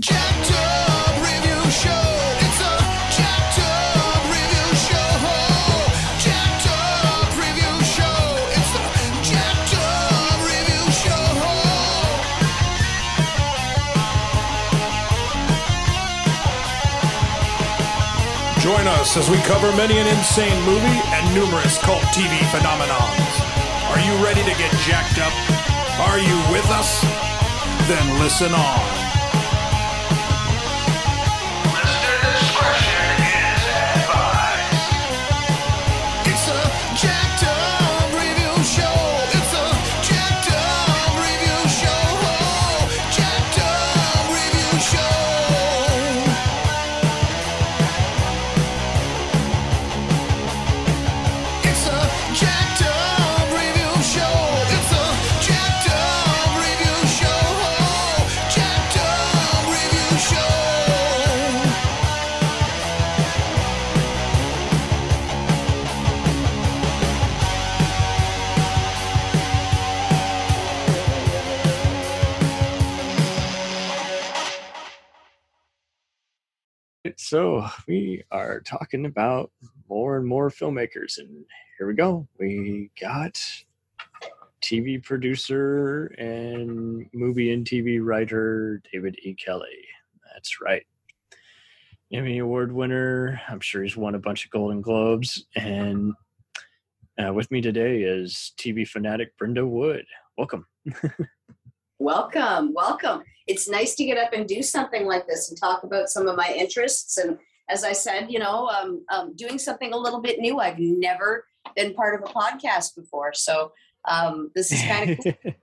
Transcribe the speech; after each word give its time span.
Join 0.00 0.16
us 18.86 19.16
as 19.16 19.28
we 19.28 19.36
cover 19.38 19.74
many 19.76 19.98
an 19.98 20.06
insane 20.06 20.64
movie 20.64 20.86
and 20.86 21.34
numerous 21.34 21.76
cult 21.78 22.00
TV 22.14 22.38
phenomenons. 22.48 23.40
Are 23.90 23.98
you 24.00 24.14
ready 24.24 24.42
to 24.42 24.54
get 24.58 24.72
jacked 24.80 25.18
up? 25.18 25.32
Are 26.08 26.18
you 26.18 26.38
with 26.50 26.70
us? 26.70 27.02
Then 27.88 28.18
listen 28.18 28.54
on. 28.54 28.89
We 77.86 78.22
are 78.30 78.60
talking 78.60 79.06
about 79.06 79.50
more 79.88 80.16
and 80.16 80.26
more 80.26 80.50
filmmakers, 80.50 81.18
and 81.18 81.44
here 81.78 81.86
we 81.86 81.94
go. 81.94 82.26
We 82.38 82.90
got 83.00 83.40
TV 84.62 85.02
producer 85.02 86.06
and 86.18 87.06
movie 87.12 87.52
and 87.52 87.66
TV 87.66 87.98
writer 88.02 88.82
David 88.92 89.18
E. 89.22 89.34
Kelley. 89.34 89.84
That's 90.32 90.60
right. 90.60 90.86
Emmy 92.12 92.38
Award 92.38 92.72
winner. 92.72 93.40
I'm 93.48 93.60
sure 93.60 93.82
he's 93.82 93.96
won 93.96 94.14
a 94.14 94.18
bunch 94.18 94.44
of 94.44 94.50
Golden 94.50 94.80
Globes. 94.80 95.46
And 95.56 96.12
uh, 97.22 97.32
with 97.32 97.50
me 97.50 97.60
today 97.60 98.02
is 98.02 98.52
TV 98.58 98.86
fanatic 98.86 99.36
Brenda 99.38 99.66
Wood. 99.66 100.04
Welcome. 100.36 100.66
Welcome, 102.02 102.72
welcome. 102.72 103.22
It's 103.46 103.68
nice 103.68 103.94
to 103.96 104.06
get 104.06 104.16
up 104.16 104.32
and 104.32 104.48
do 104.48 104.62
something 104.62 105.04
like 105.04 105.26
this 105.26 105.50
and 105.50 105.60
talk 105.60 105.82
about 105.82 106.08
some 106.08 106.26
of 106.28 106.34
my 106.34 106.50
interests. 106.56 107.18
And 107.18 107.38
as 107.70 107.84
I 107.84 107.92
said, 107.92 108.30
you 108.30 108.38
know, 108.38 108.66
um, 108.68 109.04
um, 109.10 109.34
doing 109.36 109.58
something 109.58 109.92
a 109.92 109.96
little 109.96 110.20
bit 110.20 110.40
new. 110.40 110.58
I've 110.58 110.78
never 110.78 111.46
been 111.76 111.94
part 111.94 112.20
of 112.20 112.28
a 112.28 112.32
podcast 112.32 112.96
before, 112.96 113.32
so 113.32 113.72
um, 114.06 114.50
this 114.54 114.72
is 114.72 114.82
kind 114.82 115.10
of 115.10 115.18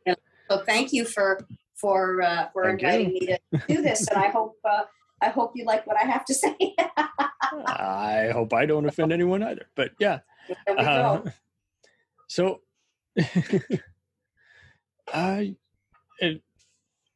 cool. 0.06 0.16
So 0.50 0.60
thank 0.60 0.94
you 0.94 1.04
for 1.04 1.46
for 1.76 2.22
uh, 2.22 2.48
for 2.54 2.64
Thank 2.64 2.82
inviting 2.82 3.10
me 3.10 3.20
to 3.28 3.38
do 3.68 3.82
this, 3.82 4.08
and 4.08 4.18
I 4.18 4.30
hope 4.30 4.56
uh, 4.64 4.84
I 5.22 5.28
hope 5.28 5.52
you 5.56 5.66
like 5.66 5.86
what 5.86 5.98
I 6.02 6.06
have 6.06 6.24
to 6.24 6.34
say. 6.34 6.56
I 7.68 8.30
hope 8.32 8.54
I 8.54 8.66
don't 8.66 8.86
offend 8.86 9.12
anyone 9.12 9.44
either. 9.44 9.66
But 9.76 9.92
yeah. 10.00 10.20
there 10.66 10.76
we 10.78 10.86
Uh, 10.86 11.18
go. 11.18 11.32
so, 12.28 12.62
I 15.14 15.56
and 16.22 16.40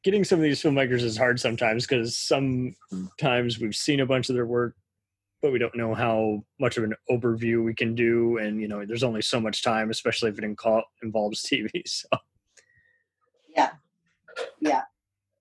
getting 0.04 0.24
some 0.24 0.40
of 0.40 0.44
these 0.44 0.62
filmmakers 0.62 1.02
is 1.02 1.18
hard 1.18 1.40
sometimes 1.40 1.86
because 1.88 2.18
sometimes 2.18 3.60
we've 3.60 3.76
seen 3.76 4.00
a 4.00 4.06
bunch 4.06 4.30
of 4.30 4.36
their 4.36 4.46
work, 4.46 4.76
but 5.42 5.52
we 5.52 5.60
don't 5.60 5.76
know 5.76 5.94
how 5.94 6.44
much 6.60 6.78
of 6.78 6.84
an 6.84 6.96
overview 7.10 7.64
we 7.64 7.74
can 7.74 7.96
do, 7.96 8.38
and 8.38 8.62
you 8.62 8.68
know, 8.68 8.86
there's 8.86 9.04
only 9.04 9.22
so 9.22 9.40
much 9.40 9.64
time, 9.64 9.90
especially 9.90 10.30
if 10.30 10.38
it 10.38 10.44
inco- 10.44 10.84
involves 11.02 11.44
TV. 11.52 11.70
So, 11.86 12.08
Yeah, 13.56 13.72
yeah, 14.60 14.84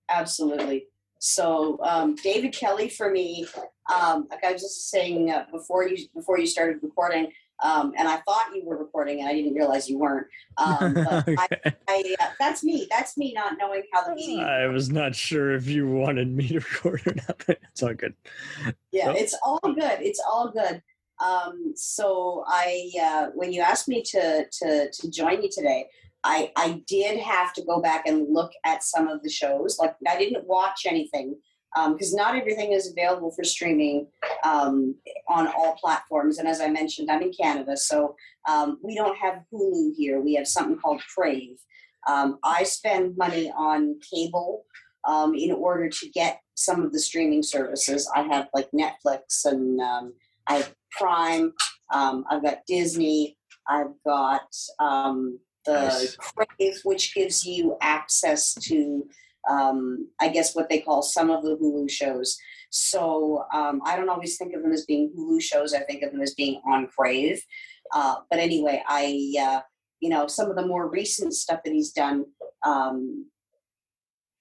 absolutely. 0.09 0.87
So 1.19 1.79
um, 1.83 2.15
David 2.15 2.51
Kelley 2.51 2.89
for 2.89 3.11
me, 3.11 3.45
um, 3.93 4.27
like 4.31 4.43
I 4.43 4.53
was 4.53 4.61
just 4.61 4.89
saying 4.89 5.29
uh, 5.29 5.45
before 5.51 5.87
you 5.87 6.07
before 6.15 6.39
you 6.39 6.47
started 6.47 6.79
recording, 6.81 7.31
um, 7.61 7.93
and 7.97 8.07
I 8.07 8.17
thought 8.17 8.47
you 8.55 8.63
were 8.65 8.77
recording, 8.77 9.19
and 9.19 9.29
I 9.29 9.33
didn't 9.33 9.53
realize 9.53 9.89
you 9.89 9.97
weren't. 9.97 10.27
Um, 10.57 10.93
but 10.93 11.29
I, 11.29 11.73
I, 11.87 12.15
uh, 12.19 12.27
that's 12.39 12.63
me. 12.63 12.87
That's 12.89 13.17
me 13.17 13.33
not 13.33 13.53
knowing 13.59 13.83
how 13.93 14.03
the 14.03 14.15
meeting. 14.15 14.39
I 14.39 14.67
was 14.67 14.89
not 14.89 15.15
sure 15.15 15.53
if 15.53 15.67
you 15.67 15.87
wanted 15.87 16.29
me 16.29 16.47
to 16.49 16.55
record 16.59 17.01
or 17.05 17.15
not, 17.15 17.43
but 17.45 17.59
it's 17.71 17.83
all 17.83 17.93
good. 17.93 18.15
yeah, 18.91 19.05
so- 19.05 19.15
it's 19.15 19.35
all 19.43 19.59
good. 19.61 20.01
It's 20.01 20.21
all 20.25 20.51
good. 20.51 20.81
Um, 21.23 21.73
so 21.75 22.43
I, 22.47 22.89
uh, 22.99 23.27
when 23.35 23.53
you 23.53 23.61
asked 23.61 23.87
me 23.87 24.01
to 24.01 24.45
to 24.51 24.91
to 24.91 25.11
join 25.11 25.43
you 25.43 25.49
today, 25.51 25.85
I 26.23 26.51
I 26.55 26.81
did 26.87 27.19
have 27.19 27.53
to 27.53 27.63
go 27.63 27.79
back 27.79 28.07
and 28.07 28.27
look 28.29 28.51
at 28.65 28.83
some 28.83 29.07
of 29.07 29.21
the 29.23 29.29
shows. 29.29 29.77
Like 29.79 29.95
I 30.07 30.17
didn't 30.17 30.47
watch 30.47 30.85
anything 30.87 31.35
because 31.93 32.13
not 32.13 32.35
everything 32.35 32.73
is 32.73 32.91
available 32.91 33.31
for 33.31 33.43
streaming 33.43 34.07
um, 34.43 34.95
on 35.27 35.47
all 35.47 35.75
platforms. 35.75 36.37
And 36.37 36.47
as 36.47 36.59
I 36.61 36.67
mentioned, 36.67 37.09
I'm 37.09 37.21
in 37.21 37.31
Canada, 37.31 37.77
so 37.77 38.15
um, 38.49 38.77
we 38.83 38.95
don't 38.95 39.17
have 39.17 39.43
Hulu 39.53 39.95
here. 39.95 40.19
We 40.21 40.35
have 40.35 40.47
something 40.47 40.77
called 40.77 41.01
Crave. 41.15 41.57
Um, 42.07 42.39
I 42.43 42.63
spend 42.63 43.15
money 43.17 43.51
on 43.55 43.99
cable 44.11 44.65
um, 45.07 45.33
in 45.35 45.51
order 45.51 45.89
to 45.89 46.09
get 46.09 46.41
some 46.55 46.83
of 46.83 46.91
the 46.91 46.99
streaming 46.99 47.43
services. 47.43 48.09
I 48.15 48.23
have 48.23 48.49
like 48.53 48.69
Netflix 48.71 49.45
and 49.45 49.79
um, 49.79 50.13
I 50.47 50.55
have 50.55 50.75
Prime. 50.91 51.53
Um, 51.93 52.25
I've 52.29 52.43
got 52.43 52.65
Disney. 52.67 53.37
I've 53.67 53.93
got 54.05 54.47
um, 54.79 55.39
the 55.65 55.73
Nice. 55.73 56.15
Crave, 56.15 56.79
which 56.83 57.13
gives 57.13 57.45
you 57.45 57.77
access 57.81 58.53
to, 58.55 59.07
um, 59.49 60.09
I 60.19 60.29
guess, 60.29 60.55
what 60.55 60.69
they 60.69 60.79
call 60.79 61.01
some 61.01 61.29
of 61.29 61.43
the 61.43 61.57
Hulu 61.57 61.89
shows. 61.89 62.37
So 62.69 63.45
um, 63.53 63.81
I 63.85 63.95
don't 63.95 64.09
always 64.09 64.37
think 64.37 64.53
of 64.53 64.61
them 64.61 64.71
as 64.71 64.85
being 64.85 65.11
Hulu 65.17 65.41
shows. 65.41 65.73
I 65.73 65.81
think 65.81 66.03
of 66.03 66.11
them 66.11 66.21
as 66.21 66.33
being 66.33 66.61
on 66.65 66.87
Crave. 66.87 67.41
Uh, 67.93 68.15
but 68.29 68.39
anyway, 68.39 68.81
I, 68.87 69.33
uh, 69.39 69.61
you 69.99 70.09
know, 70.09 70.27
some 70.27 70.49
of 70.49 70.55
the 70.55 70.65
more 70.65 70.89
recent 70.89 71.33
stuff 71.33 71.61
that 71.63 71.73
he's 71.73 71.91
done. 71.91 72.25
Um, 72.65 73.25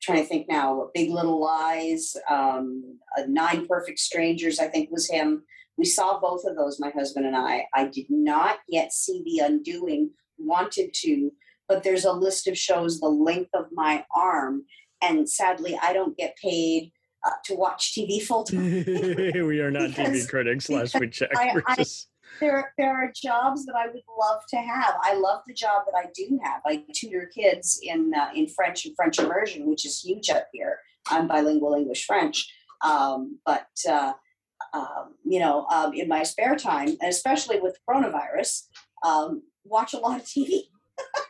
trying 0.02 0.22
to 0.22 0.28
think 0.28 0.48
now. 0.48 0.88
Big 0.94 1.10
Little 1.10 1.40
Lies, 1.40 2.16
um, 2.28 2.98
uh, 3.16 3.22
Nine 3.28 3.66
Perfect 3.66 3.98
Strangers. 3.98 4.58
I 4.58 4.66
think 4.68 4.90
was 4.90 5.10
him. 5.10 5.42
We 5.76 5.84
saw 5.84 6.20
both 6.20 6.44
of 6.44 6.56
those, 6.56 6.80
my 6.80 6.90
husband 6.90 7.26
and 7.26 7.36
I. 7.36 7.66
I 7.74 7.86
did 7.86 8.06
not 8.08 8.58
yet 8.68 8.92
see 8.92 9.22
The 9.24 9.44
Undoing. 9.44 10.10
Wanted 10.38 10.94
to, 11.02 11.30
but 11.68 11.82
there's 11.82 12.06
a 12.06 12.12
list 12.12 12.48
of 12.48 12.56
shows 12.56 12.98
the 12.98 13.08
length 13.08 13.50
of 13.52 13.66
my 13.72 14.04
arm, 14.14 14.64
and 15.02 15.28
sadly, 15.28 15.78
I 15.82 15.92
don't 15.92 16.16
get 16.16 16.36
paid 16.36 16.92
uh, 17.26 17.32
to 17.44 17.54
watch 17.54 17.94
TV 17.96 18.22
full 18.22 18.44
time. 18.44 18.64
we 19.46 19.60
are 19.60 19.70
not 19.70 19.90
TV 19.90 20.28
critics, 20.28 20.68
last 20.70 20.98
we 20.98 21.08
checked. 21.08 21.36
I- 21.36 21.60
I- 21.66 21.76
just- 21.76 22.08
there 22.38 22.72
there 22.78 22.90
are 22.92 23.12
jobs 23.14 23.66
that 23.66 23.74
I 23.74 23.88
would 23.88 24.02
love 24.18 24.42
to 24.50 24.56
have. 24.56 24.94
I 25.02 25.14
love 25.14 25.42
the 25.48 25.52
job 25.52 25.82
that 25.86 25.98
I 25.98 26.08
do 26.14 26.38
have. 26.44 26.60
I 26.64 26.84
tutor 26.94 27.28
kids 27.34 27.80
in 27.82 28.12
uh, 28.14 28.30
in 28.34 28.46
French 28.46 28.86
and 28.86 28.94
French 28.94 29.18
immersion, 29.18 29.68
which 29.68 29.84
is 29.84 30.00
huge 30.00 30.30
up 30.30 30.46
here. 30.52 30.78
I'm 31.10 31.26
bilingual 31.26 31.74
English 31.74 32.06
French, 32.06 32.48
um, 32.84 33.38
but 33.44 33.66
uh, 33.88 34.12
um, 34.72 35.14
you 35.24 35.40
know, 35.40 35.66
um, 35.66 35.92
in 35.92 36.08
my 36.08 36.22
spare 36.22 36.54
time, 36.56 36.88
and 36.88 37.10
especially 37.10 37.60
with 37.60 37.76
coronavirus, 37.88 38.66
um, 39.04 39.42
watch 39.64 39.92
a 39.92 39.98
lot 39.98 40.20
of 40.20 40.26
TV. 40.26 40.60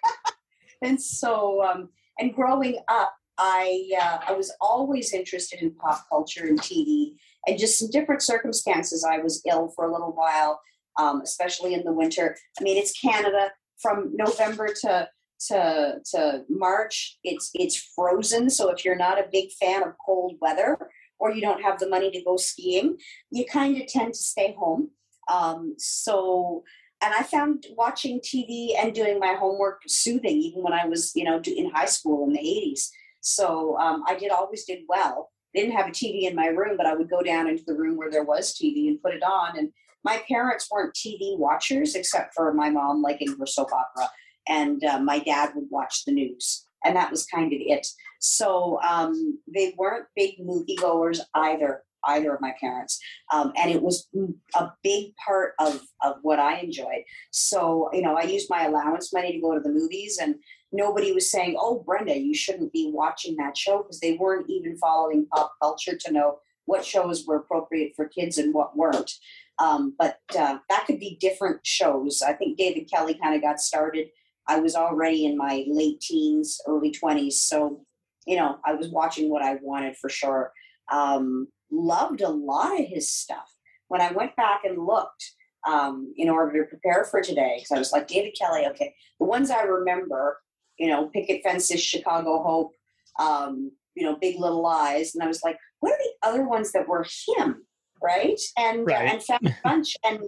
and 0.83 1.01
so, 1.01 1.63
um, 1.63 1.89
and 2.19 2.35
growing 2.35 2.79
up, 2.89 3.15
I 3.41 3.89
uh, 4.01 4.19
I 4.29 4.33
was 4.33 4.55
always 4.61 5.13
interested 5.13 5.61
in 5.63 5.75
pop 5.75 6.07
culture 6.09 6.47
and 6.47 6.61
TV, 6.61 7.15
and 7.47 7.59
just 7.59 7.83
in 7.83 7.91
different 7.91 8.23
circumstances. 8.23 9.05
I 9.05 9.19
was 9.19 9.43
ill 9.51 9.73
for 9.75 9.87
a 9.87 9.93
little 9.93 10.13
while 10.13 10.61
um, 10.99 11.21
especially 11.23 11.75
in 11.75 11.85
the 11.85 11.93
winter. 11.93 12.37
I 12.59 12.63
mean, 12.63 12.77
it's 12.77 12.99
Canada 12.99 13.51
from 13.81 14.13
November 14.15 14.69
to 14.83 15.09
to 15.49 15.95
to 16.13 16.45
March. 16.49 17.19
It's 17.25 17.51
it's 17.55 17.93
frozen. 17.95 18.51
So 18.51 18.71
if 18.71 18.85
you're 18.85 18.97
not 18.97 19.19
a 19.19 19.29
big 19.31 19.51
fan 19.53 19.83
of 19.83 19.95
cold 20.05 20.37
weather 20.41 20.77
or 21.19 21.33
you 21.33 21.41
don't 21.41 21.63
have 21.63 21.79
the 21.79 21.89
money 21.89 22.11
to 22.11 22.23
go 22.23 22.37
skiing, 22.37 22.97
you 23.31 23.45
kind 23.47 23.81
of 23.81 23.87
tend 23.87 24.15
to 24.15 24.21
stay 24.21 24.55
home. 24.59 24.91
Um, 25.31 25.75
so. 25.79 26.65
And 27.03 27.15
I 27.15 27.23
found 27.23 27.65
watching 27.79 28.21
TV 28.21 28.73
and 28.79 28.95
doing 28.95 29.19
my 29.19 29.33
homework 29.33 29.81
soothing, 29.87 30.37
even 30.37 30.63
when 30.63 30.75
I 30.75 30.85
was, 30.85 31.13
you 31.15 31.25
know, 31.25 31.41
in 31.47 31.71
high 31.71 31.87
school 31.87 32.27
in 32.27 32.35
the 32.35 32.39
'80s. 32.41 32.91
So 33.21 33.77
um, 33.79 34.05
I 34.09 34.15
did 34.17 34.31
always 34.31 34.65
did 34.65 34.81
well. 34.89 35.31
didn't 35.55 35.73
have 35.73 35.89
a 35.89 35.93
TV 35.93 36.23
in 36.23 36.35
my 36.35 36.47
room, 36.47 36.77
but 36.77 36.87
I 36.87 36.95
would 36.95 37.11
go 37.11 37.23
down 37.23 37.49
into 37.49 37.65
the 37.67 37.75
room 37.75 37.97
where 37.97 38.11
there 38.11 38.25
was 38.25 38.55
TV 38.55 38.89
and 38.89 39.03
put 39.03 39.15
it 39.15 39.23
on. 39.23 39.59
And 39.59 39.73
my 40.05 40.23
parents 40.29 40.69
weren't 40.71 40.95
TV 40.95 41.39
watchers, 41.39 41.95
except 41.95 42.35
for 42.35 42.53
my 42.55 42.71
mom 42.71 43.03
liking 43.03 43.37
her 43.39 43.47
soap 43.47 43.71
opera, 43.73 44.11
and 44.49 44.83
uh, 44.85 44.99
my 44.99 45.19
dad 45.19 45.51
would 45.55 45.67
watch 45.71 46.05
the 46.05 46.13
news, 46.13 46.65
and 46.85 46.97
that 46.97 47.11
was 47.11 47.27
kind 47.27 47.53
of 47.53 47.59
it. 47.61 47.87
So 48.19 48.81
um, 48.83 49.39
they 49.53 49.75
weren't 49.77 50.07
big 50.17 50.39
moviegoers 50.41 51.21
either. 51.35 51.83
Either 52.07 52.35
of 52.35 52.41
my 52.41 52.55
parents, 52.61 53.01
um, 53.33 53.53
and 53.57 53.71
it 53.71 53.83
was 53.83 54.09
a 54.55 54.69
big 54.83 55.15
part 55.17 55.55
of 55.59 55.81
of 56.03 56.17
what 56.23 56.39
I 56.39 56.61
enjoyed. 56.61 57.05
So 57.31 57.91
you 57.93 58.03
know, 58.03 58.17
I 58.17 58.23
used 58.23 58.51
my 58.51 58.65
allowance 58.65 59.13
money 59.13 59.33
to 59.33 59.41
go 59.41 59.55
to 59.55 59.61
the 59.61 59.73
movies, 59.73 60.19
and 60.21 60.37
nobody 60.73 61.13
was 61.13 61.31
saying, 61.31 61.57
"Oh, 61.59 61.83
Brenda, 61.87 62.19
you 62.19 62.35
shouldn't 62.35 62.73
be 62.73 62.91
watching 62.93 63.37
that 63.37 63.57
show," 63.57 63.79
because 63.79 64.01
they 64.01 64.13
weren't 64.13 64.49
even 64.49 64.77
following 64.77 65.27
pop 65.27 65.53
culture 65.61 65.97
to 65.97 66.13
know 66.13 66.39
what 66.67 66.85
shows 66.85 67.27
were 67.27 67.37
appropriate 67.37 67.93
for 67.97 68.07
kids 68.07 68.39
and 68.39 68.55
what 68.55 68.77
weren't. 68.77 69.13
Um, 69.59 69.95
but 69.99 70.19
uh, 70.39 70.59
that 70.69 70.85
could 70.87 70.99
be 70.99 71.19
different 71.21 71.67
shows. 71.67 72.23
I 72.23 72.33
think 72.33 72.57
David 72.57 72.89
Kelley 72.91 73.19
kind 73.21 73.35
of 73.35 73.43
got 73.43 73.61
started. 73.61 74.09
I 74.49 74.59
was 74.61 74.75
already 74.75 75.27
in 75.27 75.37
my 75.37 75.65
late 75.69 76.01
teens, 76.01 76.61
early 76.67 76.91
twenties, 76.91 77.43
so 77.43 77.85
you 78.27 78.37
know 78.37 78.59
I 78.65 78.75
was 78.75 78.89
watching 78.89 79.31
what 79.31 79.43
I 79.43 79.57
wanted 79.63 79.97
for 79.97 80.09
sure. 80.09 80.53
Um, 80.91 81.49
loved 81.71 82.21
a 82.21 82.29
lot 82.29 82.79
of 82.79 82.87
his 82.87 83.11
stuff. 83.11 83.55
When 83.89 84.01
I 84.01 84.13
went 84.13 84.37
back 84.37 84.63
and 84.65 84.85
looked 84.87 85.33
um, 85.69 86.13
in 86.17 86.29
order 86.29 86.63
to 86.63 86.69
prepare 86.69 87.05
for 87.05 87.21
today, 87.21 87.57
because 87.59 87.73
I 87.73 87.79
was 87.79 87.93
like 87.93 88.09
David 88.09 88.35
Kelley. 88.39 88.67
Okay, 88.67 88.95
the 89.19 89.27
ones 89.27 89.51
I 89.51 89.63
remember 89.63 90.39
you 90.81 90.89
know, 90.89 91.09
picket 91.09 91.43
fences, 91.43 91.83
Chicago 91.83 92.43
Hope, 92.43 92.73
um, 93.19 93.71
you 93.95 94.03
know, 94.05 94.17
Big 94.17 94.41
Little 94.41 94.63
Lies, 94.63 95.15
and 95.15 95.23
I 95.23 95.27
was 95.27 95.43
like, 95.45 95.59
what 95.81 95.93
are 95.93 95.99
the 95.99 96.27
other 96.27 96.49
ones 96.49 96.73
that 96.73 96.89
were 96.89 97.05
him, 97.37 97.67
right? 98.03 98.41
And 98.59 98.87
Right. 98.87 99.13
and 99.13 99.23
found 99.23 99.47
a 99.47 99.57
bunch 99.63 99.95
and 100.05 100.21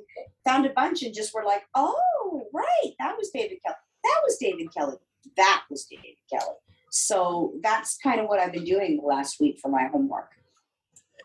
found 0.45 0.67
a 0.67 0.71
bunch 0.71 1.03
and 1.03 1.15
just 1.15 1.35
were 1.35 1.45
like, 1.45 1.63
oh, 1.75 2.43
right, 2.53 2.93
that 3.01 3.17
was 3.17 3.31
David 3.33 3.59
Kelley. 3.65 3.77
That 4.05 4.21
was 4.25 4.37
David 4.39 4.73
Kelley. 4.75 4.99
That 5.39 5.63
was 5.71 5.87
David 5.87 6.17
Kelley. 6.31 6.57
So 6.91 7.55
that's 7.63 7.97
kind 7.97 8.21
of 8.21 8.27
what 8.27 8.39
I've 8.39 8.53
been 8.53 8.65
doing 8.65 8.99
the 8.99 9.07
last 9.07 9.41
week 9.41 9.59
for 9.59 9.71
my 9.71 9.87
homework. 9.91 10.33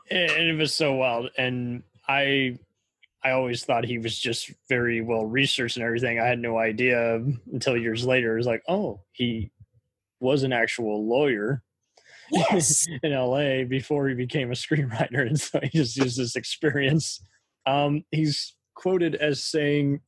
And 0.10 0.32
it 0.32 0.58
was 0.58 0.74
so 0.74 0.94
wild. 0.96 1.30
And 1.38 1.84
i 2.08 2.58
i 3.24 3.32
always 3.32 3.66
thought 3.66 3.84
he 3.86 3.98
was 3.98 4.18
just 4.18 4.52
very 4.70 5.02
well 5.02 5.26
researched 5.26 5.78
and 5.78 5.86
everything. 5.86 6.20
I 6.20 6.26
had 6.28 6.40
no 6.40 6.58
idea 6.58 7.22
until 7.52 7.78
years 7.78 8.06
later. 8.06 8.34
It 8.34 8.38
was 8.38 8.48
like 8.48 8.64
oh 8.68 9.02
he 9.12 9.52
was 10.20 10.44
an 10.44 10.54
actual 10.54 11.08
lawyer 11.08 11.64
Yes. 12.32 12.86
in 13.04 13.12
la 13.14 13.64
before 13.64 14.08
he 14.10 14.16
became 14.16 14.52
a 14.52 14.56
screenwriter. 14.56 15.22
And 15.28 15.40
so 15.40 15.60
he 15.62 15.70
just 15.80 15.98
used 15.98 16.18
this 16.20 16.36
experience. 16.36 17.22
Um 17.66 18.04
he's 18.12 18.56
quoted 18.76 19.16
as 19.16 19.44
saying 19.44 20.02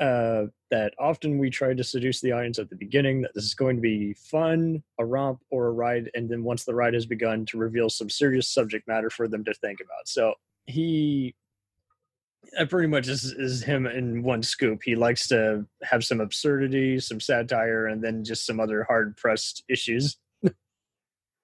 uh 0.00 0.46
that 0.70 0.92
often 0.98 1.38
we 1.38 1.48
try 1.48 1.72
to 1.72 1.84
seduce 1.84 2.20
the 2.20 2.32
audience 2.32 2.58
at 2.58 2.68
the 2.68 2.76
beginning 2.76 3.22
that 3.22 3.32
this 3.34 3.44
is 3.44 3.54
going 3.54 3.76
to 3.76 3.82
be 3.82 4.14
fun, 4.14 4.82
a 4.98 5.04
romp, 5.04 5.40
or 5.50 5.68
a 5.68 5.72
ride, 5.72 6.10
and 6.14 6.28
then 6.28 6.42
once 6.42 6.64
the 6.64 6.74
ride 6.74 6.94
has 6.94 7.06
begun, 7.06 7.46
to 7.46 7.56
reveal 7.56 7.88
some 7.88 8.10
serious 8.10 8.48
subject 8.48 8.88
matter 8.88 9.08
for 9.08 9.28
them 9.28 9.44
to 9.44 9.54
think 9.54 9.80
about. 9.80 10.08
So 10.08 10.34
he, 10.66 11.36
that 12.58 12.68
pretty 12.68 12.88
much 12.88 13.06
is, 13.06 13.24
is 13.26 13.62
him 13.62 13.86
in 13.86 14.24
one 14.24 14.42
scoop. 14.42 14.80
He 14.84 14.96
likes 14.96 15.28
to 15.28 15.64
have 15.84 16.04
some 16.04 16.20
absurdity, 16.20 16.98
some 16.98 17.20
satire, 17.20 17.86
and 17.86 18.02
then 18.02 18.24
just 18.24 18.44
some 18.44 18.58
other 18.58 18.82
hard 18.82 19.16
pressed 19.16 19.62
issues. 19.68 20.16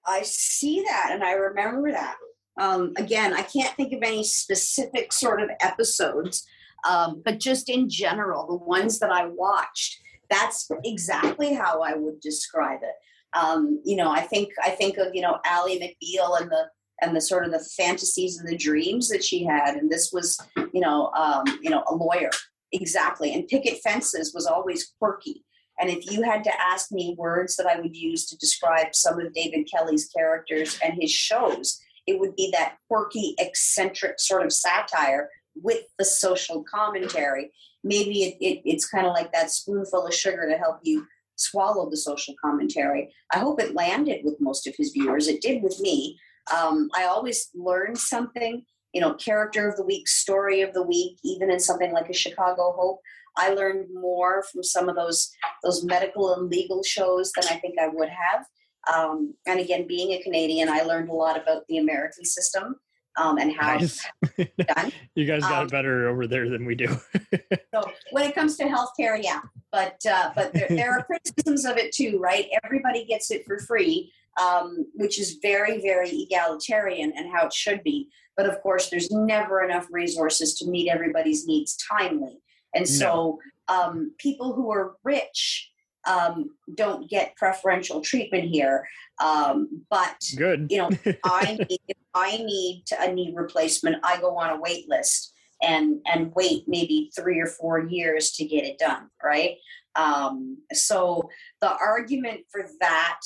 I 0.05 0.23
see 0.23 0.83
that 0.85 1.11
and 1.13 1.23
I 1.23 1.31
remember 1.31 1.91
that. 1.93 2.15
Um, 2.59 2.91
again, 2.97 3.33
I 3.33 3.43
can't 3.43 3.73
think 3.77 3.93
of 3.93 4.03
any 4.03 4.25
specific 4.25 5.13
sort 5.13 5.41
of 5.41 5.49
episodes, 5.61 6.45
um, 6.87 7.21
but 7.23 7.39
just 7.39 7.69
in 7.69 7.89
general, 7.89 8.47
the 8.47 8.55
ones 8.55 8.99
that 8.99 9.11
I 9.11 9.27
watched, 9.27 9.99
that's 10.29 10.69
exactly 10.83 11.53
how 11.53 11.81
I 11.81 11.95
would 11.95 12.19
describe 12.19 12.79
it. 12.83 12.95
Um, 13.37 13.81
you 13.83 13.95
know, 13.95 14.11
I 14.11 14.21
think 14.21 14.49
I 14.63 14.69
think 14.69 14.97
of 14.97 15.13
you 15.13 15.21
know 15.21 15.39
Ally 15.45 15.77
McBeal 15.77 16.39
and 16.39 16.49
the 16.51 16.69
and 17.01 17.15
the 17.15 17.21
sort 17.21 17.45
of 17.45 17.51
the 17.51 17.65
fantasies 17.77 18.37
and 18.37 18.47
the 18.47 18.57
dreams 18.57 19.09
that 19.09 19.23
she 19.23 19.43
had, 19.43 19.75
and 19.75 19.89
this 19.89 20.11
was 20.11 20.39
you 20.73 20.81
know 20.81 21.11
um, 21.17 21.43
you 21.61 21.69
know 21.69 21.83
a 21.87 21.95
lawyer 21.95 22.29
exactly. 22.73 23.33
And 23.33 23.47
Picket 23.47 23.79
Fences 23.83 24.33
was 24.33 24.45
always 24.45 24.93
quirky. 24.99 25.45
And 25.79 25.89
if 25.89 26.11
you 26.11 26.21
had 26.23 26.43
to 26.43 26.61
ask 26.61 26.91
me 26.91 27.15
words 27.17 27.55
that 27.55 27.67
I 27.67 27.79
would 27.79 27.95
use 27.95 28.27
to 28.27 28.37
describe 28.37 28.93
some 28.93 29.19
of 29.19 29.33
David 29.33 29.67
Kelley's 29.73 30.07
characters 30.15 30.79
and 30.83 30.93
his 30.99 31.11
shows, 31.11 31.79
it 32.05 32.19
would 32.19 32.35
be 32.35 32.51
that 32.51 32.77
quirky, 32.89 33.35
eccentric 33.39 34.19
sort 34.19 34.45
of 34.45 34.51
satire 34.51 35.29
with 35.55 35.83
the 35.97 36.05
social 36.05 36.63
commentary. 36.63 37.51
Maybe 37.83 38.23
it, 38.23 38.37
it, 38.39 38.61
it's 38.65 38.87
kind 38.87 39.05
of 39.05 39.13
like 39.13 39.31
that 39.33 39.51
spoonful 39.51 40.07
of 40.07 40.13
sugar 40.13 40.47
to 40.49 40.57
help 40.57 40.79
you 40.83 41.05
swallow 41.35 41.89
the 41.89 41.97
social 41.97 42.35
commentary. 42.43 43.13
I 43.33 43.39
hope 43.39 43.61
it 43.61 43.75
landed 43.75 44.21
with 44.23 44.39
most 44.39 44.67
of 44.67 44.75
his 44.77 44.91
viewers. 44.91 45.27
It 45.27 45.41
did 45.41 45.63
with 45.63 45.79
me. 45.79 46.19
Um, 46.55 46.89
I 46.95 47.05
always 47.05 47.49
learn 47.53 47.95
something, 47.95 48.63
you 48.93 49.01
know, 49.01 49.13
character 49.15 49.69
of 49.69 49.75
the 49.75 49.85
week, 49.85 50.07
story 50.07 50.61
of 50.61 50.73
the 50.73 50.83
week, 50.83 51.17
even 51.23 51.49
in 51.49 51.59
something 51.59 51.91
like 51.91 52.09
a 52.09 52.13
Chicago 52.13 52.73
Hope. 52.77 52.99
I 53.35 53.49
learned 53.49 53.87
more 53.93 54.43
from 54.43 54.63
some 54.63 54.89
of 54.89 54.95
those 54.95 55.31
those 55.63 55.83
medical 55.83 56.33
and 56.35 56.49
legal 56.49 56.83
shows 56.83 57.31
than 57.31 57.45
I 57.49 57.59
think 57.59 57.79
I 57.79 57.87
would 57.87 58.09
have. 58.09 58.45
Um, 58.93 59.33
and 59.47 59.59
again, 59.59 59.87
being 59.87 60.11
a 60.11 60.21
Canadian, 60.21 60.69
I 60.69 60.81
learned 60.81 61.09
a 61.09 61.13
lot 61.13 61.41
about 61.41 61.63
the 61.67 61.77
American 61.77 62.25
system 62.25 62.75
um, 63.17 63.37
and 63.37 63.55
how 63.55 63.75
Nice. 63.75 64.05
done. 64.37 64.91
you 65.15 65.25
guys 65.25 65.41
got 65.41 65.53
Um, 65.53 65.65
it 65.65 65.71
better 65.71 66.09
over 66.09 66.27
there 66.27 66.49
than 66.49 66.65
we 66.65 66.75
do. 66.75 66.87
So 67.73 67.91
when 68.11 68.29
it 68.29 68.35
comes 68.35 68.55
to 68.57 68.65
healthcare, 68.65 69.19
yeah, 69.19 69.41
but 69.71 69.97
uh, 70.05 70.29
but 70.35 70.53
there, 70.53 70.67
there 70.69 70.91
are 70.91 71.03
criticisms 71.09 71.65
of 71.65 71.77
it 71.77 71.91
too, 71.91 72.19
right? 72.19 72.45
Everybody 72.63 73.03
gets 73.03 73.31
it 73.31 73.43
for 73.47 73.57
free, 73.57 74.11
um, 74.39 74.85
which 74.93 75.19
is 75.19 75.39
very 75.41 75.81
very 75.81 76.09
egalitarian 76.11 77.13
and 77.17 77.31
how 77.33 77.47
it 77.47 77.53
should 77.53 77.81
be. 77.81 78.09
But 78.37 78.45
of 78.45 78.61
course, 78.61 78.91
there's 78.91 79.09
never 79.09 79.63
enough 79.63 79.87
resources 79.89 80.53
to 80.59 80.69
meet 80.69 80.87
everybody's 80.87 81.47
needs 81.47 81.75
timely, 81.77 82.43
and 82.75 82.87
so 82.87 83.39
um, 83.67 84.13
people 84.19 84.53
who 84.53 84.71
are 84.71 84.93
rich 85.03 85.71
um, 86.05 86.51
don't 86.75 87.09
get 87.09 87.35
preferential 87.35 88.01
treatment 88.01 88.43
here. 88.49 88.87
Um, 89.23 89.83
but 89.89 90.17
Good. 90.37 90.67
you 90.69 90.77
know, 90.77 90.89
I 91.23 91.57
need, 91.69 91.95
I 92.13 92.37
need 92.37 92.83
a 92.99 93.11
knee 93.11 93.33
replacement, 93.35 93.97
I 94.03 94.19
go 94.19 94.37
on 94.37 94.51
a 94.51 94.59
wait 94.59 94.87
list 94.87 95.33
and 95.61 96.01
and 96.05 96.33
wait 96.35 96.65
maybe 96.67 97.09
three 97.15 97.39
or 97.39 97.47
four 97.47 97.79
years 97.79 98.31
to 98.33 98.45
get 98.45 98.65
it 98.65 98.77
done, 98.77 99.09
right? 99.23 99.55
Um, 99.95 100.57
so 100.71 101.29
the 101.61 101.71
argument 101.71 102.41
for 102.51 102.67
that, 102.79 103.19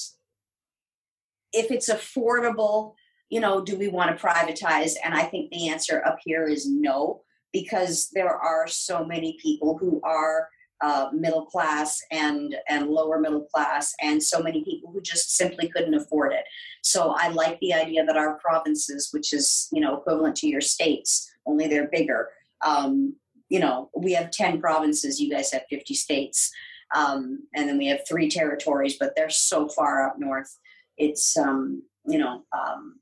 if 1.54 1.72
it's 1.72 1.90
affordable, 1.90 2.94
you 3.30 3.40
know, 3.40 3.64
do 3.64 3.78
we 3.78 3.88
want 3.88 4.16
to 4.16 4.26
privatize? 4.26 4.94
And 5.04 5.14
I 5.14 5.24
think 5.24 5.50
the 5.50 5.70
answer 5.70 6.04
up 6.06 6.18
here 6.24 6.46
is 6.46 6.70
no, 6.70 7.22
because 7.52 8.10
there 8.14 8.36
are 8.36 8.68
so 8.68 9.06
many 9.06 9.38
people 9.42 9.78
who 9.78 10.02
are 10.04 10.50
uh, 10.82 11.10
middle 11.14 11.46
class 11.46 12.00
and 12.12 12.56
and 12.70 12.88
lower 12.88 13.20
middle 13.20 13.46
class, 13.46 13.94
and 14.02 14.22
so 14.22 14.42
many 14.42 14.64
people 14.64 14.92
who 14.92 15.02
just 15.02 15.36
simply 15.36 15.70
couldn't 15.70 15.96
afford 15.96 16.34
it. 16.34 16.44
So 16.82 17.16
I 17.18 17.30
like 17.30 17.60
the 17.60 17.74
idea 17.74 18.06
that 18.06 18.18
our 18.18 18.38
provinces, 18.38 19.10
which 19.12 19.34
is 19.34 19.68
you 19.72 19.82
know 19.82 19.98
equivalent 19.98 20.36
to 20.38 20.48
your 20.48 20.62
states, 20.62 21.32
only 21.46 21.68
they're 21.68 21.90
bigger. 21.90 22.30
Um, 22.66 23.16
you 23.50 23.60
know, 23.60 23.90
we 23.96 24.14
have 24.14 24.32
ten 24.32 24.60
provinces. 24.60 25.20
You 25.20 25.32
guys 25.32 25.52
have 25.52 25.64
fifty 25.70 25.94
states, 25.94 26.52
um, 26.96 27.40
and 27.56 27.68
then 27.68 27.78
we 27.78 27.88
have 27.88 28.08
three 28.08 28.30
territories, 28.30 28.98
but 29.00 29.16
they're 29.16 29.30
so 29.30 29.68
far 29.68 30.08
up 30.08 30.20
north. 30.20 30.58
It's 30.98 31.36
um, 31.38 31.84
you 32.06 32.20
know, 32.20 32.44
um, 32.52 33.00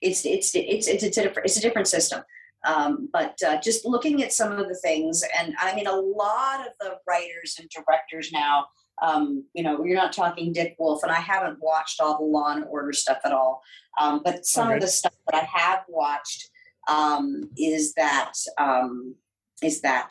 it's 0.00 0.24
it's 0.24 0.54
it's 0.54 0.86
it's 0.86 1.02
it's 1.02 1.18
a 1.18 1.22
different 1.22 1.46
it's 1.46 1.56
a 1.56 1.60
different 1.60 1.88
system. 1.88 2.22
Um, 2.64 3.08
but 3.12 3.38
uh, 3.46 3.60
just 3.60 3.84
looking 3.84 4.22
at 4.22 4.32
some 4.32 4.52
of 4.52 4.68
the 4.68 4.76
things, 4.76 5.22
and 5.38 5.54
I 5.60 5.74
mean, 5.74 5.86
a 5.86 5.94
lot 5.94 6.60
of 6.60 6.72
the 6.80 6.96
writers 7.06 7.56
and 7.58 7.68
directors 7.70 8.32
now 8.32 8.66
um, 9.02 9.44
you 9.54 9.62
know, 9.62 9.84
you're 9.84 9.96
not 9.96 10.12
talking 10.12 10.52
Dick 10.52 10.76
Wolf, 10.78 11.02
and 11.02 11.10
I 11.10 11.20
haven't 11.20 11.58
watched 11.60 12.00
all 12.00 12.18
the 12.18 12.24
Law 12.24 12.52
and 12.52 12.64
Order 12.64 12.92
stuff 12.92 13.18
at 13.24 13.32
all. 13.32 13.62
Um, 14.00 14.22
but 14.24 14.46
some 14.46 14.68
Okay. 14.68 14.76
of 14.76 14.80
the 14.82 14.88
stuff 14.88 15.14
that 15.30 15.42
I 15.42 15.44
have 15.44 15.84
watched 15.88 16.48
um, 16.88 17.50
is 17.56 17.94
that 17.94 18.32
um, 18.58 19.14
is 19.62 19.80
that 19.80 20.10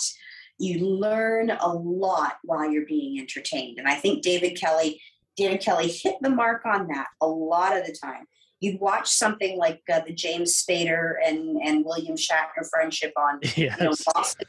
you 0.57 0.85
learn 0.85 1.51
a 1.51 1.73
lot 1.73 2.37
while 2.43 2.69
you're 2.69 2.85
being 2.85 3.19
entertained, 3.19 3.79
and 3.79 3.87
I 3.87 3.95
think 3.95 4.23
David 4.23 4.59
Kelley, 4.59 5.01
David 5.37 5.61
Kelley 5.61 5.87
hit 5.87 6.15
the 6.21 6.29
mark 6.29 6.65
on 6.65 6.87
that 6.87 7.07
a 7.21 7.27
lot 7.27 7.77
of 7.77 7.85
the 7.85 7.93
time. 7.93 8.25
You'd 8.63 8.79
watch 8.79 9.09
something 9.09 9.57
like 9.57 9.81
uh, 9.91 10.01
the 10.07 10.13
James 10.13 10.63
Spader 10.63 11.15
and 11.25 11.61
and 11.61 11.83
William 11.85 12.15
Shatner 12.15 12.67
friendship 12.69 13.13
on 13.17 13.39
yes. 13.43 13.57
you 13.57 13.69
know, 13.85 13.93
Boston 14.13 14.47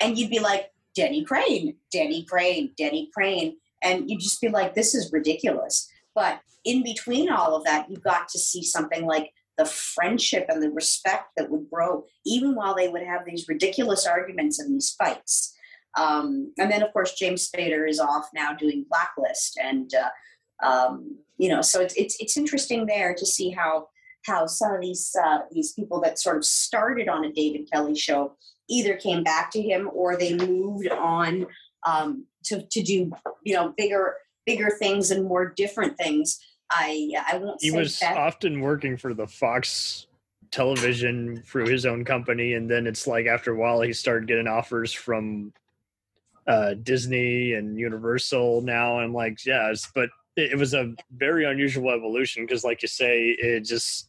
and 0.00 0.18
you'd 0.18 0.30
be 0.30 0.38
like, 0.38 0.70
Denny 0.94 1.24
Crane, 1.24 1.76
Denny 1.92 2.24
Crane, 2.24 2.72
Denny 2.76 3.10
Crane. 3.12 3.56
And 3.82 4.10
you'd 4.10 4.20
just 4.20 4.40
be 4.40 4.48
like, 4.48 4.74
this 4.74 4.94
is 4.94 5.12
ridiculous. 5.12 5.90
But 6.14 6.40
in 6.64 6.82
between 6.82 7.30
all 7.30 7.54
of 7.54 7.64
that, 7.64 7.90
you 7.90 7.96
got 7.96 8.28
to 8.30 8.38
see 8.38 8.62
something 8.62 9.04
like 9.04 9.30
the 9.58 9.66
friendship 9.66 10.46
and 10.48 10.62
the 10.62 10.70
respect 10.70 11.30
that 11.36 11.50
would 11.50 11.68
grow, 11.70 12.04
even 12.24 12.54
while 12.54 12.74
they 12.74 12.88
would 12.88 13.02
have 13.02 13.24
these 13.24 13.46
ridiculous 13.48 14.06
arguments 14.06 14.58
and 14.58 14.74
these 14.74 14.94
fights. 14.98 15.54
Um, 15.98 16.52
and 16.58 16.70
then, 16.70 16.82
of 16.82 16.92
course, 16.92 17.14
James 17.14 17.48
Spader 17.48 17.88
is 17.88 18.00
off 18.00 18.28
now 18.34 18.52
doing 18.52 18.84
Blacklist, 18.88 19.58
and 19.62 19.90
uh, 19.94 20.66
um, 20.66 21.18
you 21.38 21.48
know, 21.48 21.62
so 21.62 21.80
it's 21.80 21.94
it's 21.94 22.16
it's 22.20 22.36
interesting 22.36 22.86
there 22.86 23.14
to 23.14 23.26
see 23.26 23.50
how 23.50 23.88
how 24.26 24.46
some 24.46 24.74
of 24.74 24.80
these 24.80 25.14
uh, 25.22 25.40
these 25.50 25.72
people 25.72 26.00
that 26.00 26.18
sort 26.18 26.36
of 26.36 26.44
started 26.44 27.08
on 27.08 27.24
a 27.24 27.32
David 27.32 27.68
Kelley 27.72 27.94
show 27.94 28.36
either 28.68 28.96
came 28.96 29.22
back 29.22 29.50
to 29.52 29.62
him 29.62 29.88
or 29.92 30.16
they 30.16 30.34
moved 30.34 30.90
on 30.90 31.46
um, 31.86 32.26
to 32.44 32.62
to 32.70 32.82
do 32.82 33.12
you 33.44 33.54
know 33.54 33.72
bigger 33.76 34.16
bigger 34.44 34.70
things 34.78 35.10
and 35.10 35.24
more 35.24 35.52
different 35.56 35.96
things. 35.96 36.38
I 36.70 37.12
I 37.30 37.38
won't 37.38 37.62
He 37.62 37.70
was 37.70 37.98
that. 38.00 38.16
often 38.16 38.60
working 38.60 38.96
for 38.96 39.14
the 39.14 39.26
Fox 39.26 40.06
television 40.50 41.42
through 41.46 41.66
his 41.66 41.86
own 41.86 42.04
company, 42.04 42.54
and 42.54 42.70
then 42.70 42.86
it's 42.86 43.06
like 43.06 43.26
after 43.26 43.52
a 43.52 43.56
while 43.56 43.80
he 43.82 43.92
started 43.92 44.26
getting 44.26 44.48
offers 44.48 44.92
from 44.92 45.52
uh, 46.46 46.74
Disney 46.74 47.52
and 47.52 47.78
Universal 47.78 48.62
now. 48.62 48.98
I'm 48.98 49.12
like, 49.12 49.44
yes, 49.44 49.88
but 49.94 50.10
it, 50.36 50.58
was 50.58 50.74
a 50.74 50.94
very 51.10 51.44
unusual 51.44 51.90
evolution 51.90 52.44
because, 52.44 52.64
like 52.64 52.82
you 52.82 52.88
say, 52.88 53.36
it 53.38 53.60
just 53.60 54.08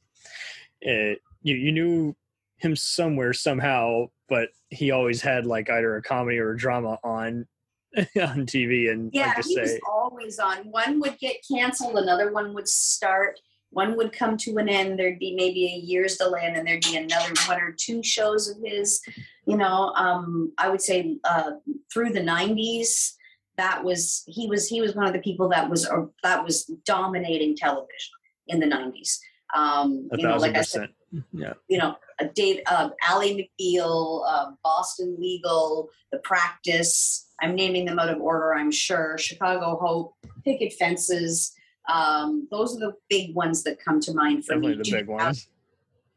it, 0.81 1.21
you 1.41 1.55
you 1.55 1.71
knew 1.71 2.15
him 2.57 2.75
somewhere 2.75 3.33
somehow, 3.33 4.07
but 4.27 4.49
he 4.69 4.91
always 4.91 5.21
had 5.21 5.45
like 5.45 5.69
either 5.69 5.95
a 5.95 6.01
comedy 6.01 6.37
or 6.37 6.51
a 6.51 6.57
drama 6.57 6.99
on 7.03 7.45
on 7.97 8.45
TV, 8.45 8.91
and 8.91 9.09
Yeah, 9.13 9.27
like 9.27 9.45
he 9.45 9.55
say, 9.55 9.61
was 9.61 9.79
always 9.87 10.39
on. 10.39 10.57
One 10.71 10.99
would 10.99 11.17
get 11.19 11.37
canceled, 11.49 11.97
another 11.97 12.31
one 12.31 12.53
would 12.53 12.67
start. 12.67 13.39
One 13.69 13.97
would 13.97 14.13
come 14.13 14.37
to 14.37 14.57
an 14.57 14.69
end. 14.69 14.97
There'd 14.97 15.19
be 15.19 15.35
maybe 15.35 15.65
a 15.65 15.77
year's 15.77 16.17
delay, 16.17 16.45
and 16.45 16.55
then 16.55 16.65
there'd 16.65 16.83
be 16.83 16.95
another 16.95 17.33
one 17.47 17.61
or 17.61 17.73
two 17.77 18.01
shows 18.01 18.49
of 18.49 18.57
his. 18.63 19.01
You 19.45 19.57
know, 19.57 19.93
um, 19.95 20.53
I 20.57 20.69
would 20.69 20.81
say 20.81 21.17
uh, 21.23 21.51
through 21.91 22.11
the 22.11 22.21
'90s, 22.21 23.13
that 23.57 23.83
was 23.83 24.23
he 24.27 24.47
was 24.47 24.67
he 24.67 24.81
was 24.81 24.95
one 24.95 25.07
of 25.07 25.13
the 25.13 25.19
people 25.19 25.49
that 25.49 25.69
was 25.69 25.87
uh, 25.87 26.05
that 26.23 26.43
was 26.43 26.65
dominating 26.85 27.55
television 27.55 28.13
in 28.47 28.59
the 28.59 28.67
'90s. 28.67 29.17
Um, 29.55 30.09
a 30.11 30.17
you 30.17 30.23
know, 30.23 30.33
thousand 30.33 30.49
like 30.49 30.57
I 30.57 30.61
said, 30.61 30.89
percent. 31.11 31.25
Yeah. 31.33 31.53
you 31.67 31.77
know, 31.77 31.95
uh, 32.19 32.25
Dave, 32.35 32.61
uh, 32.67 32.89
Ally 33.07 33.47
McBeal, 33.59 34.23
uh, 34.27 34.51
Boston 34.63 35.15
Legal, 35.19 35.89
The 36.11 36.19
Practice. 36.19 37.27
I'm 37.41 37.55
naming 37.55 37.85
them 37.85 37.99
out 37.99 38.09
of 38.09 38.19
order, 38.19 38.55
I'm 38.55 38.71
sure. 38.71 39.17
Chicago 39.17 39.77
Hope, 39.81 40.15
Picket 40.43 40.73
Fences. 40.73 41.53
Um, 41.91 42.47
those 42.51 42.75
are 42.75 42.79
the 42.79 42.93
big 43.09 43.35
ones 43.35 43.63
that 43.63 43.79
come 43.79 43.99
to 44.01 44.13
mind 44.13 44.45
for 44.45 44.55
Definitely 44.55 44.77
me. 44.77 44.83
the 44.83 44.97
big 44.97 45.07
ones. 45.07 45.47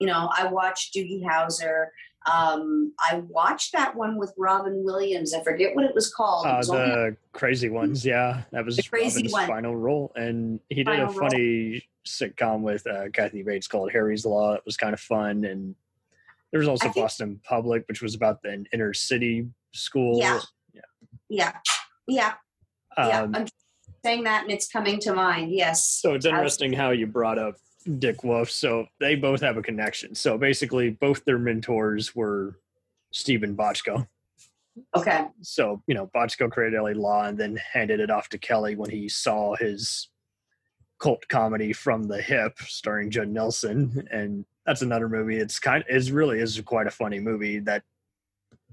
You 0.01 0.07
know, 0.07 0.31
I 0.37 0.47
watched 0.47 0.95
Doogie 0.95 1.23
Howser. 1.23 1.87
Um, 2.31 2.93
I 2.99 3.17
watched 3.29 3.73
that 3.73 3.95
one 3.95 4.17
with 4.19 4.33
Robin 4.37 4.83
Williams. 4.85 5.33
I 5.35 5.43
forget 5.43 5.75
what 5.77 5.85
it 5.85 5.95
was 5.95 6.13
called. 6.13 6.47
It 6.47 6.51
Uh, 6.51 6.57
was 6.57 6.71
only- 6.71 6.85
the 7.11 7.17
crazy 7.33 7.69
ones, 7.69 8.05
yeah, 8.05 8.43
that 8.51 8.65
was 8.65 8.77
The 8.77 8.83
Crazy 8.83 9.19
Robin's 9.21 9.33
One. 9.33 9.47
final 9.47 9.77
role, 9.77 10.13
and 10.17 10.61
he 10.69 10.77
did 10.77 10.89
a 10.89 11.07
Final 11.07 11.07
role. 11.15 11.31
funny 11.31 11.89
sitcom 12.07 12.61
with 12.63 12.87
uh, 12.87 13.09
Kathy 13.13 13.43
Bates 13.43 13.69
called 13.69 13.93
Harry's 13.93 14.25
Law. 14.27 14.55
It 14.55 14.63
was 14.67 14.77
kind 14.77 14.93
of 14.95 15.01
fun, 15.01 15.45
and 15.45 15.75
there 16.51 16.59
was 16.59 16.69
also 16.69 16.89
I 16.89 16.93
think- 16.93 17.05
Boston 17.05 17.41
Public, 17.45 17.87
which 17.89 18.03
was 18.03 18.15
about 18.15 18.43
the 18.43 18.65
inner 18.73 18.93
city 18.95 19.49
school. 19.73 20.19
Yeah. 20.19 20.41
yeah, 21.29 21.53
yeah, 22.09 22.35
yeah. 22.99 23.21
Um, 23.23 23.35
I'm 23.35 23.47
saying 24.05 24.25
that, 24.25 24.43
and 24.45 24.51
it's 24.53 24.69
coming 24.69 24.99
to 25.01 25.15
mind. 25.15 25.53
Yes. 25.53 25.87
So 25.87 26.15
it's 26.15 26.27
interesting 26.27 26.73
how 26.73 26.91
you 26.91 27.07
brought 27.07 27.39
up 27.39 27.57
Dick 27.99 28.25
Wolf. 28.25 28.51
So 28.51 28.87
they 28.99 29.15
both 29.15 29.41
have 29.41 29.57
a 29.57 29.63
connection. 29.63 30.15
So 30.15 30.37
basically, 30.37 30.91
both 30.91 31.25
their 31.25 31.39
mentors 31.39 32.15
were 32.15 32.59
Steven 33.13 33.57
Bochco. 33.57 34.07
Okay. 34.97 35.27
So, 35.43 35.83
you 35.87 35.95
know, 35.95 36.11
Bochco 36.15 36.51
created 36.51 36.81
LA 36.81 36.91
Law 36.91 37.25
and 37.25 37.39
then 37.39 37.59
handed 37.73 38.01
it 38.01 38.11
off 38.11 38.29
to 38.31 38.39
Kelley 38.39 38.77
when 38.77 38.91
he 38.91 39.09
saw 39.09 39.57
his 39.57 40.09
cult 41.01 41.27
comedy 41.29 41.73
From 41.73 42.05
the 42.05 42.21
Hip 42.21 42.59
starring 42.61 43.11
Judd 43.11 43.29
Nelson. 43.29 44.07
And 44.11 44.45
that's 44.67 44.83
another 44.83 45.09
movie. 45.09 45.39
It's 45.39 45.59
kind 45.59 45.85
it's 45.89 46.11
really 46.11 46.39
is 46.39 46.61
quite 46.65 46.87
a 46.87 46.91
funny 46.91 47.19
movie 47.19 47.59
that 47.61 47.83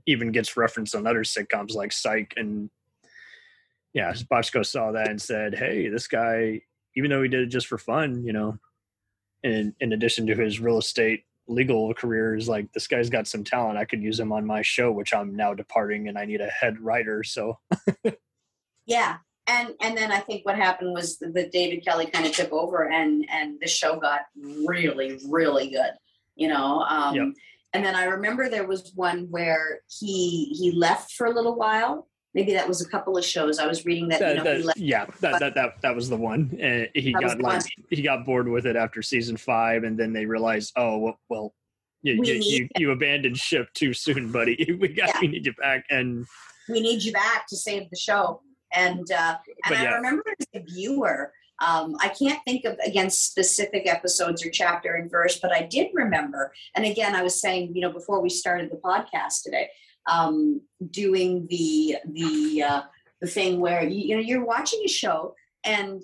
even 0.06 0.32
gets 0.32 0.56
referenced 0.56 0.96
on 0.96 1.08
other 1.08 1.24
sitcoms 1.24 1.74
like 1.74 1.92
Psych 1.92 2.34
and 2.38 2.70
yeah, 3.94 4.14
Bochco 4.32 4.66
saw 4.66 4.92
that 4.92 5.10
and 5.10 5.22
said, 5.22 5.56
Hey, 5.56 5.88
this 5.90 6.08
guy, 6.08 6.62
even 6.96 7.10
though 7.10 7.24
he 7.24 7.30
did 7.30 7.42
it 7.42 7.48
just 7.48 7.68
for 7.68 7.78
fun, 7.78 8.24
you 8.24 8.34
know, 8.34 8.60
in 9.44 9.76
in 9.80 9.94
addition 9.94 10.28
to 10.28 10.36
his 10.36 10.60
real 10.60 10.78
estate 10.78 11.24
legal 11.48 11.94
career 11.94 12.36
is 12.36 12.50
like 12.50 12.72
this 12.74 12.88
guy's 12.88 13.10
got 13.10 13.28
some 13.28 13.44
talent. 13.44 13.78
I 13.78 13.86
could 13.86 14.02
use 14.02 14.20
him 14.20 14.32
on 14.32 14.46
my 14.46 14.62
show, 14.62 14.92
which 14.92 15.14
I'm 15.14 15.36
now 15.36 15.54
departing, 15.54 16.08
and 16.08 16.18
I 16.18 16.26
need 16.26 16.42
a 16.42 16.48
head 16.48 16.80
writer. 16.80 17.24
So 17.24 17.60
Yeah, 18.86 19.18
and 19.48 19.74
and 19.82 19.98
then 19.98 20.12
I 20.12 20.20
think 20.20 20.46
what 20.46 20.56
happened 20.56 20.94
was 20.94 21.18
that 21.20 21.52
David 21.52 21.84
Kelley 21.86 22.08
kind 22.08 22.26
of 22.26 22.32
took 22.32 22.52
over, 22.52 22.90
and 22.90 23.26
and 23.30 23.60
the 23.62 23.68
show 23.68 24.00
got 24.00 24.22
really 24.36 25.20
really 25.28 25.70
good, 25.70 25.92
you 26.36 26.48
know. 26.48 26.82
Um, 26.82 27.16
Yep. 27.16 27.28
And 27.74 27.86
then 27.86 27.96
I 27.96 28.06
remember 28.06 28.50
there 28.50 28.66
was 28.66 28.92
one 28.96 29.28
where 29.30 29.82
he 29.88 30.46
he 30.58 30.72
left 30.72 31.12
for 31.12 31.28
a 31.28 31.34
little 31.34 31.56
while. 31.56 32.08
Maybe 32.38 32.54
that 32.54 32.68
was 32.68 32.82
a 32.86 32.88
couple 32.88 33.18
of 33.18 33.26
shows. 33.26 33.58
I 33.58 33.66
was 33.66 33.84
reading 33.84 34.10
that. 34.10 34.20
that, 34.20 34.38
you 34.38 34.44
know, 34.44 34.52
he 34.52 34.58
that- 34.60 34.66
left. 34.66 34.78
yeah, 34.78 35.06
that, 35.22 35.40
that 35.40 35.56
that 35.56 35.82
that 35.82 35.96
was 35.96 36.08
the 36.08 36.18
one. 36.18 36.56
And 36.62 36.88
he 36.94 37.12
That 37.14 37.22
got 37.22 37.42
like 37.42 37.64
he 37.90 38.04
got 38.04 38.26
bored 38.28 38.48
with 38.48 38.68
it 38.68 38.76
after 38.76 39.02
season 39.02 39.38
five, 39.38 39.84
and 39.84 39.98
then 39.98 40.14
they 40.14 40.28
realized, 40.28 40.72
oh 40.76 41.00
well, 41.00 41.20
well 41.30 41.56
you, 42.04 42.20
We 42.20 42.28
you, 42.28 42.36
you, 42.42 42.70
you 42.78 42.92
abandoned 42.92 43.38
ship 43.38 43.70
too 43.74 43.92
soon, 43.92 44.32
buddy. 44.32 44.56
We 44.80 44.90
got 44.90 45.08
Yeah. 45.16 45.20
we 45.22 45.28
need 45.30 45.48
you 45.48 45.54
back. 45.54 45.86
And 45.90 46.28
We 46.70 46.80
need 46.80 47.02
you 47.04 47.12
back 47.12 47.48
to 47.48 47.58
save 47.58 47.90
the 47.90 47.98
show. 47.98 48.42
And 48.72 49.10
uh, 49.12 49.38
and 49.66 49.70
But 49.70 49.78
I 49.80 49.96
remember 49.96 50.24
as 50.40 50.46
a 50.54 50.60
viewer, 50.60 51.34
um, 51.66 51.96
I 52.02 52.10
can't 52.10 52.40
think 52.46 52.66
of 52.66 52.78
again 52.86 53.10
specific 53.10 53.88
episodes 53.88 54.46
or 54.46 54.52
chapter 54.52 54.94
and 54.94 55.10
verse, 55.10 55.40
but 55.40 55.52
I 55.52 55.64
did 55.64 55.88
remember. 55.94 56.54
And 56.76 56.86
again, 56.86 57.16
I 57.16 57.24
was 57.24 57.42
saying, 57.42 57.74
you 57.74 57.82
know, 57.82 57.92
before 57.92 58.22
we 58.22 58.30
started 58.30 58.70
the 58.70 58.78
podcast 58.78 59.42
today, 59.44 59.70
um, 60.08 60.62
doing 60.92 61.48
the 61.50 61.98
the 62.12 62.64
uh, 62.64 62.82
the 63.22 63.28
thing 63.28 63.60
where 63.60 63.84
you, 63.84 64.10
you 64.10 64.16
know 64.16 64.22
you're 64.22 64.46
watching 64.46 64.82
a 64.86 64.90
show 64.90 65.36
and 65.64 66.04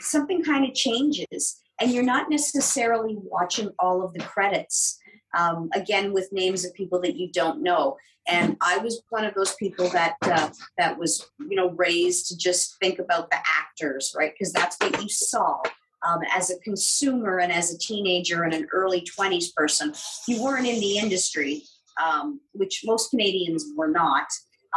something 0.00 0.42
kind 0.42 0.64
of 0.64 0.74
changes, 0.74 1.60
and 1.80 1.90
you're 1.90 2.02
not 2.02 2.30
necessarily 2.30 3.16
watching 3.18 3.70
all 3.78 4.02
of 4.02 4.12
the 4.14 4.20
credits. 4.20 4.98
Um, 5.36 5.68
again, 5.74 6.12
with 6.12 6.32
names 6.32 6.64
of 6.64 6.74
people 6.74 7.00
that 7.02 7.14
you 7.14 7.30
don't 7.30 7.62
know, 7.62 7.96
and 8.26 8.56
I 8.60 8.78
was 8.78 9.00
one 9.10 9.24
of 9.24 9.34
those 9.34 9.54
people 9.54 9.88
that 9.90 10.16
uh, 10.22 10.50
that 10.78 10.98
was 10.98 11.26
you 11.38 11.56
know 11.56 11.70
raised 11.70 12.28
to 12.28 12.36
just 12.36 12.78
think 12.80 12.98
about 12.98 13.30
the 13.30 13.36
actors 13.36 13.70
right? 14.16 14.32
Because 14.32 14.52
that's 14.52 14.76
what 14.80 15.00
you 15.02 15.08
saw 15.08 15.62
um, 16.06 16.20
as 16.34 16.50
a 16.50 16.58
consumer 16.60 17.38
and 17.38 17.52
as 17.52 17.72
a 17.72 17.78
teenager 17.78 18.42
and 18.44 18.54
an 18.54 18.68
early 18.72 19.02
20s 19.02 19.54
person. 19.54 19.92
You 20.28 20.42
weren't 20.42 20.66
in 20.66 20.80
the 20.80 20.98
industry 20.98 21.64
um, 22.02 22.40
which 22.52 22.82
most 22.84 23.10
canadians 23.10 23.64
were 23.76 23.88
not 23.88 24.26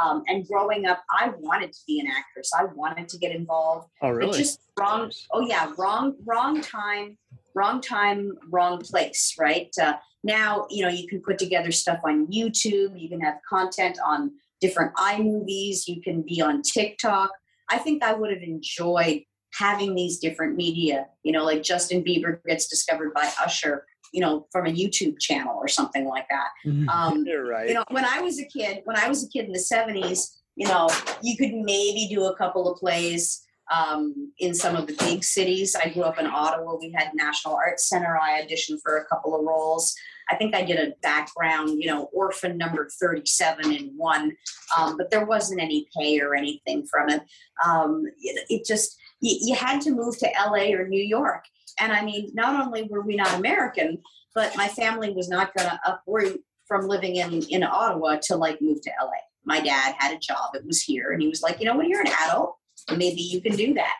um, 0.01 0.24
and 0.27 0.48
growing 0.48 0.86
up 0.86 1.03
i 1.12 1.32
wanted 1.39 1.72
to 1.72 1.79
be 1.88 2.00
an 2.00 2.08
actress 2.08 2.51
i 2.58 2.65
wanted 2.75 3.08
to 3.08 3.17
get 3.17 3.36
involved 3.36 3.88
oh 4.01 4.10
really? 4.10 4.38
just 4.38 4.60
wrong 4.79 5.12
oh 5.32 5.41
yeah 5.41 5.72
wrong 5.77 6.15
wrong 6.25 6.62
time 6.62 7.17
wrong 7.55 7.79
time 7.82 8.32
wrong 8.51 8.79
place 8.79 9.36
right 9.39 9.72
uh, 9.82 9.93
now 10.24 10.65
you 10.70 10.84
know 10.84 10.89
you 10.89 11.08
can 11.08 11.22
put 11.22 11.38
together 11.38 11.72
stuff 11.72 12.00
on 12.03 12.25
youtube 12.27 13.00
you 13.00 13.08
can 13.10 13.22
have 13.22 13.36
content 13.48 13.98
on 14.05 14.32
different 14.63 14.96
iMovies. 14.96 15.88
You 15.88 16.01
can 16.01 16.22
be 16.22 16.41
on 16.41 16.62
TikTok. 16.62 17.29
I 17.70 17.77
think 17.79 18.01
I 18.01 18.13
would 18.13 18.32
have 18.32 18.41
enjoyed 18.41 19.24
having 19.60 19.93
these 19.93 20.20
different 20.20 20.55
media. 20.55 21.08
You 21.24 21.34
know, 21.34 21.43
like 21.43 21.63
Justin 21.63 22.01
Bieber 22.01 22.39
gets 22.46 22.67
discovered 22.67 23.13
by 23.13 23.29
Usher. 23.43 23.86
You 24.13 24.22
know, 24.22 24.48
from 24.51 24.67
a 24.67 24.72
YouTube 24.72 25.20
channel 25.20 25.58
or 25.58 25.67
something 25.67 26.05
like 26.05 26.27
that. 26.29 26.50
Um, 26.89 27.24
You're 27.27 27.46
right. 27.46 27.67
you 27.67 27.74
know, 27.74 27.84
when 27.89 28.05
I 28.05 28.22
was 28.22 28.39
a 28.39 28.46
kid, 28.46 28.82
when 28.86 28.96
I 28.96 29.10
was 29.10 29.25
a 29.25 29.27
kid 29.27 29.46
in 29.46 29.51
the 29.51 29.60
seventies, 29.60 30.39
you 30.55 30.67
know, 30.67 30.89
you 31.22 31.36
could 31.36 31.53
maybe 31.53 32.08
do 32.10 32.25
a 32.25 32.36
couple 32.36 32.72
of 32.72 32.79
plays 32.79 33.43
um, 33.74 34.32
in 34.39 34.53
some 34.53 34.75
of 34.75 34.88
the 34.88 34.93
big 34.93 35.24
cities. 35.24 35.75
I 35.75 35.89
grew 35.89 36.03
up 36.03 36.20
in 36.20 36.27
Ottawa. 36.27 36.75
We 36.79 36.91
had 36.91 37.12
National 37.13 37.55
Arts 37.55 37.89
Center. 37.89 38.17
I 38.17 38.41
auditioned 38.41 38.79
for 38.84 38.98
a 38.98 39.05
couple 39.05 39.36
of 39.36 39.46
roles. 39.46 39.96
I 40.29 40.36
think 40.36 40.55
I 40.55 40.63
did 40.63 40.79
a 40.79 40.93
background, 41.01 41.82
you 41.82 41.88
know, 41.88 42.10
orphan 42.13 42.58
number 42.58 42.89
37 43.00 43.74
in 43.74 43.93
one, 43.98 44.36
um, 44.77 44.98
but 44.98 45.10
there 45.10 45.25
wasn't 45.25 45.62
any 45.62 45.88
pay 45.98 46.20
or 46.22 46.34
anything 46.34 46.86
from 46.86 47.10
it. 47.10 47.22
Um, 47.65 48.03
it, 48.22 48.46
it 48.50 48.65
just, 48.65 48.98
you, 49.20 49.38
you 49.41 49.55
had 49.55 49.82
to 49.82 49.91
move 49.91 50.17
to 50.20 50.29
LA 50.39 50.74
or 50.74 50.88
New 50.88 51.03
York. 51.03 51.43
And 51.80 51.92
I 51.92 52.03
mean, 52.03 52.32
not 52.34 52.65
only 52.65 52.84
were 52.84 53.01
we 53.01 53.15
not 53.15 53.38
American, 53.38 54.00
but 54.36 54.56
my 54.58 54.68
family 54.68 55.12
was 55.12 55.30
not 55.30 55.53
going 55.56 55.70
to 55.70 55.80
uproot 55.86 56.42
from 56.68 56.88
living 56.88 57.18
in, 57.18 57.44
in 57.50 57.63
Ottawa 57.63 58.18
to 58.24 58.36
like 58.36 58.62
move 58.62 58.82
to 58.82 58.92
LA. 59.01 59.12
My 59.46 59.60
dad 59.60 59.96
had 59.98 60.15
a 60.15 60.20
job, 60.20 60.56
it 60.56 60.65
was 60.65 60.82
here, 60.82 61.12
and 61.12 61.22
he 61.22 61.27
was 61.27 61.42
like, 61.42 61.60
you 61.60 61.65
know, 61.65 61.77
when 61.77 61.89
you're 61.89 62.01
an 62.01 62.13
adult, 62.25 62.56
maybe 62.96 63.22
you 63.22 63.42
can 63.42 63.56
do 63.56 63.74
that. 63.74 63.96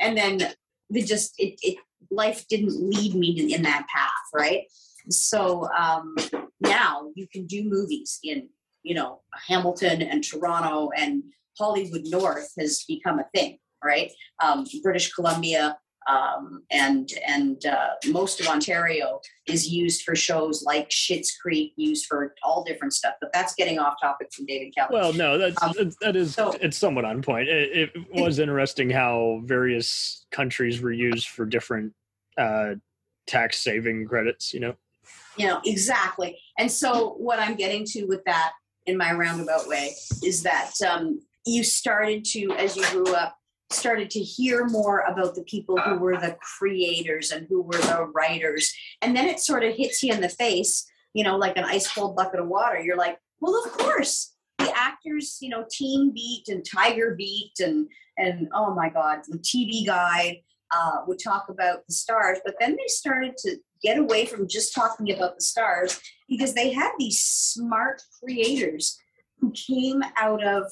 And 0.00 0.16
then 0.16 0.52
it 0.90 1.06
just 1.06 1.34
it, 1.38 1.58
it 1.62 1.78
life 2.10 2.46
didn't 2.48 2.90
lead 2.90 3.14
me 3.14 3.52
in 3.54 3.62
that 3.62 3.86
path, 3.94 4.10
right? 4.34 4.64
So 5.10 5.68
um, 5.72 6.16
now 6.60 7.10
you 7.14 7.26
can 7.28 7.46
do 7.46 7.64
movies 7.64 8.18
in 8.22 8.48
you 8.82 8.94
know 8.94 9.20
Hamilton 9.48 10.02
and 10.02 10.22
Toronto 10.22 10.90
and 10.96 11.22
Hollywood 11.58 12.02
North 12.06 12.52
has 12.58 12.84
become 12.86 13.18
a 13.18 13.26
thing, 13.34 13.58
right? 13.84 14.10
Um, 14.42 14.66
British 14.82 15.12
Columbia 15.12 15.78
um, 16.08 16.62
and 16.70 17.10
and 17.26 17.64
uh, 17.66 17.90
most 18.08 18.40
of 18.40 18.48
Ontario 18.48 19.20
is 19.46 19.68
used 19.68 20.02
for 20.02 20.16
shows 20.16 20.62
like 20.62 20.88
Schitt's 20.88 21.36
Creek, 21.36 21.72
used 21.76 22.06
for 22.06 22.34
all 22.42 22.64
different 22.64 22.92
stuff. 22.94 23.14
But 23.20 23.30
that's 23.32 23.54
getting 23.54 23.78
off 23.78 23.94
topic 24.00 24.32
from 24.32 24.46
David 24.46 24.74
Kelley. 24.74 24.90
Well, 24.92 25.12
no, 25.12 25.38
that's 25.38 25.62
Um, 25.62 25.72
that- 25.76 25.94
that 26.00 26.16
is 26.16 26.34
so- 26.34 26.52
it's 26.60 26.76
somewhat 26.76 27.04
on 27.04 27.22
point. 27.22 27.48
It, 27.48 27.90
it 27.94 28.20
was 28.20 28.38
interesting 28.38 28.90
how 28.90 29.42
various 29.44 30.26
countries 30.30 30.80
were 30.80 30.92
used 30.92 31.28
for 31.28 31.44
different 31.46 31.92
uh, 32.36 32.74
tax 33.26 33.58
saving 33.60 34.06
credits. 34.06 34.54
You 34.54 34.60
know, 34.60 34.74
you 35.36 35.46
know 35.46 35.60
exactly 35.64 36.38
and 36.58 36.70
so 36.70 37.14
what 37.18 37.38
i'm 37.38 37.54
getting 37.54 37.84
to 37.84 38.04
with 38.04 38.22
that 38.24 38.52
in 38.86 38.96
my 38.96 39.12
roundabout 39.12 39.66
way 39.68 39.94
is 40.22 40.42
that 40.42 40.72
um, 40.86 41.20
you 41.46 41.62
started 41.64 42.24
to 42.24 42.50
as 42.58 42.76
you 42.76 42.84
grew 42.90 43.14
up 43.14 43.37
started 43.70 44.10
to 44.10 44.20
hear 44.20 44.66
more 44.66 45.00
about 45.00 45.34
the 45.34 45.42
people 45.42 45.78
who 45.78 45.96
were 45.98 46.16
the 46.16 46.36
creators 46.40 47.30
and 47.30 47.46
who 47.48 47.62
were 47.62 47.72
the 47.72 48.10
writers. 48.14 48.72
And 49.02 49.14
then 49.14 49.28
it 49.28 49.40
sort 49.40 49.64
of 49.64 49.74
hits 49.74 50.02
you 50.02 50.12
in 50.12 50.20
the 50.20 50.28
face 50.28 50.88
you 51.14 51.24
know 51.24 51.36
like 51.36 51.56
an 51.56 51.64
ice 51.64 51.92
cold 51.92 52.16
bucket 52.16 52.40
of 52.40 52.48
water. 52.48 52.80
You're 52.80 52.96
like 52.96 53.18
well 53.40 53.62
of 53.64 53.72
course. 53.72 54.34
The 54.58 54.72
actors 54.76 55.38
you 55.40 55.48
know 55.48 55.64
teen 55.70 56.12
beat 56.12 56.48
and 56.48 56.64
tiger 56.64 57.14
beat 57.16 57.52
and 57.60 57.88
and 58.16 58.48
oh 58.54 58.74
my 58.74 58.88
god 58.88 59.20
the 59.28 59.38
tv 59.38 59.86
guide 59.86 60.38
uh, 60.70 60.98
would 61.06 61.18
talk 61.18 61.46
about 61.48 61.86
the 61.86 61.94
stars. 61.94 62.38
But 62.44 62.56
then 62.60 62.72
they 62.72 62.86
started 62.88 63.36
to 63.38 63.56
get 63.82 63.98
away 63.98 64.26
from 64.26 64.46
just 64.46 64.74
talking 64.74 65.10
about 65.10 65.36
the 65.36 65.42
stars 65.42 65.98
because 66.28 66.52
they 66.54 66.72
had 66.72 66.92
these 66.98 67.20
smart 67.20 68.02
creators 68.22 68.98
who 69.40 69.50
came 69.52 70.02
out 70.16 70.44
of 70.44 70.64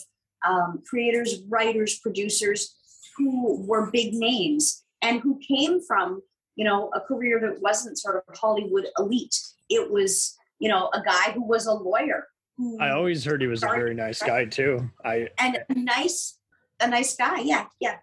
um, 0.46 0.82
creators, 0.86 1.40
writers, 1.48 1.98
producers 1.98 2.75
who 3.16 3.62
were 3.66 3.90
big 3.90 4.14
names 4.14 4.84
and 5.02 5.20
who 5.20 5.38
came 5.46 5.80
from, 5.80 6.22
you 6.56 6.64
know, 6.64 6.90
a 6.94 7.00
career 7.00 7.40
that 7.40 7.60
wasn't 7.60 7.98
sort 7.98 8.16
of 8.16 8.36
Hollywood 8.36 8.86
elite. 8.98 9.38
It 9.68 9.90
was, 9.90 10.36
you 10.58 10.68
know, 10.68 10.90
a 10.94 11.02
guy 11.02 11.32
who 11.32 11.46
was 11.46 11.66
a 11.66 11.72
lawyer. 11.72 12.26
Who, 12.56 12.78
I 12.80 12.90
always 12.90 13.24
heard 13.24 13.42
he 13.42 13.46
was 13.46 13.62
a 13.62 13.66
very 13.66 13.94
nice 13.94 14.22
guy 14.22 14.46
too. 14.46 14.90
I 15.04 15.28
and 15.38 15.58
a 15.68 15.74
nice, 15.74 16.38
a 16.80 16.88
nice 16.88 17.14
guy. 17.14 17.40
Yeah, 17.40 17.66
yeah. 17.80 17.96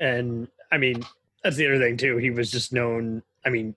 and 0.00 0.48
I 0.70 0.78
mean 0.78 1.04
that's 1.42 1.56
the 1.56 1.66
other 1.66 1.78
thing 1.78 1.96
too. 1.96 2.16
He 2.18 2.30
was 2.30 2.50
just 2.50 2.72
known. 2.72 3.22
I 3.44 3.48
mean, 3.48 3.74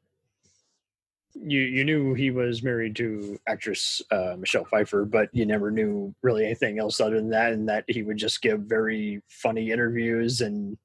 you 1.35 1.59
you 1.61 1.83
knew 1.83 2.13
he 2.13 2.31
was 2.31 2.63
married 2.63 2.95
to 2.97 3.37
actress 3.47 4.01
uh, 4.11 4.35
Michelle 4.37 4.65
Pfeiffer, 4.65 5.05
but 5.05 5.29
you 5.33 5.45
never 5.45 5.71
knew 5.71 6.13
really 6.21 6.45
anything 6.45 6.79
else 6.79 6.99
other 7.01 7.15
than 7.17 7.29
that, 7.31 7.53
and 7.53 7.67
that 7.69 7.83
he 7.87 8.03
would 8.03 8.17
just 8.17 8.41
give 8.41 8.61
very 8.61 9.21
funny 9.27 9.71
interviews 9.71 10.41
and 10.41 10.77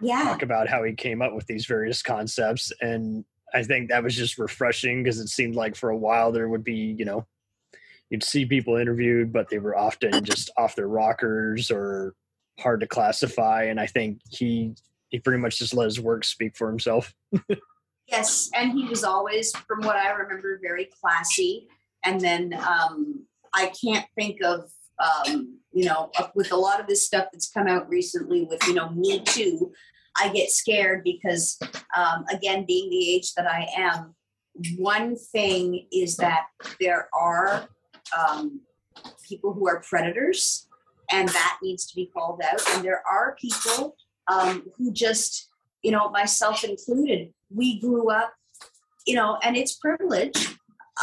Yeah. 0.00 0.22
talk 0.24 0.42
about 0.42 0.68
how 0.68 0.84
he 0.84 0.92
came 0.94 1.20
up 1.22 1.34
with 1.34 1.46
these 1.46 1.66
various 1.66 2.02
concepts. 2.02 2.72
And 2.80 3.24
I 3.54 3.62
think 3.64 3.88
that 3.88 4.02
was 4.04 4.14
just 4.16 4.38
refreshing 4.38 5.02
because 5.02 5.18
it 5.18 5.28
seemed 5.28 5.54
like 5.56 5.74
for 5.74 5.90
a 5.90 5.96
while 5.96 6.30
there 6.32 6.48
would 6.48 6.62
be, 6.64 6.94
you 6.98 7.04
know, 7.04 7.26
you'd 8.10 8.22
see 8.22 8.44
people 8.46 8.76
interviewed, 8.76 9.32
but 9.32 9.48
they 9.48 9.58
were 9.58 9.76
often 9.76 10.12
just 10.24 10.50
off 10.56 10.76
their 10.76 10.88
rockers 10.88 11.70
or 11.70 12.14
hard 12.60 12.80
to 12.80 12.86
classify. 12.86 13.64
And 13.64 13.80
I 13.80 13.86
think 13.86 14.20
he 14.30 14.74
he 15.08 15.18
pretty 15.18 15.40
much 15.40 15.58
just 15.58 15.74
let 15.74 15.86
his 15.86 15.98
work 16.00 16.24
speak 16.24 16.56
for 16.56 16.68
himself. 16.68 17.14
Yes, 18.08 18.50
and 18.54 18.72
he 18.72 18.86
was 18.86 19.04
always, 19.04 19.54
from 19.54 19.82
what 19.82 19.96
I 19.96 20.10
remember, 20.10 20.58
very 20.62 20.88
classy. 21.00 21.68
And 22.04 22.20
then 22.20 22.54
um, 22.54 23.26
I 23.54 23.70
can't 23.80 24.06
think 24.14 24.42
of, 24.42 24.70
um, 24.98 25.58
you 25.72 25.84
know, 25.84 26.10
with 26.34 26.50
a 26.52 26.56
lot 26.56 26.80
of 26.80 26.86
this 26.86 27.04
stuff 27.04 27.26
that's 27.32 27.50
come 27.50 27.68
out 27.68 27.88
recently 27.88 28.44
with, 28.44 28.66
you 28.66 28.74
know, 28.74 28.88
Me 28.90 29.20
Too, 29.20 29.72
I 30.16 30.30
get 30.30 30.50
scared 30.50 31.04
because, 31.04 31.58
um, 31.94 32.24
again, 32.32 32.64
being 32.66 32.88
the 32.88 33.10
age 33.14 33.34
that 33.34 33.46
I 33.46 33.68
am, 33.76 34.14
one 34.78 35.14
thing 35.16 35.86
is 35.92 36.16
that 36.16 36.46
there 36.80 37.08
are 37.12 37.68
um, 38.18 38.62
people 39.22 39.52
who 39.52 39.68
are 39.68 39.82
predators, 39.88 40.66
and 41.12 41.28
that 41.28 41.58
needs 41.62 41.86
to 41.86 41.94
be 41.94 42.06
called 42.06 42.40
out. 42.42 42.60
And 42.70 42.84
there 42.84 43.02
are 43.10 43.36
people 43.40 43.96
um, 44.32 44.64
who 44.76 44.92
just, 44.92 45.48
you 45.82 45.90
know, 45.90 46.10
myself 46.10 46.64
included, 46.64 47.32
we 47.54 47.80
grew 47.80 48.10
up, 48.10 48.32
you 49.06 49.14
know, 49.14 49.38
and 49.42 49.56
it's 49.56 49.76
privilege, 49.76 50.56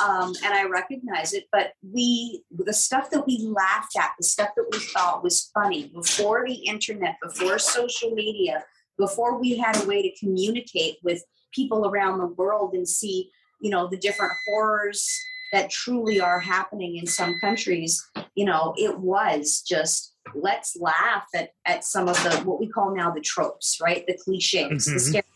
um, 0.04 0.34
and 0.44 0.54
I 0.54 0.66
recognize 0.66 1.34
it. 1.34 1.46
But 1.52 1.74
we, 1.82 2.44
the 2.52 2.74
stuff 2.74 3.10
that 3.12 3.26
we 3.26 3.40
laughed 3.40 3.98
at, 3.98 4.12
the 4.18 4.26
stuff 4.26 4.50
that 4.56 4.68
we 4.72 4.80
thought 4.80 5.24
was 5.24 5.50
funny 5.54 5.88
before 5.88 6.46
the 6.46 6.54
internet, 6.54 7.16
before 7.22 7.58
social 7.58 8.12
media, 8.12 8.64
before 8.98 9.40
we 9.40 9.58
had 9.58 9.82
a 9.82 9.88
way 9.88 10.02
to 10.02 10.20
communicate 10.20 10.98
with 11.04 11.24
people 11.54 11.88
around 11.88 12.20
the 12.20 12.28
world 12.28 12.74
and 12.74 12.88
see, 12.88 13.32
you 13.62 13.70
know, 13.70 13.88
the 13.88 13.98
different 13.98 14.34
horrors 14.48 15.10
that 15.52 15.70
truly 15.70 16.20
are 16.20 16.40
happening 16.40 16.98
in 16.98 17.06
some 17.06 17.40
countries. 17.40 18.04
You 18.36 18.46
know, 18.46 18.74
it 18.78 19.00
was 19.00 19.62
just 19.62 20.16
let's 20.34 20.76
laugh 20.80 21.26
at, 21.36 21.52
at 21.66 21.84
some 21.84 22.08
of 22.08 22.16
the 22.24 22.42
what 22.44 22.60
we 22.60 22.68
call 22.68 22.96
now 22.96 23.12
the 23.12 23.22
tropes, 23.22 23.78
right? 23.82 24.06
The 24.08 24.18
cliches, 24.18 24.86
the 24.86 24.92
Mhm. 24.92 25.00
stereotypes. 25.00 25.30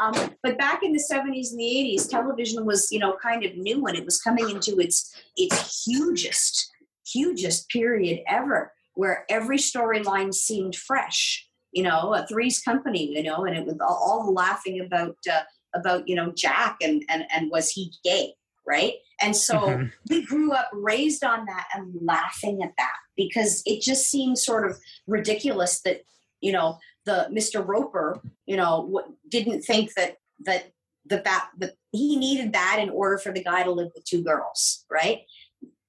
Um, 0.00 0.36
but 0.42 0.58
back 0.58 0.82
in 0.82 0.92
the 0.92 1.00
70s 1.00 1.50
and 1.50 1.60
the 1.60 1.76
80s, 1.76 2.08
television 2.08 2.64
was, 2.64 2.92
you 2.92 3.00
know, 3.00 3.16
kind 3.20 3.44
of 3.44 3.56
new 3.56 3.84
and 3.86 3.96
it 3.96 4.04
was 4.04 4.20
coming 4.20 4.48
into 4.48 4.78
its 4.78 5.14
its 5.36 5.84
hugest, 5.84 6.70
hugest 7.06 7.68
period 7.68 8.20
ever, 8.28 8.72
where 8.94 9.24
every 9.28 9.58
storyline 9.58 10.32
seemed 10.32 10.76
fresh. 10.76 11.46
You 11.72 11.82
know, 11.82 12.14
a 12.14 12.26
Three's 12.26 12.60
Company, 12.60 13.14
you 13.14 13.22
know, 13.22 13.44
and 13.44 13.56
it 13.56 13.66
was 13.66 13.76
all, 13.80 14.00
all 14.02 14.32
laughing 14.32 14.80
about 14.80 15.16
uh, 15.30 15.42
about 15.74 16.08
you 16.08 16.14
know 16.14 16.32
Jack 16.32 16.76
and 16.80 17.04
and 17.08 17.24
and 17.34 17.50
was 17.50 17.70
he 17.70 17.92
gay, 18.04 18.34
right? 18.68 18.94
And 19.20 19.34
so 19.34 19.58
Mhm. 19.60 19.92
we 20.08 20.24
grew 20.24 20.52
up 20.52 20.68
raised 20.72 21.24
on 21.24 21.46
that 21.46 21.68
and 21.74 21.94
laughing 22.02 22.62
at 22.62 22.74
that 22.78 22.96
because 23.16 23.62
it 23.66 23.80
just 23.80 24.08
seemed 24.08 24.38
sort 24.38 24.70
of 24.70 24.78
ridiculous 25.06 25.80
that 25.80 26.02
you 26.40 26.52
know 26.52 26.78
the 27.04 27.28
Mr. 27.32 27.66
Roper, 27.66 28.22
you 28.46 28.56
know, 28.56 28.82
w- 28.92 29.16
didn't 29.28 29.62
think 29.62 29.94
that 29.94 30.18
that 30.40 30.72
that 31.06 31.24
that 31.24 31.50
that 31.58 31.74
he 31.90 32.16
needed 32.16 32.52
that 32.52 32.78
in 32.78 32.90
order 32.90 33.18
for 33.18 33.32
the 33.32 33.42
guy 33.42 33.62
to 33.62 33.72
live 33.72 33.90
with 33.94 34.04
two 34.04 34.22
girls, 34.22 34.84
right? 34.90 35.22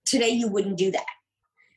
Today 0.06 0.30
you 0.30 0.48
wouldn't 0.48 0.78
do 0.78 0.92
that, 0.92 1.06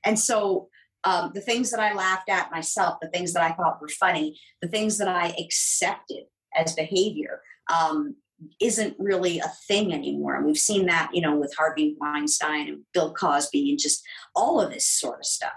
and 0.05 0.19
so 0.19 0.71
um, 1.05 1.33
the 1.35 1.41
things 1.41 1.71
that 1.73 1.81
I 1.81 1.93
laughed 1.95 2.29
at 2.29 2.53
myself, 2.53 2.99
the 3.03 3.09
things 3.09 3.33
that 3.33 3.43
I 3.43 3.53
thought 3.53 3.81
were 3.81 3.89
funny, 3.89 4.39
the 4.63 4.69
things 4.69 4.99
that 4.99 5.09
I 5.09 5.35
accepted 5.37 6.27
as 6.55 6.75
behavior, 6.75 7.43
um, 7.73 8.15
isn't 8.61 8.95
really 8.99 9.39
a 9.39 9.53
thing 9.69 9.93
anymore. 9.93 10.35
And 10.37 10.45
we've 10.47 10.59
seen 10.59 10.87
that, 10.87 11.11
you 11.15 11.21
know, 11.21 11.37
with 11.37 11.55
Harvey 11.57 11.97
Weinstein 12.01 12.69
and 12.69 12.81
Bill 12.93 13.13
Cosby 13.13 13.71
and 13.71 13.79
just 13.79 14.03
all 14.35 14.61
of 14.61 14.71
this 14.73 14.87
sort 14.87 15.21
of 15.21 15.27
stuff. 15.27 15.53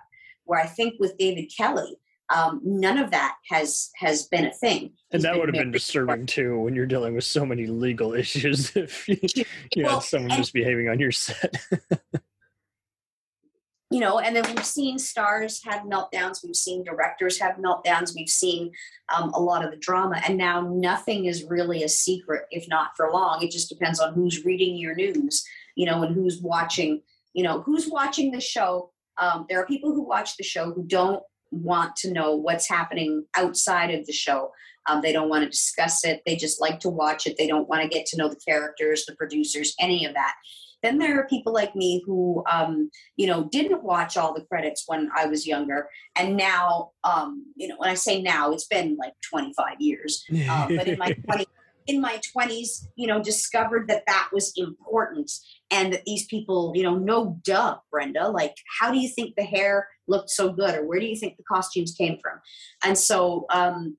Where 0.45 0.59
I 0.61 0.67
think 0.67 0.95
with 0.99 1.17
David 1.17 1.51
Kelley, 1.55 1.97
um, 2.33 2.61
none 2.63 2.97
of 2.97 3.11
that 3.11 3.35
has 3.49 3.89
has 3.97 4.27
been 4.27 4.45
a 4.45 4.51
thing. 4.53 4.93
And 5.11 5.23
that 5.23 5.37
would 5.37 5.47
have 5.47 5.53
been 5.61 5.71
disturbing 5.71 6.25
too 6.25 6.59
when 6.59 6.75
you're 6.75 6.85
dealing 6.85 7.15
with 7.15 7.23
so 7.23 7.45
many 7.45 7.65
legal 7.67 8.13
issues 8.21 8.75
if 8.75 9.07
you, 9.07 9.17
you 9.75 9.83
Well, 9.85 9.99
had 9.99 10.03
someone 10.03 10.31
and- 10.31 10.39
misbehaving 10.39 10.89
on 10.89 10.99
your 10.99 11.11
set. 11.11 11.55
you 13.91 13.99
know 13.99 14.19
and 14.19 14.35
then 14.35 14.43
we've 14.47 14.65
seen 14.65 14.97
stars 14.97 15.61
have 15.63 15.81
meltdowns 15.81 16.43
we've 16.43 16.55
seen 16.55 16.83
directors 16.83 17.39
have 17.39 17.55
meltdowns 17.57 18.15
we've 18.15 18.29
seen 18.29 18.71
um, 19.15 19.29
a 19.33 19.39
lot 19.39 19.63
of 19.63 19.71
the 19.71 19.77
drama 19.77 20.19
and 20.27 20.37
now 20.37 20.61
nothing 20.61 21.25
is 21.25 21.43
really 21.43 21.83
a 21.83 21.89
secret 21.89 22.45
if 22.51 22.67
not 22.67 22.91
for 22.97 23.11
long. 23.11 23.43
It 23.43 23.51
just 23.51 23.69
depends 23.69 23.99
on 23.99 24.13
who's 24.13 24.43
reading 24.43 24.75
your 24.77 24.95
news 24.95 25.43
you 25.75 25.85
know 25.85 26.03
and 26.03 26.15
who's 26.15 26.41
watching 26.41 27.01
you 27.33 27.43
know 27.43 27.61
who's 27.61 27.87
watching 27.87 28.31
the 28.31 28.41
show. 28.41 28.91
Um, 29.17 29.45
there 29.47 29.61
are 29.61 29.65
people 29.65 29.93
who 29.93 30.03
watch 30.03 30.35
the 30.35 30.43
show 30.43 30.73
who 30.73 30.83
don't 30.83 31.23
want 31.51 31.95
to 31.97 32.11
know 32.11 32.35
what's 32.35 32.67
happening 32.67 33.25
outside 33.37 33.91
of 33.93 34.05
the 34.05 34.11
show. 34.11 34.51
Um, 34.87 35.01
they 35.01 35.13
don't 35.13 35.29
want 35.29 35.43
to 35.43 35.49
discuss 35.49 36.03
it 36.05 36.21
they 36.25 36.35
just 36.35 36.61
like 36.61 36.79
to 36.81 36.89
watch 36.89 37.25
it 37.25 37.37
they 37.37 37.47
don't 37.47 37.67
want 37.67 37.81
to 37.81 37.87
get 37.87 38.05
to 38.07 38.17
know 38.17 38.29
the 38.29 38.35
characters 38.35 39.05
the 39.05 39.15
producers 39.15 39.73
any 39.79 40.05
of 40.05 40.13
that 40.13 40.35
then 40.83 40.97
there 40.97 41.19
are 41.19 41.27
people 41.27 41.53
like 41.53 41.75
me 41.75 42.03
who 42.05 42.43
um, 42.49 42.89
you 43.15 43.27
know 43.27 43.45
didn't 43.51 43.83
watch 43.83 44.17
all 44.17 44.33
the 44.33 44.45
credits 44.45 44.83
when 44.87 45.09
i 45.15 45.25
was 45.25 45.47
younger. 45.47 45.89
And 46.15 46.37
now 46.37 46.91
um, 47.03 47.45
you 47.55 47.67
know 47.67 47.75
when 47.77 47.89
i 47.89 47.95
say 47.95 48.21
now 48.21 48.51
it's 48.51 48.67
been 48.67 48.97
like 48.97 49.13
25 49.29 49.75
years. 49.79 50.23
Uh, 50.47 50.67
but 50.67 50.87
in 50.87 50.97
my 50.99 51.11
20, 51.11 51.45
in 51.87 51.99
my 51.99 52.19
20s 52.35 52.85
you 52.95 53.07
know 53.07 53.21
discovered 53.21 53.87
that 53.87 54.03
that 54.05 54.29
was 54.31 54.53
important 54.57 55.31
and 55.71 55.91
that 55.91 56.05
these 56.05 56.25
people 56.27 56.71
you 56.75 56.83
know 56.83 56.95
no 56.95 57.39
duh 57.43 57.77
brenda 57.91 58.29
like 58.29 58.55
how 58.79 58.91
do 58.91 58.99
you 58.99 59.09
think 59.09 59.33
the 59.35 59.43
hair 59.43 59.87
looked 60.07 60.29
so 60.29 60.51
good 60.51 60.75
or 60.75 60.85
where 60.85 60.99
do 60.99 61.05
you 61.05 61.15
think 61.15 61.37
the 61.37 61.43
costumes 61.43 61.93
came 61.97 62.17
from? 62.21 62.39
And 62.83 62.97
so 62.97 63.45
um, 63.49 63.97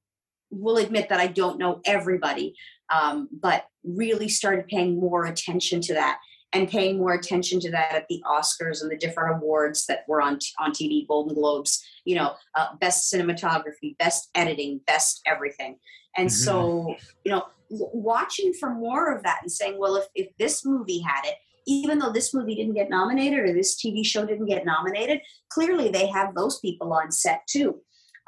will 0.51 0.77
admit 0.77 1.09
that 1.09 1.21
I 1.21 1.27
don't 1.27 1.59
know 1.59 1.81
everybody, 1.85 2.55
um, 2.95 3.29
but 3.33 3.67
really 3.85 4.29
started 4.29 4.69
paying 4.69 5.01
more 5.01 5.27
attention 5.27 5.81
to 5.83 5.95
that 5.95 6.19
and 6.53 6.69
paying 6.69 6.99
more 6.99 7.13
attention 7.13 7.61
to 7.61 7.71
that 7.71 7.95
at 7.95 8.07
the 8.09 8.23
Oscars 8.27 8.83
and 8.83 8.91
the 8.91 8.97
different 8.97 9.37
awards 9.37 9.87
that 9.87 10.05
were 10.09 10.23
on 10.23 10.39
on 10.59 10.73
TV, 10.73 11.07
Golden 11.07 11.35
Globes, 11.35 11.85
you 12.05 12.15
know, 12.15 12.35
uh, 12.55 12.69
best 12.81 13.13
cinematography, 13.13 13.97
best 13.99 14.31
editing, 14.35 14.81
best 14.87 15.21
everything. 15.27 15.79
And 16.17 16.33
so, 16.33 16.95
you 17.25 17.31
know, 17.31 17.45
watching 17.69 18.55
for 18.55 18.71
more 18.71 19.15
of 19.15 19.23
that 19.25 19.41
and 19.43 19.53
saying, 19.53 19.79
well, 19.79 19.97
if, 19.97 20.07
if 20.15 20.29
this 20.39 20.65
movie 20.65 21.01
had 21.01 21.25
it, 21.25 21.35
even 21.67 21.99
though 21.99 22.13
this 22.13 22.33
movie 22.33 22.55
didn't 22.55 22.75
get 22.75 22.89
nominated 22.89 23.41
or 23.41 23.53
this 23.53 23.77
TV 23.77 24.05
show 24.05 24.25
didn't 24.25 24.47
get 24.47 24.65
nominated, 24.65 25.21
clearly 25.51 25.91
they 25.91 26.07
have 26.07 26.35
those 26.35 26.59
people 26.61 26.93
on 26.93 27.11
set 27.11 27.47
too. 27.47 27.81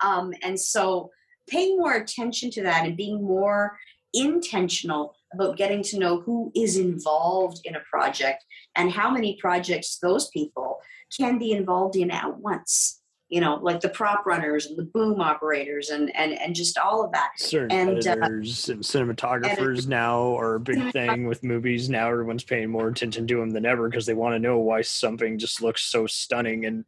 Um, 0.03 0.35
and 0.43 0.59
so 0.59 1.11
paying 1.49 1.79
more 1.79 1.95
attention 1.95 2.51
to 2.51 2.63
that 2.65 2.85
and 2.85 2.97
being 2.97 3.23
more 3.23 3.79
intentional 4.13 5.15
about 5.33 5.57
getting 5.57 5.83
to 5.83 5.99
know 5.99 6.21
who 6.21 6.51
is 6.55 6.77
involved 6.77 7.61
in 7.65 7.77
a 7.77 7.81
project 7.91 8.45
and 8.77 8.91
how 8.91 9.11
many 9.11 9.37
projects 9.41 9.99
those 10.01 10.29
people 10.29 10.79
can 11.17 11.39
be 11.39 11.53
involved 11.53 11.97
in 11.97 12.11
at 12.11 12.39
once 12.39 12.99
you 13.29 13.41
know 13.41 13.57
like 13.57 13.81
the 13.81 13.89
prop 13.89 14.25
runners 14.27 14.67
and 14.67 14.77
the 14.77 14.85
boom 14.85 15.21
operators 15.21 15.91
and 15.91 16.15
and 16.17 16.33
and 16.39 16.55
just 16.55 16.79
all 16.79 17.05
of 17.05 17.13
that 17.13 17.31
certain 17.37 17.71
And, 17.71 18.07
uh, 18.07 18.13
and 18.13 18.45
cinematographers 18.45 19.87
now 19.87 20.37
are 20.39 20.57
a 20.57 20.61
big 20.61 20.93
thing 20.93 21.27
with 21.27 21.45
movies. 21.45 21.91
Now 21.91 22.09
everyone's 22.09 22.45
paying 22.45 22.71
more 22.71 22.89
attention 22.89 23.27
to 23.27 23.37
them 23.37 23.51
than 23.51 23.67
ever 23.67 23.89
because 23.89 24.07
they 24.07 24.15
want 24.15 24.35
to 24.35 24.39
know 24.39 24.59
why 24.59 24.83
something 24.83 25.39
just 25.39 25.63
looks 25.63 25.83
so 25.83 26.07
stunning. 26.07 26.65
And 26.65 26.85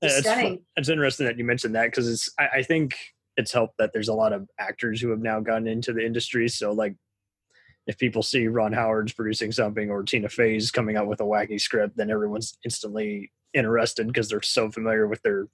it's, 0.00 0.16
fu- 0.16 0.22
Stunning. 0.22 0.62
it's 0.76 0.88
interesting 0.88 1.26
that 1.26 1.38
you 1.38 1.44
mentioned 1.44 1.74
that 1.74 1.86
because 1.86 2.08
it's 2.08 2.30
I, 2.38 2.48
I 2.58 2.62
think 2.62 2.94
it's 3.36 3.52
helped 3.52 3.78
that 3.78 3.92
there's 3.92 4.08
a 4.08 4.14
lot 4.14 4.32
of 4.32 4.48
actors 4.58 5.00
who 5.00 5.10
have 5.10 5.20
now 5.20 5.40
gotten 5.40 5.66
into 5.66 5.92
the 5.92 6.04
industry. 6.04 6.48
So 6.48 6.72
like 6.72 6.94
if 7.86 7.98
people 7.98 8.22
see 8.22 8.46
Ron 8.46 8.72
Howard's 8.72 9.12
producing 9.12 9.52
something 9.52 9.90
or 9.90 10.02
Tina 10.02 10.28
Fey's 10.28 10.70
coming 10.70 10.96
out 10.96 11.08
with 11.08 11.20
a 11.20 11.24
wacky 11.24 11.60
script, 11.60 11.96
then 11.96 12.10
everyone's 12.10 12.56
instantly 12.64 13.32
interested 13.54 14.06
because 14.06 14.28
they're 14.28 14.42
so 14.42 14.70
familiar 14.70 15.06
with 15.06 15.22
their 15.22 15.48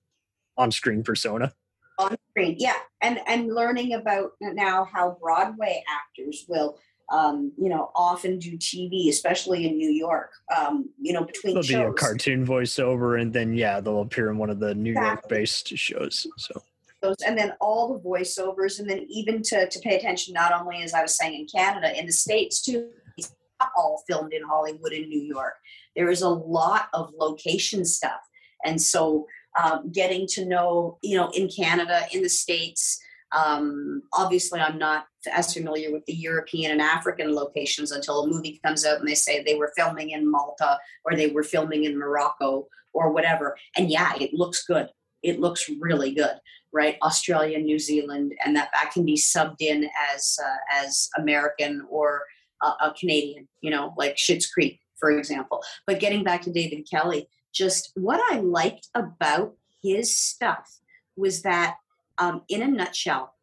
on-screen 0.57 1.03
persona. 1.03 1.53
on 1.99 2.17
screen 2.31 2.57
yeah 2.59 2.77
and 3.01 3.19
and 3.27 3.55
learning 3.55 3.95
about 3.95 4.33
now 4.41 4.85
how 4.93 5.17
broadway 5.21 5.83
actors 5.89 6.45
will 6.49 6.79
um, 7.11 7.53
you 7.57 7.69
know 7.69 7.91
often 7.95 8.39
do 8.39 8.57
tv 8.59 9.09
especially 9.09 9.67
in 9.67 9.79
new 9.79 9.91
york 9.91 10.31
um, 10.57 10.89
you 11.01 11.13
know 11.13 11.25
between 11.25 11.55
There'll 11.55 11.67
be 11.67 11.91
a 11.91 11.93
cartoon 11.93 12.47
voiceover, 12.47 13.21
and 13.21 13.33
then 13.33 13.55
yeah, 13.55 13.81
they'll 13.81 14.03
appear 14.03 14.31
in 14.31 14.37
one 14.37 14.51
of 14.51 14.61
the 14.61 14.75
New 14.75 14.93
York-based 14.93 15.77
shows. 15.77 16.27
So 16.37 16.63
those 17.01 17.17
and 17.27 17.37
then 17.37 17.53
all 17.61 17.93
the 17.93 18.01
voiceovers 18.01 18.79
and 18.79 18.89
then 18.89 19.05
even 19.09 19.43
to, 19.43 19.69
to 19.69 19.79
pay 19.81 19.97
attention 19.97 20.35
not 20.35 20.53
only 20.53 20.83
as 20.83 20.95
i 20.95 21.03
was 21.03 21.17
saying 21.17 21.35
in 21.35 21.47
canada 21.47 21.99
in 21.99 22.07
the 22.07 22.13
states 22.13 22.63
too 22.63 22.89
it's 23.17 23.35
not 23.61 23.71
all 23.77 24.03
filmed 24.09 24.33
in 24.33 24.43
hollywood 24.43 24.93
and 24.93 25.09
new 25.09 25.21
york. 25.21 25.55
There 25.97 26.11
is 26.11 26.23
a 26.23 26.29
lot 26.29 26.89
of 26.95 27.13
location 27.19 27.85
stuff. 27.85 28.21
And 28.65 28.81
so 28.81 29.27
um, 29.61 29.91
getting 29.91 30.29
to 30.29 30.45
know 30.45 30.99
you 31.03 31.17
know 31.17 31.31
in 31.31 31.49
canada 31.49 32.03
in 32.13 32.23
the 32.23 32.29
states 32.29 33.01
um, 33.33 34.03
obviously 34.13 34.61
i'm 34.61 34.79
not 34.79 35.07
as 35.33 35.53
familiar 35.53 35.93
with 35.93 36.05
the 36.07 36.15
european 36.15 36.71
and 36.71 36.81
african 36.81 37.35
locations 37.35 37.91
until 37.93 38.23
a 38.23 38.29
movie 38.29 38.61
comes 38.65 38.87
out 38.87 39.01
and 39.01 39.09
they 39.09 39.15
say 39.15 39.43
they 39.43 39.57
were 39.57 39.73
filming 39.77 40.11
in 40.11 40.31
malta 40.31 40.79
or 41.05 41.15
they 41.15 41.29
were 41.29 41.43
filming 41.43 41.85
in 41.85 41.99
morocco 41.99 42.69
or 42.93 43.13
whatever. 43.13 43.57
And 43.77 43.91
yeah 43.91 44.13
it 44.21 44.35
looks 44.35 44.65
good. 44.65 44.89
It 45.23 45.41
looks 45.41 45.71
really 45.81 46.15
good 46.15 46.37
right? 46.73 46.97
Australia 47.03 47.59
new 47.59 47.79
zealand 47.79 48.35
and 48.45 48.55
that 48.57 48.71
that 48.75 48.93
can 48.93 49.05
be 49.05 49.17
subbed 49.17 49.61
in 49.61 49.89
as 50.15 50.39
uh, 50.45 50.57
as 50.85 51.09
american 51.17 51.87
or 51.91 52.23
uh, 52.63 52.75
a 52.83 52.93
canadian 52.93 53.49
you 53.61 53.71
know 53.71 53.95
like 53.97 54.17
Schitt's 54.17 54.47
creek 54.47 54.81
for 54.99 55.13
example. 55.13 55.63
But 55.87 56.01
getting 56.01 56.25
back 56.25 56.43
to 56.43 56.53
david 56.53 56.87
kelley 56.91 57.29
just 57.53 57.93
what 57.95 58.21
i 58.31 58.41
liked 58.41 58.89
about 58.95 59.55
his 59.83 60.15
stuff 60.15 60.81
was 61.17 61.43
that 61.43 61.77
um, 62.19 62.43
in 62.49 62.63
a 62.63 62.69
nutshell 62.69 63.35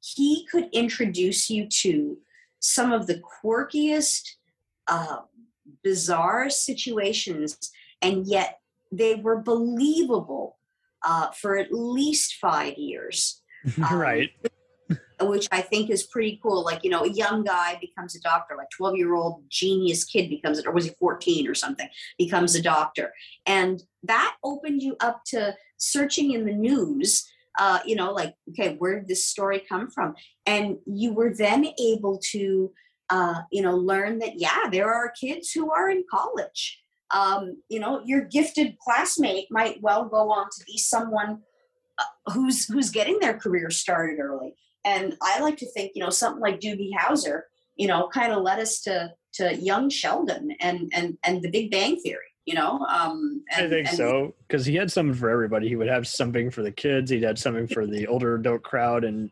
he 0.00 0.46
could 0.50 0.68
introduce 0.72 1.50
you 1.50 1.66
to 1.68 2.18
some 2.58 2.92
of 2.92 3.06
the 3.06 3.20
quirkiest 3.20 4.36
uh, 4.88 5.18
bizarre 5.82 6.50
situations 6.50 7.70
and 8.00 8.26
yet 8.26 8.60
they 8.90 9.14
were 9.14 9.36
believable 9.36 10.56
uh, 11.04 11.30
for 11.30 11.56
at 11.56 11.72
least 11.72 12.34
five 12.40 12.74
years 12.76 13.42
Um, 13.82 13.98
right, 13.98 14.30
which 15.20 15.48
I 15.52 15.60
think 15.60 15.90
is 15.90 16.04
pretty 16.04 16.40
cool. 16.42 16.64
Like, 16.64 16.82
you 16.82 16.90
know, 16.90 17.04
a 17.04 17.08
young 17.08 17.44
guy 17.44 17.78
becomes 17.80 18.16
a 18.16 18.20
doctor, 18.20 18.56
like 18.56 18.70
12 18.70 18.96
year 18.96 19.14
old 19.14 19.44
genius 19.48 20.04
kid 20.04 20.28
becomes 20.28 20.58
it, 20.58 20.66
or 20.66 20.72
was 20.72 20.86
he 20.86 20.90
14 20.98 21.46
or 21.48 21.54
something, 21.54 21.88
becomes 22.18 22.54
a 22.54 22.62
doctor. 22.62 23.12
And 23.46 23.82
that 24.02 24.36
opened 24.42 24.82
you 24.82 24.96
up 25.00 25.22
to 25.26 25.54
searching 25.76 26.32
in 26.32 26.44
the 26.44 26.52
news, 26.52 27.28
uh, 27.58 27.80
you 27.84 27.94
know, 27.94 28.12
like, 28.12 28.34
okay, 28.50 28.76
where 28.78 28.98
did 28.98 29.08
this 29.08 29.26
story 29.26 29.62
come 29.68 29.90
from? 29.90 30.14
And 30.46 30.78
you 30.86 31.12
were 31.12 31.32
then 31.34 31.68
able 31.80 32.18
to, 32.30 32.72
uh, 33.10 33.42
you 33.52 33.62
know, 33.62 33.76
learn 33.76 34.18
that, 34.20 34.40
yeah, 34.40 34.68
there 34.70 34.92
are 34.92 35.12
kids 35.20 35.52
who 35.52 35.70
are 35.70 35.88
in 35.88 36.04
college. 36.10 36.81
Um, 37.12 37.62
you 37.68 37.78
know, 37.78 38.02
your 38.04 38.22
gifted 38.22 38.78
classmate 38.78 39.46
might 39.50 39.82
well 39.82 40.06
go 40.06 40.30
on 40.30 40.46
to 40.46 40.64
be 40.66 40.78
someone 40.78 41.42
uh, 41.98 42.32
who's 42.32 42.66
who's 42.66 42.90
getting 42.90 43.18
their 43.18 43.38
career 43.38 43.70
started 43.70 44.18
early 44.18 44.56
and 44.84 45.16
I 45.22 45.40
like 45.40 45.56
to 45.58 45.70
think, 45.70 45.92
you 45.94 46.02
know, 46.02 46.10
something 46.10 46.40
like 46.40 46.60
Doogie 46.60 46.90
Howser, 46.98 47.42
you 47.76 47.86
know, 47.86 48.08
kind 48.08 48.32
of 48.32 48.42
led 48.42 48.58
us 48.58 48.80
to 48.82 49.12
to 49.34 49.54
young 49.54 49.88
Sheldon 49.88 50.54
and 50.60 50.90
and 50.94 51.16
and 51.24 51.42
the 51.42 51.50
Big 51.50 51.70
Bang 51.70 51.96
Theory, 52.00 52.20
you 52.44 52.54
know. 52.54 52.84
Um, 52.86 53.44
and, 53.54 53.66
I 53.66 53.68
think 53.68 53.88
and 53.88 53.96
so 53.96 54.34
because 54.46 54.66
he 54.66 54.74
had 54.74 54.90
something 54.90 55.14
for 55.14 55.30
everybody. 55.30 55.68
He 55.68 55.76
would 55.76 55.88
have 55.88 56.06
something 56.06 56.50
for 56.50 56.62
the 56.62 56.72
kids. 56.72 57.10
He'd 57.10 57.22
had 57.22 57.38
something 57.38 57.66
for 57.66 57.86
the 57.86 58.06
older 58.06 58.34
adult 58.34 58.62
crowd, 58.62 59.04
and 59.04 59.30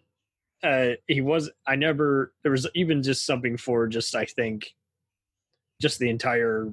uh, 0.63 0.91
he 1.07 1.21
was. 1.21 1.51
I 1.67 1.77
never. 1.77 2.33
There 2.43 2.53
was 2.53 2.69
even 2.75 3.03
just 3.03 3.27
something 3.27 3.57
for 3.57 3.87
just. 3.89 4.15
I 4.15 4.25
think, 4.25 4.71
just 5.81 5.99
the 5.99 6.11
entire. 6.11 6.73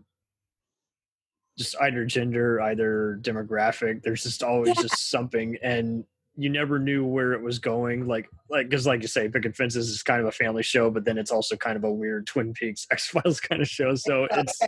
Just 1.57 1.75
either 1.81 2.05
gender, 2.05 2.61
either 2.61 3.19
demographic. 3.21 4.03
There's 4.03 4.23
just 4.23 4.43
always 4.43 4.75
Yeah. 4.75 4.83
just 4.83 5.09
something, 5.09 5.57
and 5.63 6.05
you 6.35 6.49
never 6.49 6.77
knew 6.77 7.03
where 7.03 7.33
it 7.33 7.41
was 7.41 7.57
going. 7.57 8.07
Like, 8.07 8.29
like 8.49 8.69
because, 8.69 8.85
like 8.85 9.01
you 9.01 9.07
say, 9.07 9.27
Picket 9.27 9.55
Fences 9.55 9.89
is 9.89 10.03
kind 10.03 10.21
of 10.21 10.27
a 10.27 10.31
family 10.31 10.61
show, 10.61 10.91
but 10.91 11.03
then 11.03 11.17
it's 11.17 11.31
also 11.31 11.55
kind 11.55 11.75
of 11.75 11.83
a 11.83 11.91
weird 11.91 12.27
Twin 12.27 12.53
Peaks 12.53 12.85
X 12.91 13.07
Files 13.07 13.39
kind 13.39 13.61
of 13.61 13.67
show. 13.67 13.95
So 13.95 14.27
it's 14.31 14.59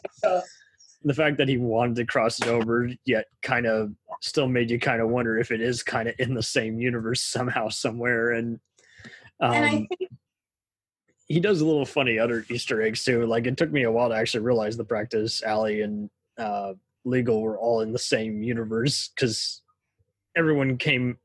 the 1.04 1.14
fact 1.14 1.38
that 1.38 1.48
he 1.48 1.58
wanted 1.58 1.96
to 1.96 2.06
cross 2.06 2.40
it 2.42 2.48
over 2.48 2.90
yet 3.06 3.28
kind 3.42 3.66
of 3.66 3.94
still 4.22 4.48
made 4.50 4.70
you 4.70 4.78
kind 4.80 5.02
of 5.02 5.08
wonder 5.10 5.38
if 5.40 5.50
it 5.52 5.62
is 5.62 5.82
kind 5.82 6.10
of 6.10 6.16
in 6.20 6.34
the 6.34 6.44
same 6.44 6.78
universe 6.80 7.22
somehow 7.22 7.70
somewhere 7.70 8.32
and 8.32 8.60
um, 9.40 9.54
and 9.54 9.66
I 9.66 9.70
think 9.70 9.90
he 11.28 11.40
does 11.40 11.62
a 11.62 11.66
little 11.66 11.86
funny 11.86 12.20
other 12.20 12.46
easter 12.50 12.82
eggs 12.82 13.06
too 13.06 13.26
like 13.28 13.48
it 13.48 13.56
took 13.56 13.72
me 13.72 13.84
a 13.84 13.92
while 13.92 14.10
to 14.10 14.16
actually 14.16 14.44
realize 14.44 14.76
the 14.76 14.84
practice 14.84 15.42
Ally 15.42 15.80
and 15.84 16.10
uh, 16.40 16.74
legal 17.06 17.42
were 17.42 17.58
all 17.58 17.82
in 17.82 17.92
the 17.92 18.00
same 18.00 18.42
universe 18.42 19.10
because 19.14 19.62
everyone 20.36 20.78
came 20.78 21.18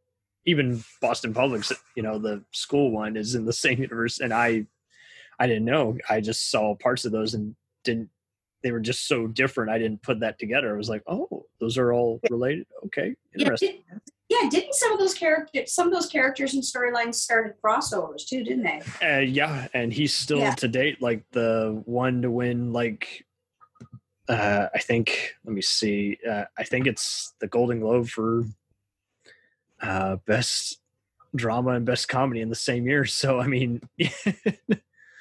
even 0.47 0.83
boston 1.01 1.33
public's 1.35 1.73
you 1.97 2.03
know 2.03 2.19
the 2.19 2.43
school 2.53 2.91
one 2.91 3.17
is 3.17 3.35
in 3.35 3.45
the 3.45 3.53
same 3.65 3.81
universe 3.81 4.21
and 4.21 4.33
i 4.33 4.65
i 5.39 5.47
didn't 5.47 5.65
know 5.65 5.97
i 6.09 6.21
just 6.21 6.51
saw 6.51 6.75
parts 6.77 7.05
of 7.05 7.13
those 7.13 7.35
and 7.35 7.55
didn't 7.83 8.09
they 8.63 8.73
were 8.73 8.81
just 8.81 9.09
so 9.09 9.27
different 9.27 9.71
i 9.71 9.79
didn't 9.79 10.03
put 10.03 10.21
that 10.21 10.39
together 10.39 10.73
i 10.73 10.77
was 10.77 10.89
like 10.89 11.03
oh 11.07 11.45
those 11.61 11.77
are 11.77 11.93
all 11.93 12.21
related 12.31 12.67
okay 12.85 13.15
yeah, 13.35 13.43
interesting 13.43 13.83
did, 13.91 14.01
yeah, 14.31 14.49
didn't 14.49 14.75
some 14.75 14.93
of 14.93 14.99
those 14.99 15.15
characters 15.15 15.73
some 15.73 15.87
of 15.87 15.93
those 15.93 16.07
characters 16.07 16.55
and 16.55 16.63
storylines 16.63 17.17
started 17.17 17.55
crossovers 17.63 18.27
too, 18.27 18.43
didn't 18.43 18.65
they? 18.65 18.81
Uh, 19.17 19.21
yeah, 19.21 19.69
and 19.75 19.93
he's 19.93 20.15
still 20.15 20.39
Yeah. 20.39 20.55
to 20.55 20.69
date 20.69 21.03
like 21.03 21.25
the 21.33 21.83
one 21.85 22.23
to 22.23 22.31
win. 22.31 22.73
Like, 22.73 23.27
uh, 24.29 24.69
I 24.75 24.79
think. 24.79 25.35
Let 25.45 25.55
me 25.55 25.63
see. 25.63 26.19
Uh, 26.29 26.45
I 26.59 26.65
think 26.65 26.87
it's 26.87 27.35
the 27.41 27.49
Golden 27.49 27.81
Globe 27.81 28.09
for 28.09 28.45
uh, 29.83 30.17
best 30.27 30.81
drama 31.37 31.71
and 31.71 31.85
best 31.85 32.09
comedy 32.09 32.41
in 32.41 32.49
the 32.49 32.55
same 32.55 32.87
year. 32.87 33.05
So 33.09 33.41
I 33.41 33.47
mean, 33.47 33.83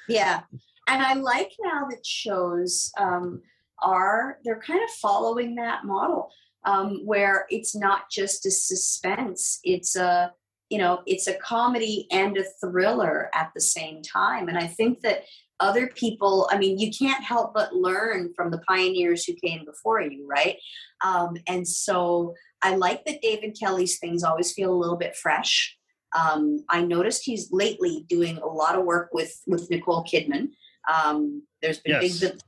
Yeah. 0.08 0.42
And 0.86 1.02
I 1.02 1.14
like 1.14 1.52
now 1.60 1.86
that 1.90 2.04
shows 2.04 2.92
um, 2.98 3.42
are, 3.82 4.38
they're 4.44 4.60
kind 4.60 4.82
of 4.82 4.90
following 4.90 5.54
that 5.56 5.84
model 5.84 6.30
um, 6.64 7.00
where 7.04 7.46
it's 7.50 7.74
not 7.74 8.10
just 8.10 8.46
a 8.46 8.50
suspense, 8.50 9.60
it's 9.64 9.96
a, 9.96 10.32
you 10.70 10.78
know, 10.78 11.02
it's 11.06 11.26
a 11.26 11.34
comedy 11.34 12.06
and 12.10 12.36
a 12.36 12.44
thriller 12.60 13.30
at 13.34 13.50
the 13.54 13.60
same 13.60 14.02
time. 14.02 14.48
And 14.48 14.58
I 14.58 14.66
think 14.66 15.00
that 15.00 15.24
other 15.60 15.88
people, 15.88 16.48
I 16.50 16.58
mean, 16.58 16.78
you 16.78 16.90
can't 16.90 17.22
help 17.22 17.54
but 17.54 17.74
learn 17.74 18.32
from 18.34 18.50
the 18.50 18.58
pioneers 18.66 19.24
who 19.24 19.34
came 19.34 19.64
before 19.64 20.00
you, 20.00 20.26
right? 20.28 20.56
Um, 21.04 21.36
and 21.46 21.66
so 21.66 22.34
I 22.62 22.76
like 22.76 23.04
that 23.04 23.22
David 23.22 23.56
Kelley's 23.58 23.98
things 23.98 24.24
always 24.24 24.52
feel 24.52 24.72
a 24.72 24.76
little 24.76 24.96
bit 24.96 25.16
fresh. 25.16 25.76
Um, 26.18 26.64
I 26.68 26.82
noticed 26.82 27.22
he's 27.24 27.50
lately 27.52 28.04
doing 28.08 28.38
a 28.38 28.46
lot 28.46 28.76
of 28.76 28.84
work 28.84 29.10
with 29.12 29.40
with 29.46 29.68
Nicole 29.70 30.04
Kidman. 30.04 30.50
Um, 30.92 31.42
there's 31.60 31.80
been 31.80 32.02
Yes. 32.02 32.20
Big 32.20 32.38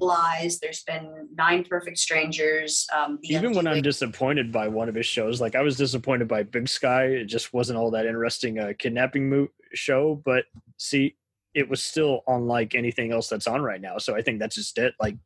Lies. 0.00 0.58
There's 0.58 0.82
been 0.82 1.28
Nine 1.34 1.64
Perfect 1.64 1.98
Strangers. 1.98 2.86
Um, 2.94 3.18
Even 3.22 3.54
when 3.54 3.66
I'm 3.66 3.82
disappointed 3.82 4.52
by 4.52 4.68
one 4.68 4.88
of 4.88 4.94
his 4.94 5.06
shows, 5.06 5.40
like 5.40 5.54
I 5.54 5.62
was 5.62 5.76
disappointed 5.76 6.28
by 6.28 6.42
Big 6.42 6.68
Sky. 6.68 7.04
It 7.06 7.24
just 7.24 7.52
wasn't 7.52 7.78
all 7.78 7.90
that 7.92 8.06
interesting 8.06 8.58
uh, 8.58 8.72
kidnapping 8.78 9.30
mo- 9.30 9.48
show. 9.72 10.20
But 10.24 10.44
see, 10.76 11.16
it 11.56 11.70
was 11.70 11.82
still 11.82 12.20
unlike 12.26 12.74
anything 12.74 13.10
else 13.10 13.28
that's 13.28 13.46
on 13.46 13.62
right 13.62 13.80
now. 13.80 13.96
So 13.96 14.14
I 14.14 14.20
think 14.20 14.38
that's 14.38 14.56
just 14.56 14.76
it. 14.76 14.92
Like 15.00 15.16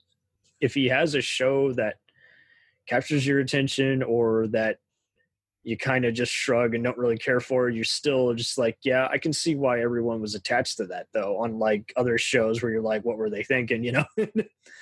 if 0.61 0.75
he 0.75 0.87
has 0.87 1.16
a 1.16 1.21
show 1.21 1.73
that 1.73 1.97
captures 2.88 3.27
your 3.27 3.40
attention 3.40 4.05
or 4.05 4.47
that 4.53 4.79
you 5.64 5.77
kind 5.77 6.05
of 6.05 6.14
just 6.14 6.33
shrug 6.33 6.77
and 6.77 6.85
don't 6.85 6.97
really 6.97 7.19
care 7.19 7.40
for, 7.40 7.69
you're 7.69 7.83
still 7.83 8.33
just 8.33 8.59
like, 8.59 8.79
yeah, 8.85 9.09
I 9.11 9.19
can 9.19 9.33
see 9.33 9.57
why 9.57 9.83
everyone 9.83 10.21
was 10.21 10.37
attached 10.37 10.77
to 10.77 10.87
that 10.87 11.09
though. 11.12 11.43
Unlike 11.43 11.93
other 11.97 12.16
shows 12.16 12.62
where 12.62 12.71
you're 12.71 12.81
like, 12.81 13.05
what 13.05 13.19
were 13.19 13.29
they 13.29 13.43
thinking? 13.43 13.83
You 13.83 13.93
know? 13.93 14.05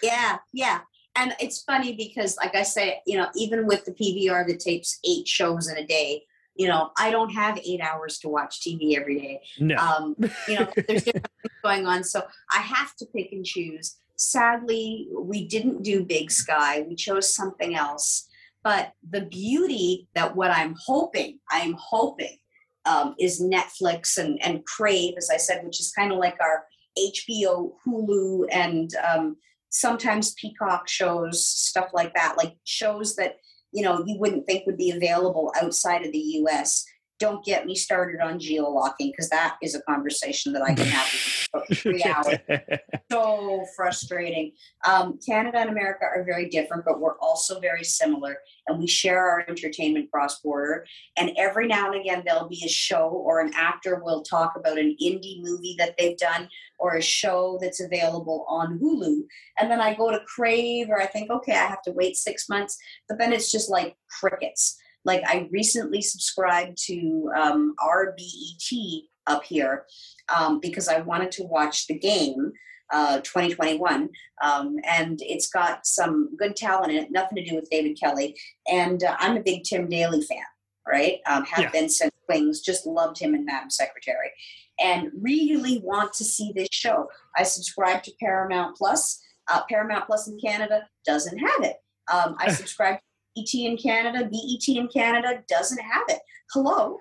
Yeah, 0.02 0.36
yeah. 0.52 0.80
And 1.16 1.34
it's 1.40 1.62
funny 1.62 1.96
because, 1.96 2.36
like 2.36 2.54
I 2.54 2.62
say, 2.62 3.00
you 3.06 3.16
know, 3.16 3.28
even 3.34 3.66
with 3.66 3.84
the 3.84 3.90
PVR 3.90 4.46
that 4.46 4.60
tapes 4.60 5.00
eight 5.02 5.26
shows 5.26 5.66
in 5.68 5.76
a 5.76 5.84
day, 5.84 6.22
you 6.58 6.66
know, 6.66 6.90
I 6.98 7.10
don't 7.10 7.30
have 7.30 7.58
eight 7.64 7.80
hours 7.80 8.18
to 8.18 8.28
watch 8.28 8.60
TV 8.60 8.98
every 8.98 9.20
day. 9.20 9.40
no. 9.60 9.76
Um, 9.76 10.16
you 10.48 10.58
know, 10.58 10.68
there's 10.88 11.04
different 11.04 11.30
things 11.42 11.54
going 11.62 11.86
on. 11.86 12.04
So 12.04 12.24
I 12.52 12.58
have 12.58 12.94
to 12.96 13.06
pick 13.06 13.32
and 13.32 13.46
choose. 13.46 13.96
Sadly, 14.16 15.08
we 15.16 15.46
didn't 15.46 15.82
do 15.82 16.04
Big 16.04 16.32
Sky. 16.32 16.84
We 16.88 16.96
chose 16.96 17.32
something 17.32 17.76
else. 17.76 18.28
But 18.64 18.92
the 19.08 19.22
beauty 19.22 20.08
that 20.14 20.34
what 20.34 20.50
I'm 20.50 20.74
hoping, 20.84 21.38
I'm 21.48 21.76
hoping, 21.78 22.38
um, 22.84 23.14
is 23.20 23.40
Netflix 23.40 24.18
and, 24.18 24.42
and 24.42 24.64
Crave, 24.66 25.14
as 25.16 25.30
I 25.32 25.36
said, 25.36 25.64
which 25.64 25.78
is 25.78 25.92
kind 25.92 26.10
of 26.10 26.18
like 26.18 26.36
our 26.40 26.64
HBO, 26.98 27.72
Hulu, 27.86 28.46
and 28.50 28.90
um, 28.96 29.36
sometimes 29.70 30.34
Peacock 30.34 30.88
shows, 30.88 31.46
stuff 31.46 31.90
like 31.92 32.14
that, 32.14 32.36
like 32.36 32.56
shows 32.64 33.14
that 33.16 33.36
you 33.72 33.82
know 33.82 34.02
you 34.06 34.18
wouldn't 34.18 34.46
think 34.46 34.66
would 34.66 34.76
be 34.76 34.90
available 34.90 35.52
outside 35.60 36.04
of 36.04 36.12
the 36.12 36.18
U.S. 36.18 36.84
Don't 37.18 37.44
get 37.44 37.66
me 37.66 37.74
started 37.74 38.20
on 38.20 38.38
geolocking 38.38 39.10
because 39.10 39.28
that 39.30 39.56
is 39.62 39.74
a 39.74 39.82
conversation 39.82 40.52
that 40.52 40.62
I 40.62 40.74
can 40.74 40.86
have 40.86 41.06
for 41.06 41.74
three 41.74 42.02
hours 42.04 42.38
so 43.10 43.64
frustrating. 43.76 44.52
Um, 44.86 45.18
Canada 45.24 45.58
and 45.58 45.70
America 45.70 46.04
are 46.04 46.24
very 46.24 46.48
different, 46.48 46.84
but 46.84 47.00
we're 47.00 47.18
also 47.18 47.60
very 47.60 47.84
similar, 47.84 48.38
and 48.66 48.78
we 48.78 48.86
share 48.86 49.28
our 49.28 49.44
entertainment 49.48 50.10
cross 50.10 50.40
border. 50.40 50.86
And 51.16 51.32
every 51.36 51.66
now 51.66 51.90
and 51.90 52.00
again, 52.00 52.22
there'll 52.24 52.48
be 52.48 52.62
a 52.64 52.68
show 52.68 53.08
or 53.08 53.40
an 53.40 53.52
actor 53.54 54.00
will 54.04 54.22
talk 54.22 54.54
about 54.56 54.78
an 54.78 54.96
indie 55.02 55.42
movie 55.42 55.74
that 55.78 55.94
they've 55.98 56.18
done 56.18 56.48
or 56.78 56.96
a 56.96 57.02
show 57.02 57.58
that's 57.60 57.80
available 57.80 58.46
on 58.48 58.78
Hulu. 58.78 59.22
And 59.58 59.70
then 59.70 59.80
I 59.80 59.94
go 59.94 60.10
to 60.10 60.20
Crave, 60.26 60.88
or 60.90 61.00
I 61.00 61.06
think, 61.06 61.30
okay, 61.30 61.52
I 61.52 61.66
have 61.66 61.82
to 61.82 61.92
wait 61.92 62.16
six 62.16 62.48
months, 62.48 62.78
but 63.08 63.18
then 63.18 63.32
it's 63.32 63.50
just 63.50 63.70
like 63.70 63.96
crickets. 64.20 64.78
Like 65.08 65.22
I 65.26 65.48
recently 65.50 66.02
subscribed 66.02 66.76
to 66.88 67.30
um, 67.34 67.74
RBET 67.80 69.04
up 69.26 69.42
here 69.42 69.86
um, 70.28 70.60
because 70.60 70.86
I 70.86 71.00
wanted 71.00 71.32
to 71.32 71.44
watch 71.44 71.86
the 71.86 71.98
game 71.98 72.52
uh, 72.92 73.20
2021, 73.20 74.10
um, 74.44 74.76
and 74.86 75.18
it's 75.22 75.48
got 75.48 75.86
some 75.86 76.36
good 76.36 76.56
talent 76.56 76.92
in 76.92 76.98
it. 77.04 77.10
Nothing 77.10 77.36
to 77.36 77.44
do 77.50 77.54
with 77.56 77.70
David 77.70 77.98
Kelley, 77.98 78.36
and 78.70 79.02
uh, 79.02 79.16
I'm 79.18 79.38
a 79.38 79.42
big 79.42 79.64
Tim 79.64 79.88
Daly 79.88 80.20
fan. 80.20 80.44
Right, 80.86 81.20
um, 81.26 81.44
have 81.44 81.64
Yeah. 81.64 81.70
been 81.70 81.88
since 81.88 82.12
Wings. 82.28 82.60
Just 82.60 82.84
loved 82.86 83.18
him 83.18 83.34
in 83.34 83.46
Madam 83.46 83.70
Secretary, 83.70 84.30
and 84.78 85.10
really 85.22 85.80
want 85.82 86.12
to 86.14 86.24
see 86.24 86.52
this 86.54 86.68
show. 86.70 87.08
I 87.34 87.44
subscribe 87.44 88.02
to 88.02 88.12
Paramount 88.20 88.76
Plus. 88.76 89.22
Uh, 89.50 89.62
Paramount 89.70 90.04
Plus 90.06 90.28
in 90.28 90.38
Canada 90.38 90.86
doesn't 91.06 91.38
have 91.38 91.62
it. 91.62 91.76
Um, 92.12 92.36
I 92.38 92.52
subscribe 92.60 92.96
to 92.98 93.07
ET 93.36 93.52
in 93.54 93.76
Canada. 93.76 94.28
BET 94.30 94.68
in 94.68 94.88
Canada 94.88 95.42
doesn't 95.48 95.80
have 95.80 96.04
it. 96.08 96.20
Hello, 96.52 96.98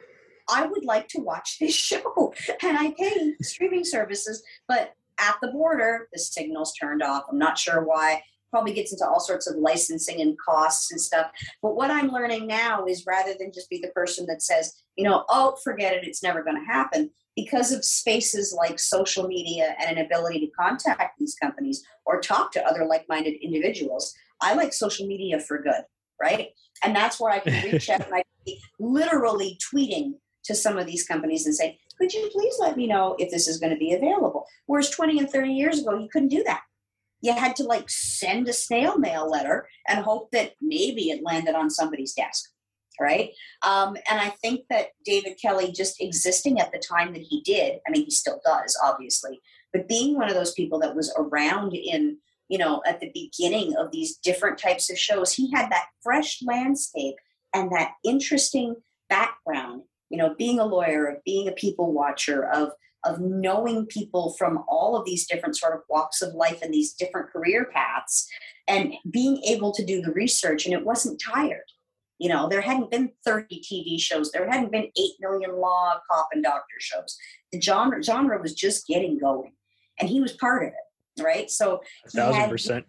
I 0.49 0.65
would 0.65 0.85
like 0.85 1.07
to 1.09 1.21
watch 1.21 1.57
this 1.59 1.75
show, 1.75 2.33
and 2.63 2.77
I 2.77 2.93
pay 2.97 3.35
streaming 3.41 3.83
services, 3.83 4.43
but 4.67 4.93
at 5.19 5.35
the 5.41 5.49
border, 5.49 6.07
the 6.13 6.19
signal's 6.19 6.73
turned 6.73 7.01
off. 7.01 7.23
I'm 7.29 7.39
not 7.39 7.57
sure 7.57 7.83
why. 7.83 8.21
Probably 8.51 8.73
gets 8.73 8.93
into 8.93 9.05
all 9.05 9.19
sorts 9.19 9.47
of 9.47 9.57
licensing 9.57 10.21
and 10.21 10.37
costs 10.39 10.91
and 10.91 11.01
stuff. 11.01 11.31
But 11.61 11.75
what 11.75 11.91
I'm 11.91 12.11
learning 12.11 12.47
now 12.47 12.85
is 12.85 13.05
rather 13.05 13.33
than 13.37 13.51
just 13.51 13.69
be 13.69 13.79
the 13.79 13.89
person 13.89 14.25
that 14.27 14.41
says, 14.41 14.81
you 14.95 15.03
know, 15.03 15.25
oh, 15.27 15.57
forget 15.63 15.93
it, 15.93 16.07
it's 16.07 16.23
never 16.23 16.43
going 16.43 16.55
to 16.55 16.71
happen, 16.71 17.09
because 17.37 17.71
of 17.71 17.85
spaces 17.85 18.51
like 18.51 18.79
social 18.79 19.27
media 19.27 19.75
and 19.79 19.95
an 19.95 20.03
ability 20.03 20.39
to 20.39 20.51
contact 20.59 21.19
these 21.19 21.35
companies 21.35 21.83
or 22.03 22.19
talk 22.19 22.51
to 22.51 22.65
other 22.65 22.85
like 22.85 23.05
minded 23.07 23.35
individuals, 23.43 24.13
I 24.41 24.55
like 24.55 24.73
social 24.73 25.05
media 25.07 25.39
for 25.39 25.61
good, 25.61 25.83
right? 26.21 26.49
And 26.83 26.95
that's 26.95 27.19
where 27.19 27.31
I 27.31 27.39
can 27.39 27.63
reach 27.71 27.89
out 27.89 28.05
and 28.05 28.13
I 28.13 28.23
can 28.23 28.43
be 28.45 28.61
literally 28.79 29.59
tweeting 29.73 30.13
to 30.45 30.55
some 30.55 30.77
of 30.77 30.85
these 30.85 31.05
companies 31.05 31.45
and 31.45 31.55
say, 31.55 31.79
could 31.97 32.13
you 32.13 32.29
please 32.31 32.55
let 32.59 32.77
me 32.77 32.87
know 32.87 33.15
if 33.19 33.31
this 33.31 33.47
is 33.47 33.59
going 33.59 33.73
to 33.73 33.79
be 33.79 33.93
available? 33.93 34.45
Whereas 34.65 34.89
20 34.89 35.19
and 35.19 35.29
30 35.29 35.51
years 35.51 35.79
ago, 35.79 35.97
you 35.97 36.09
couldn't 36.11 36.29
do 36.29 36.43
that. 36.43 36.61
You 37.21 37.33
had 37.33 37.55
to 37.57 37.63
like 37.63 37.89
send 37.89 38.47
a 38.47 38.53
snail 38.53 38.97
mail 38.97 39.29
letter 39.29 39.67
and 39.87 40.05
hope 40.05 40.31
that 40.31 40.53
maybe 40.61 41.09
it 41.09 41.23
landed 41.23 41.55
on 41.55 41.71
somebody's 41.71 42.13
desk, 42.13 42.51
right? 43.01 43.31
Um, 43.63 43.97
and 44.09 44.19
I 44.21 44.29
think 44.29 44.65
that 44.69 44.89
David 45.03 45.39
Kelley 45.41 45.71
just 45.71 45.99
existing 45.99 46.59
at 46.59 46.71
the 46.71 46.77
time 46.79 47.13
that 47.13 47.23
he 47.23 47.41
did, 47.41 47.79
I 47.87 47.91
mean, 47.91 48.05
he 48.05 48.11
still 48.11 48.39
does, 48.45 48.77
obviously, 48.83 49.41
but 49.73 49.87
being 49.87 50.15
one 50.15 50.29
of 50.29 50.35
those 50.35 50.53
people 50.53 50.79
that 50.79 50.95
was 50.95 51.13
around 51.17 51.73
in, 51.73 52.17
you 52.49 52.57
know, 52.57 52.81
at 52.87 52.99
the 52.99 53.11
beginning 53.13 53.75
of 53.75 53.91
these 53.91 54.17
different 54.17 54.57
types 54.57 54.89
of 54.89 54.97
shows, 54.97 55.33
he 55.33 55.51
had 55.51 55.69
that 55.71 55.87
fresh 56.01 56.39
landscape 56.43 57.15
and 57.53 57.71
that 57.71 57.93
interesting 58.05 58.75
background 59.09 59.81
you 60.09 60.17
know 60.17 60.35
being 60.37 60.59
a 60.59 60.65
lawyer 60.65 61.05
of 61.05 61.23
being 61.23 61.47
a 61.47 61.53
people 61.53 61.93
watcher 61.93 62.47
of 62.47 62.71
of 63.03 63.19
knowing 63.19 63.85
people 63.85 64.33
from 64.37 64.63
all 64.67 64.95
of 64.95 65.05
these 65.05 65.27
different 65.27 65.55
sort 65.55 65.73
of 65.73 65.81
walks 65.89 66.21
of 66.21 66.33
life 66.33 66.59
and 66.61 66.73
these 66.73 66.93
different 66.93 67.29
career 67.29 67.69
paths 67.71 68.27
and 68.67 68.93
being 69.11 69.41
able 69.43 69.71
to 69.71 69.85
do 69.85 70.01
the 70.01 70.11
research 70.11 70.65
and 70.65 70.73
it 70.73 70.83
wasn't 70.83 71.21
tired. 71.21 71.63
You 72.17 72.29
know 72.29 72.49
there 72.49 72.61
hadn't 72.61 72.91
been 72.91 73.11
30 73.25 73.61
tv 73.61 73.99
shows 73.99 74.31
there 74.31 74.49
hadn't 74.49 74.71
been 74.71 74.89
8 74.97 75.11
million 75.19 75.59
law 75.59 75.99
cop 76.09 76.29
and 76.33 76.43
doctor 76.43 76.75
shows. 76.79 77.17
The 77.51 77.61
genre 77.61 78.01
genre 78.03 78.41
was 78.41 78.53
just 78.53 78.87
getting 78.87 79.19
going 79.19 79.53
and 79.99 80.09
he 80.09 80.19
was 80.19 80.33
part 80.33 80.63
of 80.63 80.69
it 80.69 80.86
right 81.19 81.49
so 81.49 81.75
A 81.75 82.11
he 82.11 82.17
had- 82.19 82.31
thousand 82.33 82.49
percent. 82.49 82.85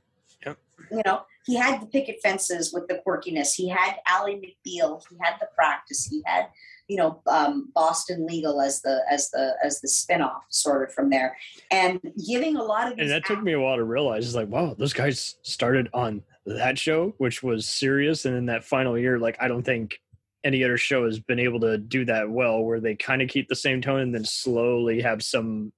you 0.91 1.03
know, 1.05 1.23
he 1.45 1.57
had 1.57 1.83
the 1.83 1.87
picket 1.87 2.17
fences 2.23 2.73
with 2.73 2.87
the 2.89 3.01
quirkiness. 3.07 3.55
He 3.55 3.69
had 3.69 3.97
Ally 4.07 4.35
McBeal. 4.35 5.03
He 5.11 5.17
had 5.21 5.35
the 5.41 5.49
practice. 5.55 6.07
He 6.07 6.23
had, 6.25 6.47
you 6.87 6.97
know, 6.97 7.21
um, 7.27 7.71
Boston 7.75 8.27
Legal 8.27 8.61
as 8.61 8.81
the 8.83 9.01
as 9.11 9.29
the 9.31 9.55
as 9.63 9.81
the 9.81 9.89
spinoff 9.89 10.41
sort 10.51 10.89
of 10.89 10.95
from 10.95 11.11
there, 11.11 11.37
and 11.71 12.01
giving 12.27 12.57
a 12.57 12.63
lot 12.63 12.91
of 12.93 12.99
And 12.99 13.11
that 13.11 13.25
took 13.27 13.43
me 13.43 13.53
a 13.55 13.61
while 13.61 13.77
to 13.77 13.85
realize. 13.85 14.25
It's 14.27 14.37
like, 14.37 14.49
wow, 14.49 14.75
those 14.79 14.93
guys 14.93 15.37
started 15.43 15.89
on 15.93 16.23
that 16.47 16.79
show, 16.79 17.13
which 17.19 17.43
was 17.43 17.67
serious, 17.69 18.25
and 18.25 18.37
in 18.37 18.47
that 18.47 18.65
final 18.65 18.97
year, 18.99 19.19
like 19.19 19.37
I 19.41 19.49
don't 19.49 19.65
think 19.65 20.01
any 20.45 20.63
other 20.63 20.79
show 20.79 21.05
has 21.07 21.19
been 21.19 21.41
able 21.41 21.61
to 21.61 21.77
do 21.77 22.05
that 22.05 22.31
well, 22.31 22.61
where 22.63 22.79
they 22.81 22.95
kind 22.95 23.21
of 23.21 23.29
keep 23.29 23.49
the 23.49 23.57
same 23.57 23.83
tone 23.83 24.01
and 24.01 24.15
then 24.15 24.25
slowly 24.25 25.01
have 25.03 25.23
some, 25.23 25.73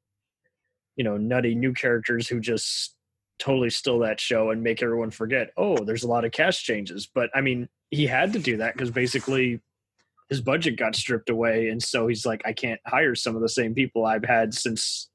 you 1.01 1.05
know, 1.05 1.17
nutty 1.17 1.55
new 1.55 1.73
characters 1.73 2.29
who 2.29 2.39
just 2.41 2.95
totally 3.39 3.71
steal 3.71 3.99
that 4.01 4.21
show 4.21 4.51
and 4.51 4.63
make 4.63 4.83
everyone 4.83 5.11
forget. 5.11 5.51
Oh, 5.57 5.83
there's 5.83 6.03
a 6.03 6.07
lot 6.09 6.27
of 6.27 6.33
cast 6.33 6.63
changes, 6.63 7.09
but 7.15 7.31
I 7.35 7.41
mean, 7.41 7.71
he 7.91 8.07
had 8.07 8.35
to 8.35 8.39
do 8.39 8.59
that 8.59 8.75
because 8.75 8.91
basically 8.91 9.63
his 10.29 10.43
budget 10.43 10.77
got 10.77 10.95
stripped 10.95 11.31
away, 11.31 11.71
and 11.71 11.83
so 11.83 12.07
he's 12.07 12.27
like, 12.27 12.43
I 12.45 12.53
can't 12.53 12.79
hire 12.85 13.15
some 13.15 13.35
of 13.35 13.41
the 13.41 13.49
same 13.49 13.73
people 13.73 14.05
I've 14.05 14.27
had 14.27 14.53
since 14.53 15.09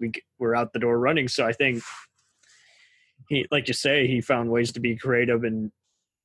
we 0.00 0.10
were 0.40 0.56
out 0.56 0.72
the 0.72 0.80
door 0.80 0.98
running. 0.98 1.28
So 1.28 1.46
I 1.46 1.52
think 1.52 1.80
he, 3.28 3.46
like 3.52 3.68
you 3.68 3.74
say, 3.74 4.08
he 4.08 4.20
found 4.20 4.50
ways 4.50 4.72
to 4.72 4.80
be 4.80 4.96
creative 4.96 5.44
and 5.44 5.70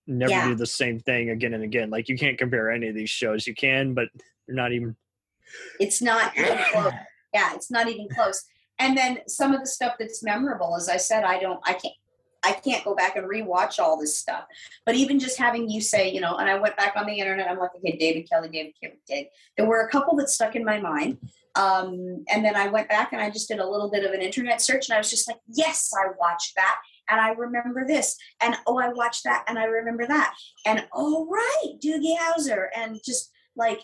never 0.08 0.32
Yeah. 0.32 0.48
do 0.48 0.56
the 0.56 0.66
same 0.66 1.00
thing 1.00 1.30
again 1.30 1.54
and 1.54 1.64
again. 1.64 1.92
Like 1.92 2.10
you 2.10 2.18
can't 2.18 2.40
compare 2.40 2.72
any 2.72 2.88
of 2.88 2.96
these 2.96 3.12
shows. 3.12 3.46
You 3.46 3.54
can, 3.54 3.94
but 3.94 4.08
they're 4.48 4.56
not 4.56 4.72
even. 4.72 4.96
It's 5.80 6.02
not 6.02 6.36
even 6.36 6.58
close. 6.72 6.92
Yeah, 7.36 7.54
it's 7.54 7.70
not 7.70 7.88
even 7.88 8.10
close. 8.10 8.44
And 8.80 8.98
then 8.98 9.20
some 9.28 9.54
of 9.54 9.60
the 9.60 9.68
stuff 9.68 9.96
that's 10.00 10.24
memorable, 10.24 10.76
as 10.76 10.90
I 10.90 10.98
said, 10.98 11.24
I 11.24 11.40
don't, 11.40 11.60
I 11.66 11.74
can't, 11.74 11.94
I 12.42 12.54
can't 12.54 12.86
go 12.86 12.96
back 12.96 13.18
and 13.18 13.30
rewatch 13.30 13.80
all 13.80 14.00
this 14.00 14.18
stuff. 14.18 14.46
But 14.86 14.96
even 14.96 15.20
just 15.20 15.38
having 15.38 15.70
you 15.70 15.82
say, 15.82 16.10
you 16.10 16.22
know, 16.22 16.38
and 16.38 16.50
I 16.50 16.58
went 16.58 16.78
back 16.78 16.94
on 16.96 17.06
the 17.06 17.20
internet, 17.20 17.50
I'm 17.50 17.60
like, 17.60 17.76
okay, 17.76 17.98
David 17.98 18.30
Kelley, 18.30 18.50
David 18.50 18.74
Kelley. 19.08 19.30
There 19.58 19.66
were 19.66 19.82
a 19.82 19.90
couple 19.90 20.16
that 20.18 20.30
stuck 20.30 20.56
in 20.56 20.64
my 20.64 20.80
mind. 20.80 21.18
Um, 21.56 22.24
and 22.30 22.46
then 22.46 22.56
I 22.56 22.68
went 22.68 22.88
back 22.88 23.12
and 23.12 23.22
I 23.22 23.30
just 23.30 23.50
did 23.50 23.60
a 23.60 23.70
little 23.70 23.92
bit 23.92 24.06
of 24.06 24.14
an 24.14 24.22
internet 24.22 24.62
search, 24.62 24.88
and 24.88 24.96
I 24.96 25.00
was 25.00 25.10
just 25.10 25.28
like, 25.28 25.40
yes, 25.48 25.92
I 25.94 26.12
watched 26.18 26.56
that, 26.56 26.78
and 27.10 27.20
I 27.20 27.32
remember 27.32 27.86
this, 27.86 28.16
and 28.40 28.56
oh, 28.68 28.78
I 28.78 28.90
watched 28.90 29.24
that, 29.26 29.44
and 29.48 29.58
I 29.58 29.66
remember 29.66 30.08
that, 30.08 30.36
and 30.66 30.86
oh, 30.94 31.28
right, 31.28 31.74
Doogie 31.84 32.18
Howser, 32.18 32.68
and 32.76 33.02
just 33.04 33.32
like 33.56 33.82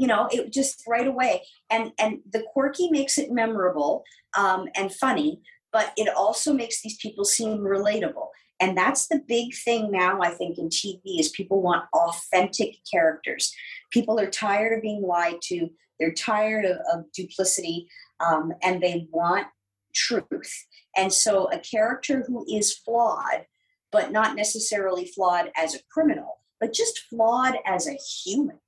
you 0.00 0.06
know 0.06 0.28
it 0.32 0.50
just 0.50 0.82
right 0.88 1.06
away. 1.06 1.42
And 1.68 1.92
and 1.98 2.20
the 2.32 2.42
quirky 2.52 2.90
makes 2.90 3.18
it 3.18 3.30
memorable 3.30 4.04
um, 4.36 4.68
and 4.74 4.92
funny 4.92 5.40
but 5.72 5.92
it 5.96 6.08
also 6.16 6.52
makes 6.52 6.82
these 6.82 6.96
people 6.96 7.24
seem 7.24 7.58
relatable. 7.58 8.26
And 8.58 8.76
that's 8.76 9.06
the 9.06 9.22
big 9.28 9.54
thing 9.54 9.90
now 9.90 10.20
i 10.22 10.30
think 10.30 10.58
in 10.58 10.68
tv 10.68 11.00
is 11.20 11.28
people 11.30 11.60
want 11.62 11.84
authentic 11.92 12.76
characters. 12.90 13.52
People 13.90 14.18
are 14.18 14.30
tired 14.30 14.72
of 14.76 14.82
being 14.82 15.02
lied 15.02 15.40
to. 15.44 15.68
They're 15.98 16.14
tired 16.14 16.64
of, 16.64 16.78
of 16.92 17.12
duplicity 17.12 17.88
um, 18.20 18.52
and 18.62 18.82
they 18.82 19.06
want 19.10 19.48
truth. 19.94 20.66
And 20.96 21.12
so 21.12 21.50
a 21.52 21.58
character 21.58 22.24
who 22.26 22.46
is 22.48 22.74
flawed 22.74 23.44
but 23.92 24.12
not 24.12 24.36
necessarily 24.36 25.04
flawed 25.04 25.50
as 25.56 25.74
a 25.74 25.84
criminal 25.92 26.40
but 26.60 26.72
just 26.72 27.00
flawed 27.10 27.56
as 27.66 27.86
a 27.88 27.94
human 27.94 28.60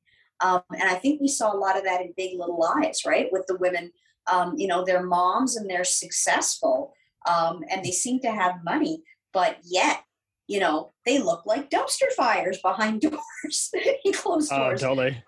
um, 0.42 0.62
and 0.72 0.88
I 0.88 0.94
think 0.94 1.20
we 1.20 1.28
saw 1.28 1.54
a 1.54 1.56
lot 1.58 1.76
of 1.78 1.84
that 1.84 2.00
in 2.00 2.12
Big 2.16 2.38
Little 2.38 2.58
Lies, 2.58 3.02
right? 3.06 3.28
With 3.30 3.46
the 3.46 3.56
women, 3.56 3.90
um, 4.30 4.54
you 4.56 4.66
know, 4.66 4.84
they're 4.84 5.02
moms 5.04 5.56
and 5.56 5.68
they're 5.68 5.84
successful 5.84 6.92
um, 7.28 7.62
and 7.70 7.84
they 7.84 7.90
seem 7.90 8.20
to 8.20 8.30
have 8.32 8.64
money, 8.64 9.02
but 9.32 9.58
yet, 9.64 10.02
you 10.48 10.58
know, 10.60 10.92
they 11.06 11.18
look 11.18 11.46
like 11.46 11.70
dumpster 11.70 12.10
fires 12.16 12.58
behind 12.62 13.00
doors, 13.02 13.72
closed 14.14 14.52
Oh, 14.52 14.58
doors. 14.58 14.80
totally. 14.80 15.22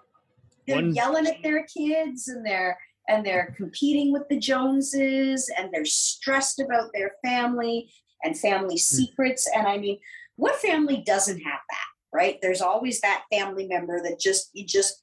they're 0.66 0.76
one- 0.76 0.94
yelling 0.94 1.26
at 1.26 1.42
their 1.42 1.64
kids 1.64 2.28
and 2.28 2.44
they're 2.44 2.78
and 3.06 3.24
they're 3.24 3.54
competing 3.58 4.12
with 4.14 4.22
the 4.30 4.38
Joneses 4.38 5.50
and 5.58 5.68
they're 5.70 5.84
stressed 5.84 6.58
about 6.58 6.90
their 6.94 7.12
family 7.22 7.92
and 8.22 8.38
family 8.38 8.78
secrets. 8.78 9.46
And 9.54 9.66
I 9.68 9.76
mean, 9.76 9.98
what 10.36 10.56
family 10.56 11.02
doesn't 11.04 11.38
have 11.40 11.60
that, 11.70 11.86
right? 12.14 12.38
There's 12.40 12.62
always 12.62 13.02
that 13.02 13.24
family 13.30 13.66
member 13.68 14.00
that 14.02 14.18
just 14.18 14.48
you 14.54 14.64
just 14.64 15.02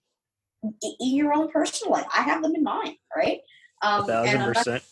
in 0.63 1.15
your 1.15 1.34
own 1.34 1.50
personal 1.50 1.93
life. 1.93 2.06
I 2.15 2.21
have 2.21 2.41
them 2.41 2.56
in 2.56 2.63
mind, 2.63 2.95
right? 3.15 3.39
Um, 3.82 4.02
and 4.02 4.08
thousand 4.08 4.54
percent. 4.54 4.84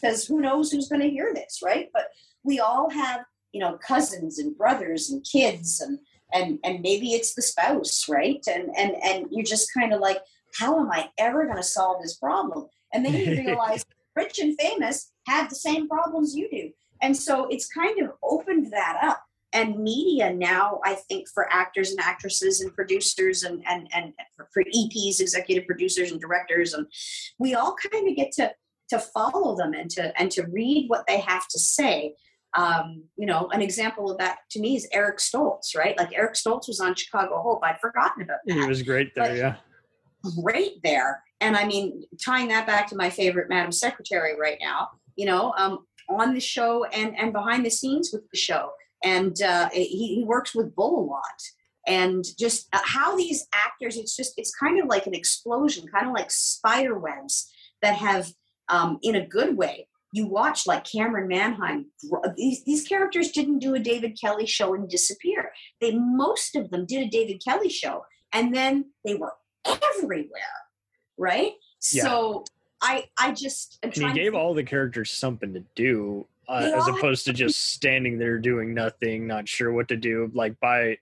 because 0.00 0.26
who 0.26 0.40
knows 0.40 0.70
who's 0.70 0.88
going 0.88 1.02
to 1.02 1.10
hear 1.10 1.32
this, 1.34 1.60
right? 1.64 1.88
But 1.92 2.08
we 2.44 2.60
all 2.60 2.90
have, 2.90 3.22
you 3.52 3.60
know, 3.60 3.78
cousins 3.78 4.38
and 4.38 4.56
brothers 4.56 5.10
and 5.10 5.24
kids, 5.30 5.80
and 5.80 5.98
and 6.32 6.58
and 6.64 6.80
maybe 6.80 7.12
it's 7.12 7.34
the 7.34 7.42
spouse, 7.42 8.08
right? 8.08 8.42
And 8.48 8.70
and 8.76 8.94
and 9.02 9.26
you're 9.30 9.44
just 9.44 9.72
kind 9.74 9.92
of 9.92 10.00
like, 10.00 10.18
how 10.58 10.78
am 10.78 10.90
I 10.90 11.10
ever 11.18 11.44
going 11.44 11.56
to 11.56 11.62
solve 11.62 12.02
this 12.02 12.16
problem? 12.16 12.66
And 12.92 13.04
then 13.04 13.14
you 13.14 13.36
realize 13.46 13.84
rich 14.16 14.38
and 14.38 14.58
famous 14.60 15.12
have 15.26 15.48
the 15.48 15.56
same 15.56 15.88
problems 15.88 16.36
you 16.36 16.48
do, 16.50 16.70
and 17.02 17.16
so 17.16 17.48
it's 17.48 17.68
kind 17.68 18.00
of 18.00 18.12
opened 18.22 18.72
that 18.72 18.98
up. 19.02 19.22
And 19.52 19.78
media 19.80 20.32
now, 20.32 20.80
I 20.84 20.94
think, 20.94 21.28
for 21.28 21.52
actors 21.52 21.90
and 21.90 21.98
actresses 22.00 22.60
and 22.60 22.72
producers 22.74 23.42
and 23.42 23.62
and 23.68 23.88
and 23.92 24.12
for, 24.36 24.48
for 24.54 24.62
EPs, 24.62 25.20
executive 25.20 25.66
producers 25.66 26.12
and 26.12 26.20
directors, 26.20 26.72
and 26.74 26.86
we 27.38 27.54
all 27.54 27.74
kind 27.90 28.08
of 28.08 28.14
get 28.16 28.30
to 28.32 28.52
to 28.90 28.98
follow 28.98 29.56
them 29.56 29.72
and 29.74 29.90
to 29.90 30.18
and 30.20 30.30
to 30.32 30.46
read 30.52 30.84
what 30.88 31.04
they 31.08 31.18
have 31.18 31.48
to 31.48 31.58
say. 31.58 32.14
Um, 32.54 33.04
you 33.16 33.26
know, 33.26 33.48
an 33.52 33.62
example 33.62 34.10
of 34.10 34.18
that 34.18 34.38
to 34.50 34.60
me 34.60 34.76
is 34.76 34.88
Eric 34.92 35.18
Stoltz, 35.18 35.76
right? 35.76 35.96
Like 35.98 36.10
Eric 36.12 36.34
Stoltz 36.34 36.66
was 36.68 36.80
on 36.80 36.94
Chicago 36.96 37.40
Hope. 37.42 37.60
I'd 37.64 37.80
forgotten 37.80 38.22
about 38.22 38.38
that 38.46 38.54
He 38.54 38.66
was 38.66 38.82
great 38.82 39.14
there, 39.14 39.28
But- 39.28 39.36
yeah. 39.36 39.56
Great 40.42 40.82
there. 40.82 41.22
And 41.40 41.56
I 41.56 41.64
mean, 41.64 42.02
tying 42.22 42.48
that 42.48 42.66
back 42.66 42.88
to 42.88 42.96
my 42.96 43.08
favorite 43.08 43.48
Madam 43.48 43.72
Secretary 43.72 44.38
right 44.38 44.58
now, 44.60 44.88
you 45.16 45.24
know, 45.26 45.54
um, 45.56 45.86
on 46.10 46.34
the 46.34 46.40
show 46.40 46.84
and 46.84 47.16
and 47.18 47.32
behind 47.32 47.64
the 47.64 47.70
scenes 47.70 48.10
with 48.12 48.28
the 48.30 48.36
show. 48.36 48.70
And 49.04 49.40
uh, 49.42 49.70
he, 49.72 50.16
he 50.16 50.24
works 50.24 50.54
with 50.54 50.74
Bull 50.74 51.00
a 51.00 51.06
lot. 51.06 51.42
And 51.86 52.24
just 52.38 52.68
uh, 52.72 52.80
how 52.84 53.16
these 53.16 53.46
actors, 53.54 53.96
it's 53.96 54.14
just, 54.14 54.34
it's 54.36 54.54
kind 54.54 54.80
of 54.80 54.86
like 54.86 55.06
an 55.06 55.14
explosion, 55.14 55.86
kind 55.88 56.06
of 56.06 56.12
like 56.12 56.30
spider 56.30 56.98
webs 56.98 57.50
that 57.82 57.94
have, 57.96 58.28
um, 58.68 58.98
in 59.02 59.16
a 59.16 59.26
good 59.26 59.56
way, 59.56 59.88
you 60.12 60.26
watch 60.26 60.66
like 60.66 60.84
Camryn 60.84 61.28
Manheim. 61.28 61.86
These, 62.36 62.64
these 62.64 62.86
characters 62.86 63.30
didn't 63.30 63.60
do 63.60 63.74
a 63.74 63.78
David 63.78 64.18
Kelley 64.20 64.46
show 64.46 64.74
and 64.74 64.88
disappear. 64.88 65.52
They 65.80 65.92
most 65.94 66.56
of 66.56 66.70
them 66.70 66.84
did 66.84 67.06
a 67.06 67.08
David 67.10 67.42
Kelley 67.44 67.68
show, 67.68 68.04
and 68.32 68.54
then 68.54 68.86
they 69.04 69.14
were 69.14 69.32
everywhere, 69.64 70.28
right? 71.16 71.52
Yeah. 71.92 72.02
So 72.02 72.44
I 72.82 73.08
I 73.18 73.32
just 73.32 73.78
And 73.82 73.94
he 73.94 74.12
gave 74.12 74.34
all 74.34 74.52
the 74.54 74.64
characters 74.64 75.12
something 75.12 75.54
to 75.54 75.62
do, 75.74 76.26
uh, 76.50 76.72
as 76.76 76.88
opposed 76.88 77.24
to 77.26 77.32
just 77.32 77.72
standing 77.72 78.18
there 78.18 78.38
doing 78.38 78.74
nothing, 78.74 79.26
not 79.26 79.48
sure 79.48 79.72
what 79.72 79.88
to 79.88 79.96
do. 79.96 80.30
Like 80.34 80.58
by, 80.58 80.98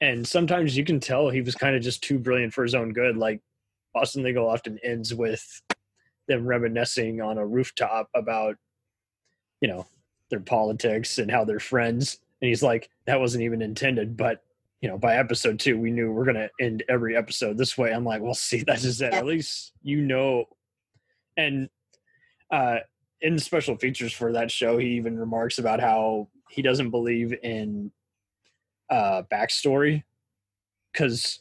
and 0.00 0.26
sometimes 0.26 0.76
you 0.76 0.84
can 0.84 0.98
tell 0.98 1.30
he 1.30 1.40
was 1.40 1.54
kind 1.54 1.76
of 1.76 1.82
just 1.82 2.02
too 2.02 2.18
brilliant 2.18 2.52
for 2.52 2.64
his 2.64 2.74
own 2.74 2.92
good. 2.92 3.16
Like 3.16 3.40
Boston 3.94 4.24
Legal 4.24 4.48
often 4.48 4.78
ends 4.82 5.14
with 5.14 5.62
them 6.26 6.46
reminiscing 6.46 7.20
on 7.20 7.38
a 7.38 7.46
rooftop 7.46 8.10
about, 8.14 8.56
you 9.60 9.68
know, 9.68 9.86
their 10.30 10.40
politics 10.40 11.18
and 11.18 11.30
how 11.30 11.44
they're 11.44 11.60
friends. 11.60 12.18
And 12.42 12.48
he's 12.48 12.62
like, 12.62 12.90
that 13.06 13.20
wasn't 13.20 13.44
even 13.44 13.62
intended, 13.62 14.16
but 14.16 14.42
you 14.80 14.90
know, 14.90 14.98
by 14.98 15.16
episode 15.16 15.58
two, 15.60 15.78
we 15.78 15.90
knew 15.90 16.12
we're 16.12 16.26
gonna 16.26 16.50
end 16.60 16.82
every 16.90 17.16
episode 17.16 17.56
this 17.56 17.78
way. 17.78 17.90
I'm 17.90 18.04
like, 18.04 18.20
well, 18.20 18.34
see, 18.34 18.64
that's 18.66 18.82
just 18.82 19.00
it. 19.00 19.14
At 19.14 19.24
least 19.24 19.72
you 19.82 20.02
know. 20.02 20.44
And 21.38 21.70
uh, 22.50 22.80
in 23.24 23.38
special 23.38 23.76
features 23.76 24.12
for 24.12 24.32
that 24.32 24.50
show, 24.50 24.76
he 24.76 24.88
even 24.88 25.18
remarks 25.18 25.58
about 25.58 25.80
how 25.80 26.28
he 26.50 26.60
doesn't 26.60 26.90
believe 26.90 27.32
in 27.42 27.90
uh, 28.90 29.22
backstory 29.32 30.04
because 30.92 31.40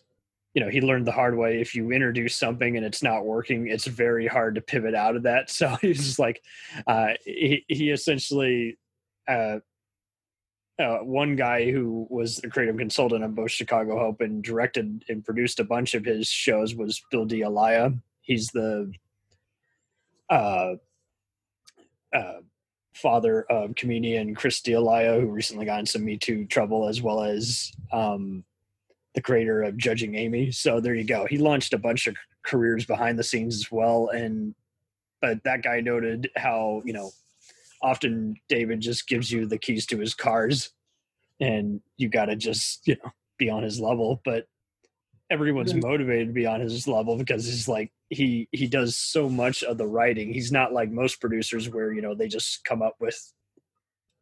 you 0.53 0.63
know 0.63 0.69
he 0.69 0.79
learned 0.79 1.05
the 1.05 1.11
hard 1.11 1.37
way. 1.37 1.59
If 1.59 1.75
you 1.75 1.91
introduce 1.91 2.37
something 2.37 2.77
and 2.77 2.85
it's 2.85 3.03
not 3.03 3.25
working, 3.25 3.67
it's 3.67 3.85
very 3.85 4.27
hard 4.27 4.55
to 4.55 4.61
pivot 4.61 4.95
out 4.95 5.17
of 5.17 5.23
that. 5.23 5.49
So 5.51 5.75
he's 5.81 6.03
just 6.03 6.19
like, 6.19 6.41
uh, 6.87 7.09
he 7.23 7.65
he 7.67 7.91
essentially. 7.91 8.79
Uh, 9.27 9.59
uh, 10.79 10.97
one 10.97 11.35
guy 11.35 11.71
who 11.71 12.07
was 12.09 12.37
the 12.37 12.49
creative 12.49 12.75
consultant 12.75 13.23
on 13.23 13.31
both 13.33 13.51
Chicago 13.51 13.99
Hope 13.99 14.21
and 14.21 14.43
directed 14.43 15.05
and 15.07 15.23
produced 15.23 15.59
a 15.59 15.63
bunch 15.63 15.93
of 15.93 16.03
his 16.03 16.27
shows 16.27 16.73
was 16.73 16.99
Bill 17.11 17.25
D'Elia. 17.25 17.93
He's 18.21 18.47
the 18.47 18.91
uh, 20.31 20.73
uh, 22.13 22.41
father 22.93 23.43
of 23.49 23.75
comedian 23.75 24.35
Chris 24.35 24.61
D'Elia, 24.61 25.19
who 25.19 25.27
recently 25.27 25.65
got 25.65 25.79
in 25.79 25.85
some 25.85 26.05
Me 26.05 26.17
Too 26.17 26.45
trouble, 26.45 26.87
as 26.87 27.01
well 27.01 27.23
as 27.23 27.71
um, 27.91 28.43
the 29.15 29.21
creator 29.21 29.63
of 29.63 29.77
Judging 29.77 30.15
Amy. 30.15 30.51
So 30.51 30.79
there 30.79 30.95
you 30.95 31.03
go. 31.03 31.25
He 31.25 31.37
launched 31.37 31.73
a 31.73 31.77
bunch 31.77 32.07
of 32.07 32.15
careers 32.43 32.85
behind 32.85 33.17
the 33.17 33.23
scenes 33.23 33.55
as 33.55 33.71
well, 33.71 34.09
and 34.09 34.53
but 35.21 35.43
that 35.43 35.63
guy 35.63 35.79
noted 35.79 36.29
how 36.35 36.81
you 36.85 36.93
know 36.93 37.11
often 37.81 38.35
David 38.47 38.79
just 38.79 39.07
gives 39.07 39.31
you 39.31 39.45
the 39.45 39.57
keys 39.57 39.85
to 39.87 39.97
his 39.97 40.13
cars 40.13 40.71
and 41.39 41.81
you 41.97 42.09
got 42.09 42.25
to 42.25 42.35
just, 42.35 42.87
you 42.87 42.95
know, 43.03 43.11
be 43.37 43.49
on 43.49 43.61
his 43.61 43.79
level. 43.79 44.21
But 44.23 44.47
everyone's 45.33 45.73
Mhm. 45.73 45.81
motivated 45.81 46.27
to 46.27 46.33
be 46.33 46.45
on 46.45 46.61
his 46.61 46.87
level 46.87 47.17
because 47.17 47.45
he's 47.45 47.67
like, 47.67 47.91
he, 48.09 48.47
he 48.51 48.67
does 48.67 48.95
so 48.95 49.27
much 49.27 49.63
of 49.63 49.79
the 49.79 49.87
writing. 49.87 50.31
He's 50.31 50.51
not 50.51 50.73
like 50.73 50.91
most 50.91 51.19
producers 51.19 51.67
where, 51.69 51.91
you 51.91 52.01
know, 52.03 52.13
they 52.13 52.27
just 52.27 52.63
come 52.65 52.83
up 52.83 52.95
with, 52.99 53.19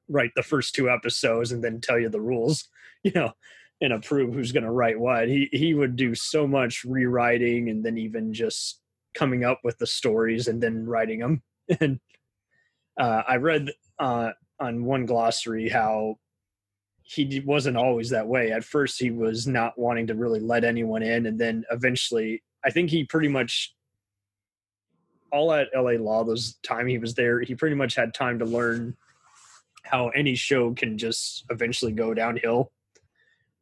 write 0.08 0.32
the 0.36 0.44
first 0.44 0.74
two 0.74 0.90
episodes 0.90 1.52
and 1.52 1.62
then 1.64 1.82
tell 1.82 2.00
you 2.00 2.08
the 2.10 2.22
rules, 2.22 2.70
you 3.04 3.12
know, 3.14 3.34
and 3.82 3.92
approve 3.92 4.34
who's 4.34 4.54
going 4.54 4.64
to 4.64 4.72
write 4.72 5.00
what. 5.00 5.28
He, 5.28 5.50
he 5.52 5.74
would 5.74 5.98
do 5.98 6.16
so 6.16 6.48
much 6.48 6.86
rewriting 6.86 7.70
and 7.70 7.84
then 7.84 7.98
even 7.98 8.34
just 8.34 8.80
coming 9.14 9.44
up 9.44 9.60
with 9.66 9.78
the 9.80 9.88
stories 9.88 10.48
and 10.48 10.64
then 10.64 10.86
writing 10.86 11.20
them. 11.20 11.44
And, 11.80 12.00
uh, 13.00 13.24
I 13.28 13.36
read 13.38 13.70
uh, 14.00 14.32
on 14.60 14.86
one 14.86 15.06
glossary 15.06 15.68
how 15.70 16.18
he 17.14 17.42
wasn't 17.46 17.76
always 17.76 18.10
that 18.10 18.28
way. 18.28 18.52
At 18.52 18.64
first, 18.64 19.00
he 19.00 19.12
was 19.12 19.46
not 19.46 19.78
wanting 19.78 20.08
to 20.08 20.16
really 20.16 20.40
let 20.40 20.64
anyone 20.64 21.04
in, 21.04 21.26
and 21.26 21.38
then 21.38 21.66
eventually, 21.70 22.42
I 22.64 22.70
think 22.70 22.90
he 22.90 23.04
pretty 23.04 23.28
much 23.28 23.76
all 25.32 25.52
at 25.52 25.68
LA 25.76 25.92
Law. 25.92 26.24
Those 26.24 26.56
time 26.64 26.88
he 26.88 26.98
was 26.98 27.14
there, 27.14 27.42
he 27.42 27.54
pretty 27.54 27.76
much 27.76 27.96
had 27.96 28.14
time 28.14 28.40
to 28.40 28.46
learn 28.46 28.96
how 29.84 30.10
any 30.10 30.36
show 30.36 30.74
can 30.74 30.98
just 30.98 31.44
eventually 31.50 31.92
go 31.92 32.14
downhill, 32.14 32.72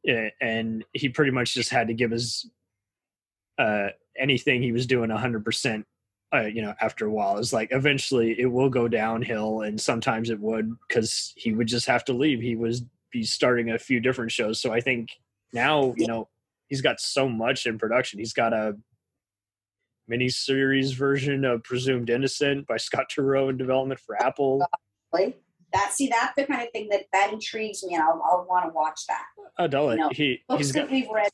and 0.05 0.85
he 0.93 1.09
pretty 1.09 1.31
much 1.31 1.55
just 1.55 1.71
had 1.71 1.87
to 1.87 1.95
give 1.95 2.11
his 2.11 2.47
uh, 3.57 3.87
anything 4.15 4.61
he 4.61 4.71
was 4.71 4.85
doing 4.85 5.09
hundred 5.09 5.43
percent 5.43 5.87
uh, 6.31 6.41
you 6.41 6.61
know, 6.61 6.75
after 6.79 7.07
a 7.07 7.11
while, 7.11 7.39
it's 7.39 7.51
like 7.51 7.69
eventually 7.71 8.39
it 8.39 8.45
will 8.45 8.69
go 8.69 8.87
downhill, 8.87 9.61
and 9.61 9.81
sometimes 9.81 10.29
it 10.29 10.39
would 10.39 10.71
because 10.87 11.33
he 11.35 11.51
would 11.51 11.65
just 11.65 11.87
have 11.87 12.05
to 12.05 12.13
leave. 12.13 12.39
He 12.39 12.55
was 12.55 12.83
be 13.11 13.23
starting 13.23 13.71
a 13.71 13.77
few 13.79 13.99
different 13.99 14.31
shows, 14.31 14.61
so 14.61 14.71
I 14.71 14.81
think 14.81 15.09
now 15.53 15.93
you 15.97 16.07
know 16.07 16.29
he's 16.67 16.81
got 16.81 16.99
so 16.99 17.27
much 17.27 17.65
in 17.65 17.77
production. 17.77 18.19
He's 18.19 18.33
got 18.33 18.53
a 18.53 18.75
miniseries 20.09 20.95
version 20.95 21.45
of 21.45 21.63
Presumed 21.63 22.09
Innocent 22.09 22.67
by 22.67 22.77
Scott 22.77 23.05
Turow 23.15 23.49
in 23.49 23.57
development 23.57 23.99
for 23.99 24.21
Apple. 24.21 24.65
That 25.71 25.93
see 25.93 26.07
that's 26.07 26.33
the 26.35 26.45
kind 26.45 26.63
of 26.63 26.69
thing 26.71 26.89
that 26.89 27.03
that 27.13 27.31
intrigues 27.31 27.83
me 27.83 27.93
and 27.93 28.01
I'll, 28.01 28.19
I'll 28.25 28.47
want 28.49 28.65
to 28.65 28.71
watch 28.73 29.01
that. 29.07 29.23
Oh, 29.37 29.65
Adela, 29.65 29.95
No. 29.97 30.09
he 30.11 30.41
Books 30.47 30.59
he's 30.61 30.71
got 30.71 30.89
we've 30.89 31.07
read 31.13 31.29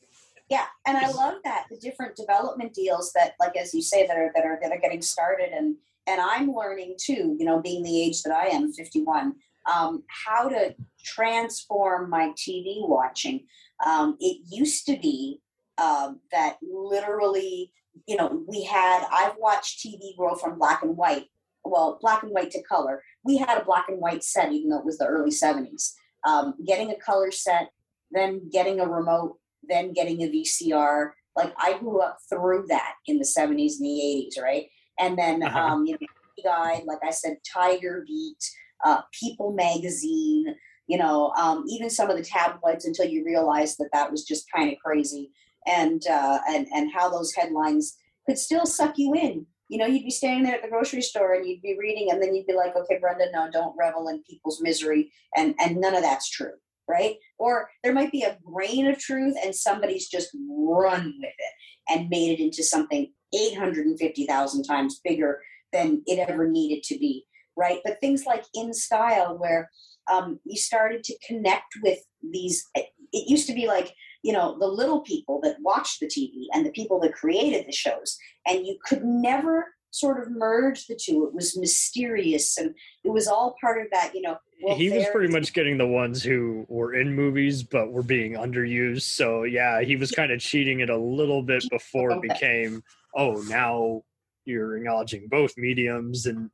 yeah 0.48 0.66
and 0.86 0.96
i 0.96 1.10
love 1.10 1.34
that 1.44 1.64
the 1.70 1.76
different 1.78 2.14
development 2.16 2.72
deals 2.72 3.12
that 3.14 3.32
like 3.40 3.56
as 3.56 3.74
you 3.74 3.82
say 3.82 4.06
that 4.06 4.16
are 4.16 4.30
that 4.34 4.44
are 4.44 4.58
that 4.62 4.72
are 4.72 4.78
getting 4.78 5.02
started 5.02 5.50
and 5.52 5.76
and 6.06 6.20
i'm 6.20 6.52
learning 6.52 6.94
too 6.98 7.36
you 7.38 7.44
know 7.44 7.60
being 7.60 7.82
the 7.82 8.02
age 8.02 8.22
that 8.22 8.32
i 8.32 8.46
am 8.46 8.72
51 8.72 9.34
um, 9.72 10.02
how 10.08 10.48
to 10.48 10.74
transform 11.04 12.10
my 12.10 12.30
tv 12.36 12.86
watching 12.88 13.44
um, 13.84 14.16
it 14.20 14.40
used 14.48 14.86
to 14.86 14.96
be 14.98 15.40
um, 15.78 16.20
that 16.32 16.56
literally 16.62 17.72
you 18.06 18.16
know 18.16 18.42
we 18.46 18.64
had 18.64 19.06
i've 19.12 19.36
watched 19.38 19.84
tv 19.84 20.16
grow 20.16 20.34
from 20.34 20.58
black 20.58 20.82
and 20.82 20.96
white 20.96 21.26
well 21.64 21.98
black 22.00 22.22
and 22.22 22.32
white 22.32 22.50
to 22.50 22.62
color 22.62 23.02
we 23.24 23.36
had 23.36 23.58
a 23.58 23.64
black 23.64 23.86
and 23.88 24.00
white 24.00 24.22
set 24.22 24.52
even 24.52 24.68
though 24.68 24.78
it 24.78 24.84
was 24.84 24.98
the 24.98 25.06
early 25.06 25.30
70s 25.30 25.92
um, 26.24 26.54
getting 26.66 26.90
a 26.90 26.96
color 26.96 27.30
set 27.30 27.70
then 28.10 28.48
getting 28.50 28.80
a 28.80 28.86
remote 28.86 29.38
then 29.68 29.92
getting 29.92 30.22
a 30.22 30.28
VCR. 30.28 31.10
Like 31.34 31.52
I 31.58 31.78
grew 31.78 32.00
up 32.00 32.18
through 32.28 32.66
that 32.68 32.94
in 33.06 33.18
the 33.18 33.24
70s 33.24 33.74
and 33.78 33.86
the 33.86 34.30
80s, 34.36 34.42
right? 34.42 34.68
And 34.98 35.18
then, 35.18 35.42
Uh-huh. 35.42 35.58
um, 35.58 35.86
you 35.86 35.92
know, 36.00 36.06
Guide, 36.44 36.84
like 36.86 36.98
I 37.02 37.10
said, 37.10 37.38
Tiger 37.50 38.04
Beat, 38.06 38.38
uh, 38.84 39.02
People 39.18 39.52
Magazine, 39.52 40.54
you 40.86 40.98
know, 40.98 41.30
um, 41.32 41.64
even 41.68 41.90
some 41.90 42.10
of 42.10 42.16
the 42.16 42.22
tabloids 42.22 42.84
until 42.84 43.06
you 43.06 43.24
realize 43.24 43.76
that 43.76 43.90
that 43.92 44.10
was 44.10 44.24
just 44.24 44.50
kind 44.54 44.72
of 44.72 44.78
crazy, 44.78 45.32
and 45.66 46.02
uh, 46.08 46.38
and 46.48 46.66
and 46.74 46.92
how 46.92 47.08
those 47.08 47.34
headlines 47.34 47.96
could 48.26 48.38
still 48.38 48.66
suck 48.66 48.94
you 48.96 49.14
in. 49.14 49.46
You 49.68 49.78
know, 49.78 49.86
you'd 49.86 50.04
be 50.04 50.10
standing 50.10 50.44
there 50.44 50.54
at 50.54 50.62
the 50.62 50.68
grocery 50.68 51.02
store 51.02 51.34
and 51.34 51.46
you'd 51.46 51.62
be 51.62 51.76
reading, 51.78 52.10
and 52.10 52.22
then 52.22 52.34
you'd 52.34 52.46
be 52.46 52.54
like, 52.54 52.76
"Okay, 52.76 52.98
Brenda, 53.00 53.26
no, 53.32 53.50
don't 53.50 53.76
revel 53.76 54.08
in 54.08 54.22
people's 54.22 54.60
misery," 54.60 55.10
and 55.36 55.54
and 55.58 55.76
none 55.76 55.94
of 55.94 56.02
that's 56.02 56.30
true 56.30 56.52
right? 56.88 57.16
Or 57.38 57.68
there 57.82 57.92
might 57.92 58.12
be 58.12 58.22
a 58.22 58.38
grain 58.44 58.86
of 58.86 58.98
truth 58.98 59.34
and 59.42 59.54
somebody's 59.54 60.08
just 60.08 60.30
run 60.48 61.14
with 61.18 61.30
it 61.30 61.52
and 61.88 62.08
made 62.08 62.38
it 62.38 62.42
into 62.42 62.62
something 62.62 63.12
850,000 63.34 64.62
times 64.62 65.00
bigger 65.02 65.40
than 65.72 66.02
it 66.06 66.18
ever 66.18 66.48
needed 66.48 66.82
to 66.84 66.98
be, 66.98 67.26
right? 67.56 67.80
But 67.84 68.00
things 68.00 68.24
like 68.26 68.44
In 68.54 68.72
Style, 68.72 69.36
where 69.38 69.70
um, 70.10 70.40
you 70.44 70.56
started 70.56 71.02
to 71.04 71.18
connect 71.26 71.74
with 71.82 71.98
these, 72.22 72.64
it 72.74 72.88
used 73.12 73.46
to 73.48 73.54
be 73.54 73.66
like, 73.66 73.94
you 74.22 74.32
know, 74.32 74.58
the 74.58 74.66
little 74.66 75.00
people 75.00 75.40
that 75.42 75.56
watched 75.60 76.00
the 76.00 76.06
TV 76.06 76.46
and 76.52 76.66
the 76.66 76.70
people 76.70 77.00
that 77.00 77.14
created 77.14 77.66
the 77.66 77.72
shows, 77.72 78.16
and 78.46 78.66
you 78.66 78.78
could 78.84 79.04
never 79.04 79.66
sort 79.90 80.22
of 80.22 80.30
merge 80.30 80.86
the 80.86 80.98
two. 81.00 81.26
It 81.26 81.34
was 81.34 81.56
mysterious 81.56 82.58
and 82.58 82.74
it 83.04 83.10
was 83.10 83.28
all 83.28 83.56
part 83.60 83.80
of 83.80 83.86
that, 83.92 84.14
you 84.14 84.20
know. 84.20 84.36
well, 84.62 84.76
he 84.76 84.90
was 84.90 85.06
pretty 85.12 85.32
much 85.32 85.52
getting 85.54 85.78
the 85.78 85.86
ones 85.86 86.22
who 86.22 86.66
were 86.68 86.94
in 86.94 87.14
movies 87.14 87.62
but 87.62 87.92
were 87.92 88.02
being 88.02 88.32
underused. 88.32 89.02
So 89.02 89.44
yeah, 89.44 89.80
he 89.82 89.96
was 89.96 90.10
kind 90.10 90.32
of 90.32 90.40
cheating 90.40 90.80
it 90.80 90.90
a 90.90 90.96
little 90.96 91.42
bit 91.42 91.64
before 91.70 92.10
it 92.10 92.20
became, 92.20 92.82
oh, 93.14 93.42
now 93.48 94.02
you're 94.46 94.76
acknowledging 94.76 95.28
both 95.28 95.56
mediums 95.56 96.26
and 96.26 96.50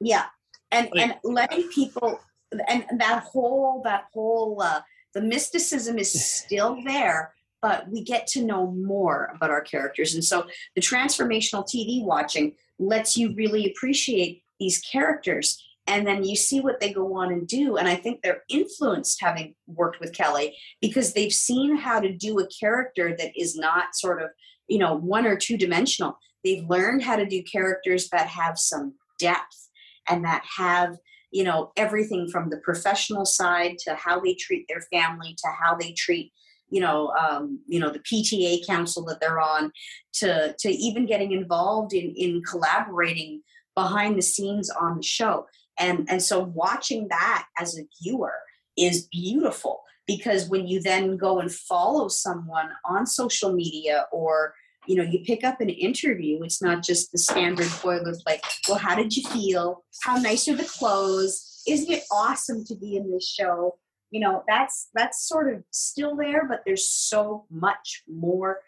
yeah 0.00 0.26
and 0.70 0.88
Like- 0.92 1.02
and 1.02 1.14
letting 1.24 1.68
people 1.70 2.20
and 2.68 2.84
that 2.98 3.24
whole 3.24 3.82
that 3.84 4.04
whole 4.12 4.62
uh 4.62 4.80
the 5.14 5.20
mysticism 5.20 5.98
is 5.98 6.12
still 6.44 6.78
there 6.84 7.34
but 7.62 7.88
we 7.88 8.02
get 8.02 8.26
to 8.28 8.44
know 8.44 8.70
more 8.70 9.32
about 9.34 9.50
our 9.50 9.62
characters. 9.62 10.14
And 10.14 10.22
so 10.22 10.46
the 10.74 10.80
transformational 10.80 11.64
tv 11.64 12.04
watching 12.04 12.54
lets 12.78 13.16
you 13.16 13.34
really 13.34 13.66
appreciate 13.66 14.44
these 14.60 14.78
characters 14.80 15.62
and 15.88 16.06
then 16.06 16.24
you 16.24 16.36
see 16.36 16.60
what 16.60 16.80
they 16.80 16.92
go 16.92 17.14
on 17.16 17.32
and 17.32 17.46
do. 17.46 17.76
And 17.76 17.88
i 17.88 17.94
think 17.96 18.22
they're 18.22 18.42
influenced 18.48 19.20
having 19.20 19.54
worked 19.66 20.00
with 20.00 20.12
kelley 20.12 20.56
because 20.80 21.12
they've 21.12 21.32
seen 21.32 21.76
how 21.76 22.00
to 22.00 22.12
do 22.12 22.38
a 22.38 22.46
character 22.48 23.16
that 23.16 23.32
is 23.36 23.56
not 23.56 23.94
sort 23.94 24.22
of 24.22 24.30
you 24.68 24.78
know 24.78 24.94
one 24.94 25.26
or 25.26 25.36
two 25.36 25.56
dimensional. 25.56 26.18
They've 26.44 26.64
learned 26.68 27.02
how 27.02 27.16
to 27.16 27.26
do 27.26 27.42
characters 27.42 28.08
that 28.10 28.28
have 28.28 28.58
some 28.58 28.94
depth 29.18 29.65
and 30.08 30.24
that 30.24 30.44
have 30.56 30.96
you 31.30 31.44
know 31.44 31.72
everything 31.76 32.28
from 32.28 32.50
the 32.50 32.58
professional 32.58 33.26
side 33.26 33.78
to 33.78 33.94
how 33.94 34.20
they 34.20 34.34
treat 34.34 34.66
their 34.68 34.82
family 34.92 35.34
to 35.36 35.48
how 35.60 35.74
they 35.74 35.92
treat 35.92 36.32
you 36.70 36.80
know 36.80 37.08
um, 37.08 37.60
you 37.66 37.80
know 37.80 37.90
the 37.90 38.00
pta 38.00 38.64
council 38.66 39.04
that 39.04 39.20
they're 39.20 39.40
on 39.40 39.70
to 40.12 40.54
to 40.58 40.68
even 40.68 41.06
getting 41.06 41.32
involved 41.32 41.92
in 41.92 42.12
in 42.16 42.42
collaborating 42.42 43.42
behind 43.76 44.16
the 44.16 44.22
scenes 44.22 44.68
on 44.70 44.96
the 44.96 45.02
show. 45.02 45.46
And 45.78 46.08
and 46.10 46.20
so 46.20 46.40
watching 46.40 47.06
that 47.08 47.46
as 47.60 47.78
a 47.78 47.82
viewer 48.02 48.34
is 48.76 49.06
beautiful 49.12 49.82
because 50.06 50.48
when 50.48 50.66
you 50.66 50.80
then 50.80 51.16
go 51.16 51.38
and 51.38 51.52
follow 51.52 52.08
someone 52.08 52.70
on 52.84 53.06
social 53.06 53.52
media 53.52 54.06
or 54.10 54.54
you 54.86 54.96
know 54.96 55.02
you 55.02 55.20
pick 55.20 55.44
up 55.44 55.60
an 55.60 55.68
interview 55.68 56.42
it's 56.42 56.62
not 56.62 56.82
just 56.82 57.12
the 57.12 57.18
standard 57.18 57.66
boilerplate 57.66 58.40
well 58.68 58.78
how 58.78 58.94
did 58.94 59.16
you 59.16 59.28
feel? 59.30 59.84
How 60.02 60.16
nice 60.16 60.48
are 60.48 60.56
the 60.56 60.64
clothes? 60.64 61.62
Isn't 61.66 61.92
it 61.92 62.04
awesome 62.12 62.64
to 62.66 62.74
be 62.76 62.96
in 62.96 63.10
this 63.10 63.28
show? 63.28 63.78
You 64.10 64.20
know 64.20 64.44
that's 64.46 64.88
that's 64.94 65.26
sort 65.26 65.52
of 65.52 65.62
still 65.70 66.16
there 66.16 66.46
but 66.48 66.62
there's 66.64 66.88
so 66.88 67.46
much 67.50 68.02
more 68.08 68.60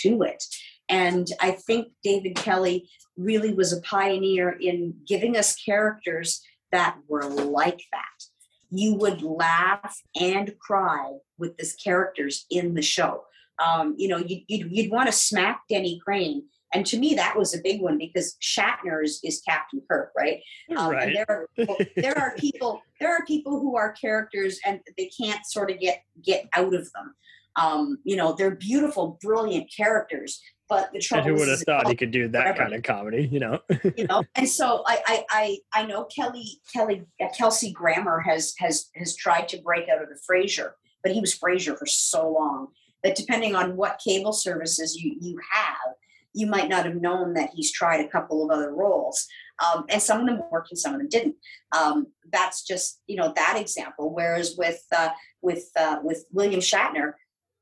to 0.00 0.22
it. 0.22 0.42
And 0.88 1.26
i 1.40 1.50
think 1.50 1.88
david 2.02 2.36
kelley 2.36 2.88
really 3.16 3.54
was 3.54 3.72
a 3.72 3.80
pioneer 3.80 4.50
in 4.50 4.94
giving 5.06 5.36
us 5.36 5.56
characters 5.56 6.42
that 6.72 6.98
were 7.08 7.24
like 7.24 7.80
that. 7.92 8.24
You 8.70 8.94
would 8.94 9.22
laugh 9.22 9.96
and 10.20 10.58
cry 10.58 11.12
with 11.38 11.56
these 11.56 11.74
characters 11.74 12.46
in 12.50 12.74
the 12.74 12.82
show 12.82 13.22
um, 13.64 13.94
you 13.96 14.08
know, 14.08 14.18
you'd, 14.18 14.44
you'd, 14.48 14.70
you'd 14.70 14.92
want 14.92 15.06
to 15.06 15.12
smack 15.12 15.62
Denny 15.68 16.00
Crane. 16.04 16.44
And 16.72 16.84
to 16.86 16.98
me, 16.98 17.14
that 17.14 17.36
was 17.36 17.54
a 17.54 17.62
big 17.62 17.80
one 17.80 17.98
because 17.98 18.36
Shatner 18.42 19.04
is, 19.04 19.42
Captain 19.46 19.80
Kirk, 19.88 20.10
right? 20.16 20.40
Um, 20.76 20.90
right. 20.90 21.08
And 21.08 21.16
there 21.16 21.26
are, 21.28 21.48
people, 21.56 21.76
there 21.96 22.18
are 22.18 22.34
people 22.36 22.82
there 23.00 23.14
are 23.14 23.24
people 23.26 23.60
who 23.60 23.76
are 23.76 23.92
characters 23.92 24.58
and 24.66 24.80
they 24.98 25.08
can't 25.20 25.46
sort 25.46 25.70
of 25.70 25.78
get 25.78 26.02
get 26.24 26.48
out 26.52 26.74
of 26.74 26.90
them. 26.92 27.14
Um, 27.56 27.98
you 28.02 28.16
know, 28.16 28.34
they're 28.36 28.56
beautiful, 28.56 29.16
brilliant 29.22 29.70
characters, 29.74 30.40
but 30.68 30.90
the 30.90 30.96
And 30.96 31.04
trouble 31.04 31.28
who 31.28 31.34
is, 31.34 31.40
would 31.40 31.48
have 31.50 31.60
thought 31.60 31.88
he 31.88 31.94
could 31.94 32.10
do 32.10 32.28
that 32.28 32.42
forever. 32.42 32.58
kind 32.58 32.74
of 32.74 32.82
comedy, 32.82 33.28
you 33.30 33.38
know? 33.38 33.60
you 33.96 34.06
know 34.06 34.24
and 34.34 34.48
so 34.48 34.82
I, 34.86 34.98
I 35.06 35.24
i 35.30 35.58
i 35.82 35.86
know 35.86 36.04
kelly 36.04 36.60
kelly 36.74 37.04
uh, 37.22 37.28
kelsey 37.36 37.72
grammer 37.72 38.20
has 38.20 38.54
has 38.58 38.90
has 38.96 39.14
tried 39.14 39.48
to 39.48 39.60
break 39.62 39.88
out 39.88 40.02
of 40.02 40.08
the 40.08 40.18
frasier 40.28 40.72
but 41.02 41.12
he 41.12 41.20
was 41.20 41.38
frasier 41.38 41.78
for 41.78 41.86
so 41.86 42.30
long 42.30 42.68
that 43.04 43.14
depending 43.14 43.54
on 43.54 43.76
what 43.76 44.00
cable 44.04 44.32
services 44.32 44.96
you 44.96 45.16
you 45.20 45.38
have 45.52 45.94
you 46.32 46.48
might 46.48 46.68
not 46.68 46.84
have 46.84 46.96
known 46.96 47.34
that 47.34 47.50
he's 47.54 47.70
tried 47.72 48.04
a 48.04 48.08
couple 48.08 48.44
of 48.44 48.50
other 48.50 48.74
roles 48.74 49.26
um, 49.64 49.84
and 49.88 50.02
some 50.02 50.20
of 50.20 50.26
them 50.26 50.40
worked 50.50 50.70
and 50.72 50.78
some 50.78 50.94
of 50.94 50.98
them 50.98 51.08
didn't 51.08 51.36
um, 51.76 52.08
that's 52.32 52.66
just 52.66 53.00
you 53.06 53.16
know 53.16 53.32
that 53.36 53.56
example 53.58 54.12
whereas 54.12 54.56
with 54.58 54.82
uh, 54.96 55.10
with 55.42 55.70
uh, 55.78 55.98
with 56.02 56.24
william 56.32 56.60
shatner 56.60 57.12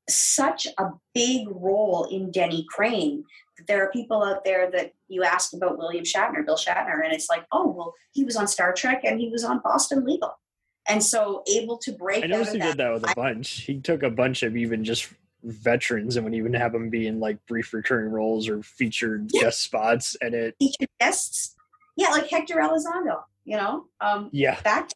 such 0.09 0.67
a 0.79 0.87
big 1.15 1.47
role 1.51 2.05
in 2.11 2.31
denny 2.31 2.65
crane 2.71 3.25
there 3.67 3.85
are 3.85 3.91
people 3.91 4.23
out 4.23 4.45
there 4.45 4.71
that 4.71 4.93
you 5.09 5.23
ask 5.23 5.53
about 5.53 5.79
William 5.79 6.05
Shatner, 6.05 6.45
Bill 6.45 6.57
Shatner, 6.57 7.05
and 7.05 7.13
it's 7.13 7.29
like, 7.29 7.45
oh, 7.53 7.69
well, 7.69 7.95
he 8.13 8.25
was 8.25 8.37
on 8.37 8.47
Star 8.47 8.73
Trek 8.73 9.03
and 9.05 9.21
he 9.21 9.29
was 9.29 9.45
on 9.45 9.61
Boston 9.61 10.05
Legal. 10.05 10.33
And 10.89 11.03
so 11.03 11.43
able 11.49 11.79
to 11.79 11.93
break 11.93 12.25
I 12.25 12.27
noticed 12.27 12.53
he 12.53 12.59
that. 12.59 12.67
did 12.69 12.77
that 12.79 12.93
with 12.93 13.05
a 13.05 13.11
I- 13.11 13.15
bunch. 13.15 13.49
He 13.61 13.79
took 13.81 14.03
a 14.03 14.11
bunch 14.11 14.43
of 14.43 14.57
even 14.57 14.85
just 14.85 15.09
veterans 15.45 16.17
and 16.17 16.25
when 16.25 16.33
you 16.33 16.43
would 16.43 16.51
even 16.51 16.61
have 16.61 16.73
them 16.73 16.91
be 16.91 17.07
in 17.07 17.21
like 17.21 17.39
brief 17.47 17.73
recurring 17.73 18.11
roles 18.11 18.49
or 18.49 18.63
featured 18.63 19.31
Yeah. 19.33 19.43
guest 19.43 19.63
spots. 19.63 20.17
And 20.21 20.35
it, 20.35 20.55
featured 20.59 20.89
guests. 21.01 21.55
Yeah, 21.97 22.09
like 22.09 22.29
Hector 22.29 22.55
Elizondo, 22.57 23.23
you 23.45 23.57
know, 23.57 23.87
um, 24.01 24.31
yeah, 24.33 24.59
that 24.65 24.93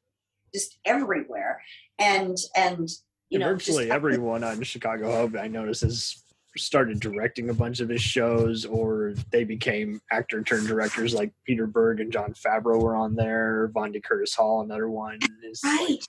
just 0.54 0.78
everywhere. 0.84 1.62
And, 1.98 2.36
and, 2.56 2.88
you 3.28 3.38
and 3.38 3.40
know, 3.40 3.52
virtually 3.52 3.90
everyone 3.90 4.44
on 4.44 4.62
Chicago 4.62 5.10
Hope 5.10 5.36
I 5.36 5.48
noticed 5.48 5.82
has 5.82 6.22
started 6.56 7.00
directing 7.00 7.50
a 7.50 7.54
bunch 7.54 7.80
of 7.80 7.88
his 7.90 8.00
shows 8.00 8.64
or 8.64 9.12
they 9.30 9.44
became 9.44 10.00
actor 10.10 10.42
turned 10.42 10.66
directors 10.66 11.12
like 11.12 11.30
Peter 11.44 11.66
Berg 11.66 12.00
and 12.00 12.10
Jon 12.10 12.32
Favreau 12.32 12.80
were 12.80 12.96
on 12.96 13.14
there. 13.14 13.70
Vondie 13.74 14.02
Curtis 14.02 14.34
Hall, 14.34 14.62
another 14.62 14.88
one. 14.88 15.18
Is 15.42 15.60
like, 15.62 16.00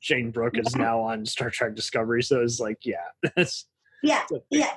Jayne 0.00 0.30
Brook 0.30 0.58
is 0.58 0.74
now 0.76 1.00
on 1.00 1.24
Star 1.26 1.50
Trek 1.50 1.74
Discovery. 1.74 2.22
So 2.22 2.40
it's 2.42 2.60
like, 2.60 2.78
yeah, 2.84 2.96
that's, 3.36 3.66
Yeah. 4.02 4.22
that's 4.30 4.44
Yeah. 4.50 4.72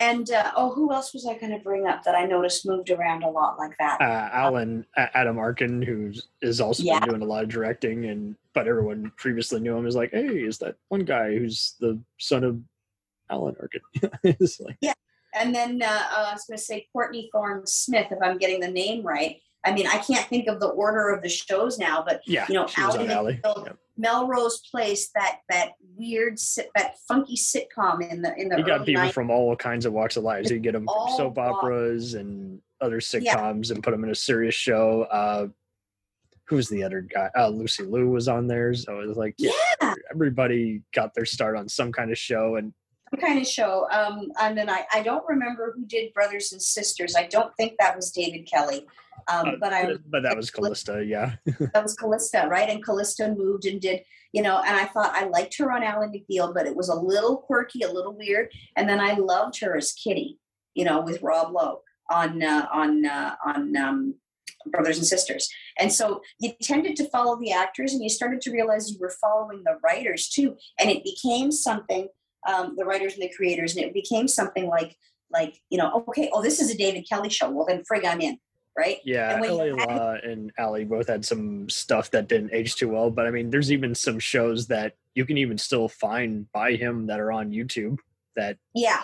And, 0.00 0.30
uh, 0.30 0.52
oh, 0.56 0.72
who 0.72 0.92
else 0.94 1.12
was 1.12 1.26
I 1.26 1.36
going 1.36 1.52
to 1.52 1.58
bring 1.62 1.86
up 1.86 2.02
that 2.04 2.14
I 2.14 2.24
noticed 2.24 2.66
moved 2.66 2.88
around 2.88 3.22
a 3.22 3.28
lot 3.28 3.58
like 3.58 3.76
that? 3.78 4.00
uh, 4.00 4.30
Alan 4.32 4.86
Adam 4.96 5.38
Arkin, 5.38 5.82
who 5.82 6.12
is 6.40 6.58
also 6.60 6.82
Yeah. 6.82 7.00
been 7.00 7.10
doing 7.10 7.22
a 7.22 7.26
lot 7.26 7.42
of 7.44 7.50
directing, 7.50 8.06
and 8.06 8.34
but 8.54 8.66
everyone 8.66 9.12
previously 9.18 9.60
knew 9.60 9.76
him 9.76 9.86
as 9.86 9.94
like, 9.96 10.10
hey, 10.12 10.26
is 10.26 10.56
that 10.58 10.76
one 10.88 11.04
guy 11.04 11.36
who's 11.36 11.74
the 11.80 12.00
son 12.18 12.44
of 12.44 12.60
Alan 13.30 13.54
Arkin? 13.60 13.82
like, 14.60 14.96
And 15.34 15.54
then 15.54 15.82
uh, 15.82 15.86
uh, 15.86 16.24
I 16.30 16.32
was 16.32 16.44
going 16.48 16.56
to 16.56 16.64
say 16.64 16.86
Courtney 16.94 17.28
Thorne 17.32 17.66
Smith, 17.66 18.06
if 18.10 18.18
I'm 18.22 18.38
getting 18.38 18.60
the 18.60 18.70
name 18.70 19.06
right. 19.06 19.36
I 19.64 19.72
mean, 19.72 19.86
I 19.86 19.98
can't 19.98 20.26
think 20.28 20.48
of 20.48 20.58
the 20.58 20.68
order 20.68 21.10
of 21.10 21.22
the 21.22 21.28
shows 21.28 21.78
now, 21.78 22.02
but 22.06 22.22
Yeah, 22.26 22.46
you 22.48 22.54
know, 22.54 22.66
on 22.78 23.10
Ally. 23.10 23.38
Yep. 23.44 23.76
Melrose 24.00 24.60
Place, 24.70 25.10
that 25.14 25.40
that 25.48 25.72
weird, 25.96 26.38
sit, 26.38 26.70
that 26.74 26.94
funky 27.06 27.36
sitcom 27.36 28.00
in 28.10 28.22
the 28.22 28.34
in 28.36 28.48
the 28.48 28.58
You 28.58 28.64
got 28.66 28.86
people 28.86 29.04
90s. 29.04 29.12
from 29.12 29.30
all 29.30 29.54
kinds 29.56 29.86
of 29.86 29.92
walks 29.92 30.16
of 30.16 30.24
life. 30.24 30.50
You 30.50 30.58
get 30.58 30.72
them 30.72 30.86
from 30.86 31.16
soap 31.16 31.38
operas 31.38 32.14
and 32.14 32.60
other 32.80 32.96
Yeah. 32.96 33.36
sitcoms 33.36 33.70
and 33.70 33.82
put 33.82 33.90
them 33.92 34.04
in 34.04 34.10
a 34.10 34.14
serious 34.14 34.54
show. 34.54 35.02
Uh, 35.02 35.48
who's 36.46 36.68
the 36.68 36.82
other 36.82 37.00
guy? 37.02 37.30
Uh, 37.36 37.48
Lucy 37.48 37.84
Liu 37.84 38.08
was 38.08 38.26
on 38.26 38.46
there. 38.48 38.74
So 38.74 39.00
it 39.00 39.06
was 39.06 39.16
like, 39.16 39.34
yeah, 39.38 39.52
Yeah. 39.82 39.94
everybody 40.12 40.82
got 40.94 41.14
their 41.14 41.24
start 41.26 41.56
on 41.56 41.68
some 41.68 41.92
kind 41.92 42.10
of 42.10 42.18
show. 42.18 42.56
And 42.56 42.72
kind 43.18 43.40
of 43.40 43.46
show. 43.46 43.88
Um, 43.90 44.30
and 44.40 44.56
then 44.56 44.70
I, 44.70 44.84
I 44.92 45.02
don't 45.02 45.26
remember 45.28 45.72
who 45.74 45.84
did 45.84 46.12
Brothers 46.12 46.52
and 46.52 46.62
Sisters. 46.62 47.16
I 47.16 47.26
don't 47.26 47.54
think 47.56 47.74
that 47.78 47.96
was 47.96 48.10
David 48.10 48.46
Kelley. 48.46 48.86
Um, 49.28 49.48
Uh, 49.48 49.52
but 49.60 49.72
I 49.72 49.94
but 50.06 50.22
that 50.22 50.36
was 50.36 50.50
Calista. 50.50 51.04
Yeah. 51.04 51.36
that 51.74 51.82
was 51.82 51.94
Calista, 51.94 52.46
right? 52.48 52.68
And 52.68 52.84
Calista 52.84 53.34
moved 53.36 53.66
and 53.66 53.80
did, 53.80 54.02
you 54.32 54.42
know, 54.42 54.62
and 54.64 54.76
I 54.76 54.86
thought 54.86 55.14
I 55.14 55.26
liked 55.26 55.56
her 55.58 55.70
on 55.70 55.82
Ally 55.82 56.06
McBeal, 56.06 56.54
but 56.54 56.66
it 56.66 56.74
was 56.74 56.88
a 56.88 56.94
little 56.94 57.36
quirky, 57.36 57.82
a 57.82 57.92
little 57.92 58.16
weird. 58.16 58.50
And 58.76 58.88
then 58.88 59.00
I 59.00 59.14
loved 59.14 59.60
her 59.60 59.76
as 59.76 59.92
Kitty, 59.92 60.38
you 60.74 60.84
know, 60.84 61.00
with 61.00 61.22
Rob 61.22 61.52
Lowe 61.52 61.82
on 62.10 62.42
uh, 62.42 62.66
on 62.72 63.04
uh, 63.04 63.34
on 63.44 63.76
um, 63.76 64.14
Brothers 64.66 64.98
and 64.98 65.06
Sisters. 65.06 65.48
And 65.78 65.92
so 65.92 66.22
you 66.38 66.52
tended 66.62 66.96
to 66.96 67.08
follow 67.08 67.38
the 67.38 67.52
actors, 67.52 67.92
and 67.92 68.02
you 68.02 68.08
started 68.08 68.40
to 68.42 68.52
realize 68.52 68.90
you 68.90 68.98
were 68.98 69.14
following 69.20 69.62
the 69.64 69.78
writers 69.82 70.28
too, 70.28 70.56
and 70.78 70.90
it 70.90 71.04
became 71.04 71.52
something. 71.52 72.08
Um, 72.48 72.74
the 72.76 72.84
writers 72.84 73.14
and 73.14 73.22
the 73.22 73.32
creators, 73.34 73.76
and 73.76 73.84
it 73.84 73.92
became 73.92 74.28
something 74.28 74.66
like 74.66 74.96
like 75.32 75.60
you 75.70 75.78
know, 75.78 76.04
okay, 76.08 76.30
oh, 76.32 76.42
this 76.42 76.60
is 76.60 76.70
a 76.70 76.76
David 76.76 77.06
Kelley 77.08 77.28
show. 77.28 77.50
Well, 77.50 77.66
then 77.66 77.82
frig, 77.90 78.04
I'm 78.04 78.20
in, 78.20 78.38
right? 78.76 78.98
Yeah, 79.04 79.36
And 79.36 79.46
LA 79.46 79.64
Law 79.64 80.14
and 80.22 80.50
Ally 80.58 80.84
both 80.84 81.08
had 81.08 81.24
some 81.24 81.68
stuff 81.68 82.10
that 82.12 82.28
didn't 82.28 82.52
age 82.52 82.74
too 82.76 82.88
well, 82.88 83.10
but 83.10 83.26
I 83.26 83.30
mean, 83.30 83.50
there's 83.50 83.70
even 83.70 83.94
some 83.94 84.18
shows 84.18 84.66
that 84.68 84.94
you 85.14 85.24
can 85.24 85.38
even 85.38 85.58
still 85.58 85.88
find 85.88 86.50
by 86.52 86.72
him 86.72 87.06
that 87.06 87.20
are 87.20 87.30
on 87.32 87.50
YouTube 87.50 87.98
that 88.36 88.56
Yeah, 88.74 89.02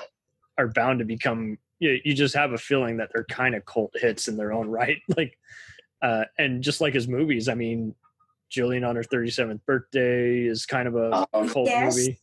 are 0.59 0.68
bound 0.68 0.99
to 1.01 1.05
become. 1.05 1.59
You, 1.78 2.01
you 2.05 2.14
just 2.14 2.34
have 2.34 2.53
a 2.53 2.59
feeling 2.59 2.97
that 2.97 3.11
they're 3.14 3.24
kind 3.24 3.55
of 3.55 3.64
cult 3.66 3.93
hits 3.95 4.28
in 4.28 4.37
their 4.37 4.53
own 4.53 4.68
right, 4.80 4.99
like, 5.16 5.39
uh, 6.03 6.24
and 6.39 6.62
just 6.62 6.80
like 6.80 6.95
his 6.95 7.07
movies. 7.07 7.49
I 7.49 7.55
mean, 7.55 7.95
Gillian 8.51 8.82
on 8.84 8.97
her 8.97 9.03
37th 9.03 9.61
birthday 9.66 10.41
is 10.45 10.64
kind 10.66 10.89
of 10.89 10.97
a 10.97 11.26
Oh, 11.32 11.49
cult 11.49 11.66
yes. 11.66 11.95
movie 11.95 12.18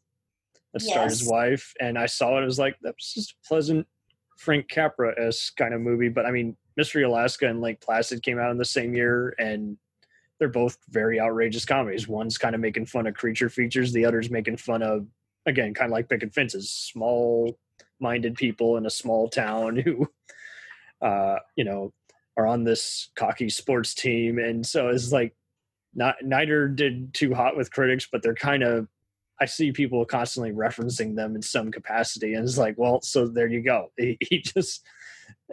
that 0.73 0.81
starred 0.81 1.09
his 1.09 1.27
wife, 1.27 1.73
and 1.79 1.97
I 1.97 2.07
saw 2.07 2.37
it. 2.37 2.41
I 2.41 2.45
was 2.45 2.59
like, 2.59 2.77
that's 2.81 3.13
just 3.13 3.31
a 3.31 3.47
pleasant 3.47 3.87
Frank 4.37 4.67
Capra 4.69 5.13
esque 5.19 5.55
kind 5.55 5.73
of 5.73 5.81
movie. 5.81 6.09
But 6.09 6.25
I 6.25 6.31
mean, 6.31 6.57
Mystery 6.75 7.03
Alaska 7.03 7.47
and 7.47 7.61
Lake 7.61 7.79
Placid 7.79 8.23
came 8.23 8.39
out 8.39 8.51
in 8.51 8.57
the 8.57 8.65
same 8.65 8.95
year, 8.95 9.35
and 9.37 9.77
they're 10.39 10.49
both 10.49 10.77
very 10.89 11.19
outrageous 11.19 11.65
comedies. 11.65 12.07
One's 12.07 12.37
kind 12.37 12.55
of 12.55 12.61
making 12.61 12.87
fun 12.87 13.07
of 13.07 13.13
creature 13.13 13.49
features, 13.49 13.93
the 13.93 14.05
other's 14.05 14.31
making 14.31 14.57
fun 14.57 14.81
of, 14.81 15.07
again, 15.45 15.73
kind 15.73 15.91
of 15.91 15.93
like 15.93 16.09
Picket 16.09 16.33
Fences, 16.33 16.71
small 16.71 17.57
minded 17.99 18.35
people 18.35 18.77
in 18.77 18.85
a 18.85 18.89
small 18.89 19.29
town 19.29 19.77
who, 19.85 20.09
uh, 21.01 21.37
you 21.55 21.63
know, 21.63 21.93
are 22.35 22.47
on 22.47 22.63
this 22.63 23.11
cocky 23.15 23.49
sports 23.49 23.93
team. 23.93 24.39
And 24.39 24.65
so 24.65 24.89
it's 24.89 25.11
like, 25.11 25.35
not 25.95 26.15
neither 26.23 26.67
did 26.67 27.13
too 27.13 27.35
hot 27.35 27.55
with 27.55 27.71
critics, 27.71 28.07
but 28.11 28.23
they're 28.23 28.33
kind 28.33 28.63
of 28.63 28.87
I 29.39 29.45
see 29.45 29.71
people 29.71 30.05
constantly 30.05 30.51
referencing 30.51 31.15
them 31.15 31.35
in 31.35 31.41
some 31.41 31.71
capacity, 31.71 32.33
and 32.33 32.43
it's 32.43 32.57
like, 32.57 32.75
well, 32.77 33.01
so 33.01 33.27
there 33.27 33.47
you 33.47 33.61
go. 33.61 33.91
He, 33.97 34.17
he 34.21 34.39
just, 34.39 34.83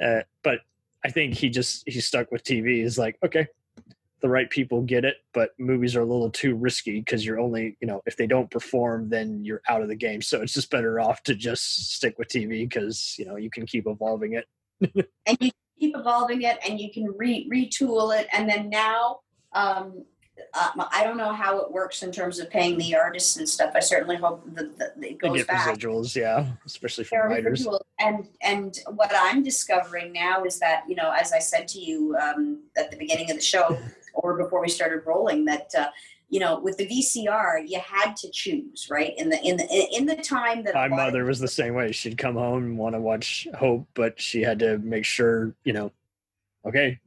uh, 0.02 0.20
but 0.42 0.60
I 1.04 1.10
think 1.10 1.34
he 1.34 1.48
just 1.48 1.82
he 1.86 2.00
stuck 2.00 2.30
with 2.30 2.44
TV. 2.44 2.84
Is 2.84 2.98
like, 2.98 3.18
okay, 3.24 3.48
the 4.20 4.28
right 4.28 4.50
people 4.50 4.82
get 4.82 5.04
it, 5.04 5.16
but 5.32 5.50
movies 5.58 5.96
are 5.96 6.02
a 6.02 6.04
little 6.06 6.30
too 6.30 6.54
risky 6.54 7.00
because 7.00 7.24
you're 7.24 7.40
only, 7.40 7.76
you 7.80 7.86
know, 7.86 8.02
if 8.06 8.16
they 8.16 8.26
don't 8.26 8.50
perform, 8.50 9.08
then 9.08 9.44
you're 9.44 9.62
out 9.68 9.82
of 9.82 9.88
the 9.88 9.96
game. 9.96 10.20
So 10.20 10.42
it's 10.42 10.52
just 10.52 10.70
better 10.70 11.00
off 11.00 11.22
to 11.24 11.34
just 11.34 11.94
stick 11.94 12.18
with 12.18 12.28
TV 12.28 12.68
because 12.68 13.16
you 13.18 13.24
know 13.24 13.36
you 13.36 13.50
can 13.50 13.66
keep 13.66 13.86
evolving 13.86 14.34
it. 14.34 14.46
and 15.26 15.36
you 15.40 15.50
keep 15.78 15.96
evolving 15.96 16.42
it 16.42 16.58
and 16.66 16.78
you 16.78 16.92
can 16.92 17.06
re- 17.16 17.48
retool 17.52 18.18
it 18.18 18.26
and 18.32 18.48
then 18.48 18.68
now 18.70 19.20
um, 19.52 20.04
uh, 20.54 20.70
i 20.92 21.04
don't 21.04 21.16
know 21.16 21.32
how 21.32 21.58
it 21.58 21.70
works 21.70 22.02
in 22.02 22.10
terms 22.10 22.38
of 22.38 22.50
paying 22.50 22.76
the 22.78 22.94
artists 22.94 23.36
and 23.36 23.48
stuff 23.48 23.72
i 23.74 23.80
certainly 23.80 24.16
hope 24.16 24.42
that, 24.54 24.76
that 24.78 24.92
it 25.00 25.18
goes 25.18 25.36
get 25.36 25.46
back 25.46 25.68
residuals, 25.68 26.14
yeah, 26.14 26.46
especially 26.66 27.04
for 27.04 27.28
writers. 27.28 27.66
and 27.98 28.28
and 28.42 28.78
what 28.94 29.10
i'm 29.14 29.42
discovering 29.42 30.12
now 30.12 30.44
is 30.44 30.58
that 30.58 30.82
you 30.88 30.94
know 30.94 31.10
as 31.12 31.32
i 31.32 31.38
said 31.38 31.66
to 31.68 31.78
you 31.78 32.16
um, 32.16 32.60
at 32.76 32.90
the 32.90 32.96
beginning 32.96 33.30
of 33.30 33.36
the 33.36 33.42
show 33.42 33.78
or 34.14 34.36
before 34.36 34.60
we 34.60 34.68
started 34.68 35.02
rolling 35.06 35.44
that 35.44 35.70
uh, 35.78 35.88
you 36.28 36.40
know 36.40 36.60
with 36.60 36.76
the 36.76 36.86
vcr 36.86 37.62
you 37.66 37.78
had 37.80 38.16
to 38.16 38.30
choose 38.30 38.88
right 38.90 39.14
in 39.18 39.28
the 39.28 39.40
in 39.42 39.56
the 39.56 39.88
in 39.92 40.06
the 40.06 40.16
time 40.16 40.62
that 40.64 40.74
My 40.74 40.88
mother 40.88 41.24
was 41.24 41.40
the 41.40 41.48
same 41.48 41.74
way. 41.74 41.92
She'd 41.92 42.16
come 42.16 42.34
home 42.34 42.64
and 42.64 42.78
want 42.78 42.94
to 42.94 43.00
watch 43.00 43.46
Hope, 43.54 43.86
but 43.94 44.20
she 44.20 44.40
had 44.40 44.58
to 44.60 44.78
make 44.78 45.04
sure, 45.04 45.54
you 45.64 45.72
know, 45.72 45.92
okay, 46.64 46.98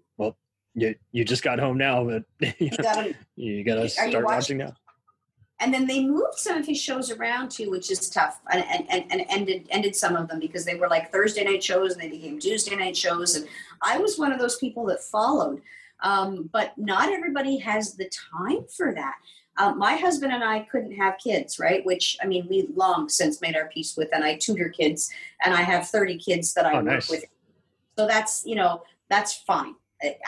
you 0.75 0.95
you 1.11 1.23
just 1.25 1.43
got 1.43 1.59
home 1.59 1.77
now, 1.77 2.03
but 2.03 2.23
you 2.59 2.69
gotta 2.71 3.13
you 3.35 3.63
got 3.63 3.75
to 3.75 3.81
Are 3.81 3.83
you 3.83 3.89
start 3.89 4.13
watching- 4.25 4.25
watching 4.25 4.57
now. 4.57 4.73
and 5.59 5.73
then 5.73 5.85
they 5.87 6.03
moved 6.05 6.35
some 6.37 6.57
of 6.57 6.65
his 6.65 6.79
shows 6.81 7.11
around 7.11 7.49
too, 7.51 7.69
which 7.69 7.91
is 7.91 8.09
tough, 8.09 8.41
and 8.51 8.63
and, 8.65 8.85
and, 8.89 9.11
and 9.11 9.25
ended 9.29 9.67
ended 9.69 9.95
some 9.95 10.15
of 10.15 10.27
them 10.27 10.39
because 10.39 10.65
they 10.65 10.75
were 10.75 10.87
like 10.89 11.11
Thursday 11.11 11.43
night 11.43 11.63
shows 11.63 11.93
and 11.93 12.01
they 12.01 12.09
became 12.09 12.39
Tuesday 12.39 12.75
night 12.75 12.97
shows, 12.97 13.35
and 13.35 13.47
I 13.81 13.97
was 13.97 14.17
one 14.17 14.31
of 14.31 14.39
those 14.39 14.57
people 14.57 14.85
that 14.87 15.01
followed, 15.03 15.61
um, 16.01 16.49
but 16.51 16.75
not 16.77 17.09
everybody 17.09 17.57
has 17.57 17.93
the 17.95 18.09
time 18.09 18.65
for 18.75 18.93
that. 18.93 19.15
Um, 19.59 19.77
my 19.77 19.95
husband 19.95 20.33
and 20.33 20.43
I 20.43 20.61
couldn't 20.61 20.93
have 20.95 21.19
kids, 21.19 21.59
right? 21.59 21.85
Which 21.85 22.17
I 22.21 22.25
mean, 22.25 22.47
we 22.49 22.67
long 22.75 23.07
since 23.07 23.39
made 23.39 23.55
our 23.55 23.67
peace 23.67 23.95
with, 23.95 24.09
and 24.11 24.23
I 24.23 24.35
tutor 24.35 24.69
kids, 24.69 25.11
and 25.45 25.53
I 25.53 25.61
have 25.61 25.87
thirty 25.87 26.17
kids 26.17 26.55
that 26.55 26.65
I 26.65 26.71
Oh, 26.73 26.75
work 26.77 26.85
nice. 26.85 27.09
with. 27.11 27.23
So 27.95 28.07
that's 28.07 28.43
you 28.47 28.55
know 28.55 28.81
that's 29.09 29.35
fine, 29.35 29.75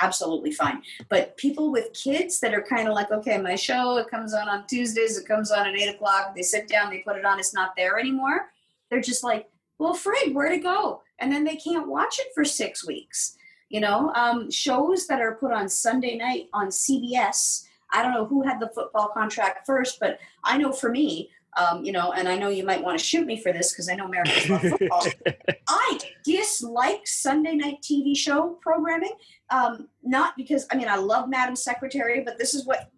absolutely 0.02 0.52
fine. 0.52 0.82
But 1.10 1.38
people 1.38 1.72
with 1.72 1.94
kids 1.94 2.40
that 2.40 2.54
are 2.54 2.62
kind 2.62 2.88
of 2.88 2.94
like 2.94 3.12
okay 3.12 3.38
my 3.38 3.56
show 3.56 3.98
it 3.98 4.10
comes 4.10 4.34
on 4.34 4.48
on 4.48 4.66
tuesdays 4.68 5.18
it 5.18 5.28
comes 5.28 5.52
on 5.52 5.68
at 5.68 5.76
8 5.76 5.96
o'clock 5.96 6.36
they 6.36 6.42
sit 6.42 6.68
down 6.68 6.90
they 6.90 7.00
put 7.00 7.18
it 7.18 7.26
on 7.26 7.40
it's 7.40 7.54
not 7.54 7.76
there 7.76 8.00
anymore. 8.00 8.52
They're 8.90 9.02
just 9.02 9.24
like 9.24 9.50
well 9.80 9.96
frig 9.96 10.34
where 10.34 10.50
to 10.50 10.58
go? 10.58 11.02
And 11.20 11.32
then 11.32 11.44
they 11.44 11.56
can't 11.56 11.88
watch 11.88 12.20
it 12.20 12.28
for 12.34 12.44
six 12.44 12.86
weeks 12.86 13.38
you 13.70 13.80
know? 13.80 14.12
Um, 14.16 14.50
shows 14.52 15.08
that 15.08 15.22
are 15.22 15.36
put 15.36 15.52
on 15.52 15.68
sunday 15.68 16.16
night 16.16 16.48
on 16.54 16.68
cbs 16.68 17.66
i 17.92 18.02
don't 18.02 18.14
know 18.14 18.26
who 18.26 18.42
had 18.42 18.60
the 18.60 18.70
football 18.70 19.10
contract 19.10 19.66
first 19.66 20.00
but 20.00 20.20
i 20.44 20.58
know 20.58 20.72
for 20.72 20.90
me 20.90 21.30
um, 21.58 21.84
you 21.84 21.92
know 21.92 22.12
and 22.12 22.28
i 22.28 22.38
know 22.38 22.50
you 22.50 22.66
might 22.66 22.84
want 22.84 22.98
to 22.98 23.04
shoot 23.04 23.26
me 23.26 23.42
for 23.42 23.52
this 23.52 23.72
because 23.72 23.90
i 23.90 23.96
know 23.96 24.06
americans 24.06 24.50
love 24.50 24.62
football. 24.62 25.06
I 25.68 26.00
dislike 26.24 27.06
Sunday 27.06 27.56
night 27.56 27.82
TV 27.82 28.18
show 28.18 28.58
programming. 28.62 29.14
Um, 29.50 29.90
not 30.04 30.36
because 30.36 30.66
I 30.72 30.76
mean 30.76 30.88
I 30.88 30.96
love 30.96 31.30
Madam 31.30 31.56
Secretary, 31.56 32.22
but 32.24 32.38
this 32.38 32.54
is 32.54 32.66
what 32.66 32.92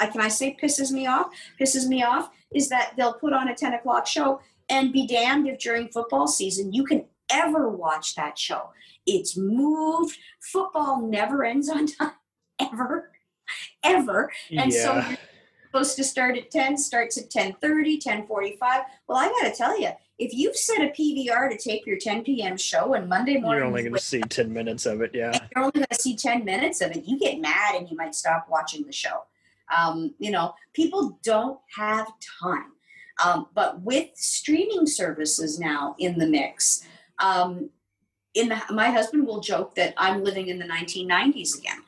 I 0.00 0.06
can 0.06 0.20
I 0.20 0.28
say 0.28 0.56
pisses 0.60 0.90
me 0.90 1.06
off. 1.06 1.28
Pisses 1.60 1.86
me 1.86 2.02
off 2.02 2.30
is 2.54 2.68
that 2.68 2.92
they'll 2.96 3.14
put 3.14 3.32
on 3.32 3.48
a 3.48 3.54
ten 3.54 3.74
o'clock 3.74 4.06
show 4.06 4.40
and 4.68 4.92
be 4.92 5.06
damned 5.06 5.46
if 5.48 5.58
during 5.58 5.88
football 5.88 6.26
season 6.26 6.72
you 6.72 6.84
can 6.84 7.04
ever 7.30 7.68
watch 7.68 8.14
that 8.14 8.38
show. 8.38 8.70
It's 9.06 9.36
moved. 9.36 10.18
Football 10.40 11.02
never 11.02 11.44
ends 11.44 11.68
on 11.68 11.86
time, 11.98 12.12
ever, 12.60 13.10
ever. 13.82 14.32
And 14.50 14.72
so 14.72 14.94
yeah, 14.94 15.08
you're 15.08 15.18
supposed 15.66 15.96
to 15.96 16.04
start 16.04 16.36
at 16.36 16.50
10, 16.50 16.76
starts 16.76 17.18
at 17.18 17.30
10.30, 17.30 18.02
10.45. 18.02 18.58
Well, 19.06 19.18
I 19.18 19.28
got 19.28 19.50
to 19.50 19.56
tell 19.56 19.80
you, 19.80 19.90
if 20.18 20.32
you've 20.32 20.56
set 20.56 20.80
a 20.80 20.88
PVR 20.88 21.50
to 21.50 21.58
tape 21.58 21.86
your 21.86 21.98
10 21.98 22.24
p.m. 22.24 22.56
show 22.56 22.94
and 22.94 23.08
Monday 23.08 23.38
morning 23.38 23.58
you're 23.58 23.66
only 23.66 23.82
going 23.82 23.92
to 23.94 24.00
see 24.00 24.20
ten 24.20 24.52
minutes 24.52 24.86
of 24.86 25.00
it. 25.02 25.10
Yeah, 25.12 25.32
you're 25.54 25.64
only 25.64 25.72
going 25.72 25.86
to 25.90 25.94
see 25.94 26.16
10 26.16 26.44
minutes 26.44 26.80
of 26.80 26.92
it, 26.92 27.04
you 27.04 27.18
get 27.18 27.40
mad 27.40 27.74
and 27.74 27.88
you 27.90 27.96
might 27.96 28.14
stop 28.14 28.46
watching 28.48 28.84
the 28.84 28.92
show. 28.92 29.24
Um, 29.76 30.14
you 30.18 30.30
know, 30.30 30.54
people 30.72 31.18
don't 31.22 31.58
have 31.76 32.08
time. 32.40 32.72
Um, 33.24 33.48
but 33.54 33.80
with 33.80 34.10
streaming 34.14 34.86
services 34.86 35.58
now 35.58 35.96
in 35.98 36.18
the 36.18 36.26
mix, 36.26 36.84
um, 37.18 37.70
in 38.34 38.50
the, 38.50 38.60
my 38.70 38.90
husband 38.90 39.26
will 39.26 39.40
joke 39.40 39.74
that 39.74 39.94
I'm 39.96 40.22
living 40.22 40.48
in 40.48 40.58
the 40.58 40.66
1990s 40.66 41.58
again 41.58 41.78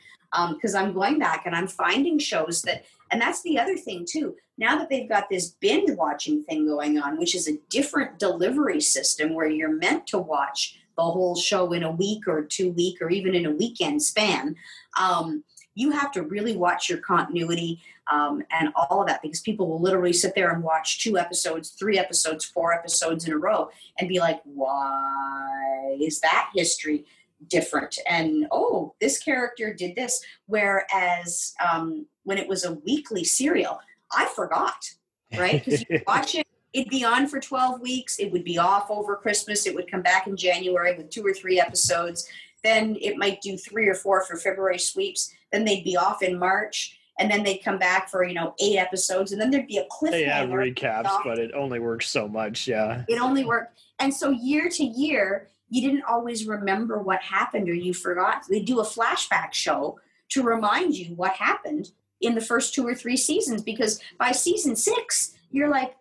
because 0.55 0.74
I'm 0.74 0.93
going 0.93 1.18
back 1.18 1.45
and 1.47 1.55
I'm 1.55 1.68
finding 1.68 2.18
shows 2.18 2.62
that, 2.62 2.85
and 3.11 3.20
that's 3.20 3.43
the 3.43 3.59
other 3.59 3.76
thing 3.76 4.07
too. 4.09 4.35
Now 4.59 4.77
that 4.77 4.91
they've 4.91 5.09
got 5.09 5.29
this 5.31 5.51
binge 5.61 5.97
watching 5.97 6.43
thing 6.43 6.67
going 6.67 6.99
on, 6.99 7.17
which 7.17 7.35
is 7.37 7.49
a 7.49 7.59
different 7.71 8.19
delivery 8.19 8.81
system 8.81 9.33
where 9.33 9.47
you're 9.47 9.73
meant 9.73 10.07
to 10.09 10.19
watch 10.19 10.81
the 10.97 11.05
whole 11.05 11.37
show 11.37 11.73
in 11.73 11.85
a 11.85 11.93
week 11.93 12.27
or 12.27 12.43
two 12.43 12.73
week 12.73 13.01
or 13.01 13.09
even 13.09 13.37
in 13.37 13.47
a 13.47 13.53
weekend 13.53 14.03
span, 14.03 14.57
um, 15.01 15.45
you 15.77 15.93
have 15.93 16.11
to 16.11 16.23
really 16.23 16.57
watch 16.57 16.91
your 16.91 16.99
continuity 16.99 17.81
um, 18.11 18.43
and 18.51 18.71
all 18.75 19.01
of 19.01 19.07
that 19.07 19.23
because 19.23 19.41
people 19.41 19.69
will 19.69 19.81
literally 19.81 20.13
sit 20.13 20.35
there 20.35 20.51
and 20.51 20.63
watch 20.63 21.05
two 21.05 21.17
episodes, 21.17 21.71
three 21.71 21.99
episodes, 21.99 22.45
four 22.45 22.73
episodes 22.73 23.27
in 23.27 23.33
a 23.33 23.39
row 23.39 23.71
and 23.99 24.09
be 24.09 24.19
like, 24.19 24.41
why 24.43 25.97
is 26.01 26.21
that 26.21 26.51
history? 26.55 27.07
different 27.47 27.97
and 28.11 28.49
oh 28.51 28.93
this 29.01 29.17
character 29.17 29.73
did 29.73 29.95
this 29.95 30.21
whereas 30.47 31.55
um, 31.65 32.05
when 32.25 32.37
it 32.37 32.49
was 32.49 32.65
a 32.65 32.73
weekly 32.85 33.23
serial 33.23 33.79
i 34.15 34.27
forgot 34.27 34.91
right 35.39 35.65
because 35.65 35.85
you 35.89 36.01
watch 36.07 36.35
it 36.35 36.47
it'd 36.73 36.91
be 36.91 37.05
on 37.05 37.27
for 37.27 37.41
12 37.41 37.81
weeks 37.81 38.19
it 38.19 38.31
would 38.33 38.45
be 38.45 38.59
off 38.59 38.91
over 38.91 39.17
christmas 39.17 39.67
it 39.67 39.75
would 39.75 39.91
come 39.91 40.03
back 40.03 40.27
in 40.27 40.37
january 40.37 40.97
with 40.97 41.11
two 41.11 41.25
or 41.25 41.33
three 41.33 41.61
episodes 41.61 42.29
then 42.65 42.97
it 43.01 43.17
might 43.17 43.41
do 43.41 43.57
three 43.57 43.89
or 43.89 43.95
four 43.95 44.23
for 44.25 44.37
february 44.37 44.79
sweeps 44.79 45.35
then 45.53 45.65
they'd 45.65 45.85
be 45.85 45.97
off 45.97 46.23
in 46.23 46.39
march 46.39 46.99
and 47.19 47.31
then 47.31 47.43
they'd 47.43 47.59
come 47.59 47.79
back 47.79 48.09
for 48.09 48.25
you 48.25 48.35
know 48.35 48.55
eight 48.61 48.77
episodes 48.77 49.33
and 49.33 49.41
then 49.41 49.51
there'd 49.51 49.67
be 49.67 49.79
a 49.79 49.87
cliffhanger 49.87 50.11
they 50.11 50.25
have 50.25 50.49
recaps, 50.49 51.25
but 51.25 51.39
it 51.39 51.53
only 51.55 51.79
works 51.79 52.09
so 52.09 52.29
much. 52.29 52.69
Yeah. 52.69 53.05
it 53.09 53.21
only 53.21 53.45
worked 53.45 53.79
and 53.99 54.13
so 54.13 54.31
year 54.31 54.69
to 54.69 54.85
year 54.85 55.49
you 55.71 55.83
didn't 55.83 56.05
always 56.05 56.47
remember 56.47 56.99
what 56.99 57.21
happened 57.21 57.69
or 57.69 57.75
you 57.75 57.93
forgot 57.93 58.45
they 58.49 58.61
do 58.61 58.81
a 58.81 58.85
flashback 58.85 59.53
show 59.53 59.99
to 60.31 60.43
remind 60.43 60.97
you 60.97 61.15
what 61.15 61.33
happened 61.33 61.91
in 62.21 62.35
the 62.35 62.41
first 62.41 62.75
two 62.75 62.87
or 62.87 62.95
three 62.95 63.16
seasons 63.16 63.62
because 63.62 64.01
by 64.19 64.33
season 64.33 64.75
six 64.77 65.37
you're 65.51 65.71
like 65.71 65.95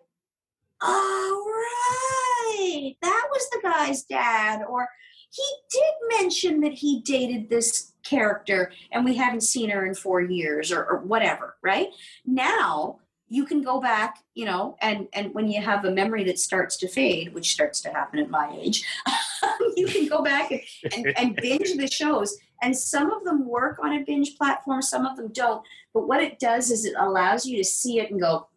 all 0.80 1.44
right 1.44 2.94
that 3.02 3.26
was 3.30 3.48
the 3.50 3.60
guy's 3.62 4.04
dad 4.04 4.62
or 4.68 4.88
he 5.30 5.44
did 5.70 6.20
mention 6.20 6.60
that 6.60 6.72
he 6.72 7.00
dated 7.00 7.50
this 7.50 7.92
character 8.02 8.72
and 8.92 9.04
we 9.04 9.14
haven't 9.14 9.42
seen 9.42 9.70
her 9.70 9.84
in 9.86 9.94
four 9.94 10.20
years 10.20 10.72
or, 10.72 10.84
or 10.84 10.98
whatever 10.98 11.56
right? 11.62 11.88
Now 12.24 13.00
you 13.28 13.44
can 13.44 13.62
go 13.62 13.80
back 13.80 14.18
you 14.34 14.44
know 14.44 14.76
and 14.80 15.06
and 15.12 15.34
when 15.34 15.48
you 15.48 15.60
have 15.60 15.84
a 15.84 15.90
memory 15.90 16.24
that 16.24 16.38
starts 16.38 16.76
to 16.76 16.88
fade 16.88 17.34
which 17.34 17.52
starts 17.52 17.80
to 17.80 17.90
happen 17.90 18.18
at 18.18 18.30
my 18.30 18.50
age 18.58 18.84
you 19.76 19.86
can 19.86 20.06
go 20.08 20.22
back 20.22 20.50
and, 20.50 20.62
and, 20.94 21.18
and 21.18 21.36
binge 21.36 21.76
the 21.76 21.86
shows. 21.86 22.36
And 22.62 22.76
some 22.76 23.12
of 23.12 23.24
them 23.24 23.46
work 23.46 23.78
on 23.82 23.92
a 23.92 24.04
binge 24.04 24.36
platform 24.36 24.82
some 24.82 25.06
of 25.06 25.16
them 25.16 25.28
don't. 25.32 25.62
But 25.94 26.08
what 26.08 26.22
it 26.22 26.38
does 26.38 26.70
is 26.70 26.84
it 26.84 26.94
allows 26.98 27.46
you 27.46 27.56
to 27.56 27.64
see 27.64 28.00
it 28.00 28.10
and 28.10 28.20
go 28.20 28.48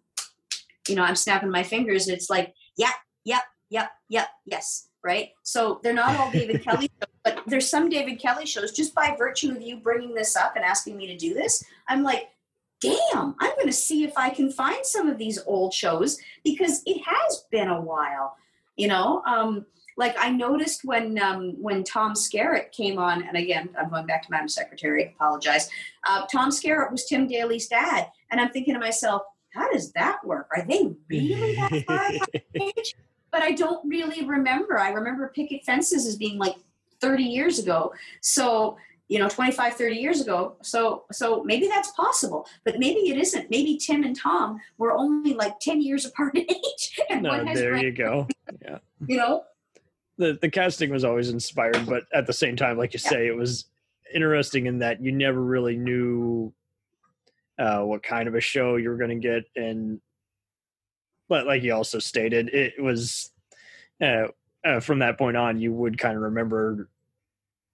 you 0.87 0.95
know 0.95 1.03
i'm 1.03 1.15
snapping 1.15 1.51
my 1.51 1.63
fingers. 1.63 2.07
It's 2.07 2.29
like 2.29 2.53
yep 2.77 2.93
yep 3.23 3.43
yep 3.69 3.91
yep 4.09 4.27
yes 4.45 4.87
right? 5.03 5.29
So 5.41 5.79
they're 5.83 5.93
not 5.93 6.19
all 6.19 6.31
david 6.31 6.63
kelly 6.65 6.89
shows, 6.99 7.09
but 7.23 7.43
there's 7.47 7.69
some 7.69 7.89
david 7.89 8.19
kelley 8.19 8.45
shows 8.45 8.71
just 8.71 8.93
by 8.93 9.15
virtue 9.17 9.51
of 9.51 9.61
you 9.61 9.77
bringing 9.77 10.13
this 10.13 10.35
up 10.35 10.55
and 10.55 10.65
asking 10.65 10.97
me 10.97 11.07
to 11.07 11.17
do 11.17 11.33
this. 11.33 11.63
I'm 11.87 12.03
like 12.03 12.29
damn, 12.81 13.35
I'm 13.39 13.55
going 13.55 13.67
to 13.67 13.73
see 13.73 14.03
if 14.03 14.17
I 14.17 14.29
can 14.29 14.51
find 14.51 14.85
some 14.85 15.07
of 15.07 15.17
these 15.17 15.39
old 15.45 15.73
shows 15.73 16.19
because 16.43 16.81
it 16.85 17.01
has 17.05 17.45
been 17.51 17.69
a 17.69 17.79
while. 17.79 18.35
You 18.75 18.87
know, 18.87 19.21
um, 19.25 19.65
like 19.97 20.15
I 20.19 20.29
noticed 20.29 20.83
when 20.83 21.21
um, 21.21 21.55
when 21.61 21.83
Tom 21.83 22.13
Skerritt 22.13 22.71
came 22.71 22.97
on, 22.97 23.23
and 23.23 23.37
again, 23.37 23.69
I'm 23.79 23.89
going 23.89 24.07
back 24.07 24.23
to 24.23 24.31
Madam 24.31 24.49
Secretary. 24.49 25.13
Apologize. 25.15 25.69
Uh, 26.07 26.25
Tom 26.25 26.49
Skerritt 26.49 26.91
was 26.91 27.05
Tim 27.05 27.27
Daly's 27.27 27.67
dad, 27.67 28.07
and 28.31 28.41
I'm 28.41 28.49
thinking 28.49 28.73
to 28.73 28.79
myself, 28.79 29.21
how 29.53 29.71
does 29.71 29.91
that 29.93 30.25
work? 30.25 30.49
Are 30.55 30.65
they 30.65 30.93
really 31.09 31.55
that 31.55 31.83
far 31.87 32.11
age? 32.59 32.95
But 33.31 33.43
I 33.43 33.51
don't 33.51 33.87
really 33.87 34.25
remember. 34.25 34.79
I 34.79 34.89
remember 34.89 35.31
Picket 35.33 35.63
Fences 35.63 36.05
as 36.05 36.15
being 36.15 36.37
like 36.37 36.55
30 36.99 37.23
years 37.23 37.59
ago. 37.59 37.93
So 38.21 38.77
you 39.11 39.19
know 39.19 39.27
25 39.27 39.73
30 39.73 39.95
years 39.97 40.21
ago 40.21 40.55
so 40.61 41.03
so 41.11 41.43
maybe 41.43 41.67
that's 41.67 41.91
possible 41.91 42.47
but 42.63 42.79
maybe 42.79 43.01
it 43.09 43.17
isn't 43.17 43.51
maybe 43.51 43.77
tim 43.77 44.03
and 44.03 44.17
tom 44.17 44.57
were 44.77 44.93
only 44.93 45.33
like 45.33 45.59
10 45.59 45.81
years 45.81 46.05
apart 46.05 46.33
in 46.37 46.49
age 46.49 46.99
and 47.09 47.21
No, 47.23 47.43
there 47.53 47.75
you 47.75 47.91
go. 47.91 48.27
Yeah. 48.61 48.77
you 49.07 49.17
know 49.17 49.43
the 50.17 50.37
the 50.41 50.49
casting 50.49 50.91
was 50.91 51.03
always 51.03 51.29
inspired, 51.29 51.87
but 51.87 52.03
at 52.13 52.27
the 52.27 52.33
same 52.33 52.55
time, 52.55 52.77
like 52.77 52.93
you 52.93 52.99
Yeah. 53.03 53.09
say, 53.09 53.27
it 53.27 53.35
was 53.35 53.65
interesting 54.13 54.67
in 54.67 54.79
that 54.79 55.01
you 55.01 55.11
never 55.11 55.41
really 55.41 55.77
knew 55.77 56.53
uh, 57.57 57.81
what 57.81 58.03
kind 58.03 58.27
of 58.27 58.35
a 58.35 58.41
show 58.41 58.75
you 58.75 58.89
were 58.89 58.97
going 58.97 59.21
to 59.21 59.27
get, 59.27 59.45
and 59.55 59.99
but 61.27 61.47
like 61.47 61.63
you 61.63 61.73
also 61.73 61.97
stated, 61.97 62.49
it 62.53 62.81
was 62.81 63.31
uh, 64.01 64.27
uh, 64.63 64.79
from 64.79 64.99
that 64.99 65.17
point 65.17 65.37
on, 65.37 65.59
you 65.59 65.73
would 65.73 65.97
kind 65.97 66.15
of 66.15 66.21
remember. 66.23 66.89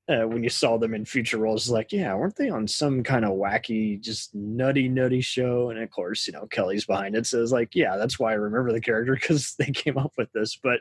Uh, 0.09 0.25
when 0.25 0.41
you 0.41 0.49
saw 0.49 0.77
them 0.77 0.93
in 0.93 1.03
future 1.03 1.37
roles, 1.37 1.69
like, 1.69 1.91
yeah, 1.91 2.15
weren't 2.15 2.37
they 2.37 2.49
on 2.49 2.65
some 2.65 3.03
kind 3.03 3.25
of 3.25 3.31
wacky, 3.31 3.99
just 3.99 4.33
nutty, 4.33 4.87
nutty 4.87 5.19
show? 5.19 5.69
And 5.69 5.79
of 5.79 5.89
course, 5.91 6.27
you 6.27 6.33
know, 6.33 6.47
Kelley's 6.47 6.85
behind 6.85 7.13
it. 7.15 7.25
So 7.25 7.41
it's 7.43 7.51
like, 7.51 7.75
yeah, 7.75 7.97
that's 7.97 8.17
why 8.17 8.31
I 8.31 8.35
remember 8.35 8.71
the 8.71 8.79
character 8.79 9.13
because 9.19 9.55
they 9.55 9.71
came 9.71 9.97
up 9.97 10.13
with 10.17 10.31
this. 10.31 10.55
But 10.55 10.79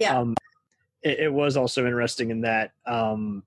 Yeah. 0.00 0.18
um, 0.18 0.36
it, 1.02 1.20
it 1.20 1.32
was 1.32 1.56
also 1.56 1.86
interesting 1.86 2.30
in 2.30 2.40
that 2.42 2.72
um 2.84 3.42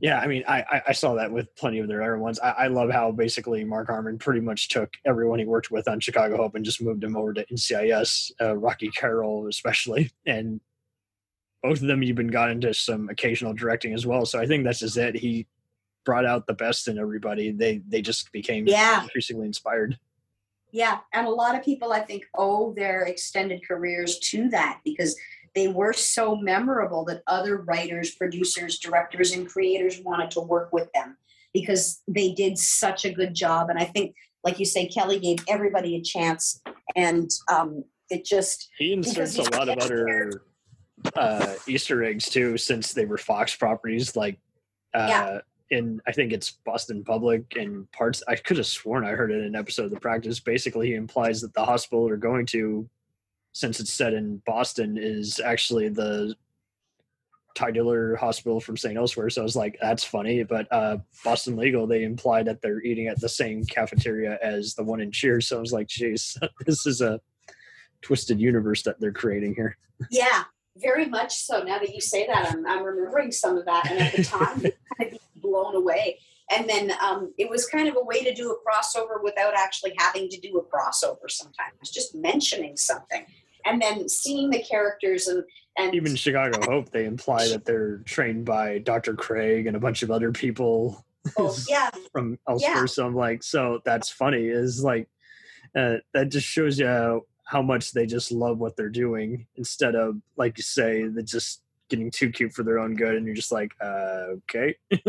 yeah 0.00 0.18
i 0.18 0.26
mean 0.26 0.42
I, 0.48 0.82
I 0.88 0.92
saw 0.92 1.14
that 1.14 1.30
with 1.30 1.54
plenty 1.54 1.78
of 1.78 1.88
their 1.88 2.02
other 2.02 2.18
ones 2.18 2.40
I, 2.40 2.50
I 2.50 2.66
love 2.66 2.90
how 2.90 3.12
basically 3.12 3.64
mark 3.64 3.88
harmon 3.88 4.18
pretty 4.18 4.40
much 4.40 4.68
took 4.68 4.90
everyone 5.06 5.38
he 5.38 5.44
worked 5.44 5.70
with 5.70 5.88
on 5.88 6.00
chicago 6.00 6.36
hope 6.36 6.54
and 6.56 6.64
just 6.64 6.82
moved 6.82 7.04
him 7.04 7.16
over 7.16 7.32
to 7.32 7.46
ncis 7.46 8.32
uh, 8.40 8.56
rocky 8.56 8.88
carroll 8.88 9.46
especially 9.48 10.10
and 10.26 10.60
both 11.62 11.80
of 11.80 11.86
them 11.86 12.02
even 12.02 12.26
got 12.28 12.50
into 12.50 12.74
some 12.74 13.08
occasional 13.08 13.54
directing 13.54 13.94
as 13.94 14.06
well. 14.06 14.26
So 14.26 14.38
i 14.40 14.46
think 14.46 14.64
that's 14.64 14.80
just 14.80 14.96
it. 14.96 15.14
He 15.16 15.46
brought 16.04 16.26
out 16.26 16.46
the 16.46 16.54
best 16.54 16.88
in 16.88 16.98
everybody. 16.98 17.52
They 17.52 17.78
they 17.88 18.02
just 18.02 18.30
became 18.32 18.66
Yeah. 18.66 19.02
increasingly 19.02 19.46
inspired. 19.46 19.98
Yeah 20.72 20.98
and 21.12 21.26
a 21.26 21.30
lot 21.30 21.54
of 21.54 21.62
people 21.62 21.92
i 21.92 22.00
think 22.00 22.24
owe 22.36 22.72
their 22.72 23.02
extended 23.02 23.60
careers 23.66 24.18
to 24.30 24.48
that 24.50 24.80
because 24.84 25.14
they 25.54 25.68
were 25.68 25.92
so 25.92 26.34
memorable 26.34 27.04
that 27.04 27.22
other 27.26 27.58
writers 27.58 28.12
producers 28.14 28.78
directors 28.78 29.32
and 29.32 29.46
creators 29.46 30.00
wanted 30.00 30.30
to 30.30 30.40
work 30.40 30.72
with 30.72 30.90
them 30.94 31.18
because 31.52 32.00
they 32.08 32.32
did 32.32 32.56
such 32.56 33.04
a 33.04 33.12
good 33.12 33.34
job. 33.34 33.68
And 33.68 33.78
i 33.78 33.84
think 33.84 34.14
like 34.44 34.58
you 34.58 34.64
say 34.64 34.86
kelley 34.88 35.20
gave 35.20 35.38
everybody 35.46 35.94
a 35.96 36.00
chance 36.02 36.60
and 36.96 37.30
um, 37.50 37.84
it 38.10 38.24
just 38.24 38.68
He 38.78 38.92
inserts 38.94 39.36
a 39.38 39.42
lot 39.42 39.68
of 39.68 39.76
other 39.78 40.42
uh, 41.16 41.54
Easter 41.66 42.02
eggs 42.04 42.28
too, 42.28 42.56
since 42.56 42.92
they 42.92 43.04
were 43.04 43.18
Fox 43.18 43.54
properties. 43.56 44.16
Like, 44.16 44.38
uh, 44.94 45.06
Yeah. 45.08 45.40
in 45.70 46.00
I 46.06 46.12
think 46.12 46.32
it's 46.32 46.50
Boston 46.50 47.02
Public 47.04 47.44
and 47.56 47.90
parts. 47.92 48.22
I 48.28 48.36
could 48.36 48.58
have 48.58 48.66
sworn 48.66 49.04
I 49.04 49.10
heard 49.12 49.30
it 49.30 49.38
in 49.38 49.44
an 49.44 49.56
episode 49.56 49.84
of 49.86 49.90
The 49.90 50.00
Practice. 50.00 50.38
Basically, 50.40 50.88
he 50.88 50.94
implies 50.94 51.40
that 51.40 51.54
the 51.54 51.64
hospital 51.64 52.06
they're 52.06 52.16
going 52.16 52.46
to, 52.46 52.88
since 53.52 53.80
it's 53.80 53.92
set 53.92 54.12
in 54.14 54.36
Boston, 54.46 54.98
is 54.98 55.40
actually 55.40 55.88
the 55.88 56.34
titular 57.54 58.16
hospital 58.16 58.60
from 58.60 58.76
St. 58.76 58.96
Elsewhere. 58.96 59.28
So 59.28 59.42
I 59.42 59.44
was 59.44 59.56
like, 59.56 59.76
that's 59.80 60.04
funny. 60.04 60.42
But 60.42 60.66
uh, 60.72 60.98
Boston 61.24 61.56
Legal, 61.56 61.86
they 61.86 62.02
imply 62.04 62.42
that 62.42 62.62
they're 62.62 62.82
eating 62.82 63.08
at 63.08 63.20
the 63.20 63.28
same 63.28 63.64
cafeteria 63.64 64.38
as 64.42 64.74
the 64.74 64.82
one 64.82 65.00
in 65.00 65.10
Cheers. 65.12 65.48
So 65.48 65.58
I 65.58 65.60
was 65.60 65.72
like, 65.72 65.86
geez, 65.88 66.36
this 66.66 66.86
is 66.86 67.00
a 67.02 67.20
twisted 68.00 68.40
universe 68.40 68.82
that 68.84 68.98
they're 69.00 69.12
creating 69.12 69.54
here. 69.54 69.76
Yeah, 70.10 70.44
very 70.76 71.06
much 71.06 71.36
so. 71.36 71.62
Now 71.62 71.78
that 71.78 71.94
you 71.94 72.00
say 72.00 72.26
that, 72.26 72.52
I'm, 72.52 72.66
I'm 72.66 72.82
remembering 72.82 73.32
some 73.32 73.56
of 73.56 73.64
that. 73.66 73.90
And 73.90 74.00
at 74.00 74.12
the 74.12 74.24
time, 74.24 74.64
of 74.64 75.10
be 75.10 75.20
blown 75.36 75.74
away. 75.74 76.18
And 76.50 76.68
then 76.68 76.92
um, 77.02 77.32
it 77.38 77.48
was 77.48 77.66
kind 77.66 77.88
of 77.88 77.96
a 77.96 78.04
way 78.04 78.22
to 78.24 78.34
do 78.34 78.50
a 78.50 78.56
crossover 78.56 79.22
without 79.22 79.54
actually 79.54 79.94
having 79.98 80.28
to 80.28 80.40
do 80.40 80.58
a 80.58 80.64
crossover 80.64 81.28
sometimes, 81.30 81.90
just 81.90 82.14
mentioning 82.14 82.76
something. 82.76 83.24
And 83.64 83.80
then 83.80 84.08
seeing 84.08 84.50
the 84.50 84.62
characters 84.62 85.28
and, 85.28 85.44
and 85.78 85.94
Even 85.94 86.14
Chicago 86.16 86.58
Hope, 86.70 86.90
they 86.90 87.06
imply 87.06 87.48
that 87.48 87.64
they're 87.64 87.98
trained 87.98 88.44
by 88.44 88.78
Dr. 88.78 89.14
Craig 89.14 89.66
and 89.66 89.76
a 89.76 89.80
bunch 89.80 90.02
of 90.02 90.10
other 90.10 90.32
people 90.32 91.04
oh, 91.38 91.56
yeah, 91.68 91.90
from 92.12 92.38
elsewhere. 92.48 92.80
Yeah. 92.80 92.86
So 92.86 93.06
I'm 93.06 93.14
like, 93.14 93.42
so 93.42 93.80
that's 93.84 94.10
funny. 94.10 94.46
Is 94.46 94.82
like 94.82 95.08
uh, 95.76 95.96
that 96.12 96.28
just 96.28 96.46
shows 96.46 96.78
you 96.78 97.24
how 97.44 97.62
much 97.62 97.92
they 97.92 98.06
just 98.06 98.32
love 98.32 98.58
what 98.58 98.76
they're 98.76 98.88
doing 98.88 99.46
instead 99.56 99.94
of 99.94 100.16
like 100.36 100.56
you 100.58 100.64
say, 100.64 101.06
they're 101.08 101.22
just 101.22 101.62
getting 101.88 102.10
too 102.10 102.30
cute 102.30 102.52
for 102.52 102.62
their 102.62 102.78
own 102.78 102.94
good, 102.94 103.16
and 103.16 103.26
you're 103.26 103.34
just 103.34 103.52
like, 103.52 103.72
uh, 103.80 104.36
okay, 104.50 104.76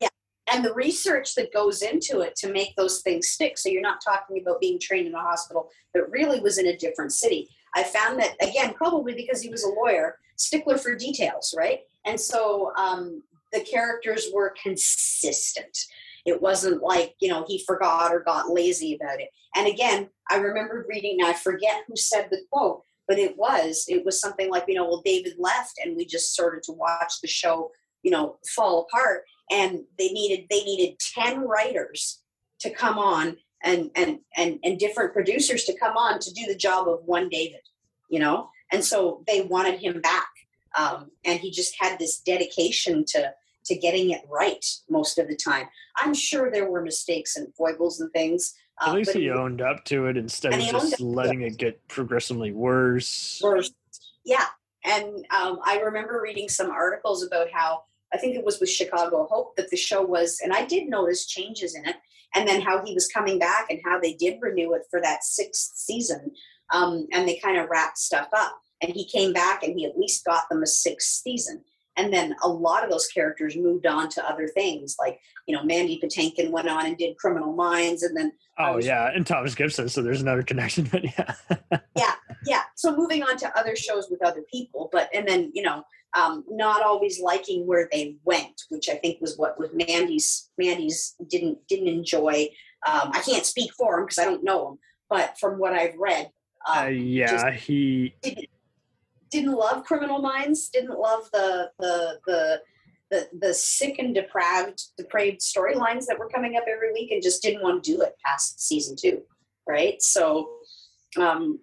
yeah 0.00 0.08
and 0.52 0.64
the 0.64 0.74
research 0.74 1.34
that 1.34 1.52
goes 1.52 1.82
into 1.82 2.20
it 2.20 2.34
to 2.36 2.52
make 2.52 2.74
those 2.76 3.00
things 3.02 3.28
stick. 3.28 3.56
So 3.56 3.68
you're 3.68 3.80
not 3.80 4.00
talking 4.04 4.40
about 4.40 4.60
being 4.60 4.78
trained 4.80 5.06
in 5.06 5.14
a 5.14 5.20
hospital 5.20 5.68
that 5.94 6.10
really 6.10 6.40
was 6.40 6.58
in 6.58 6.66
a 6.66 6.76
different 6.76 7.12
city. 7.12 7.48
I 7.74 7.84
found 7.84 8.18
that 8.18 8.34
again, 8.42 8.74
probably 8.74 9.14
because 9.14 9.40
he 9.40 9.48
was 9.48 9.62
a 9.62 9.68
lawyer, 9.68 10.16
stickler 10.36 10.76
for 10.76 10.94
details, 10.94 11.54
right? 11.56 11.80
And 12.04 12.18
so 12.18 12.72
um, 12.76 13.22
the 13.52 13.60
characters 13.60 14.28
were 14.32 14.54
consistent. 14.60 15.78
It 16.26 16.40
wasn't 16.42 16.82
like 16.82 17.14
you 17.20 17.28
know 17.28 17.44
he 17.48 17.64
forgot 17.66 18.12
or 18.12 18.20
got 18.20 18.50
lazy 18.50 18.94
about 18.94 19.20
it. 19.20 19.30
And 19.56 19.66
again, 19.66 20.10
I 20.30 20.36
remember 20.36 20.86
reading. 20.88 21.16
Now 21.18 21.28
I 21.28 21.32
forget 21.34 21.84
who 21.88 21.96
said 21.96 22.28
the 22.30 22.42
quote, 22.50 22.82
but 23.08 23.18
it 23.18 23.36
was 23.36 23.84
it 23.88 24.04
was 24.04 24.20
something 24.20 24.50
like 24.50 24.64
you 24.68 24.74
know, 24.74 24.86
well, 24.86 25.02
David 25.04 25.34
left, 25.38 25.74
and 25.84 25.96
we 25.96 26.04
just 26.06 26.32
started 26.32 26.62
to 26.64 26.72
watch 26.72 27.20
the 27.22 27.28
show, 27.28 27.70
you 28.02 28.10
know, 28.10 28.36
fall 28.54 28.86
apart. 28.88 29.22
And 29.50 29.80
they 29.98 30.08
needed 30.10 30.46
they 30.50 30.62
needed 30.62 30.98
ten 31.14 31.40
writers 31.40 32.22
to 32.60 32.70
come 32.70 32.98
on 32.98 33.36
and 33.62 33.90
and 33.96 34.20
and 34.36 34.58
and 34.62 34.78
different 34.78 35.12
producers 35.12 35.64
to 35.64 35.78
come 35.78 35.96
on 35.96 36.18
to 36.20 36.32
do 36.32 36.46
the 36.46 36.56
job 36.56 36.88
of 36.88 37.00
one 37.04 37.28
David, 37.28 37.60
you 38.08 38.20
know. 38.20 38.48
And 38.72 38.84
so 38.84 39.24
they 39.26 39.42
wanted 39.42 39.80
him 39.80 40.00
back. 40.00 40.28
um, 40.78 41.10
and 41.24 41.40
he 41.40 41.50
just 41.50 41.74
had 41.78 41.98
this 41.98 42.20
dedication 42.20 43.04
to 43.08 43.32
to 43.70 43.76
getting 43.76 44.10
it 44.10 44.22
right 44.28 44.64
most 44.88 45.18
of 45.18 45.28
the 45.28 45.36
time. 45.36 45.66
I'm 45.96 46.12
sure 46.12 46.50
there 46.50 46.68
were 46.68 46.82
mistakes 46.82 47.36
and 47.36 47.54
foibles 47.54 48.00
and 48.00 48.12
things. 48.12 48.52
At 48.82 48.88
um, 48.88 48.96
least 48.96 49.12
he 49.12 49.30
owned 49.30 49.62
up 49.62 49.84
to 49.86 50.06
it 50.06 50.16
instead 50.16 50.54
of 50.54 50.60
just 50.60 51.00
letting 51.00 51.42
it 51.42 51.56
get 51.56 51.86
progressively 51.88 52.52
worse. 52.52 53.38
first. 53.40 53.74
Yeah, 54.24 54.46
and 54.84 55.24
um, 55.36 55.60
I 55.64 55.80
remember 55.84 56.20
reading 56.22 56.48
some 56.48 56.70
articles 56.70 57.24
about 57.24 57.48
how 57.52 57.84
I 58.12 58.18
think 58.18 58.34
it 58.34 58.44
was 58.44 58.58
with 58.58 58.70
Chicago 58.70 59.26
Hope 59.30 59.54
that 59.56 59.70
the 59.70 59.76
show 59.76 60.02
was, 60.02 60.40
and 60.42 60.52
I 60.52 60.64
did 60.64 60.88
notice 60.88 61.26
changes 61.26 61.76
in 61.76 61.86
it, 61.86 61.96
and 62.34 62.48
then 62.48 62.60
how 62.60 62.84
he 62.84 62.94
was 62.94 63.08
coming 63.08 63.38
back 63.38 63.66
and 63.70 63.80
how 63.84 64.00
they 64.00 64.14
did 64.14 64.38
renew 64.40 64.72
it 64.74 64.82
for 64.90 65.00
that 65.00 65.22
sixth 65.22 65.76
season, 65.76 66.32
um, 66.72 67.06
and 67.12 67.28
they 67.28 67.36
kind 67.36 67.58
of 67.58 67.68
wrapped 67.68 67.98
stuff 67.98 68.28
up. 68.32 68.58
And 68.82 68.92
he 68.92 69.04
came 69.04 69.34
back 69.34 69.62
and 69.62 69.78
he 69.78 69.84
at 69.84 69.98
least 69.98 70.24
got 70.24 70.48
them 70.48 70.62
a 70.62 70.66
sixth 70.66 71.20
season. 71.22 71.62
And 71.96 72.12
then 72.12 72.34
a 72.42 72.48
lot 72.48 72.84
of 72.84 72.90
those 72.90 73.08
characters 73.08 73.56
moved 73.56 73.84
on 73.84 74.08
to 74.10 74.26
other 74.26 74.46
things, 74.48 74.96
like 74.98 75.20
you 75.46 75.54
know 75.54 75.62
Mandy 75.64 76.00
Patinkin 76.02 76.50
went 76.50 76.68
on 76.68 76.86
and 76.86 76.96
did 76.96 77.16
Criminal 77.16 77.52
Minds, 77.52 78.02
and 78.02 78.16
then 78.16 78.32
Oh 78.58 78.78
yeah, 78.78 79.10
and 79.14 79.26
Thomas 79.26 79.54
Gibson. 79.54 79.88
So 79.88 80.00
there's 80.00 80.22
another 80.22 80.42
connection, 80.42 80.84
but 80.92 81.04
yeah. 81.04 81.34
yeah 81.96 82.14
yeah. 82.46 82.62
so 82.76 82.96
moving 82.96 83.22
on 83.22 83.36
to 83.38 83.58
other 83.58 83.76
shows 83.76 84.08
with 84.10 84.24
other 84.24 84.42
people 84.50 84.88
but 84.92 85.08
and 85.14 85.26
then 85.26 85.50
you 85.54 85.62
know 85.62 85.82
um, 86.16 86.44
not 86.48 86.82
always 86.82 87.20
liking 87.20 87.66
where 87.66 87.88
they 87.92 88.16
went 88.24 88.62
which 88.68 88.88
i 88.88 88.94
think 88.94 89.20
was 89.20 89.36
what 89.36 89.58
with 89.58 89.72
mandy's 89.74 90.50
mandy's 90.58 91.14
didn't 91.28 91.58
didn't 91.68 91.88
enjoy 91.88 92.48
um, 92.86 93.10
i 93.12 93.20
can't 93.20 93.46
speak 93.46 93.70
for 93.72 93.98
him 93.98 94.06
because 94.06 94.18
i 94.18 94.24
don't 94.24 94.44
know 94.44 94.70
him 94.70 94.78
but 95.08 95.38
from 95.38 95.58
what 95.58 95.72
i've 95.72 95.96
read 95.96 96.30
Uh, 96.68 96.86
um, 96.88 96.94
yeah, 96.94 97.50
he 97.52 98.14
didn't, 98.22 98.48
didn't 99.30 99.52
love 99.52 99.84
criminal 99.84 100.20
minds 100.20 100.68
didn't 100.68 100.98
love 100.98 101.28
the 101.32 101.70
the 101.78 102.18
the 102.26 102.60
the, 103.10 103.28
the 103.40 103.54
sick 103.54 103.98
and 103.98 104.14
depraved 104.14 104.82
depraved 104.96 105.40
storylines 105.40 106.06
that 106.06 106.18
were 106.18 106.28
coming 106.28 106.56
up 106.56 106.64
every 106.68 106.92
week 106.92 107.10
and 107.10 107.22
just 107.22 107.42
didn't 107.42 107.62
want 107.62 107.82
to 107.82 107.92
do 107.92 108.00
it 108.02 108.14
past 108.24 108.60
season 108.60 108.96
two 108.96 109.22
right 109.66 110.00
so 110.02 110.50
um 111.18 111.58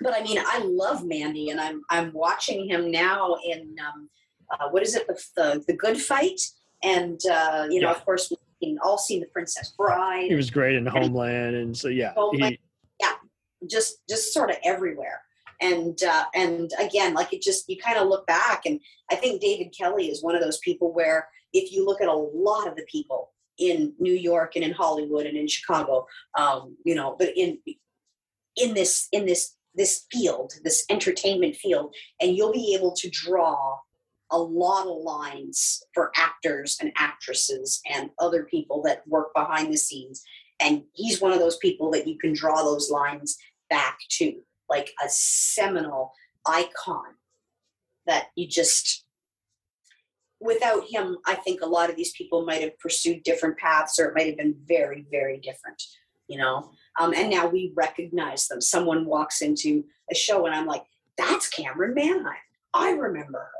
but 0.00 0.14
i 0.14 0.22
mean 0.22 0.38
i 0.38 0.58
love 0.64 1.04
mandy 1.04 1.50
and 1.50 1.60
i'm 1.60 1.82
i'm 1.90 2.12
watching 2.12 2.68
him 2.68 2.90
now 2.90 3.36
in 3.46 3.76
um 3.86 4.08
uh, 4.50 4.68
what 4.70 4.82
is 4.82 4.94
it 4.94 5.06
the 5.06 5.22
the, 5.36 5.64
the 5.66 5.74
good 5.74 6.00
fight 6.00 6.40
and 6.82 7.20
uh 7.30 7.66
you 7.70 7.80
know 7.80 7.88
Yeah. 7.90 7.94
of 7.96 8.04
course 8.04 8.32
we've 8.60 8.78
all 8.82 8.98
seen 8.98 9.20
the 9.20 9.26
princess 9.26 9.72
bride 9.76 10.24
he 10.28 10.34
was 10.34 10.50
great 10.50 10.76
in 10.76 10.84
Homeland, 10.86 11.56
and 11.56 11.76
so 11.76 11.88
yeah, 11.88 12.12
Homeland. 12.14 12.52
he, 12.52 12.60
just 13.66 13.98
just 14.08 14.32
sort 14.32 14.50
of 14.50 14.56
everywhere 14.64 15.20
and 15.60 16.02
uh, 16.02 16.24
and 16.34 16.70
again 16.78 17.14
like 17.14 17.32
it 17.32 17.42
just 17.42 17.68
you 17.68 17.76
kind 17.76 17.98
of 17.98 18.08
look 18.08 18.26
back 18.26 18.62
and 18.66 18.80
i 19.10 19.14
think 19.14 19.40
david 19.40 19.74
kelley 19.76 20.08
is 20.08 20.22
one 20.22 20.34
of 20.34 20.42
those 20.42 20.58
people 20.58 20.92
where 20.92 21.28
if 21.52 21.72
you 21.72 21.84
look 21.84 22.00
at 22.00 22.08
a 22.08 22.12
lot 22.12 22.66
of 22.66 22.76
the 22.76 22.86
people 22.90 23.32
in 23.58 23.92
new 23.98 24.12
york 24.12 24.56
and 24.56 24.64
in 24.64 24.72
hollywood 24.72 25.26
and 25.26 25.36
in 25.36 25.48
chicago 25.48 26.06
um, 26.38 26.76
you 26.84 26.94
know 26.94 27.16
but 27.18 27.30
in 27.36 27.58
in 28.56 28.74
this 28.74 29.08
in 29.12 29.26
this 29.26 29.56
this 29.74 30.06
field 30.10 30.52
this 30.64 30.84
entertainment 30.90 31.54
field 31.54 31.94
and 32.20 32.36
you'll 32.36 32.52
be 32.52 32.74
able 32.74 32.92
to 32.92 33.08
draw 33.10 33.78
a 34.30 34.38
lot 34.38 34.86
of 34.86 35.02
lines 35.02 35.82
for 35.92 36.12
actors 36.16 36.78
and 36.80 36.92
actresses 36.96 37.80
and 37.90 38.10
other 38.18 38.44
people 38.44 38.82
that 38.82 39.06
work 39.06 39.34
behind 39.34 39.72
the 39.72 39.76
scenes. 39.76 40.22
And 40.60 40.84
he's 40.92 41.20
one 41.20 41.32
of 41.32 41.40
those 41.40 41.56
people 41.56 41.90
that 41.92 42.06
you 42.06 42.18
can 42.18 42.32
draw 42.32 42.62
those 42.62 42.90
lines 42.90 43.36
back 43.68 43.98
to 44.10 44.40
like 44.70 44.92
a 45.04 45.08
seminal 45.08 46.12
icon 46.46 47.14
that 48.06 48.28
you 48.36 48.46
just 48.46 49.04
without 50.40 50.84
him 50.88 51.18
i 51.26 51.34
think 51.34 51.60
a 51.60 51.66
lot 51.66 51.90
of 51.90 51.96
these 51.96 52.12
people 52.12 52.46
might 52.46 52.62
have 52.62 52.78
pursued 52.78 53.22
different 53.22 53.58
paths 53.58 53.98
or 53.98 54.06
it 54.06 54.14
might 54.14 54.26
have 54.26 54.38
been 54.38 54.56
very 54.66 55.04
very 55.10 55.38
different 55.38 55.82
you 56.30 56.38
know? 56.38 56.70
Um, 56.98 57.12
and 57.14 57.28
now 57.28 57.48
we 57.48 57.72
recognize 57.74 58.46
them. 58.46 58.60
Someone 58.60 59.04
walks 59.04 59.42
into 59.42 59.84
a 60.10 60.14
show 60.14 60.46
and 60.46 60.54
i'm 60.54 60.66
like 60.66 60.84
that's 61.18 61.48
cameron 61.48 61.94
manheim 61.94 62.34
i 62.72 62.90
remember 62.90 63.38
her. 63.38 63.50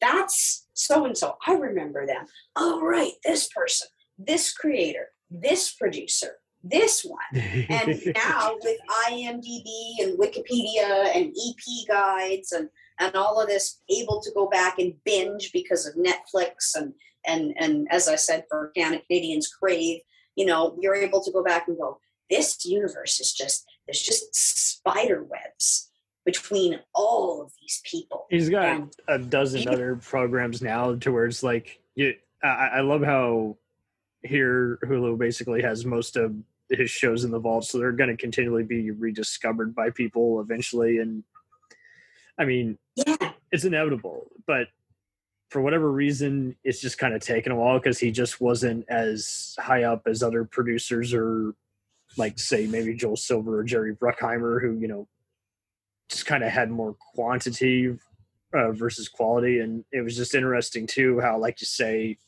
That's 0.00 0.68
so 0.74 1.04
and 1.04 1.16
so 1.16 1.36
i 1.46 1.52
remember 1.52 2.06
them. 2.06 2.26
Oh 2.54 2.80
right 2.80 3.12
this 3.24 3.48
person 3.48 3.88
this 4.18 4.52
creator 4.52 5.08
this 5.30 5.72
producer 5.72 6.36
this 6.64 7.04
one 7.04 7.42
and 7.70 8.00
now 8.14 8.54
with 8.62 8.78
IMDb 9.08 10.02
and 10.02 10.18
Wikipedia 10.18 11.14
and 11.14 11.28
EP 11.28 11.88
guides 11.88 12.52
and 12.52 12.68
and 13.00 13.14
all 13.14 13.40
of 13.40 13.48
this, 13.48 13.80
able 13.88 14.20
to 14.20 14.30
go 14.34 14.48
back 14.48 14.78
and 14.78 14.94
binge 15.04 15.52
because 15.52 15.86
of 15.86 15.94
Netflix 15.94 16.74
and 16.74 16.92
and 17.26 17.54
and 17.58 17.86
as 17.90 18.08
I 18.08 18.16
said 18.16 18.44
for 18.48 18.72
Can- 18.76 19.00
Canadians 19.08 19.48
crave, 19.48 20.00
you 20.36 20.46
know, 20.46 20.76
you're 20.80 20.96
able 20.96 21.22
to 21.22 21.32
go 21.32 21.42
back 21.42 21.68
and 21.68 21.78
go. 21.78 21.98
This 22.30 22.64
universe 22.66 23.20
is 23.20 23.32
just 23.32 23.64
there's 23.86 24.02
just 24.02 24.34
spider 24.34 25.22
webs 25.22 25.90
between 26.24 26.78
all 26.94 27.42
of 27.42 27.52
these 27.60 27.80
people. 27.84 28.26
he's 28.30 28.50
got 28.50 28.66
And 28.66 28.92
a 29.08 29.18
dozen 29.18 29.66
other 29.68 29.96
programs 29.96 30.60
now 30.60 30.94
to 30.96 31.12
where 31.12 31.26
it's 31.26 31.42
like 31.42 31.80
you. 31.94 32.14
I, 32.42 32.68
I 32.74 32.80
love 32.82 33.02
how 33.02 33.56
here 34.22 34.78
Hulu 34.84 35.18
basically 35.18 35.62
has 35.62 35.84
most 35.84 36.16
of 36.16 36.34
his 36.70 36.90
shows 36.90 37.24
in 37.24 37.30
the 37.30 37.38
vault, 37.38 37.64
so 37.64 37.78
they're 37.78 37.92
going 37.92 38.10
to 38.10 38.16
continually 38.16 38.64
be 38.64 38.90
rediscovered 38.90 39.74
by 39.74 39.90
people 39.90 40.40
eventually. 40.40 40.98
And 40.98 41.24
I 42.38 42.44
mean, 42.44 42.78
Yeah, 42.96 43.32
it's 43.50 43.64
inevitable, 43.64 44.30
but 44.46 44.68
for 45.50 45.62
whatever 45.62 45.90
reason, 45.90 46.56
it's 46.62 46.80
just 46.80 46.98
kind 46.98 47.14
of 47.14 47.22
taken 47.22 47.52
a 47.52 47.56
while 47.56 47.78
because 47.78 47.98
he 47.98 48.10
just 48.10 48.40
wasn't 48.40 48.84
as 48.88 49.56
high 49.58 49.84
up 49.84 50.02
as 50.06 50.22
other 50.22 50.44
producers 50.44 51.14
or 51.14 51.54
like 52.16 52.38
say 52.38 52.66
maybe 52.66 52.94
Joel 52.94 53.16
Silver 53.16 53.58
or 53.58 53.64
Jerry 53.64 53.94
Bruckheimer, 53.94 54.60
who 54.60 54.78
you 54.78 54.88
know 54.88 55.08
just 56.10 56.26
kind 56.26 56.44
of 56.44 56.50
had 56.50 56.70
more 56.70 56.96
quantity 57.14 57.98
uh, 58.52 58.72
versus 58.72 59.08
quality, 59.08 59.60
and 59.60 59.84
it 59.92 60.02
was 60.02 60.16
just 60.16 60.34
interesting 60.34 60.86
too 60.86 61.20
how 61.20 61.38
like 61.38 61.60
you 61.60 61.66
say 61.66 62.18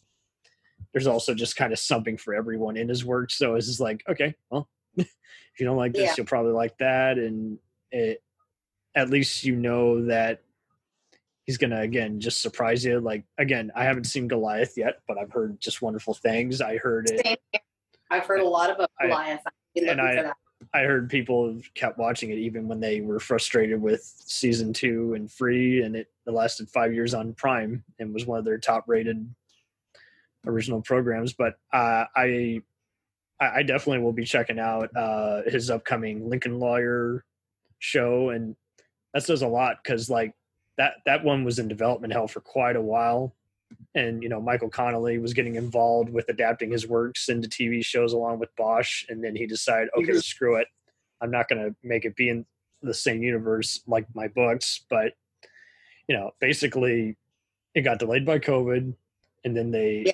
there's 0.93 1.07
also 1.07 1.35
just 1.35 1.57
kind 1.57 1.73
of 1.73 1.79
something 1.79 2.17
for 2.17 2.35
everyone 2.35 2.77
in 2.77 2.89
his 2.89 3.05
work. 3.05 3.31
So 3.31 3.55
it's 3.55 3.67
just 3.67 3.81
like 3.81 4.03
okay, 4.09 4.35
well 4.51 4.69
if 4.97 5.07
you 5.59 5.67
don't 5.67 5.77
like 5.77 5.93
this, 5.93 6.03
Yeah. 6.03 6.15
you'll 6.19 6.27
probably 6.27 6.53
like 6.53 6.77
that, 6.79 7.19
and 7.19 7.59
it 7.93 8.23
at 8.95 9.09
least 9.11 9.45
you 9.45 9.55
know 9.57 10.07
that 10.07 10.43
he's 11.45 11.59
gonna 11.59 11.81
again 11.81 12.21
just 12.21 12.41
surprise 12.43 12.85
you. 12.85 13.01
Like 13.01 13.25
again, 13.39 13.71
I 13.75 13.85
haven't 13.85 14.05
seen 14.05 14.29
Goliath 14.29 14.77
yet, 14.77 15.01
but 15.07 15.19
I've 15.19 15.33
heard 15.33 15.61
just 15.61 15.81
wonderful 15.83 16.15
things. 16.15 16.61
I 16.61 16.77
heard 16.79 17.09
it. 17.11 17.41
I've 18.11 18.27
heard 18.27 18.41
a 18.41 18.49
lot 18.49 18.71
about 18.71 18.91
Goliath. 19.01 19.41
I've 19.77 19.83
and 19.89 20.01
I- 20.01 20.33
I 20.75 20.81
heard 20.83 21.09
people 21.09 21.59
kept 21.75 21.97
watching 21.97 22.31
it 22.33 22.37
even 22.39 22.69
when 22.69 22.81
they 22.81 23.01
were 23.01 23.19
frustrated 23.19 23.81
with 23.81 24.03
season 24.03 24.75
two 24.75 25.15
and 25.15 25.33
free, 25.33 25.83
and 25.83 25.97
it 25.97 26.09
lasted 26.27 26.69
five 26.69 26.93
years 26.93 27.15
on 27.15 27.33
Prime 27.33 27.83
and 27.99 28.13
was 28.13 28.27
one 28.27 28.39
of 28.39 28.45
their 28.45 28.59
top 28.59 28.85
rated 28.87 29.27
original 30.47 30.83
programs. 30.83 31.33
But 31.33 31.59
uh, 31.73 32.05
I, 32.15 32.63
I 33.41 33.63
definitely 33.63 34.03
will 34.03 34.13
be 34.13 34.25
checking 34.25 34.59
out 34.59 34.95
uh, 34.97 35.43
his 35.47 35.71
upcoming 35.71 36.29
Lincoln 36.29 36.59
Lawyer 36.59 37.25
show, 37.79 38.31
and 38.31 38.55
that 39.15 39.25
says 39.25 39.43
a 39.43 39.49
lot 39.49 39.79
because 39.83 40.11
like 40.11 40.35
that 40.77 40.95
that 41.07 41.25
one 41.25 41.45
was 41.45 41.59
in 41.59 41.69
development 41.69 42.13
hell 42.13 42.29
for 42.29 42.41
quite 42.41 42.77
a 42.77 42.83
while. 42.83 43.35
And 43.95 44.23
you 44.23 44.29
know, 44.29 44.41
Michael 44.41 44.69
Connelly 44.69 45.19
was 45.19 45.33
getting 45.33 45.55
involved 45.55 46.11
with 46.11 46.29
adapting 46.29 46.71
his 46.71 46.87
works 46.87 47.29
into 47.29 47.49
TV 47.49 47.85
shows 47.85 48.13
along 48.13 48.41
with 48.41 48.55
Bosch, 48.57 49.05
and 49.09 49.23
then 49.23 49.35
he 49.35 49.47
decided, 49.47 49.89
okay, 49.97 50.19
screw 50.19 50.57
it, 50.57 50.69
I'm 51.21 51.31
not 51.31 51.49
going 51.49 51.63
to 51.63 51.75
make 51.83 52.05
it 52.05 52.17
be 52.17 52.29
in 52.29 52.45
the 52.83 52.95
same 52.95 53.23
universe 53.23 53.81
like 53.87 54.07
my 54.15 54.29
books. 54.29 54.85
But 54.89 55.13
you 56.09 56.17
know, 56.17 56.33
basically, 56.41 57.17
it 57.75 57.83
got 57.83 57.99
delayed 57.99 58.27
by 58.27 58.39
COVID, 58.39 58.93
and 59.45 59.57
then 59.57 59.71
they 59.71 60.05
Yeah. 60.07 60.13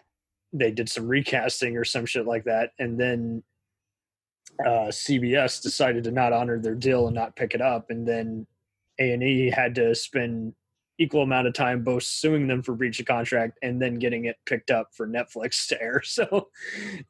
They 0.53 0.71
did 0.71 0.89
some 0.89 1.07
recasting 1.07 1.77
or 1.77 1.85
some 1.85 2.07
shit 2.07 2.27
like 2.27 2.45
that, 2.45 2.71
and 2.79 2.99
then 2.99 3.43
uh, 4.65 4.89
CBS 4.89 5.63
decided 5.63 6.05
to 6.05 6.11
not 6.11 6.33
honor 6.33 6.59
their 6.59 6.75
deal 6.75 7.07
and 7.07 7.15
not 7.15 7.37
pick 7.37 7.55
it 7.55 7.61
up, 7.61 7.91
and 7.91 8.07
then 8.07 8.47
A 8.99 9.13
and 9.13 9.23
E 9.23 9.51
had 9.51 9.75
to 9.77 9.95
spend 9.95 10.55
equal 10.99 11.23
amount 11.23 11.47
of 11.47 11.53
time 11.53 11.85
both 11.85 12.03
suing 12.03 12.47
them 12.47 12.63
for 12.63 12.75
breach 12.75 13.01
of 13.01 13.07
contract 13.07 13.59
and 13.63 13.81
then 13.81 13.99
getting 13.99 14.25
it 14.25 14.37
picked 14.47 14.71
up 14.71 14.89
for 14.95 15.07
Netflix 15.07 15.67
to 15.69 15.81
air. 15.81 16.03
So 16.03 16.49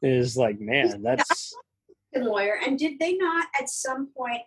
it's 0.01 0.35
like, 0.35 0.59
man, 0.59 1.01
that's 1.01 1.53
lawyer. 2.15 2.59
And 2.65 2.77
did 2.77 2.99
they 2.99 3.13
not 3.13 3.47
at 3.59 3.69
some 3.69 4.09
point? 4.15 4.41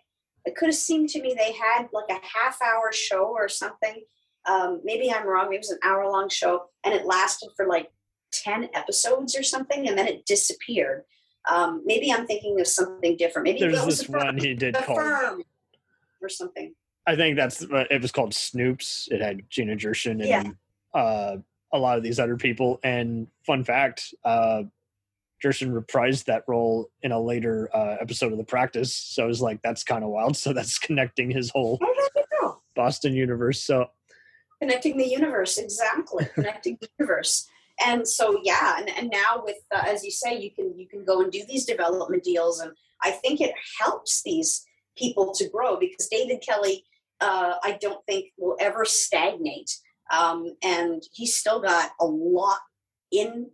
It 0.45 0.55
could 0.55 0.67
have 0.67 0.75
seemed 0.75 1.09
to 1.09 1.21
me 1.21 1.35
they 1.37 1.53
had 1.53 1.87
like 1.93 2.09
a 2.09 2.19
half 2.25 2.59
hour 2.61 2.91
show 2.91 3.25
or 3.25 3.47
something. 3.47 4.03
Um, 4.47 4.81
maybe 4.83 5.11
I'm 5.11 5.27
wrong. 5.27 5.45
Maybe 5.45 5.57
it 5.57 5.59
was 5.59 5.71
an 5.71 5.79
hour 5.83 6.09
long 6.09 6.27
show, 6.29 6.63
and 6.83 6.95
it 6.95 7.05
lasted 7.05 7.49
for 7.55 7.67
like 7.67 7.91
ten 8.31 8.69
episodes 8.73 9.35
or 9.37 9.43
something, 9.43 9.87
and 9.87 9.97
then 9.97 10.07
it 10.07 10.25
disappeared. 10.25 11.03
Um, 11.49 11.81
maybe 11.85 12.11
I'm 12.11 12.27
thinking 12.27 12.59
of 12.59 12.67
something 12.67 13.17
different. 13.17 13.45
Maybe 13.45 13.59
there's 13.59 13.85
this 13.85 14.03
firm, 14.03 14.25
one 14.25 14.37
he 14.37 14.53
did 14.53 14.75
called 14.75 14.99
firm 14.99 15.43
or 16.21 16.29
something. 16.29 16.73
I 17.07 17.15
think 17.15 17.35
that's 17.35 17.63
uh, 17.63 17.85
it 17.89 18.01
was 18.01 18.11
called 18.11 18.31
Snoops. 18.31 19.11
It 19.11 19.21
had 19.21 19.49
Gina 19.49 19.75
Gershon 19.75 20.21
and 20.21 20.29
Yeah. 20.29 20.43
uh, 20.93 21.37
a 21.73 21.79
lot 21.79 21.97
of 21.97 22.03
these 22.03 22.19
other 22.19 22.37
people. 22.37 22.79
And 22.83 23.27
fun 23.45 23.63
fact, 23.63 24.13
uh, 24.23 24.63
Gershon 25.41 25.73
reprised 25.73 26.25
that 26.25 26.43
role 26.47 26.91
in 27.01 27.11
a 27.11 27.19
later 27.19 27.69
uh, 27.73 27.97
episode 27.99 28.31
of 28.31 28.37
The 28.37 28.43
Practice. 28.43 28.93
So 28.95 29.23
I 29.23 29.25
was 29.25 29.41
like, 29.41 29.61
that's 29.63 29.83
kind 29.83 30.03
of 30.03 30.11
wild. 30.11 30.37
So 30.41 30.53
that's 30.53 30.77
connecting 30.77 31.31
his 31.31 31.49
whole 31.49 31.79
Oh, 31.81 31.95
there 32.13 32.23
you 32.31 32.39
go. 32.41 32.61
Boston 32.75 33.13
universe. 33.15 33.63
So 33.63 33.87
connecting 34.61 34.97
the 34.97 35.07
universe 35.07 35.57
exactly 35.57 36.27
connecting 36.35 36.77
the 36.79 36.87
universe 36.99 37.47
and 37.85 38.07
so 38.07 38.39
yeah 38.43 38.77
and, 38.77 38.89
and 38.89 39.09
now 39.09 39.41
with 39.43 39.57
uh, 39.73 39.83
as 39.85 40.03
you 40.03 40.11
say 40.11 40.39
you 40.39 40.51
can 40.51 40.77
you 40.77 40.87
can 40.87 41.03
go 41.05 41.21
and 41.21 41.31
do 41.31 41.43
these 41.47 41.65
development 41.65 42.23
deals 42.23 42.59
and 42.59 42.71
i 43.03 43.11
think 43.11 43.41
it 43.41 43.53
helps 43.79 44.21
these 44.23 44.65
people 44.97 45.33
to 45.33 45.49
grow 45.49 45.77
because 45.77 46.07
david 46.07 46.41
kelley 46.45 46.83
uh, 47.21 47.53
i 47.63 47.77
don't 47.81 48.05
think 48.05 48.25
will 48.37 48.57
ever 48.59 48.85
stagnate. 48.85 49.71
Um, 50.11 50.55
and 50.61 51.01
he's 51.13 51.37
still 51.37 51.61
got 51.61 51.91
a 51.99 52.05
lot 52.05 52.59
in 53.11 53.49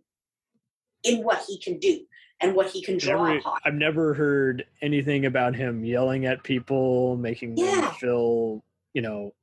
in 1.03 1.23
what 1.23 1.43
he 1.47 1.59
can 1.59 1.77
do 1.77 1.99
and 2.41 2.55
what 2.55 2.67
he 2.67 2.81
can 2.83 2.97
draw 2.97 3.25
never, 3.25 3.37
upon. 3.37 3.59
I've 3.63 3.73
never 3.75 4.13
heard 4.13 4.65
anything 4.81 5.25
about 5.25 5.55
him 5.55 5.85
yelling 5.85 6.25
at 6.25 6.43
people, 6.43 7.15
making 7.17 7.55
them 7.55 7.91
feel, 7.93 8.63
you 8.93 9.01
know, 9.01 9.33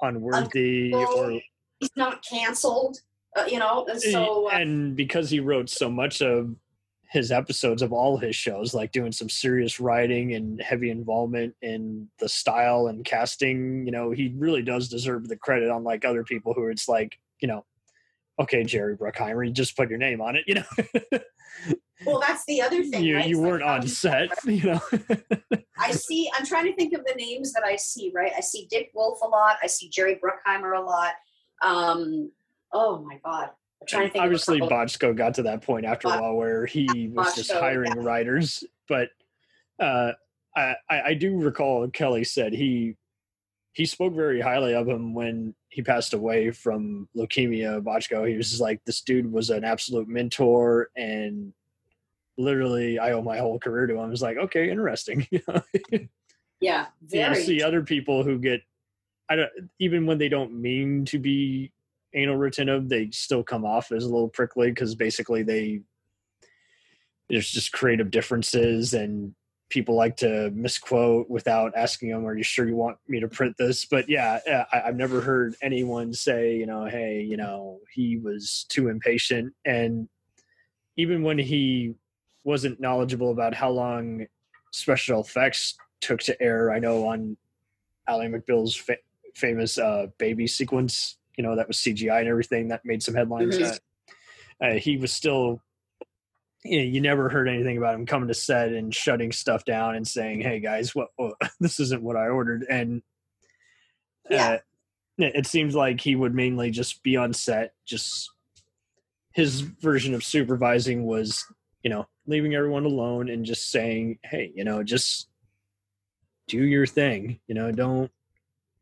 unworthy 0.00 0.92
or 0.94 1.40
he's 1.78 1.90
not 1.96 2.24
canceled 2.24 2.98
uh, 3.36 3.44
you 3.48 3.58
know 3.58 3.86
and 3.88 4.00
so 4.00 4.48
uh, 4.50 4.54
and 4.54 4.96
because 4.96 5.30
he 5.30 5.40
wrote 5.40 5.68
so 5.68 5.90
much 5.90 6.22
of 6.22 6.54
his 7.10 7.30
episodes 7.30 7.82
of 7.82 7.92
all 7.92 8.16
his 8.16 8.34
shows 8.34 8.74
like 8.74 8.90
doing 8.90 9.12
some 9.12 9.28
serious 9.28 9.78
writing 9.78 10.34
and 10.34 10.60
heavy 10.60 10.90
involvement 10.90 11.54
in 11.62 12.08
the 12.18 12.28
style 12.28 12.88
and 12.88 13.04
casting 13.04 13.84
you 13.86 13.92
know 13.92 14.10
he 14.10 14.34
really 14.36 14.62
does 14.62 14.88
deserve 14.88 15.28
the 15.28 15.36
credit 15.36 15.70
unlike 15.70 16.04
other 16.04 16.24
people 16.24 16.52
who 16.54 16.68
it's 16.68 16.88
like 16.88 17.18
you 17.40 17.48
know 17.48 17.64
okay 18.40 18.64
jerry 18.64 18.96
bruckheimer 18.96 19.46
you 19.46 19.52
just 19.52 19.76
put 19.76 19.88
your 19.88 19.98
name 19.98 20.20
on 20.20 20.34
it 20.34 20.44
you 20.46 20.54
know 20.54 21.20
well 22.06 22.18
that's 22.18 22.44
the 22.46 22.60
other 22.60 22.82
thing 22.82 23.04
you, 23.04 23.16
right? 23.16 23.28
you 23.28 23.38
weren't 23.38 23.62
how 23.62 23.74
on 23.74 23.86
set 23.86 24.28
you 24.44 24.64
know 24.64 24.80
I 25.78 25.90
see. 25.90 26.30
I'm 26.36 26.46
trying 26.46 26.66
to 26.66 26.74
think 26.74 26.94
of 26.94 27.04
the 27.04 27.14
names 27.14 27.52
that 27.52 27.64
I 27.64 27.76
see. 27.76 28.12
Right, 28.14 28.32
I 28.36 28.40
see 28.40 28.66
Dick 28.70 28.90
Wolf 28.94 29.20
a 29.22 29.28
lot. 29.28 29.56
I 29.62 29.66
see 29.66 29.88
Jerry 29.88 30.16
Bruckheimer 30.22 30.76
a 30.76 30.80
lot. 30.80 31.14
Um, 31.62 32.30
oh 32.74 32.98
my 32.98 33.18
God, 33.24 33.50
I'm 33.80 33.86
trying 33.86 34.06
to 34.08 34.12
think. 34.12 34.24
obviously 34.24 34.60
of. 34.60 34.68
Bochco 34.68 35.16
got 35.16 35.34
to 35.34 35.42
that 35.44 35.62
point 35.62 35.86
after 35.86 36.08
a 36.08 36.20
while 36.20 36.34
where 36.34 36.66
he 36.66 37.08
was 37.12 37.34
just 37.34 37.52
hiring 37.52 37.92
yeah. 37.96 38.02
writers 38.02 38.64
but 38.88 39.08
uh 39.80 40.12
I, 40.56 40.74
I 40.88 41.02
I 41.02 41.14
do 41.14 41.36
recall 41.38 41.88
kelley 41.90 42.24
said 42.24 42.52
he 42.52 42.96
he 43.72 43.86
spoke 43.86 44.14
very 44.14 44.40
highly 44.40 44.74
of 44.74 44.88
him 44.88 45.14
when 45.14 45.54
he 45.68 45.82
passed 45.82 46.14
away 46.14 46.50
from 46.50 47.08
leukemia 47.16 47.82
Bochco. 47.82 48.28
he 48.28 48.36
was 48.36 48.50
just 48.50 48.62
like 48.62 48.84
this 48.84 49.00
dude 49.00 49.30
was 49.30 49.50
an 49.50 49.64
absolute 49.64 50.08
mentor 50.08 50.88
and 50.96 51.52
literally 52.38 52.98
i 52.98 53.12
owe 53.12 53.22
my 53.22 53.38
whole 53.38 53.58
career 53.58 53.86
to 53.86 53.98
him 53.98 54.10
was 54.10 54.22
like 54.22 54.36
okay 54.36 54.70
interesting 54.70 55.26
you 55.30 55.40
yeah, 56.60 56.86
you 57.00 57.08
very. 57.10 57.42
see 57.42 57.62
other 57.62 57.82
people 57.82 58.24
who 58.24 58.38
get 58.38 58.62
i 59.28 59.36
don't 59.36 59.50
even 59.78 60.06
when 60.06 60.18
they 60.18 60.28
don't 60.28 60.52
mean 60.52 61.04
to 61.04 61.18
be 61.18 61.70
anal 62.14 62.36
retentive 62.36 62.88
they 62.88 63.10
still 63.10 63.42
come 63.42 63.64
off 63.64 63.92
as 63.92 64.04
a 64.04 64.08
little 64.08 64.28
prickly 64.28 64.70
because 64.70 64.94
basically 64.94 65.42
they 65.42 65.80
there's 67.28 67.50
just 67.50 67.72
creative 67.72 68.10
differences 68.10 68.94
and 68.94 69.34
people 69.70 69.94
like 69.94 70.16
to 70.16 70.50
misquote 70.50 71.28
without 71.28 71.72
asking 71.74 72.10
them 72.10 72.26
are 72.26 72.36
you 72.36 72.44
sure 72.44 72.68
you 72.68 72.76
want 72.76 72.96
me 73.08 73.18
to 73.18 73.28
print 73.28 73.56
this 73.58 73.84
but 73.86 74.08
yeah 74.08 74.38
I, 74.72 74.82
i've 74.82 74.96
never 74.96 75.20
heard 75.20 75.56
anyone 75.62 76.12
say 76.12 76.56
you 76.56 76.66
know 76.66 76.84
hey 76.84 77.22
you 77.22 77.36
know 77.36 77.80
he 77.92 78.18
was 78.18 78.66
too 78.68 78.88
impatient 78.88 79.52
and 79.64 80.08
even 80.96 81.22
when 81.22 81.38
he 81.38 81.94
wasn't 82.44 82.80
knowledgeable 82.80 83.30
about 83.30 83.54
how 83.54 83.70
long 83.70 84.26
special 84.70 85.20
effects 85.20 85.76
took 86.00 86.20
to 86.20 86.40
air. 86.42 86.72
I 86.72 86.78
know 86.78 87.08
on 87.08 87.36
Ally 88.06 88.28
McBeal's 88.28 88.76
fa- 88.76 88.98
famous 89.34 89.78
uh, 89.78 90.06
baby 90.18 90.46
sequence, 90.46 91.16
you 91.36 91.44
know, 91.44 91.56
that 91.56 91.68
was 91.68 91.78
CGI 91.78 92.20
and 92.20 92.28
everything 92.28 92.68
that 92.68 92.84
made 92.84 93.02
some 93.02 93.14
headlines. 93.14 93.58
Mhm. 93.58 93.78
Uh, 94.60 94.64
uh, 94.64 94.74
he 94.74 94.96
was 94.96 95.12
still, 95.12 95.60
you, 96.64 96.78
know, 96.78 96.84
you 96.84 97.00
never 97.00 97.28
heard 97.28 97.48
anything 97.48 97.76
about 97.76 97.94
him 97.94 98.06
coming 98.06 98.28
to 98.28 98.34
set 98.34 98.72
and 98.72 98.94
shutting 98.94 99.32
stuff 99.32 99.64
down 99.64 99.96
and 99.96 100.06
saying, 100.06 100.40
"Hey 100.40 100.60
guys, 100.60 100.94
what, 100.94 101.08
what 101.16 101.34
this 101.60 101.80
isn't 101.80 102.02
what 102.02 102.16
I 102.16 102.28
ordered." 102.28 102.64
And 102.68 103.02
Yeah. 104.30 104.48
uh, 104.48 104.58
it 105.18 105.36
it 105.36 105.46
seems 105.46 105.74
like 105.74 106.00
he 106.00 106.16
would 106.16 106.34
mainly 106.34 106.70
just 106.70 107.02
be 107.02 107.16
on 107.16 107.32
set. 107.32 107.74
Just 107.84 108.30
his 109.32 109.60
version 109.60 110.14
of 110.14 110.22
supervising 110.24 111.04
was, 111.04 111.44
you 111.82 111.90
know, 111.90 112.06
leaving 112.26 112.54
everyone 112.54 112.84
alone 112.84 113.28
and 113.28 113.44
just 113.44 113.70
saying, 113.70 114.18
"Hey, 114.24 114.52
you 114.54 114.64
know, 114.64 114.82
just 114.82 115.28
do 116.46 116.62
your 116.62 116.86
thing. 116.86 117.40
You 117.46 117.54
know, 117.54 117.72
don't 117.72 118.10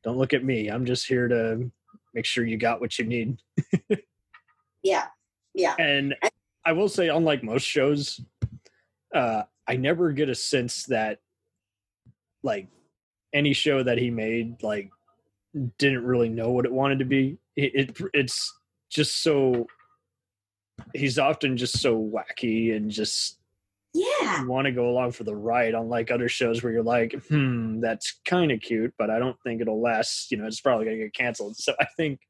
don't 0.05 0.19
look 0.19 0.35
at 0.35 0.45
me. 0.45 0.69
I'm 0.69 0.85
just 0.85 1.07
here 1.07 1.29
to 1.29 1.71
make 2.15 2.27
sure 2.27 2.45
you 2.45 2.57
got 2.57 2.81
what 2.81 2.99
you 2.99 3.05
need." 3.05 3.39
yeah, 4.83 5.07
yeah, 5.55 5.75
And 5.79 6.15
I 6.65 6.73
will 6.73 6.89
say, 6.89 7.09
unlike 7.09 7.43
most 7.43 7.67
shows, 7.67 8.21
uh, 9.15 9.43
I 9.67 9.77
never 9.77 10.13
get 10.13 10.29
a 10.29 10.35
sense 10.35 10.85
that 10.85 11.19
like 12.43 12.69
any 13.33 13.53
show 13.53 13.83
that 13.83 13.99
he 13.99 14.11
made 14.11 14.63
like 14.63 14.91
didn't 15.79 16.05
really 16.05 16.29
know 16.29 16.51
what 16.51 16.65
it 16.65 16.73
wanted 16.73 16.99
to 17.01 17.05
be. 17.05 17.39
It, 17.57 17.91
it 17.91 17.99
it's 18.15 18.53
just 18.91 19.23
so 19.23 19.67
he's 20.95 21.19
often 21.19 21.57
just 21.57 21.81
so 21.81 21.97
wacky 21.99 22.75
and 22.75 22.91
just 22.91 23.39
yeah. 23.95 24.45
want 24.47 24.67
to 24.67 24.73
go 24.73 24.89
along 24.89 25.13
for 25.13 25.25
the 25.25 25.35
ride 25.35 25.75
unlike 25.75 26.11
other 26.11 26.29
shows 26.29 26.63
where 26.63 26.73
you're 26.73 26.83
like 26.83 27.13
hmm 27.29 27.81
that's 27.81 28.21
kind 28.25 28.51
of 28.51 28.61
cute 28.61 28.93
but 28.99 29.11
i 29.11 29.19
don't 29.19 29.37
think 29.43 29.61
it'll 29.61 29.81
last 29.81 30.31
you 30.31 30.37
know 30.37 30.47
it's 30.47 30.61
probably 30.61 30.85
going 30.87 30.97
to 30.99 31.05
get 31.05 31.15
canceled 31.15 31.57
so 31.57 31.75
i 31.81 31.87
think 31.97 32.21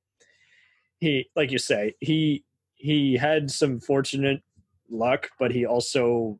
he 1.00 1.28
like 1.36 1.50
you 1.50 1.58
say 1.58 1.94
he 2.00 2.44
he 2.74 3.16
had 3.16 3.50
some 3.50 3.78
fortunate 3.80 4.42
luck 4.90 5.30
but 5.38 5.50
he 5.52 5.64
also 5.66 6.38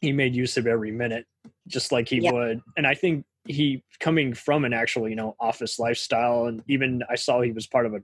he 0.00 0.12
made 0.12 0.34
use 0.34 0.56
of 0.56 0.66
every 0.66 0.90
minute 0.90 1.26
just 1.66 1.92
like 1.92 2.08
he 2.08 2.20
Yeah. 2.20 2.32
would 2.32 2.60
and 2.76 2.86
i 2.86 2.94
think 2.94 3.24
he 3.46 3.82
coming 4.00 4.34
from 4.34 4.64
an 4.64 4.72
actual 4.72 5.08
you 5.08 5.16
know 5.16 5.34
office 5.40 5.78
lifestyle 5.78 6.46
and 6.46 6.62
even 6.68 7.02
i 7.10 7.14
saw 7.14 7.40
he 7.40 7.52
was 7.52 7.66
part 7.66 7.86
of 7.86 7.94
a 7.94 8.02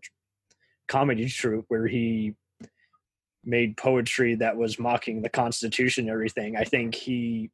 comedy 0.88 1.28
troupe 1.28 1.64
where 1.68 1.86
he 1.86 2.34
made 3.46 3.76
poetry 3.76 4.34
that 4.34 4.56
was 4.56 4.78
mocking 4.78 5.22
the 5.22 5.28
constitution 5.28 6.04
and 6.04 6.10
everything 6.10 6.56
i 6.56 6.64
think 6.64 6.94
he 6.94 7.50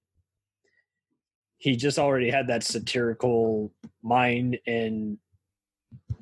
he 1.58 1.76
just 1.76 1.98
already 1.98 2.30
had 2.30 2.48
that 2.48 2.64
satirical 2.64 3.72
mind 4.02 4.58
and 4.66 5.18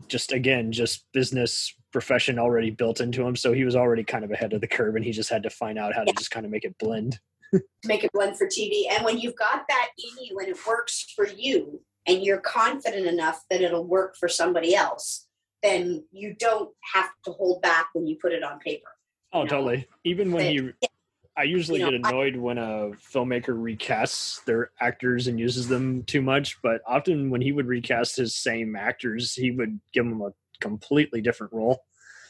just 0.08 0.32
again 0.32 0.72
just 0.72 1.06
business 1.12 1.74
profession 1.92 2.38
already 2.38 2.70
built 2.70 3.00
into 3.00 3.22
him 3.22 3.34
so 3.36 3.52
he 3.52 3.64
was 3.64 3.76
already 3.76 4.04
kind 4.04 4.24
of 4.24 4.30
ahead 4.30 4.52
of 4.52 4.60
the 4.60 4.66
curve 4.66 4.96
and 4.96 5.04
he 5.04 5.12
just 5.12 5.30
had 5.30 5.42
to 5.42 5.50
find 5.50 5.78
out 5.78 5.94
how 5.94 6.04
to 6.04 6.12
just 6.12 6.30
kind 6.30 6.44
of 6.44 6.52
make 6.52 6.64
it 6.64 6.76
blend 6.78 7.18
make 7.84 8.04
it 8.04 8.12
blend 8.12 8.36
for 8.36 8.46
TV. 8.46 8.84
And 8.90 9.04
when 9.04 9.18
you've 9.18 9.36
got 9.36 9.64
that 9.68 9.88
in 9.98 10.24
you 10.24 10.38
and 10.38 10.48
it 10.48 10.66
works 10.66 11.12
for 11.14 11.26
you 11.26 11.80
and 12.06 12.22
you're 12.22 12.40
confident 12.40 13.06
enough 13.06 13.44
that 13.50 13.60
it'll 13.60 13.86
work 13.86 14.16
for 14.16 14.28
somebody 14.28 14.74
else, 14.74 15.26
then 15.62 16.04
you 16.12 16.34
don't 16.38 16.70
have 16.94 17.10
to 17.24 17.32
hold 17.32 17.62
back 17.62 17.88
when 17.92 18.06
you 18.06 18.16
put 18.20 18.32
it 18.32 18.42
on 18.42 18.58
paper. 18.60 18.88
Oh 19.32 19.42
know? 19.42 19.48
totally 19.48 19.86
even 20.04 20.32
when 20.32 20.44
But- 20.44 20.50
he 20.52 20.88
i 21.36 21.42
usually 21.44 21.78
You 21.80 21.86
know, 21.86 21.98
get 21.98 22.06
I- 22.06 22.08
annoyed 22.10 22.36
when 22.36 22.58
a 22.58 22.90
filmmaker 23.12 23.54
recasts 23.56 24.44
their 24.44 24.70
actors 24.80 25.26
and 25.28 25.38
uses 25.38 25.68
them 25.68 26.02
too 26.04 26.22
much 26.22 26.60
but 26.62 26.80
often 26.86 27.30
when 27.30 27.40
he 27.40 27.52
would 27.52 27.66
recast 27.66 28.16
his 28.16 28.34
same 28.34 28.74
actors 28.76 29.34
he 29.34 29.50
would 29.50 29.78
give 29.92 30.04
them 30.04 30.20
a 30.22 30.32
completely 30.60 31.20
different 31.20 31.52
role 31.52 31.84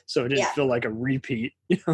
so 0.06 0.24
it 0.24 0.28
didn't 0.28 0.40
Yeah. 0.40 0.52
feel 0.52 0.66
like 0.66 0.84
a 0.84 0.90
repeat 0.90 1.52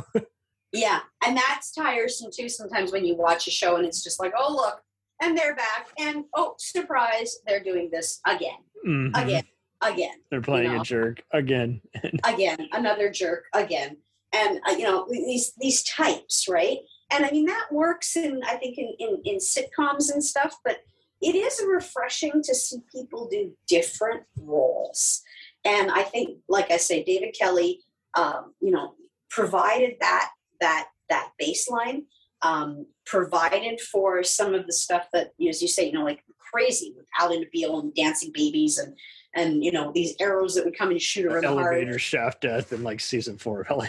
Yeah. 0.73 1.01
And 1.25 1.37
that's 1.37 1.73
tiresome 1.73 2.31
too 2.35 2.49
sometimes 2.49 2.93
when 2.93 3.05
you 3.05 3.15
watch 3.15 3.47
a 3.47 3.51
show 3.51 3.77
and 3.77 3.87
it's 3.87 4.03
just 4.03 4.21
like, 4.21 4.33
oh, 4.37 4.53
look, 4.53 4.83
and 5.23 5.39
they're 5.39 5.55
back. 5.55 5.89
And 5.99 6.25
oh, 6.35 6.55
surprise, 6.59 7.39
they're 7.47 7.63
doing 7.63 7.89
this 7.91 8.21
again, 8.27 8.59
Mhm. 8.87 9.11
again, 9.17 9.45
again. 9.81 10.17
they're 10.31 10.43
playing 10.43 10.75
know. 10.75 10.81
a 10.81 10.85
jerk 10.85 11.23
again 11.33 11.81
again 12.25 12.69
another 12.73 13.11
jerk 13.11 13.45
again 13.55 13.97
and 14.37 14.61
uh, 14.69 14.73
you 14.73 14.85
know 14.85 15.07
these 15.11 15.53
these 15.59 15.83
types 15.85 16.47
right? 16.49 16.79
And 17.11 17.25
i 17.25 17.31
mean 17.31 17.47
that 17.47 17.69
works 17.71 18.17
in 18.17 18.41
i 18.45 18.57
think 18.57 18.79
in, 18.79 18.95
in 18.99 19.23
in 19.25 19.37
sitcoms 19.37 20.13
and 20.13 20.23
stuff 20.25 20.57
but 20.65 20.79
it 21.23 21.35
is 21.35 21.63
refreshing 21.67 22.43
to 22.43 22.55
see 22.55 22.79
people 22.93 23.29
do 23.29 23.53
different 23.69 24.25
roles. 24.37 25.23
And 25.65 25.91
i 25.91 26.03
think 26.03 26.39
like 26.49 26.71
i 26.71 26.79
say 26.79 27.05
david 27.05 27.35
kelley 27.39 27.81
um, 28.15 28.55
you 28.61 28.73
know 28.73 28.95
provided 29.31 29.97
that 30.01 30.31
that 30.61 30.89
that 31.09 31.31
baseline 31.41 32.03
um, 32.43 32.87
provided 33.05 33.81
for 33.81 34.23
some 34.23 34.55
of 34.55 34.67
the 34.67 34.73
stuff 34.73 35.09
that, 35.13 35.33
as 35.49 35.63
you 35.63 35.69
say, 35.69 35.87
you 35.87 35.93
know, 35.93 36.05
like 36.05 36.23
crazy 36.39 36.95
with 36.97 37.07
Ally 37.19 37.37
McBeal 37.37 37.81
and 37.81 37.95
dancing 37.95 38.31
babies 38.33 38.79
and 38.79 38.95
and 39.37 39.63
you 39.63 39.71
know 39.71 39.93
these 39.93 40.15
arrows 40.19 40.55
that 40.55 40.65
would 40.65 40.77
come 40.77 40.91
and 40.91 41.01
shoot 41.01 41.31
her 41.31 41.37
in 41.39 41.43
the 41.45 41.49
heart. 41.49 41.75
Elevator 41.75 41.99
shaft 41.99 42.41
death 42.41 42.73
in 42.73 42.83
like 42.83 42.99
season 43.01 43.37
four 43.39 43.61
of 43.61 43.71
LA 43.71 43.85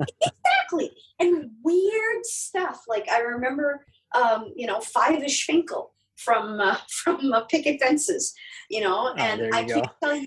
exactly 0.00 0.90
and 1.18 1.50
weird 1.62 2.24
stuff 2.24 2.84
like 2.88 3.08
i 3.10 3.18
remember 3.20 3.84
um 4.14 4.52
you 4.56 4.66
know 4.66 4.78
Fyvush 4.78 5.42
Finkel 5.42 5.92
from 6.16 6.60
uh, 6.60 6.76
from 6.88 7.32
uh, 7.32 7.42
picket 7.42 7.80
fences 7.80 8.32
you 8.70 8.80
know 8.80 9.12
Oh, 9.12 9.14
and 9.18 9.40
you 9.42 9.50
i 9.52 9.64
go. 9.64 9.74
can't 9.74 9.90
tell 10.02 10.16
you 10.16 10.26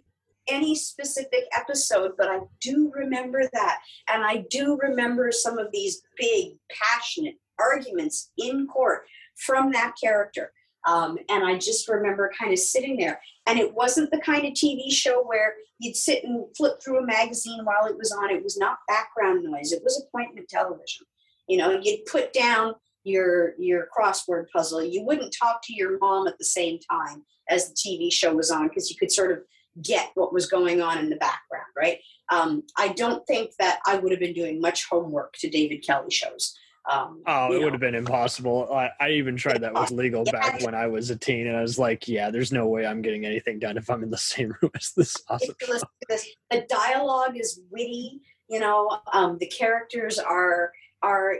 any 0.50 0.76
specific 0.76 1.46
episode 1.56 2.12
but 2.18 2.28
i 2.30 2.40
do 2.62 2.92
remember 2.94 3.44
that 3.54 3.80
and 4.12 4.24
i 4.26 4.44
do 4.50 4.78
remember 4.82 5.32
some 5.32 5.58
of 5.58 5.68
these 5.72 6.02
big 6.18 6.58
passionate 6.70 7.36
arguments 7.60 8.32
in 8.38 8.68
court 8.68 9.06
from 9.38 9.72
that 9.72 9.94
character 10.02 10.52
um, 10.86 11.18
and 11.30 11.46
i 11.46 11.58
just 11.58 11.88
remember 11.88 12.30
kind 12.38 12.52
of 12.52 12.60
sitting 12.60 12.98
there 12.98 13.22
and 13.48 13.60
it 13.60 13.74
wasn't 13.74 14.10
the 14.12 14.20
kind 14.20 14.46
of 14.46 14.54
tv 14.54 14.92
show 14.92 15.24
where 15.24 15.56
you'd 15.84 15.96
sit 15.96 16.24
and 16.24 16.46
flip 16.56 16.82
through 16.82 17.00
a 17.00 17.06
magazine 17.06 17.64
while 17.64 17.86
it 17.86 17.98
was 17.98 18.12
on. 18.12 18.32
It 18.32 18.44
was 18.44 18.58
not 18.58 18.78
background 18.88 19.44
noise. 19.44 19.72
It 19.72 19.84
was 19.84 20.04
appointment 20.08 20.48
television. 20.50 21.06
You 21.48 21.58
know, 21.58 21.80
you'd 21.82 22.06
put 22.06 22.34
down 22.34 22.76
your 23.04 23.54
your 23.60 23.88
crossword 23.96 24.46
puzzle. 24.54 24.84
You 24.84 25.04
wouldn't 25.04 25.36
talk 25.38 25.62
to 25.66 25.74
your 25.74 25.98
mom 26.00 26.28
at 26.28 26.38
the 26.38 26.46
same 26.46 26.80
time 26.90 27.24
as 27.50 27.70
the 27.70 27.76
TV 27.76 28.12
show 28.12 28.34
was 28.34 28.50
on 28.50 28.70
because 28.70 28.90
you 28.90 28.96
could 28.98 29.12
sort 29.12 29.32
of 29.32 29.40
get 29.82 30.12
what 30.14 30.34
was 30.34 30.46
going 30.46 30.82
on 30.82 31.00
in 31.00 31.10
the 31.10 31.16
background, 31.18 31.68
right? 31.76 32.00
Um, 32.32 32.64
I 32.78 32.90
don't 32.90 33.26
think 33.28 33.52
that 33.60 33.80
I 33.86 33.98
would 33.98 34.12
have 34.12 34.20
been 34.20 34.34
doing 34.34 34.62
much 34.62 34.86
homework 34.90 35.34
to 35.40 35.50
David 35.50 35.84
Kelley 35.86 36.12
shows. 36.12 36.58
Um, 36.92 37.24
Oh, 37.26 37.52
it 37.54 37.60
know. 37.60 37.64
would 37.66 37.74
have 37.74 37.80
been 37.80 37.96
impossible. 37.96 38.70
I, 38.74 38.90
I 39.00 39.12
even 39.12 39.38
tried 39.38 39.62
that 39.62 39.74
with 39.74 39.92
legal 39.92 40.24
Yeah. 40.26 40.32
back 40.34 40.62
when 40.62 40.76
I 40.76 40.88
was 40.88 41.10
a 41.10 41.16
teen, 41.16 41.48
and 41.48 41.56
I 41.56 41.62
was 41.62 41.80
like, 41.80 42.08
"Yeah, 42.08 42.30
there's 42.30 42.52
no 42.52 42.68
way 42.68 42.86
I'm 42.86 43.02
getting 43.02 43.26
anything 43.26 43.60
done 43.60 43.78
if 43.78 43.90
I'm 43.90 44.04
in 44.04 44.10
the 44.10 44.18
same 44.18 44.54
room 44.62 44.72
as 44.76 44.92
this 44.96 45.16
awesome." 45.30 45.56
if 45.60 45.68
you 45.68 45.74
listen 45.74 45.88
to 46.02 46.08
this, 46.10 46.28
the 46.52 46.66
dialogue 46.70 47.38
is 47.38 47.62
witty. 47.72 48.22
You 48.50 48.60
know, 48.60 49.00
um, 49.14 49.38
the 49.40 49.48
characters 49.48 50.20
are 50.20 50.72
are 51.02 51.38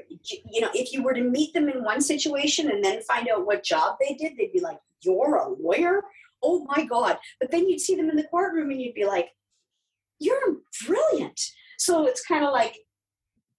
you 0.50 0.62
know, 0.62 0.70
if 0.74 0.94
you 0.94 1.04
were 1.04 1.14
to 1.14 1.24
meet 1.24 1.54
them 1.54 1.68
in 1.70 1.84
one 1.84 2.02
situation 2.02 2.70
and 2.72 2.84
then 2.84 3.02
find 3.02 3.28
out 3.30 3.46
what 3.46 3.64
job 3.64 3.98
they 4.00 4.14
did, 4.16 4.38
they'd 4.38 4.54
be 4.54 4.62
like, 4.62 4.80
"You're 5.02 5.36
a 5.36 5.50
lawyer? 5.50 6.04
Oh 6.42 6.66
my 6.66 6.86
god!" 6.86 7.18
But 7.42 7.52
then 7.52 7.68
you'd 7.68 7.82
see 7.82 7.96
them 7.96 8.10
in 8.10 8.16
the 8.16 8.24
courtroom 8.24 8.72
and 8.72 8.82
you'd 8.82 8.96
be 8.96 9.06
like, 9.06 9.30
"You're 10.20 10.58
brilliant." 10.86 11.40
So 11.78 12.06
it's 12.08 12.24
kind 12.26 12.46
of 12.46 12.54
like, 12.54 12.78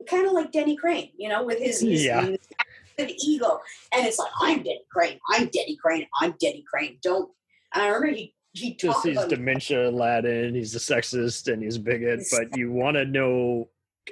kind 0.06 0.26
of 0.26 0.32
like 0.32 0.52
Denny 0.52 0.76
Crane, 0.76 1.10
you 1.16 1.28
know, 1.28 1.44
with 1.44 1.58
his, 1.58 1.80
his 1.80 2.04
Yeah. 2.04 2.20
massive 2.20 3.14
ego, 3.24 3.60
and 3.92 4.06
it's 4.06 4.18
like, 4.18 4.30
"I'm 4.40 4.58
Denny 4.62 4.84
Crane. 4.90 5.18
I'm 5.30 5.46
Denny 5.48 5.76
Crane. 5.76 6.06
I'm 6.20 6.34
Denny 6.40 6.64
Crane." 6.68 6.98
Don't. 7.02 7.30
And 7.74 7.82
I 7.82 7.88
remember 7.88 8.16
he 8.16 8.34
he 8.52 8.74
Just 8.74 9.04
he's 9.04 9.16
about 9.16 9.30
dementia 9.30 9.88
Aladdin. 9.88 10.54
He's 10.54 10.74
a 10.76 10.78
sexist 10.78 11.52
and 11.52 11.60
he's 11.62 11.76
a 11.76 11.80
bigot, 11.80 12.22
but 12.30 12.56
you 12.56 12.70
want 12.70 12.96
to 12.96 13.04
know 13.04 13.68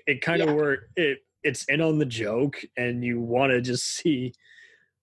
it 0.06 0.20
kind 0.20 0.42
of 0.42 0.48
Yeah. 0.48 0.54
where 0.54 0.88
it 0.96 1.18
it's 1.44 1.64
in 1.64 1.80
on 1.80 1.98
the 1.98 2.04
joke, 2.06 2.62
and 2.76 3.04
you 3.04 3.20
want 3.20 3.50
to 3.52 3.60
just 3.60 3.84
see 3.96 4.32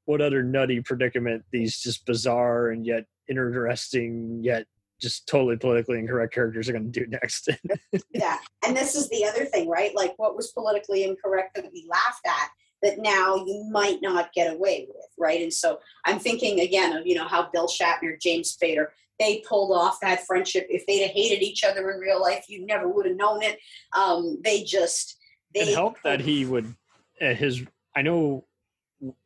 what 0.05 0.21
other 0.21 0.41
nutty 0.43 0.81
predicament 0.81 1.43
these 1.51 1.79
just 1.79 2.05
bizarre 2.05 2.69
and 2.71 2.85
yet 2.85 3.05
interesting 3.29 4.39
yet 4.43 4.65
just 4.99 5.27
totally 5.27 5.57
politically 5.57 5.99
incorrect 5.99 6.33
characters 6.33 6.69
are 6.69 6.73
going 6.73 6.91
to 6.91 6.99
do 6.99 7.07
next. 7.07 7.49
yeah. 8.11 8.37
And 8.65 8.75
this 8.75 8.95
is 8.95 9.09
the 9.09 9.25
other 9.25 9.45
thing, 9.45 9.69
right? 9.69 9.95
Like 9.95 10.13
what 10.17 10.35
was 10.35 10.51
politically 10.51 11.03
incorrect 11.03 11.55
that 11.55 11.71
we 11.71 11.87
laughed 11.89 12.25
at 12.27 12.49
that 12.81 12.99
now 12.99 13.35
you 13.35 13.67
might 13.71 14.01
not 14.01 14.31
get 14.33 14.53
away 14.53 14.87
with, 14.87 15.05
right? 15.17 15.41
And 15.41 15.53
so 15.53 15.79
I'm 16.05 16.19
thinking 16.19 16.61
again 16.61 16.95
of, 16.95 17.05
you 17.05 17.15
know, 17.15 17.27
how 17.27 17.49
Bill 17.51 17.67
Shatner, 17.67 18.19
James 18.19 18.55
Spader, 18.55 18.87
they 19.19 19.43
pulled 19.47 19.75
off 19.75 19.99
that 20.01 20.25
friendship. 20.25 20.65
If 20.69 20.85
they'd 20.85 21.01
have 21.01 21.11
hated 21.11 21.43
each 21.43 21.63
other 21.63 21.91
in 21.91 21.99
real 21.99 22.21
life, 22.21 22.45
you 22.47 22.65
never 22.65 22.87
would 22.87 23.05
have 23.05 23.17
known 23.17 23.43
it. 23.43 23.59
Um, 23.93 24.39
they 24.43 24.63
just, 24.63 25.19
they 25.53 25.61
it 25.61 25.73
helped 25.73 26.03
that 26.03 26.19
he 26.19 26.45
would 26.45 26.73
uh, 27.21 27.33
his 27.33 27.63
i 27.95 28.01
know 28.01 28.45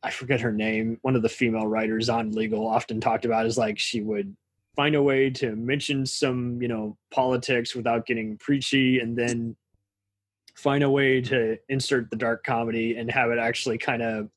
i 0.02 0.10
forget 0.10 0.40
her 0.40 0.52
name 0.52 0.98
one 1.02 1.16
of 1.16 1.22
the 1.22 1.28
female 1.28 1.66
writers 1.66 2.08
on 2.08 2.32
legal 2.32 2.66
often 2.66 3.00
talked 3.00 3.24
about 3.24 3.46
is 3.46 3.58
like 3.58 3.78
she 3.78 4.00
would 4.00 4.36
find 4.76 4.94
a 4.94 5.02
way 5.02 5.30
to 5.30 5.54
mention 5.56 6.04
some 6.06 6.60
you 6.60 6.68
know 6.68 6.96
politics 7.10 7.74
without 7.74 8.06
getting 8.06 8.36
preachy 8.38 8.98
and 8.98 9.16
then 9.16 9.56
find 10.56 10.84
a 10.84 10.90
way 10.90 11.20
to 11.20 11.56
insert 11.68 12.10
the 12.10 12.16
dark 12.16 12.44
comedy 12.44 12.96
and 12.96 13.10
have 13.10 13.30
it 13.30 13.38
actually 13.38 13.78
kind 13.78 14.02
of 14.02 14.28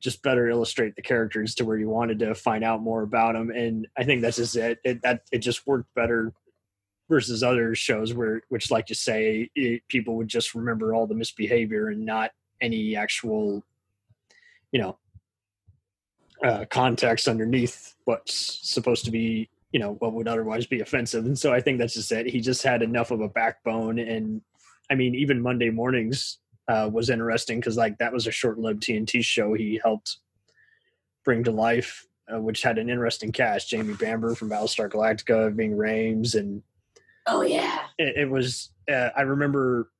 just 0.00 0.22
better 0.22 0.48
illustrate 0.48 0.94
the 0.94 1.02
characters 1.02 1.54
to 1.54 1.64
where 1.64 1.76
you 1.76 1.88
wanted 1.88 2.18
to 2.18 2.34
find 2.34 2.62
out 2.62 2.82
more 2.82 3.02
about 3.02 3.34
them 3.34 3.50
and 3.50 3.86
i 3.96 4.04
think 4.04 4.22
that's 4.22 4.36
just 4.36 4.56
it, 4.56 4.78
it 4.84 5.02
that 5.02 5.22
it 5.32 5.38
just 5.38 5.66
worked 5.66 5.92
better 5.94 6.32
versus 7.08 7.42
other 7.42 7.74
shows 7.74 8.14
where 8.14 8.42
which 8.48 8.70
like 8.70 8.88
you 8.88 8.94
say 8.94 9.50
it, 9.54 9.82
people 9.88 10.16
would 10.16 10.28
just 10.28 10.54
remember 10.54 10.94
all 10.94 11.06
the 11.06 11.14
misbehavior 11.14 11.88
and 11.88 12.04
not 12.04 12.30
any 12.60 12.94
actual 12.94 13.64
you 14.72 14.80
know 14.80 14.98
uh, 16.44 16.64
context 16.70 17.28
underneath 17.28 17.94
what's 18.04 18.60
supposed 18.62 19.04
to 19.04 19.10
be 19.10 19.48
you 19.72 19.78
know 19.78 19.94
what 19.98 20.14
would 20.14 20.28
otherwise 20.28 20.66
be 20.66 20.80
offensive. 20.80 21.26
And 21.26 21.38
so 21.38 21.52
i 21.52 21.60
think 21.60 21.78
that's 21.78 21.94
just 21.94 22.12
it. 22.12 22.26
He 22.26 22.40
just 22.40 22.62
had 22.62 22.82
enough 22.82 23.10
of 23.10 23.20
a 23.20 23.28
backbone. 23.28 23.98
And 23.98 24.42
i 24.90 24.94
mean 24.94 25.14
even 25.14 25.40
monday 25.40 25.70
mornings 25.70 26.38
uh, 26.68 26.88
was 26.92 27.10
interesting 27.10 27.60
because 27.60 27.76
like 27.76 27.98
that 27.98 28.12
was 28.12 28.26
a 28.26 28.30
short-lived 28.30 28.82
tnt 28.82 29.24
show 29.24 29.54
he 29.54 29.80
helped 29.82 30.18
bring 31.24 31.42
to 31.44 31.50
life 31.50 32.06
uh, 32.32 32.40
which 32.40 32.62
had 32.62 32.78
an 32.78 32.90
interesting 32.90 33.32
cast. 33.32 33.68
Jamie 33.68 33.94
bamber 33.94 34.34
from 34.34 34.50
battlestar 34.50 34.88
galactica 34.88 35.54
being 35.54 35.76
rames 35.76 36.34
and 36.34 36.62
oh 37.26 37.42
yeah. 37.42 37.86
it, 37.98 38.16
it 38.16 38.30
was 38.30 38.70
uh, 38.90 39.10
i 39.16 39.22
remember 39.22 39.90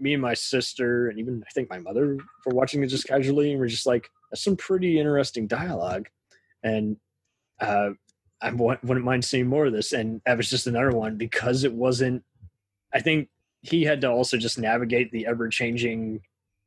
me 0.00 0.12
and 0.12 0.22
my 0.22 0.34
sister 0.34 1.08
and 1.08 1.18
even 1.18 1.42
i 1.46 1.50
think 1.50 1.68
my 1.70 1.78
mother 1.78 2.16
were 2.46 2.54
watching 2.54 2.82
it 2.82 2.88
just 2.88 3.06
casually 3.06 3.50
and 3.50 3.60
we're 3.60 3.66
just 3.66 3.86
like 3.86 4.08
that's 4.30 4.42
some 4.42 4.56
pretty 4.56 4.98
interesting 4.98 5.46
dialogue 5.46 6.08
and 6.62 6.96
uh 7.60 7.90
i 8.40 8.50
wouldn't 8.50 9.04
mind 9.04 9.24
seeing 9.24 9.46
more 9.46 9.66
of 9.66 9.72
this 9.72 9.92
and 9.92 10.20
that 10.26 10.36
was 10.36 10.50
just 10.50 10.66
another 10.66 10.90
one 10.90 11.16
because 11.16 11.64
it 11.64 11.72
wasn't 11.72 12.22
i 12.92 13.00
think 13.00 13.28
he 13.62 13.84
had 13.84 14.00
to 14.00 14.08
also 14.08 14.36
just 14.36 14.58
navigate 14.58 15.10
the 15.10 15.26
ever-changing 15.26 16.20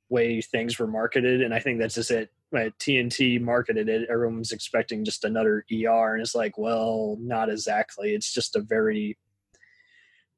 way 0.10 0.42
things 0.42 0.78
were 0.78 0.88
marketed 0.88 1.42
and 1.42 1.54
i 1.54 1.60
think 1.60 1.80
that's 1.80 1.96
just 1.96 2.12
it 2.12 2.30
Right, 2.54 2.78
TNT 2.80 3.40
marketed 3.40 3.88
it. 3.88 4.10
Everyone 4.10 4.40
was 4.40 4.52
expecting 4.52 5.06
just 5.06 5.24
another 5.24 5.64
ER, 5.72 6.16
and 6.16 6.22
it's 6.22 6.36
like, 6.36 6.58
well, 6.58 7.16
not 7.22 7.50
exactly. 7.50 8.14
It's 8.14 8.34
just 8.34 8.58
a 8.58 8.60
very 8.60 9.18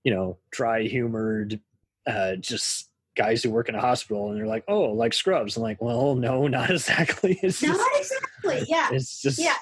you 0.03 0.13
know, 0.13 0.37
dry 0.51 0.83
humored, 0.83 1.59
uh, 2.07 2.35
just 2.35 2.89
guys 3.15 3.43
who 3.43 3.51
work 3.51 3.69
in 3.69 3.75
a 3.75 3.81
hospital, 3.81 4.29
and 4.29 4.39
they're 4.39 4.47
like, 4.47 4.63
"Oh, 4.67 4.91
like 4.91 5.13
Scrubs." 5.13 5.57
I'm 5.57 5.63
like, 5.63 5.81
"Well, 5.81 6.15
no, 6.15 6.47
not 6.47 6.69
exactly. 6.69 7.39
It's 7.41 7.61
Not 7.61 7.77
just, 7.97 8.13
exactly. 8.13 8.65
Yeah. 8.67 8.89
it's 8.91 9.21
just, 9.21 9.39
yeah 9.39 9.55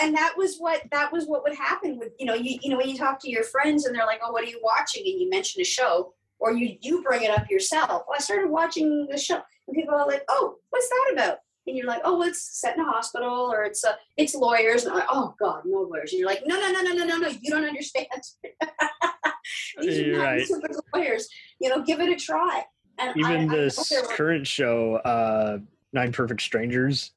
and 0.00 0.14
that 0.14 0.34
was 0.36 0.56
what 0.58 0.82
that 0.90 1.12
was 1.12 1.26
what 1.26 1.42
would 1.42 1.54
happen 1.54 1.98
with 1.98 2.12
you 2.18 2.26
know 2.26 2.34
you, 2.34 2.58
you 2.62 2.70
know 2.70 2.76
when 2.76 2.88
you 2.88 2.96
talk 2.96 3.20
to 3.20 3.30
your 3.30 3.42
friends 3.42 3.84
and 3.84 3.94
they're 3.94 4.06
like 4.06 4.20
oh 4.24 4.32
what 4.32 4.44
are 4.44 4.48
you 4.48 4.60
watching 4.62 5.02
and 5.04 5.20
you 5.20 5.28
mention 5.28 5.60
a 5.60 5.64
show 5.64 6.12
or 6.38 6.52
you 6.52 6.76
you 6.80 7.02
bring 7.02 7.22
it 7.22 7.30
up 7.30 7.50
yourself 7.50 8.04
well, 8.06 8.16
i 8.16 8.18
started 8.18 8.50
watching 8.50 9.06
the 9.10 9.18
show 9.18 9.40
and 9.66 9.76
people 9.76 9.94
are 9.94 10.06
like 10.06 10.22
oh 10.28 10.56
what's 10.70 10.88
that 10.88 11.10
about 11.12 11.38
and 11.68 11.76
you're 11.76 11.86
like 11.86 12.00
oh 12.04 12.22
it's 12.22 12.60
set 12.60 12.76
in 12.76 12.80
a 12.80 12.90
hospital 12.90 13.50
or 13.52 13.62
it's 13.64 13.84
uh, 13.84 13.92
it's 14.16 14.34
lawyers 14.34 14.84
and 14.84 14.92
I'm 14.92 14.98
like, 15.00 15.08
oh 15.10 15.34
god 15.38 15.62
no 15.64 15.82
lawyers. 15.82 16.12
And 16.12 16.20
you're 16.20 16.28
like 16.28 16.42
no 16.46 16.58
no 16.58 16.70
no 16.72 16.80
no 16.82 16.92
no 16.92 17.04
no 17.04 17.16
no 17.18 17.28
you 17.28 17.50
don't 17.50 17.64
understand. 17.64 18.06
These 19.80 19.98
are 19.98 20.02
You're 20.02 20.18
not 20.18 20.24
right. 20.24 20.48
lawyers. 20.94 21.28
You 21.60 21.70
know 21.70 21.82
give 21.82 22.00
it 22.00 22.08
a 22.10 22.16
try. 22.16 22.64
And 22.98 23.16
Even 23.16 23.48
I 23.50 23.54
this 23.54 23.90
were- 23.90 24.14
current 24.14 24.46
show, 24.46 24.96
uh, 24.96 25.58
Nine 25.92 26.10
Perfect 26.12 26.42
Strangers, 26.42 27.12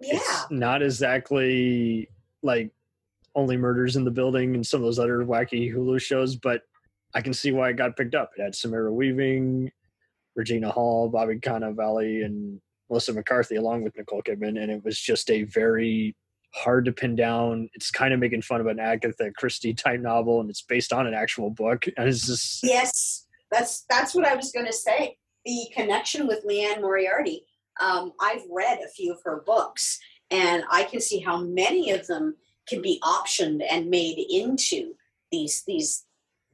yeah. 0.00 0.14
it's 0.16 0.46
not 0.50 0.80
exactly 0.80 2.08
like 2.42 2.70
only 3.34 3.56
murders 3.56 3.96
in 3.96 4.04
the 4.04 4.10
building 4.10 4.54
and 4.54 4.66
some 4.66 4.80
of 4.80 4.84
those 4.86 4.98
other 4.98 5.18
wacky 5.24 5.72
Hulu 5.74 6.00
shows, 6.00 6.36
but 6.36 6.62
I 7.14 7.20
can 7.20 7.32
see 7.32 7.52
why 7.52 7.70
it 7.70 7.76
got 7.76 7.96
picked 7.96 8.14
up. 8.14 8.30
It 8.38 8.42
had 8.42 8.54
Samara 8.54 8.92
Weaving, 8.92 9.70
Regina 10.36 10.70
Hall, 10.70 11.08
Bobby 11.08 11.36
Cannavale, 11.36 12.24
and 12.24 12.60
Melissa 12.88 13.12
McCarthy, 13.12 13.56
along 13.56 13.82
with 13.82 13.96
Nicole 13.96 14.22
Kidman, 14.22 14.60
and 14.60 14.70
it 14.70 14.84
was 14.84 14.98
just 14.98 15.30
a 15.30 15.44
very 15.44 16.16
hard 16.54 16.84
to 16.86 16.92
pin 16.92 17.16
down. 17.16 17.68
It's 17.74 17.90
kind 17.90 18.14
of 18.14 18.20
making 18.20 18.42
fun 18.42 18.60
of 18.60 18.66
an 18.66 18.78
Agatha 18.78 19.30
Christie 19.36 19.74
type 19.74 20.00
novel, 20.00 20.40
and 20.40 20.50
it's 20.50 20.62
based 20.62 20.92
on 20.92 21.06
an 21.06 21.14
actual 21.14 21.50
book, 21.50 21.86
and 21.86 21.94
it's 22.08 22.26
just 22.26 22.64
Yes, 22.64 23.26
that's 23.50 23.84
that's 23.88 24.14
what 24.14 24.26
I 24.26 24.34
was 24.34 24.52
going 24.52 24.66
to 24.66 24.72
say. 24.72 25.16
The 25.44 25.66
connection 25.74 26.26
with 26.26 26.44
Liane 26.44 26.82
Moriarty. 26.82 27.42
Um, 27.80 28.12
I've 28.20 28.42
read 28.50 28.80
a 28.84 28.90
few 28.90 29.12
of 29.12 29.20
her 29.24 29.42
books, 29.46 29.98
and 30.30 30.64
I 30.70 30.84
can 30.84 31.00
see 31.00 31.20
how 31.20 31.42
many 31.42 31.90
of 31.90 32.06
them 32.06 32.36
can 32.68 32.82
be 32.82 33.00
optioned 33.02 33.62
and 33.70 33.88
made 33.88 34.18
into 34.30 34.94
these 35.30 35.62
these 35.66 36.04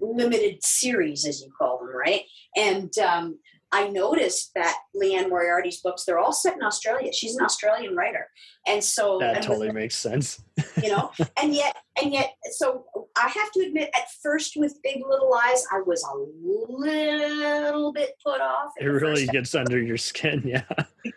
limited 0.01 0.63
series, 0.63 1.25
as 1.25 1.41
you 1.41 1.51
call 1.57 1.79
them, 1.79 1.95
right? 1.95 2.23
And 2.57 2.97
um, 2.99 3.39
I 3.75 3.89
noticed 3.89 4.53
that 4.55 4.77
Liane 4.95 5.29
Moriarty's 5.29 5.81
books, 5.81 6.05
they're 6.05 6.21
all 6.21 6.33
set 6.33 6.55
in 6.55 6.63
Australia. 6.63 7.13
She's 7.13 7.35
an 7.35 7.41
hmm. 7.41 7.47
Australian 7.47 7.97
writer. 7.97 8.29
And 8.69 8.83
so 8.83 9.19
That 9.19 9.31
and 9.31 9.37
with 9.39 9.47
totally 9.47 9.73
makes 9.73 9.97
sense. 9.97 10.41
you 10.83 10.91
know 10.91 11.11
and 11.41 11.55
yet 11.55 11.77
and 12.01 12.13
yet 12.13 12.35
so 12.53 12.85
i 13.17 13.29
have 13.29 13.51
to 13.53 13.61
admit 13.61 13.91
at 13.97 14.05
first 14.23 14.55
with 14.57 14.79
big 14.83 15.03
little 15.09 15.31
lies 15.31 15.65
i 15.73 15.81
was 15.87 16.03
a 16.05 16.17
little 16.47 17.93
bit 17.93 18.13
put 18.25 18.41
off 18.41 18.71
It 18.79 18.87
really 18.87 19.27
gets 19.27 19.55
under 19.55 19.81
your 19.81 19.97
skin. 19.97 20.43
Yeah. 20.55 20.63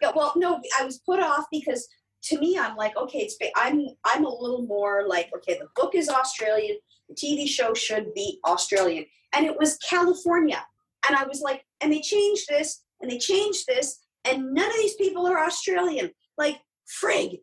yeah, 0.01 0.11
well 0.15 0.33
no 0.35 0.59
i 0.79 0.83
was 0.83 0.99
put 0.99 1.19
off 1.19 1.45
because 1.51 1.87
to 2.23 2.39
me 2.39 2.57
i'm 2.57 2.75
like 2.75 2.95
okay 2.97 3.19
it's, 3.19 3.37
I'm, 3.55 3.85
I'm 4.03 4.25
a 4.25 4.29
little 4.29 4.65
more 4.65 5.07
like 5.07 5.29
okay 5.35 5.59
the 5.59 5.67
book 5.75 5.93
is 5.95 6.09
australian 6.09 6.77
the 7.09 7.15
tv 7.15 7.47
show 7.47 7.73
should 7.73 8.13
be 8.13 8.39
australian 8.47 9.05
and 9.33 9.45
it 9.45 9.57
was 9.57 9.77
california 9.77 10.65
and 11.07 11.15
i 11.15 11.25
was 11.25 11.41
like 11.41 11.63
and 11.81 11.91
they 11.91 12.01
changed 12.01 12.47
this 12.49 12.83
and 13.01 13.09
they 13.09 13.17
changed 13.17 13.65
this 13.67 13.99
and 14.25 14.53
none 14.53 14.69
of 14.69 14.77
these 14.77 14.95
people 14.95 15.27
are 15.27 15.39
australian. 15.39 16.11
Like 16.37 16.59
frig 17.01 17.39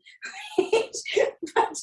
but 0.56 1.78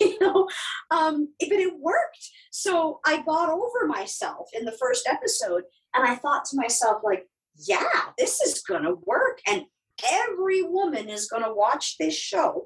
you 0.00 0.18
know 0.20 0.46
um 0.90 1.28
but 1.40 1.58
it 1.58 1.72
worked. 1.78 2.30
So 2.50 3.00
i 3.06 3.22
got 3.22 3.48
over 3.48 3.86
myself 3.86 4.48
in 4.52 4.64
the 4.64 4.76
first 4.80 5.08
episode 5.08 5.62
and 5.94 6.06
i 6.06 6.14
thought 6.14 6.44
to 6.46 6.56
myself 6.56 7.02
like 7.02 7.26
yeah 7.66 8.10
this 8.18 8.40
is 8.40 8.62
gonna 8.62 8.94
work 9.06 9.38
and 9.46 9.64
every 10.12 10.62
woman 10.62 11.08
is 11.08 11.28
to 11.42 11.54
watch 11.54 11.96
this 11.98 12.14
show 12.14 12.64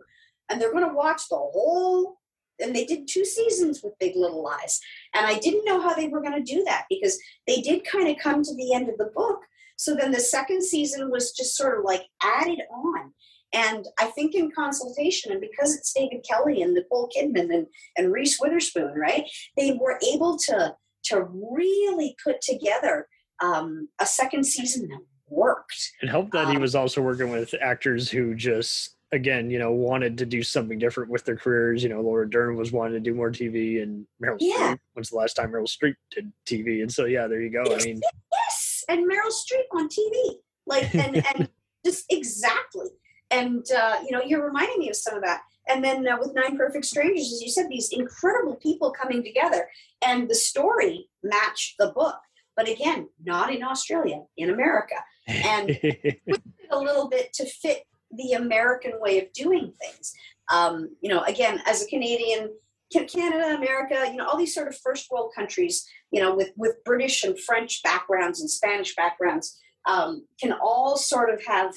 and 0.49 0.61
they're 0.61 0.73
to 0.89 0.95
watch 0.95 1.23
the 1.31 1.37
whole 1.37 2.17
and 2.61 2.75
they 2.75 2.85
did 2.85 3.09
two 3.09 3.25
seasons 3.25 3.83
with 3.83 3.99
big 3.99 4.17
little 4.17 4.43
lies. 4.43 4.81
And 5.15 5.27
i 5.27 5.39
didn't 5.39 5.65
know 5.65 5.81
how 5.81 5.95
they 5.95 6.09
were 6.09 6.23
going 6.23 6.45
to 6.45 6.55
do 6.55 6.63
that 6.65 6.85
because 6.89 7.19
they 7.47 7.61
did 7.61 7.85
kind 7.85 8.09
of 8.09 8.17
come 8.19 8.43
to 8.43 8.55
the 8.55 8.75
end 8.75 8.89
of 8.89 8.99
the 8.99 9.11
book. 9.15 9.41
So 9.77 9.95
then 9.95 10.13
the 10.13 10.21
second 10.21 10.63
season 10.63 11.11
was 11.11 11.33
just 11.33 11.57
sort 11.57 11.79
of 11.79 11.85
like 11.85 12.03
added 12.23 12.61
on. 12.73 13.13
And 13.53 13.87
i 13.99 14.07
think 14.07 14.35
in 14.35 14.53
consultation 14.53 15.33
and 15.33 15.41
because 15.41 15.75
it's 15.75 15.93
david 15.93 16.25
kelley 16.29 16.63
and 16.63 16.73
nicole 16.73 17.11
kidman 17.15 17.53
and, 17.53 17.67
and 17.97 18.13
reese 18.13 18.39
witherspoon 18.41 18.95
right 18.95 19.25
they 19.57 19.73
were 19.73 19.99
able 20.13 20.39
to 20.47 20.77
to 21.03 21.27
really 21.59 22.17
put 22.23 22.41
together 22.41 23.09
um, 23.41 23.89
a 23.99 24.07
second 24.07 24.45
season 24.45 24.89
that 24.89 25.01
worked. 25.29 25.93
It 26.03 26.09
helped 26.09 26.33
that 26.33 26.49
he 26.49 26.57
Um, 26.57 26.63
was 26.63 26.75
also 26.75 27.01
working 27.01 27.31
with 27.31 27.55
actors 27.61 28.11
who 28.11 28.35
just, 28.35 28.97
again, 29.13 29.51
you 29.51 29.59
know, 29.59 29.73
wanted 29.73 30.19
to 30.19 30.27
do 30.27 30.43
something 30.43 30.79
different 30.79 31.11
with 31.11 31.25
their 31.25 31.37
careers. 31.37 31.83
You 31.83 31.89
know, 31.89 32.01
Laura 32.01 32.29
Dern 32.29 32.57
was 32.57 32.73
wanting 32.73 32.95
to 32.95 33.01
do 33.01 33.15
more 33.15 33.31
TV, 33.31 33.83
and 33.83 34.07
Meryl 34.23 34.37
Yeah. 34.41 34.75
Streep. 34.75 34.79
When's 34.95 35.11
the 35.11 35.17
last 35.17 35.35
time 35.35 35.51
Meryl 35.51 35.69
Streep 35.69 35.95
did 36.11 36.33
TV? 36.47 36.83
And 36.83 36.93
so, 36.93 37.05
yeah, 37.05 37.27
there 37.27 37.41
you 37.41 37.51
go. 37.51 37.63
I 37.65 37.79
mean, 37.85 38.01
yes 38.33 38.71
and 38.91 39.09
meryl 39.09 39.31
streep 39.31 39.65
on 39.73 39.89
tv 39.89 40.35
like 40.67 40.95
and 40.95 41.25
and 41.35 41.49
just 41.85 42.05
exactly 42.11 42.89
and 43.31 43.65
uh, 43.77 43.97
you 44.05 44.11
know 44.11 44.23
you're 44.23 44.45
reminding 44.45 44.79
me 44.79 44.89
of 44.91 44.97
some 44.97 45.15
of 45.15 45.23
that 45.23 45.43
and 45.69 45.85
then 45.85 46.07
uh, 46.07 46.17
with 46.19 46.35
nine 46.35 46.57
perfect 46.57 46.85
strangers 46.85 47.33
as 47.33 47.41
you 47.41 47.51
said 47.51 47.67
these 47.69 47.91
incredible 47.93 48.57
people 48.57 48.91
coming 48.91 49.23
together 49.23 49.69
and 50.05 50.29
the 50.29 50.35
story 50.35 51.09
matched 51.23 51.77
the 51.79 51.93
book 51.95 52.19
but 52.57 52.69
again 52.69 53.09
not 53.25 53.53
in 53.55 53.63
australia 53.63 54.23
in 54.37 54.51
america 54.51 54.97
and 55.29 55.71
a 56.71 56.79
little 56.79 57.09
bit 57.09 57.33
to 57.33 57.47
fit 57.47 57.85
the 58.11 58.33
American 58.33 58.93
way 59.01 59.21
of 59.21 59.33
doing 59.33 59.73
things. 59.81 60.15
Um, 60.53 60.97
you 61.01 61.09
know, 61.09 61.23
again, 61.25 61.61
as 61.67 61.83
a 61.83 61.87
Canadian, 61.87 62.51
Canada, 62.93 63.57
America, 63.57 64.07
you 64.11 64.17
know, 64.17 64.27
all 64.27 64.37
these 64.37 64.55
sort 64.55 64.67
of 64.67 64.77
first 64.77 65.11
world 65.11 65.33
countries, 65.35 65.87
you 66.11 66.21
know, 66.21 66.35
with 66.35 66.51
with 66.57 66.83
British 66.85 67.23
and 67.23 67.39
French 67.39 67.83
backgrounds 67.83 68.41
and 68.41 68.51
Spanish 68.51 68.97
backgrounds, 68.97 69.59
um, 69.87 70.27
can 70.41 70.53
all 70.53 70.97
sort 70.97 71.33
of 71.33 71.45
have 71.47 71.73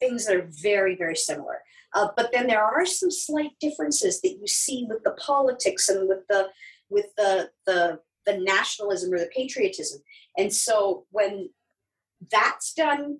things 0.00 0.26
that 0.26 0.36
are 0.36 0.48
very 0.62 0.96
very 0.96 1.16
similar. 1.16 1.60
Uh, 1.94 2.08
but 2.16 2.30
then 2.32 2.46
there 2.46 2.62
are 2.62 2.84
some 2.84 3.10
slight 3.10 3.52
differences 3.60 4.20
that 4.20 4.36
you 4.40 4.46
see 4.46 4.86
with 4.88 5.02
the 5.04 5.12
politics 5.12 5.88
and 5.88 6.08
with 6.08 6.26
the 6.28 6.48
with 6.90 7.06
the 7.16 7.48
the 7.64 8.00
the 8.26 8.38
nationalism 8.38 9.12
or 9.12 9.18
the 9.18 9.30
patriotism. 9.34 10.02
And 10.36 10.52
so 10.52 11.06
when 11.10 11.50
that's 12.30 12.74
done 12.74 13.18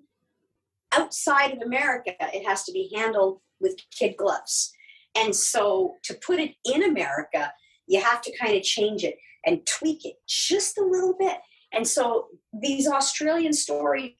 outside 0.93 1.51
of 1.53 1.61
America, 1.61 2.13
it 2.19 2.45
has 2.45 2.63
to 2.65 2.71
be 2.71 2.91
handled 2.95 3.39
with 3.59 3.79
kid 3.97 4.15
gloves. 4.17 4.71
And 5.15 5.35
so 5.35 5.95
to 6.03 6.13
put 6.25 6.39
it 6.39 6.53
in 6.65 6.83
America, 6.83 7.51
you 7.87 8.01
have 8.01 8.21
to 8.21 8.37
kind 8.37 8.55
of 8.55 8.63
change 8.63 9.03
it 9.03 9.15
and 9.45 9.65
tweak 9.65 10.05
it 10.05 10.15
just 10.27 10.77
a 10.77 10.85
little 10.85 11.15
bit. 11.17 11.37
And 11.73 11.87
so 11.87 12.27
these 12.53 12.87
Australian 12.87 13.53
stories 13.53 14.13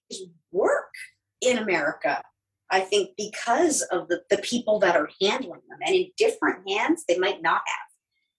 work 0.51 0.93
in 1.41 1.57
America, 1.57 2.21
I 2.71 2.81
think, 2.81 3.11
because 3.17 3.81
of 3.83 4.07
the, 4.07 4.21
the 4.29 4.37
people 4.37 4.79
that 4.79 4.95
are 4.95 5.09
handling 5.21 5.61
them. 5.69 5.79
And 5.85 5.95
in 5.95 6.11
different 6.17 6.67
hands, 6.69 7.03
they 7.07 7.17
might 7.17 7.41
not 7.41 7.61
have. 7.65 7.87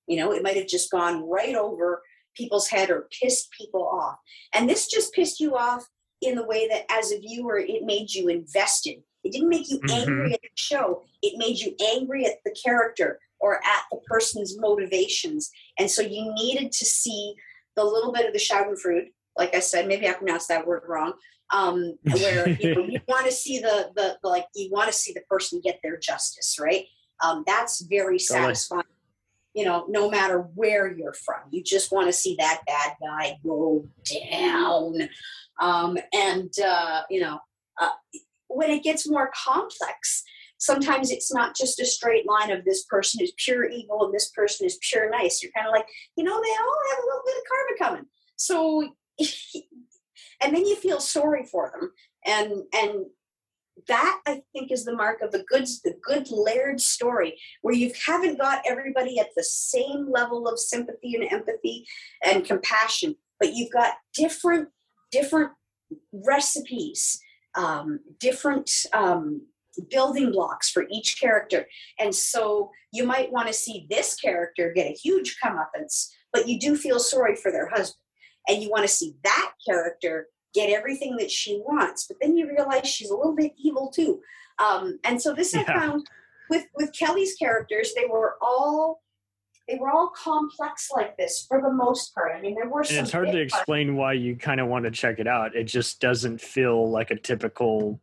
You 0.06 0.16
know, 0.16 0.32
it 0.32 0.42
might 0.42 0.56
have 0.56 0.66
just 0.66 0.90
gone 0.90 1.28
right 1.28 1.54
over 1.54 2.02
people's 2.34 2.68
head 2.68 2.90
or 2.90 3.08
pissed 3.22 3.48
people 3.52 3.86
off. 3.86 4.16
And 4.54 4.68
this 4.68 4.88
just 4.88 5.12
pissed 5.12 5.40
you 5.40 5.56
off 5.56 5.86
in 6.22 6.34
the 6.34 6.44
way 6.44 6.68
that 6.68 6.84
as 6.90 7.12
a 7.12 7.18
viewer 7.20 7.58
it 7.58 7.84
made 7.84 8.12
you 8.12 8.28
invested. 8.28 9.02
It 9.24 9.32
didn't 9.32 9.48
make 9.48 9.68
you 9.68 9.80
Mhm. 9.80 9.90
angry 9.90 10.32
at 10.32 10.40
the 10.42 10.48
show. 10.54 11.04
It 11.22 11.36
made 11.38 11.58
you 11.58 11.74
angry 11.94 12.24
at 12.26 12.42
the 12.44 12.52
character 12.52 13.20
or 13.40 13.56
at 13.64 13.82
the 13.90 13.98
person's 14.06 14.58
motivations. 14.58 15.50
And 15.78 15.90
so 15.90 16.02
you 16.02 16.32
needed 16.34 16.72
to 16.72 16.84
see 16.84 17.34
the 17.76 17.84
little 17.84 18.12
bit 18.12 18.26
of 18.26 18.32
the 18.32 18.38
schadenfreude 18.40 19.12
like 19.36 19.54
i 19.54 19.60
said 19.60 19.86
maybe 19.86 20.08
i 20.08 20.12
pronounced 20.12 20.48
that 20.48 20.66
word 20.66 20.82
wrong. 20.88 21.12
Um, 21.50 21.94
where 22.02 22.46
you, 22.60 22.74
know, 22.74 22.84
you 22.84 23.00
want 23.08 23.24
to 23.24 23.32
see 23.32 23.58
the, 23.58 23.90
the 23.96 24.18
the 24.22 24.28
like 24.28 24.46
you 24.54 24.68
want 24.70 24.88
to 24.88 24.92
see 24.92 25.12
the 25.14 25.22
person 25.30 25.60
get 25.62 25.78
their 25.82 25.96
justice 25.96 26.58
right? 26.60 26.84
Um, 27.24 27.42
that's 27.46 27.80
very 27.82 28.18
Totally. 28.18 28.18
satisfying. 28.18 28.82
You 29.54 29.64
know 29.64 29.86
no 29.88 30.10
matter 30.10 30.40
where 30.40 30.92
you're 30.92 31.14
from 31.14 31.40
you 31.50 31.62
just 31.62 31.90
want 31.90 32.06
to 32.08 32.12
see 32.12 32.36
that 32.38 32.62
bad 32.66 32.96
guy 33.00 33.38
go 33.44 33.86
down 34.30 35.08
um, 35.60 35.98
and 36.12 36.52
uh, 36.64 37.02
you 37.10 37.20
know 37.20 37.38
uh, 37.80 37.88
when 38.48 38.70
it 38.70 38.82
gets 38.82 39.08
more 39.08 39.30
complex 39.34 40.24
sometimes 40.58 41.10
it's 41.10 41.32
not 41.32 41.56
just 41.56 41.80
a 41.80 41.86
straight 41.86 42.26
line 42.26 42.50
of 42.50 42.64
this 42.64 42.84
person 42.84 43.22
is 43.22 43.32
pure 43.36 43.64
evil 43.68 44.04
and 44.04 44.12
this 44.12 44.30
person 44.30 44.66
is 44.66 44.78
pure 44.82 45.08
nice. 45.10 45.42
You're 45.42 45.52
kind 45.52 45.66
of 45.66 45.72
like 45.72 45.86
you 46.16 46.24
know 46.24 46.40
they 46.42 46.50
all 46.50 46.78
have 46.90 46.98
a 46.98 47.06
little 47.06 47.22
bit 47.24 47.36
of 47.36 47.42
karma 47.48 47.78
coming. 47.78 48.06
So 48.36 48.94
and 50.42 50.54
then 50.54 50.66
you 50.66 50.76
feel 50.76 51.00
sorry 51.00 51.44
for 51.44 51.72
them. 51.72 51.92
And 52.26 52.64
and 52.74 53.06
that 53.86 54.20
i 54.26 54.42
think 54.52 54.72
is 54.72 54.84
the 54.84 54.94
mark 54.94 55.20
of 55.22 55.30
the 55.30 55.44
good 55.48 55.64
the 55.84 55.94
good 56.02 56.26
layered 56.32 56.80
story 56.80 57.38
where 57.62 57.74
you 57.74 57.92
haven't 58.06 58.36
got 58.36 58.60
everybody 58.66 59.20
at 59.20 59.28
the 59.36 59.44
same 59.44 60.10
level 60.10 60.48
of 60.48 60.58
sympathy 60.58 61.14
and 61.14 61.32
empathy 61.32 61.86
and 62.24 62.44
compassion 62.44 63.14
but 63.38 63.54
you've 63.54 63.70
got 63.70 63.94
different 64.12 64.68
different 65.10 65.52
recipes 66.12 67.20
um, 67.58 68.00
different 68.20 68.70
um, 68.92 69.42
building 69.90 70.32
blocks 70.32 70.70
for 70.70 70.86
each 70.90 71.20
character. 71.20 71.66
And 71.98 72.14
so 72.14 72.70
you 72.92 73.04
might 73.04 73.32
want 73.32 73.48
to 73.48 73.54
see 73.54 73.86
this 73.90 74.14
character 74.16 74.72
get 74.74 74.86
a 74.86 74.94
huge 74.94 75.36
comeuppance 75.44 76.08
but 76.30 76.46
you 76.46 76.60
do 76.60 76.76
feel 76.76 77.00
sorry 77.00 77.34
for 77.34 77.50
their 77.50 77.70
husband. 77.70 77.96
And 78.48 78.62
you 78.62 78.70
want 78.70 78.82
to 78.82 78.88
see 78.88 79.16
that 79.24 79.52
character 79.66 80.26
get 80.54 80.70
everything 80.70 81.16
that 81.16 81.30
she 81.30 81.60
wants 81.64 82.06
but 82.06 82.18
then 82.20 82.36
you 82.36 82.48
realize 82.48 82.86
she's 82.86 83.10
a 83.10 83.16
little 83.16 83.34
bit 83.34 83.52
evil 83.58 83.90
too. 83.90 84.20
Um, 84.58 84.98
and 85.04 85.20
so 85.20 85.34
this 85.34 85.54
i 85.54 85.64
found 85.64 86.06
with 86.50 86.64
with 86.74 86.92
kelley's 86.92 87.34
characters 87.34 87.92
they 87.94 88.06
were 88.06 88.34
all 88.42 89.00
they 89.68 89.76
were 89.76 89.90
all 89.90 90.08
complex 90.08 90.90
like 90.94 91.16
this 91.16 91.44
for 91.46 91.60
the 91.60 91.70
most 91.70 92.14
part 92.14 92.32
i 92.34 92.40
mean 92.40 92.54
there 92.54 92.68
were 92.68 92.82
some 92.82 92.98
and 92.98 93.04
it's 93.04 93.12
hard 93.12 93.26
to 93.26 93.32
big 93.32 93.50
parts- 93.50 93.60
explain 93.60 93.96
why 93.96 94.14
you 94.14 94.36
kind 94.36 94.60
of 94.60 94.68
want 94.68 94.84
to 94.84 94.90
check 94.90 95.18
it 95.18 95.26
out. 95.26 95.54
It 95.54 95.64
just 95.64 96.00
doesn't 96.00 96.40
feel 96.40 96.90
like 96.90 97.10
a 97.10 97.16
typical 97.16 98.00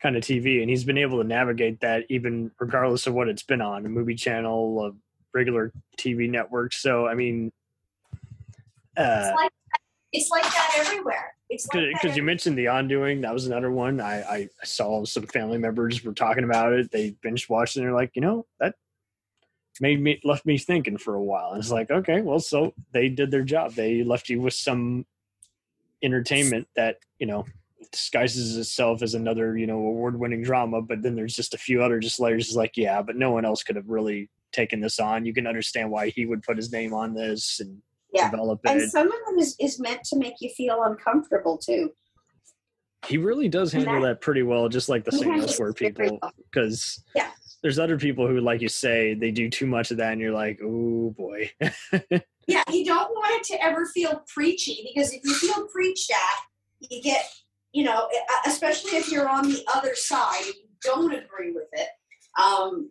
kind 0.00 0.16
of 0.16 0.22
TV. 0.22 0.60
And 0.60 0.70
he's 0.70 0.84
been 0.84 0.98
able 0.98 1.22
to 1.22 1.26
navigate 1.26 1.80
that 1.80 2.04
even 2.08 2.50
regardless 2.58 3.06
of 3.06 3.14
what 3.14 3.28
it's 3.28 3.42
been 3.42 3.60
on 3.60 3.86
a 3.86 3.88
movie 3.88 4.14
channel, 4.14 4.86
a 4.86 4.92
regular 5.36 5.72
TV 5.96 6.28
network. 6.28 6.72
So, 6.72 7.06
I 7.06 7.14
mean, 7.14 7.52
uh, 8.96 9.24
it's 9.24 9.36
like 9.36 9.52
it's 10.12 10.30
like 10.30 10.42
that 10.42 10.76
everywhere 10.78 11.34
it's 11.48 11.66
like 11.72 11.86
because 11.94 12.14
you 12.14 12.22
mentioned 12.22 12.58
the 12.58 12.66
undoing 12.66 13.22
that 13.22 13.32
was 13.32 13.46
another 13.46 13.70
one 13.70 13.98
I, 13.98 14.20
I 14.20 14.48
saw 14.62 15.06
some 15.06 15.26
family 15.26 15.56
members 15.56 16.04
were 16.04 16.12
talking 16.12 16.44
about 16.44 16.74
it 16.74 16.90
they 16.90 17.16
binge 17.22 17.48
watched 17.48 17.76
and 17.76 17.86
they're 17.86 17.94
like 17.94 18.10
you 18.14 18.20
know 18.20 18.44
that 18.60 18.74
made 19.82 20.00
me 20.00 20.20
left 20.22 20.46
me 20.46 20.56
thinking 20.56 20.96
for 20.96 21.14
a 21.16 21.22
while 21.22 21.50
and 21.50 21.58
it's 21.58 21.72
like 21.72 21.90
okay 21.90 22.20
well 22.22 22.38
so 22.38 22.72
they 22.92 23.08
did 23.08 23.30
their 23.32 23.42
job 23.42 23.72
they 23.74 24.04
left 24.04 24.28
you 24.28 24.40
with 24.40 24.54
some 24.54 25.04
entertainment 26.04 26.66
that 26.76 26.96
you 27.18 27.26
know 27.26 27.44
disguises 27.90 28.56
itself 28.56 29.02
as 29.02 29.14
another 29.14 29.58
you 29.58 29.66
know 29.66 29.76
award-winning 29.78 30.40
drama 30.42 30.80
but 30.80 31.02
then 31.02 31.16
there's 31.16 31.34
just 31.34 31.52
a 31.52 31.58
few 31.58 31.82
other 31.82 31.98
just 31.98 32.20
layers 32.20 32.46
it's 32.46 32.56
like 32.56 32.76
yeah 32.76 33.02
but 33.02 33.16
no 33.16 33.32
one 33.32 33.44
else 33.44 33.64
could 33.64 33.74
have 33.76 33.88
really 33.88 34.30
taken 34.52 34.80
this 34.80 35.00
on 35.00 35.26
you 35.26 35.34
can 35.34 35.46
understand 35.48 35.90
why 35.90 36.08
he 36.10 36.26
would 36.26 36.42
put 36.42 36.56
his 36.56 36.70
name 36.72 36.94
on 36.94 37.12
this 37.12 37.58
and 37.60 37.76
Yeah. 38.12 38.30
develop 38.30 38.60
and 38.64 38.80
it 38.82 38.90
some 38.90 39.08
of 39.08 39.18
them 39.26 39.38
is, 39.40 39.56
is 39.58 39.80
meant 39.80 40.04
to 40.04 40.16
make 40.16 40.34
you 40.40 40.50
feel 40.50 40.82
uncomfortable 40.84 41.58
too 41.58 41.90
he 43.08 43.18
really 43.18 43.48
does 43.48 43.72
handle 43.72 44.00
that, 44.02 44.20
pretty 44.20 44.44
well, 44.44 44.68
just 44.68 44.88
like 44.88 45.02
the 45.04 45.10
He 45.10 45.16
St. 45.16 45.28
handles 45.32 45.50
Elsewhere 45.50 45.70
it 45.70 45.78
very 45.80 45.90
people. 45.90 46.18
well. 46.22 46.32
Because 46.48 47.02
Yeah. 47.16 47.30
There's 47.62 47.78
other 47.78 47.98
people 47.98 48.26
who, 48.26 48.40
like 48.40 48.60
you 48.60 48.68
say, 48.68 49.14
they 49.14 49.30
do 49.30 49.48
too 49.48 49.66
much 49.66 49.90
of 49.90 49.98
that, 49.98 50.12
and 50.12 50.20
you're 50.20 50.32
like, 50.32 50.60
oh 50.62 51.14
boy. 51.16 51.50
Yeah, 52.48 52.64
you 52.70 52.84
don't 52.84 53.10
want 53.10 53.34
it 53.36 53.44
to 53.52 53.64
ever 53.64 53.86
feel 53.86 54.22
preachy 54.32 54.90
because 54.92 55.12
if 55.12 55.22
you 55.24 55.32
feel 55.34 55.66
preached 55.68 56.10
at, 56.10 56.90
you 56.90 57.00
get, 57.00 57.24
you 57.72 57.84
know, 57.84 58.08
especially 58.46 58.96
if 58.96 59.10
you're 59.10 59.28
on 59.28 59.48
the 59.48 59.64
other 59.72 59.94
side 59.94 60.44
you 60.46 60.54
don't 60.82 61.12
agree 61.12 61.52
with 61.52 61.68
it, 61.72 61.88
um, 62.40 62.90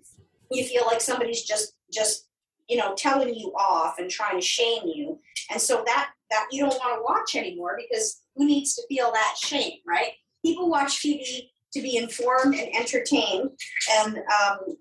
you 0.51 0.63
feel 0.63 0.83
like 0.85 1.01
somebody's 1.01 1.43
just 1.43 1.73
just 1.93 2.27
you 2.69 2.77
know 2.77 2.93
telling 2.95 3.35
you 3.35 3.51
off 3.57 3.99
and 3.99 4.09
trying 4.09 4.39
to 4.39 4.45
shame 4.45 4.83
you, 4.85 5.19
and 5.51 5.59
so 5.59 5.83
that 5.85 6.11
that 6.29 6.47
you 6.51 6.61
don't 6.61 6.79
want 6.79 6.97
to 6.97 7.03
watch 7.03 7.35
anymore 7.35 7.77
because 7.77 8.21
who 8.35 8.45
needs 8.45 8.73
to 8.75 8.83
feel 8.87 9.11
that 9.11 9.35
shame, 9.37 9.79
right? 9.85 10.11
People 10.45 10.69
watch 10.69 11.03
TV 11.03 11.49
to 11.73 11.81
be 11.81 11.97
informed 11.97 12.55
and 12.55 12.75
entertained, 12.75 13.49
and 13.99 14.17
um, 14.17 14.77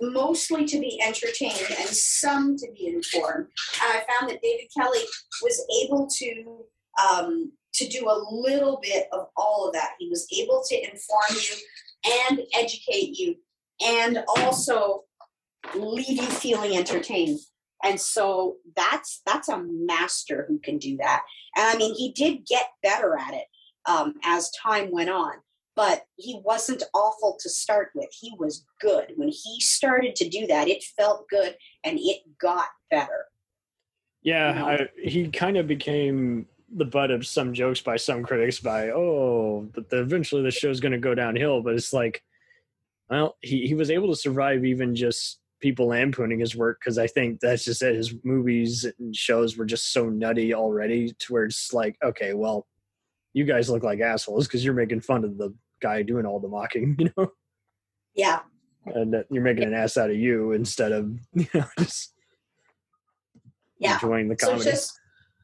mostly 0.00 0.64
to 0.66 0.78
be 0.78 1.00
entertained 1.02 1.66
and 1.80 1.88
some 1.88 2.56
to 2.56 2.66
be 2.72 2.86
informed. 2.88 3.46
And 3.82 3.98
I 3.98 4.02
found 4.08 4.30
that 4.30 4.42
David 4.42 4.66
Kelley 4.76 5.04
was 5.42 5.64
able 5.84 6.08
to 6.08 6.64
um, 7.10 7.52
to 7.74 7.86
do 7.86 8.08
a 8.08 8.24
little 8.30 8.80
bit 8.82 9.06
of 9.12 9.26
all 9.36 9.66
of 9.68 9.74
that. 9.74 9.90
He 9.98 10.08
was 10.08 10.26
able 10.38 10.62
to 10.66 10.76
inform 10.76 11.30
you 11.30 11.54
and 12.28 12.40
educate 12.54 13.18
you, 13.18 13.36
and 13.84 14.24
also 14.36 15.04
leave 15.74 16.08
you 16.08 16.26
feeling 16.26 16.76
entertained. 16.76 17.38
And 17.84 18.00
so 18.00 18.56
that's 18.74 19.20
that's 19.26 19.48
a 19.48 19.62
master 19.62 20.46
who 20.48 20.58
can 20.58 20.78
do 20.78 20.96
that. 20.96 21.22
And 21.56 21.66
I 21.66 21.76
mean, 21.76 21.94
he 21.94 22.12
did 22.12 22.46
get 22.46 22.70
better 22.82 23.16
at 23.18 23.34
it 23.34 23.44
um, 23.86 24.14
as 24.24 24.50
time 24.62 24.90
went 24.90 25.10
on 25.10 25.34
but 25.76 26.06
he 26.16 26.40
wasn't 26.42 26.82
awful 26.94 27.36
to 27.38 27.50
start 27.50 27.90
with. 27.94 28.08
He 28.10 28.32
was 28.38 28.64
good. 28.80 29.12
When 29.16 29.28
he 29.28 29.60
started 29.60 30.16
to 30.16 30.28
do 30.28 30.46
that, 30.46 30.68
it 30.68 30.82
felt 30.82 31.28
good 31.28 31.54
and 31.84 31.98
it 32.00 32.22
got 32.40 32.68
better. 32.90 33.26
Yeah? 34.22 34.64
I, 34.64 34.88
he 35.00 35.28
kind 35.28 35.58
of 35.58 35.68
became 35.68 36.46
the 36.74 36.86
butt 36.86 37.10
of 37.10 37.26
some 37.26 37.52
jokes 37.52 37.80
by 37.80 37.96
some 37.96 38.24
critics 38.24 38.58
by, 38.58 38.88
oh, 38.88 39.68
but 39.74 39.90
the, 39.90 40.00
eventually 40.00 40.42
the 40.42 40.50
show's 40.50 40.80
going 40.80 40.92
to 40.92 40.98
go 40.98 41.14
downhill. 41.14 41.62
But 41.62 41.74
it's 41.74 41.92
like, 41.92 42.22
well, 43.10 43.36
he, 43.42 43.66
he 43.66 43.74
was 43.74 43.90
able 43.90 44.08
to 44.08 44.16
survive 44.16 44.64
even 44.64 44.96
just 44.96 45.40
people 45.60 45.88
lampooning 45.88 46.40
his 46.40 46.56
work 46.56 46.78
because 46.80 46.96
I 46.96 47.06
think 47.06 47.40
that's 47.40 47.64
just 47.64 47.82
it. 47.82 47.94
His 47.94 48.14
movies 48.24 48.86
and 48.98 49.14
shows 49.14 49.58
were 49.58 49.66
just 49.66 49.92
so 49.92 50.08
nutty 50.08 50.54
already 50.54 51.12
to 51.12 51.32
where 51.32 51.44
it's 51.44 51.74
like, 51.74 51.96
okay, 52.02 52.32
well, 52.32 52.66
you 53.34 53.44
guys 53.44 53.68
look 53.68 53.82
like 53.82 54.00
assholes 54.00 54.46
because 54.46 54.64
you're 54.64 54.74
making 54.74 55.02
fun 55.02 55.22
of 55.22 55.36
the 55.36 55.54
guy 55.80 56.02
doing 56.02 56.26
all 56.26 56.40
the 56.40 56.48
mocking, 56.48 56.96
you 56.98 57.10
know, 57.16 57.30
Yeah. 58.14 58.40
and 58.86 59.12
that 59.14 59.26
you're 59.30 59.42
making 59.42 59.64
an 59.64 59.74
ass 59.74 59.96
out 59.96 60.10
of 60.10 60.16
you 60.16 60.52
instead 60.52 60.92
of, 60.92 61.18
you 61.34 61.46
know, 61.54 61.64
just 61.78 62.14
Yeah. 63.78 63.94
enjoying 63.94 64.28
the 64.28 64.36
comedy. 64.36 64.62
So 64.62 64.70
just 64.70 65.00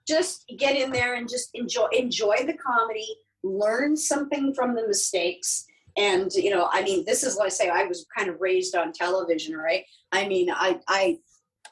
just 0.06 0.44
get 0.59 0.76
in 0.76 0.90
there 0.90 1.14
and 1.14 1.28
just 1.28 1.50
enjoy 1.54 1.86
enjoy 1.92 2.44
the 2.46 2.54
comedy, 2.54 3.06
learn 3.44 3.96
something 3.96 4.52
from 4.54 4.74
the 4.74 4.86
mistakes. 4.86 5.64
And 5.96 6.32
you 6.34 6.50
know, 6.50 6.68
I 6.72 6.82
mean, 6.82 7.04
this 7.04 7.22
is 7.22 7.36
what 7.36 7.46
I 7.46 7.50
say. 7.50 7.68
I 7.68 7.84
was 7.84 8.06
kind 8.16 8.28
of 8.28 8.40
raised 8.40 8.74
on 8.74 8.92
television, 8.92 9.56
right? 9.56 9.84
I 10.10 10.26
mean, 10.26 10.50
I 10.50 10.80
I 10.88 11.18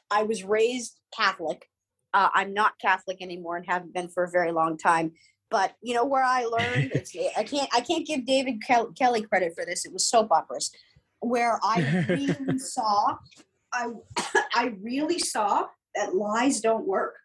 I 0.09 0.23
was 0.23 0.43
raised 0.43 0.97
Catholic. 1.17 1.65
Uh, 2.13 2.29
I'm 2.33 2.53
not 2.53 2.73
Catholic 2.79 3.21
anymore 3.21 3.55
and 3.57 3.65
haven't 3.65 3.93
been 3.93 4.09
for 4.09 4.23
a 4.25 4.29
very 4.31 4.51
long 4.51 4.77
time. 4.77 5.13
But 5.51 5.75
you 5.81 5.93
know 5.93 6.05
where 6.05 6.23
I 6.23 6.45
learned? 6.45 6.91
It's, 6.95 7.15
I 7.37 7.43
can't 7.43 7.69
I 7.73 7.81
can't 7.81 8.07
give 8.07 8.25
David 8.25 8.61
Kel- 8.65 8.93
Kelley 8.93 9.21
credit 9.23 9.53
for 9.55 9.65
this. 9.65 9.85
It 9.85 9.93
was 9.93 10.07
soap 10.09 10.31
operas, 10.31 10.71
where 11.19 11.59
I 11.61 12.05
really 12.09 12.57
saw 12.57 13.17
I 13.73 13.89
I 14.53 14.73
really 14.81 15.19
saw 15.19 15.67
that 15.95 16.15
lies 16.15 16.61
don't 16.61 16.87
work. 16.87 17.15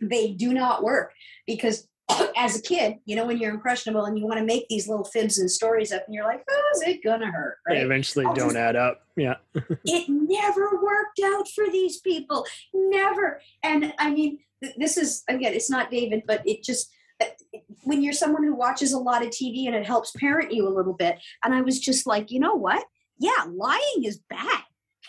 They 0.00 0.32
do 0.32 0.52
not 0.52 0.82
work 0.82 1.12
because 1.46 1.86
as 2.36 2.58
a 2.58 2.62
kid, 2.62 2.96
you 3.06 3.14
know, 3.16 3.24
when 3.24 3.38
you're 3.38 3.54
impressionable 3.54 4.04
and 4.04 4.18
you 4.18 4.26
want 4.26 4.38
to 4.40 4.44
make 4.44 4.66
these 4.68 4.88
little 4.88 5.04
fibs 5.04 5.38
and 5.38 5.48
stories 5.50 5.92
up, 5.92 6.02
and 6.06 6.14
you're 6.14 6.24
like, 6.24 6.42
"Oh, 6.50 6.70
is 6.74 6.82
it 6.82 7.02
gonna 7.04 7.30
hurt?" 7.30 7.58
They 7.68 7.78
eventually 7.78 8.26
I'll 8.26 8.34
don't 8.34 8.48
just- 8.48 8.56
add 8.56 8.76
up. 8.76 9.02
Yeah. 9.16 9.36
it 9.54 10.08
never 10.08 10.80
worked 10.82 11.20
out 11.24 11.46
for 11.54 11.70
these 11.70 12.00
people 12.00 12.44
never 12.74 13.40
and 13.62 13.94
i 14.00 14.10
mean 14.10 14.40
th- 14.60 14.74
this 14.76 14.96
is 14.96 15.22
again 15.28 15.54
it's 15.54 15.70
not 15.70 15.88
david 15.88 16.24
but 16.26 16.42
it 16.44 16.64
just 16.64 16.90
when 17.84 18.02
you're 18.02 18.12
someone 18.12 18.44
who 18.44 18.54
watches 18.54 18.92
a 18.92 18.98
lot 18.98 19.22
of 19.22 19.28
tv 19.28 19.66
and 19.66 19.74
it 19.74 19.86
helps 19.86 20.12
parent 20.12 20.52
you 20.52 20.66
a 20.66 20.74
little 20.74 20.94
bit. 20.94 21.18
And 21.42 21.54
i 21.54 21.60
was 21.60 21.80
just 21.80 22.06
like 22.06 22.30
you 22.30 22.40
know 22.40 22.54
what? 22.54 22.84
Yeah 23.18 23.44
lying 23.48 24.04
is 24.04 24.20
bad 24.28 24.62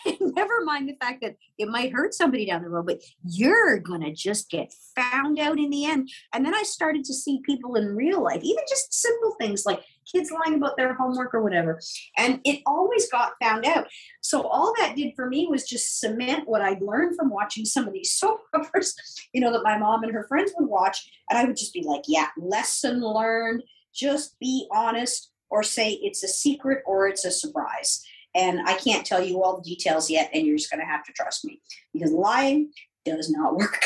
never 0.20 0.64
mind 0.64 0.88
the 0.88 0.96
fact 1.00 1.20
that 1.22 1.36
it 1.58 1.68
might 1.68 1.92
hurt 1.92 2.14
somebody 2.14 2.46
down 2.46 2.62
the 2.62 2.68
road 2.68 2.86
but 2.86 3.00
you're 3.24 3.78
gonna 3.78 4.12
just 4.12 4.50
get 4.50 4.72
found 4.94 5.38
out 5.38 5.58
in 5.58 5.70
the 5.70 5.84
end 5.84 6.08
and 6.32 6.44
then 6.44 6.54
i 6.54 6.62
started 6.62 7.04
to 7.04 7.14
see 7.14 7.40
people 7.44 7.76
in 7.76 7.96
real 7.96 8.22
life 8.22 8.42
even 8.42 8.64
just 8.68 8.92
simple 8.92 9.34
things 9.40 9.64
like 9.66 9.80
kids 10.10 10.30
lying 10.30 10.56
about 10.56 10.76
their 10.76 10.94
homework 10.94 11.34
or 11.34 11.42
whatever 11.42 11.80
and 12.16 12.40
it 12.44 12.60
always 12.66 13.10
got 13.10 13.32
found 13.40 13.64
out 13.64 13.86
so 14.26 14.42
all 14.48 14.74
that 14.78 14.96
did 14.96 15.14
for 15.14 15.28
me 15.28 15.46
was 15.48 15.68
just 15.68 16.00
cement 16.00 16.48
what 16.48 16.60
I'd 16.60 16.82
learned 16.82 17.16
from 17.16 17.30
watching 17.30 17.64
some 17.64 17.86
of 17.86 17.92
these 17.92 18.12
soap 18.18 18.40
operas, 18.54 18.94
you 19.32 19.40
know, 19.40 19.52
that 19.52 19.62
my 19.62 19.78
mom 19.78 20.02
and 20.02 20.12
her 20.12 20.26
friends 20.28 20.52
would 20.58 20.68
watch. 20.68 21.08
And 21.30 21.38
I 21.38 21.44
would 21.44 21.56
just 21.56 21.72
be 21.72 21.82
like, 21.82 22.02
yeah, 22.08 22.28
lesson 22.36 23.00
learned. 23.00 23.62
Just 23.94 24.38
be 24.38 24.68
honest 24.72 25.30
or 25.48 25.62
say 25.62 25.92
it's 26.02 26.22
a 26.22 26.28
secret 26.28 26.82
or 26.86 27.06
it's 27.06 27.24
a 27.24 27.30
surprise. 27.30 28.04
And 28.36 28.60
I 28.68 28.74
can't 28.74 29.06
tell 29.06 29.24
you 29.24 29.42
all 29.42 29.56
the 29.56 29.68
details 29.68 30.10
yet, 30.10 30.30
and 30.32 30.46
you're 30.46 30.58
just 30.58 30.70
going 30.70 30.80
to 30.80 30.86
have 30.86 31.04
to 31.04 31.12
trust 31.12 31.44
me 31.44 31.60
because 31.92 32.12
lying 32.12 32.70
does 33.04 33.30
not 33.30 33.56
work. 33.56 33.84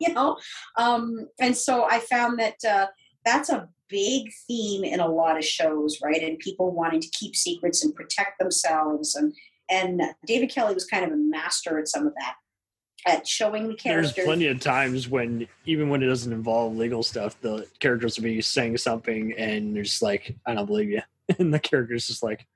you 0.00 0.12
know? 0.12 0.38
Um, 0.76 1.28
and 1.38 1.56
so 1.56 1.84
I 1.84 2.00
found 2.00 2.38
that 2.38 2.56
uh, 2.68 2.86
that's 3.24 3.50
a 3.50 3.68
big 3.88 4.30
theme 4.48 4.84
in 4.84 5.00
a 5.00 5.06
lot 5.06 5.36
of 5.36 5.44
shows, 5.44 5.98
right? 6.02 6.22
And 6.22 6.38
people 6.38 6.72
wanting 6.72 7.02
to 7.02 7.08
keep 7.10 7.36
secrets 7.36 7.84
and 7.84 7.94
protect 7.94 8.38
themselves. 8.38 9.14
And 9.14 9.34
and 9.70 10.02
David 10.26 10.50
Kelley 10.50 10.74
was 10.74 10.84
kind 10.84 11.04
of 11.04 11.12
a 11.12 11.16
master 11.16 11.78
at 11.78 11.88
some 11.88 12.06
of 12.06 12.14
that, 12.14 12.34
at 13.06 13.26
showing 13.26 13.68
the 13.68 13.74
characters. 13.74 14.14
There's 14.14 14.26
plenty 14.26 14.48
of 14.48 14.60
times 14.60 15.08
when, 15.08 15.48
even 15.64 15.88
when 15.88 16.02
it 16.02 16.06
doesn't 16.06 16.32
involve 16.32 16.76
legal 16.76 17.02
stuff, 17.02 17.40
the 17.40 17.66
characters 17.78 18.18
will 18.18 18.24
be 18.24 18.42
saying 18.42 18.76
something 18.76 19.32
and 19.38 19.74
they're 19.74 19.84
just 19.84 20.02
like, 20.02 20.36
I 20.46 20.54
don't 20.54 20.66
believe 20.66 20.90
you. 20.90 21.02
And 21.38 21.54
the 21.54 21.60
character's 21.60 22.08
just 22.08 22.22
like, 22.22 22.46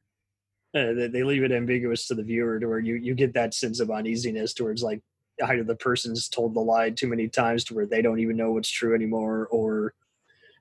uh, 0.76 0.92
they, 0.92 1.06
they 1.08 1.22
leave 1.22 1.42
it 1.42 1.52
ambiguous 1.52 2.06
to 2.06 2.14
the 2.14 2.22
viewer 2.22 2.60
to 2.60 2.66
where 2.68 2.78
you, 2.78 2.96
you 2.96 3.14
get 3.14 3.32
that 3.32 3.54
sense 3.54 3.80
of 3.80 3.90
uneasiness 3.90 4.52
towards 4.52 4.82
like 4.82 5.00
either 5.46 5.64
the 5.64 5.76
person's 5.76 6.28
told 6.28 6.54
the 6.54 6.60
lie 6.60 6.90
too 6.90 7.06
many 7.08 7.28
times 7.28 7.64
to 7.64 7.74
where 7.74 7.86
they 7.86 8.02
don't 8.02 8.20
even 8.20 8.36
know 8.36 8.52
what's 8.52 8.70
true 8.70 8.94
anymore 8.94 9.48
or 9.50 9.94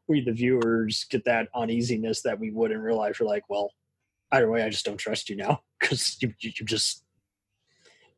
we 0.08 0.22
the 0.22 0.32
viewers 0.32 1.06
get 1.10 1.26
that 1.26 1.50
uneasiness 1.54 2.22
that 2.22 2.40
we 2.40 2.52
would 2.52 2.72
in 2.72 2.80
real 2.80 2.98
life 2.98 3.18
we're 3.20 3.28
like 3.28 3.44
well 3.50 3.72
either 4.32 4.50
way 4.50 4.64
i 4.64 4.70
just 4.70 4.86
don't 4.86 4.98
trust 4.98 5.30
you 5.30 5.36
now 5.36 5.62
because 5.80 6.18
you, 6.22 6.34
you, 6.40 6.52
you 6.60 6.66
just 6.66 7.04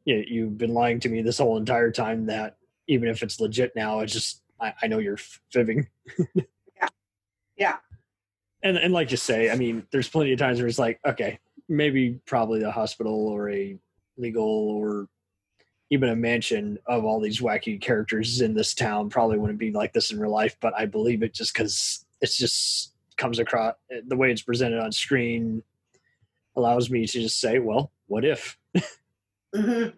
you, 0.06 0.24
you've 0.28 0.57
been 0.57 0.74
lying 0.74 0.99
to 0.99 1.10
me 1.10 1.22
this 1.22 1.40
whole 1.40 1.57
entire 1.57 1.91
time 1.91 2.26
that 2.28 2.57
even 2.88 3.10
if 3.10 3.24
it's 3.24 3.40
legit 3.40 3.76
now 3.76 3.99
it's 4.02 4.14
just 4.14 4.44
i, 4.61 4.74
I 4.84 4.88
know 4.88 4.99
you're 4.99 5.19
fibbing 5.52 5.88
Yeah. 6.76 6.88
Yeah. 7.57 7.76
and 8.64 8.78
and 8.78 8.94
like 8.94 9.11
you 9.11 9.18
say 9.18 9.49
i 9.49 9.56
mean 9.56 9.86
there's 9.91 10.10
plenty 10.10 10.34
of 10.34 10.40
times 10.40 10.60
where 10.60 10.68
it's 10.68 10.80
like 10.80 10.99
okay 11.06 11.40
maybe 11.69 12.19
probably 12.26 12.64
a 12.64 12.72
hospital 12.72 13.27
or 13.27 13.49
a 13.49 13.77
legal 14.18 14.44
or 14.44 15.07
even 15.89 16.10
a 16.10 16.15
mansion 16.15 16.77
of 16.85 17.06
all 17.06 17.19
these 17.19 17.39
wacky 17.39 17.80
characters 17.80 18.41
in 18.41 18.53
this 18.53 18.73
town 18.73 19.10
probably 19.10 19.38
wouldn't 19.38 19.60
be 19.60 19.72
like 19.72 19.94
this 19.94 20.11
in 20.11 20.19
real 20.19 20.31
life 20.31 20.56
but 20.60 20.73
i 20.77 20.85
believe 20.85 21.23
it 21.23 21.34
just 21.34 21.53
because 21.53 22.06
it's 22.22 22.38
just 22.38 22.94
comes 23.18 23.39
across 23.39 23.73
the 24.07 24.15
way 24.15 24.31
it's 24.31 24.41
presented 24.41 24.80
on 24.80 24.91
screen 24.91 25.61
allows 26.56 26.89
me 26.89 27.06
to 27.06 27.22
just 27.22 27.39
say 27.39 27.60
well 27.60 27.91
what 28.07 28.26
if 28.26 28.57
Mhm. 29.56 29.94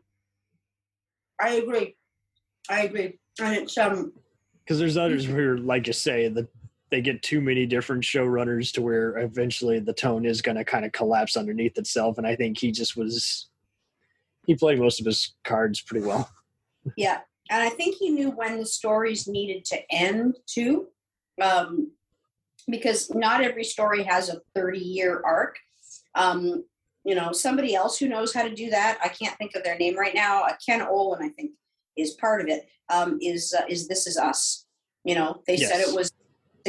I 1.42 1.50
agree. 1.56 1.96
I 2.70 2.84
agree. 2.84 3.20
And 3.42 3.56
it's 3.56 3.78
um 3.78 4.14
because 4.64 4.78
there's 4.78 4.98
others 4.98 5.28
where 5.28 5.58
like 5.58 5.88
you 5.88 5.94
say 5.94 6.28
the 6.28 6.48
they 6.92 7.02
get 7.02 7.22
too 7.22 7.42
many 7.42 7.66
different 7.66 8.04
showrunners 8.04 8.72
to 8.74 8.82
where 8.82 9.18
eventually 9.20 9.80
the 9.80 9.94
tone 9.94 10.26
is 10.26 10.42
going 10.42 10.58
to 10.58 10.64
kind 10.64 10.86
of 10.86 10.92
collapse 10.92 11.38
underneath 11.38 11.78
itself 11.78 12.18
and 12.18 12.26
i 12.26 12.36
think 12.36 12.58
he 12.58 12.72
just 12.72 12.98
was 12.98 13.50
he 14.46 14.56
played 14.56 14.80
most 14.80 15.00
of 15.00 15.06
his 15.06 15.36
cards 15.44 15.82
pretty 15.82 16.06
well 16.06 16.30
Yeah, 16.96 17.20
and 17.50 17.62
I 17.62 17.70
think 17.70 17.96
he 17.96 18.10
knew 18.10 18.32
when 18.32 18.60
the 18.60 18.66
stories 18.66 19.28
needed 19.28 19.66
to 19.66 19.80
end 19.92 20.38
too, 20.46 20.88
um, 21.42 21.92
because 22.70 23.14
not 23.14 23.42
every 23.42 23.64
story 23.64 24.04
has 24.04 24.30
a 24.30 24.42
thirty-year 24.56 25.22
arc. 25.26 25.58
Um, 26.16 26.66
you 27.04 27.16
know, 27.16 27.32
somebody 27.32 27.76
else 27.76 27.98
who 27.98 28.08
knows 28.08 28.34
how 28.34 28.44
to 28.44 28.54
do 28.54 28.70
that. 28.70 29.00
I 29.04 29.10
can't 29.10 29.38
think 29.38 29.56
of 29.56 29.64
their 29.64 29.78
name 29.78 29.98
right 29.98 30.14
now. 30.14 30.44
Uh, 30.44 30.54
Ken 30.64 30.82
Olin, 30.82 31.24
I 31.24 31.30
think, 31.30 31.52
is 31.98 32.12
part 32.12 32.42
of 32.42 32.48
it. 32.48 32.68
Um, 32.90 33.20
is 33.22 33.54
uh, 33.58 33.64
is 33.70 33.88
This 33.88 34.08
Is 34.08 34.18
Us? 34.18 34.66
You 35.04 35.16
know, 35.16 35.42
they 35.48 35.58
said 35.58 35.80
it 35.80 35.96
was 35.96 36.12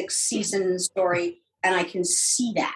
six 0.01 0.17
season 0.17 0.79
story. 0.79 1.43
and 1.63 1.75
I 1.75 1.85
can 1.85 2.05
see 2.05 2.53
that. 2.57 2.75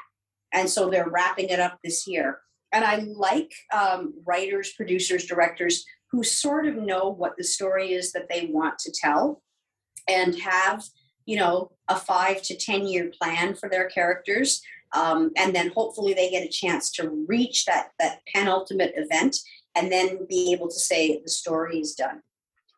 And 0.53 0.69
so 0.69 0.91
they're 0.91 1.09
wrapping 1.09 1.49
it 1.49 1.59
up 1.59 1.79
this 1.83 2.07
year. 2.07 2.41
And 2.71 2.85
I 2.85 2.97
like 2.97 3.51
um, 3.73 4.13
writers, 4.27 4.75
producers, 4.77 5.25
directors 5.25 5.87
who 6.11 6.23
sort 6.23 6.67
of 6.67 6.77
know 6.77 7.09
what 7.09 7.37
the 7.39 7.45
story 7.45 7.95
is 7.95 8.13
that 8.13 8.29
they 8.29 8.51
want 8.53 8.79
to 8.81 8.93
tell 8.93 9.43
and 10.07 10.39
have, 10.39 10.85
you 11.25 11.37
know, 11.37 11.73
a 11.89 11.97
five 11.97 12.43
to 12.43 12.57
10 12.57 12.87
year 12.87 13.11
plan 13.19 13.55
for 13.55 13.71
their 13.71 13.89
characters. 13.89 14.61
Um, 14.95 15.31
and 15.37 15.55
then 15.55 15.73
hopefully 15.75 16.13
they 16.13 16.31
get 16.31 16.47
a 16.47 16.53
chance 16.53 16.93
to 16.93 17.25
reach 17.27 17.65
that, 17.65 17.89
that 17.99 18.21
penultimate 18.35 18.93
event 18.97 19.39
and 19.75 19.91
then 19.91 20.27
be 20.29 20.53
able 20.53 20.69
to 20.69 20.79
say 20.79 21.21
the 21.23 21.31
story 21.31 21.79
is 21.81 21.95
done 21.95 22.21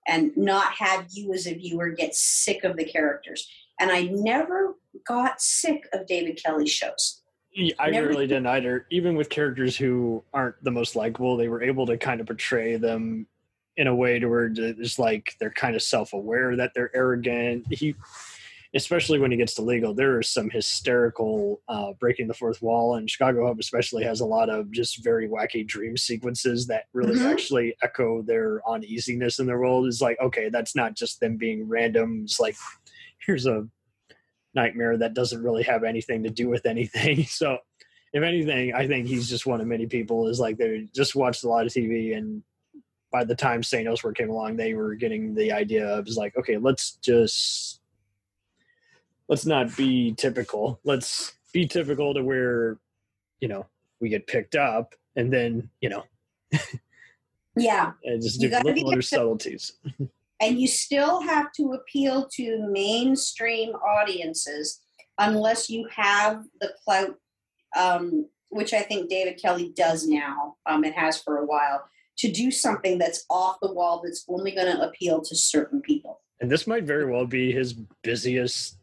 and 0.06 0.30
not 0.36 0.72
have 0.74 1.06
you 1.10 1.32
as 1.34 1.46
a 1.46 1.54
viewer 1.54 1.90
get 1.90 2.14
sick 2.14 2.62
of 2.62 2.76
the 2.76 2.84
characters. 2.84 3.50
And 3.80 3.90
I 3.90 4.02
never 4.12 4.76
got 5.06 5.40
sick 5.40 5.86
of 5.92 6.06
David 6.06 6.40
Kelley's 6.42 6.70
shows. 6.72 7.22
Yeah, 7.52 7.74
I 7.78 7.90
Never- 7.90 8.08
really 8.08 8.26
didn't 8.26 8.46
either. 8.48 8.86
Even 8.90 9.16
with 9.16 9.30
characters 9.30 9.76
who 9.76 10.22
aren't 10.34 10.62
the 10.62 10.70
most 10.70 10.94
likable, 10.94 11.36
they 11.36 11.48
were 11.48 11.62
able 11.62 11.86
to 11.86 11.96
kind 11.96 12.20
of 12.20 12.26
portray 12.26 12.76
them 12.76 13.26
in 13.78 13.86
a 13.86 13.94
way 13.94 14.18
to 14.18 14.26
where 14.28 14.50
it's 14.54 14.98
like 14.98 15.34
they're 15.40 15.50
kind 15.50 15.74
of 15.76 15.82
self-aware 15.82 16.56
that 16.56 16.72
they're 16.74 16.94
arrogant. 16.94 17.66
He, 17.70 17.94
especially 18.74 19.18
when 19.18 19.30
he 19.30 19.36
gets 19.38 19.54
to 19.54 19.62
legal, 19.62 19.94
there 19.94 20.18
are 20.18 20.22
some 20.22 20.50
hysterical 20.50 21.62
uh, 21.68 21.92
breaking 21.98 22.26
the 22.26 22.34
fourth 22.34 22.60
wall, 22.60 22.96
and 22.96 23.08
Chicago 23.08 23.46
Hope 23.46 23.58
especially 23.58 24.04
has 24.04 24.20
a 24.20 24.26
lot 24.26 24.50
of 24.50 24.70
just 24.70 25.02
very 25.02 25.26
wacky 25.28 25.66
dream 25.66 25.96
sequences 25.96 26.66
that 26.66 26.84
really 26.92 27.16
Mhm. 27.18 27.30
actually 27.32 27.74
echo 27.82 28.20
their 28.22 28.60
uneasiness 28.68 29.38
in 29.38 29.46
the 29.46 29.56
world. 29.56 29.86
Is 29.86 30.02
like, 30.02 30.18
okay, 30.20 30.48
that's 30.50 30.74
not 30.74 30.94
just 30.94 31.20
them 31.20 31.36
being 31.38 31.66
random. 31.68 32.22
It's 32.24 32.38
like, 32.40 32.56
here's 33.26 33.46
a 33.46 33.66
nightmare 34.54 34.96
that 34.96 35.14
doesn't 35.14 35.42
really 35.42 35.64
have 35.64 35.84
anything 35.84 36.22
to 36.22 36.30
do 36.30 36.48
with 36.48 36.66
anything. 36.66 37.24
So, 37.28 37.58
if 38.12 38.22
anything, 38.22 38.72
I 38.72 38.86
think 38.86 39.08
he's 39.08 39.28
just 39.28 39.46
one 39.46 39.60
of 39.60 39.66
many 39.66 39.86
people 39.86 40.28
is 40.28 40.40
like 40.40 40.56
they 40.56 40.86
just 40.94 41.14
watched 41.14 41.44
a 41.44 41.48
lot 41.48 41.66
of 41.66 41.72
TV, 41.72 42.16
and 42.16 42.42
by 43.10 43.24
the 43.24 43.34
time 43.34 43.62
St. 43.62 43.86
Elsewhere 43.86 44.14
came 44.14 44.30
along, 44.30 44.56
they 44.56 44.74
were 44.74 44.94
getting 44.94 45.34
the 45.34 45.52
idea 45.52 45.86
of 45.86 46.06
is 46.06 46.16
like, 46.16 46.36
okay, 46.36 46.56
let's 46.56 46.92
just 47.02 47.80
let's 49.28 49.44
not 49.44 49.76
be 49.76 50.14
typical. 50.14 50.80
Let's 50.84 51.34
be 51.52 51.66
typical 51.66 52.14
to 52.14 52.22
where 52.22 52.78
you 53.40 53.48
know 53.48 53.66
we 54.00 54.08
get 54.08 54.26
picked 54.26 54.54
up, 54.54 54.94
and 55.16 55.30
then 55.30 55.68
you 55.80 55.90
know 55.90 56.04
Yeah. 57.56 57.92
and 58.04 58.22
just 58.22 58.40
do 58.40 58.48
little 58.48 58.90
other 58.90 59.02
subtleties. 59.02 59.72
And 60.40 60.60
you 60.60 60.68
still 60.68 61.22
have 61.22 61.50
to 61.52 61.72
appeal 61.72 62.28
to 62.34 62.68
mainstream 62.70 63.70
audiences 63.74 64.80
unless 65.18 65.70
you 65.70 65.88
have 65.94 66.44
the 66.60 66.72
clout, 66.84 67.16
um, 67.76 68.28
which 68.50 68.74
I 68.74 68.82
think 68.82 69.08
David 69.08 69.40
Kelley 69.40 69.72
does 69.74 70.06
now, 70.06 70.56
um, 70.66 70.84
and 70.84 70.94
has 70.94 71.20
for 71.22 71.38
a 71.38 71.46
while, 71.46 71.84
to 72.18 72.30
do 72.30 72.50
something 72.50 72.98
that's 72.98 73.24
off 73.30 73.56
the 73.62 73.72
wall 73.72 74.02
that's 74.04 74.24
only 74.28 74.50
going 74.52 74.74
to 74.74 74.82
appeal 74.82 75.20
to 75.22 75.34
certain 75.36 75.80
people. 75.80 76.20
and 76.38 76.50
this 76.50 76.66
might 76.66 76.84
very 76.84 77.10
well 77.10 77.24
be 77.24 77.50
his 77.50 77.72
busiest 78.02 78.76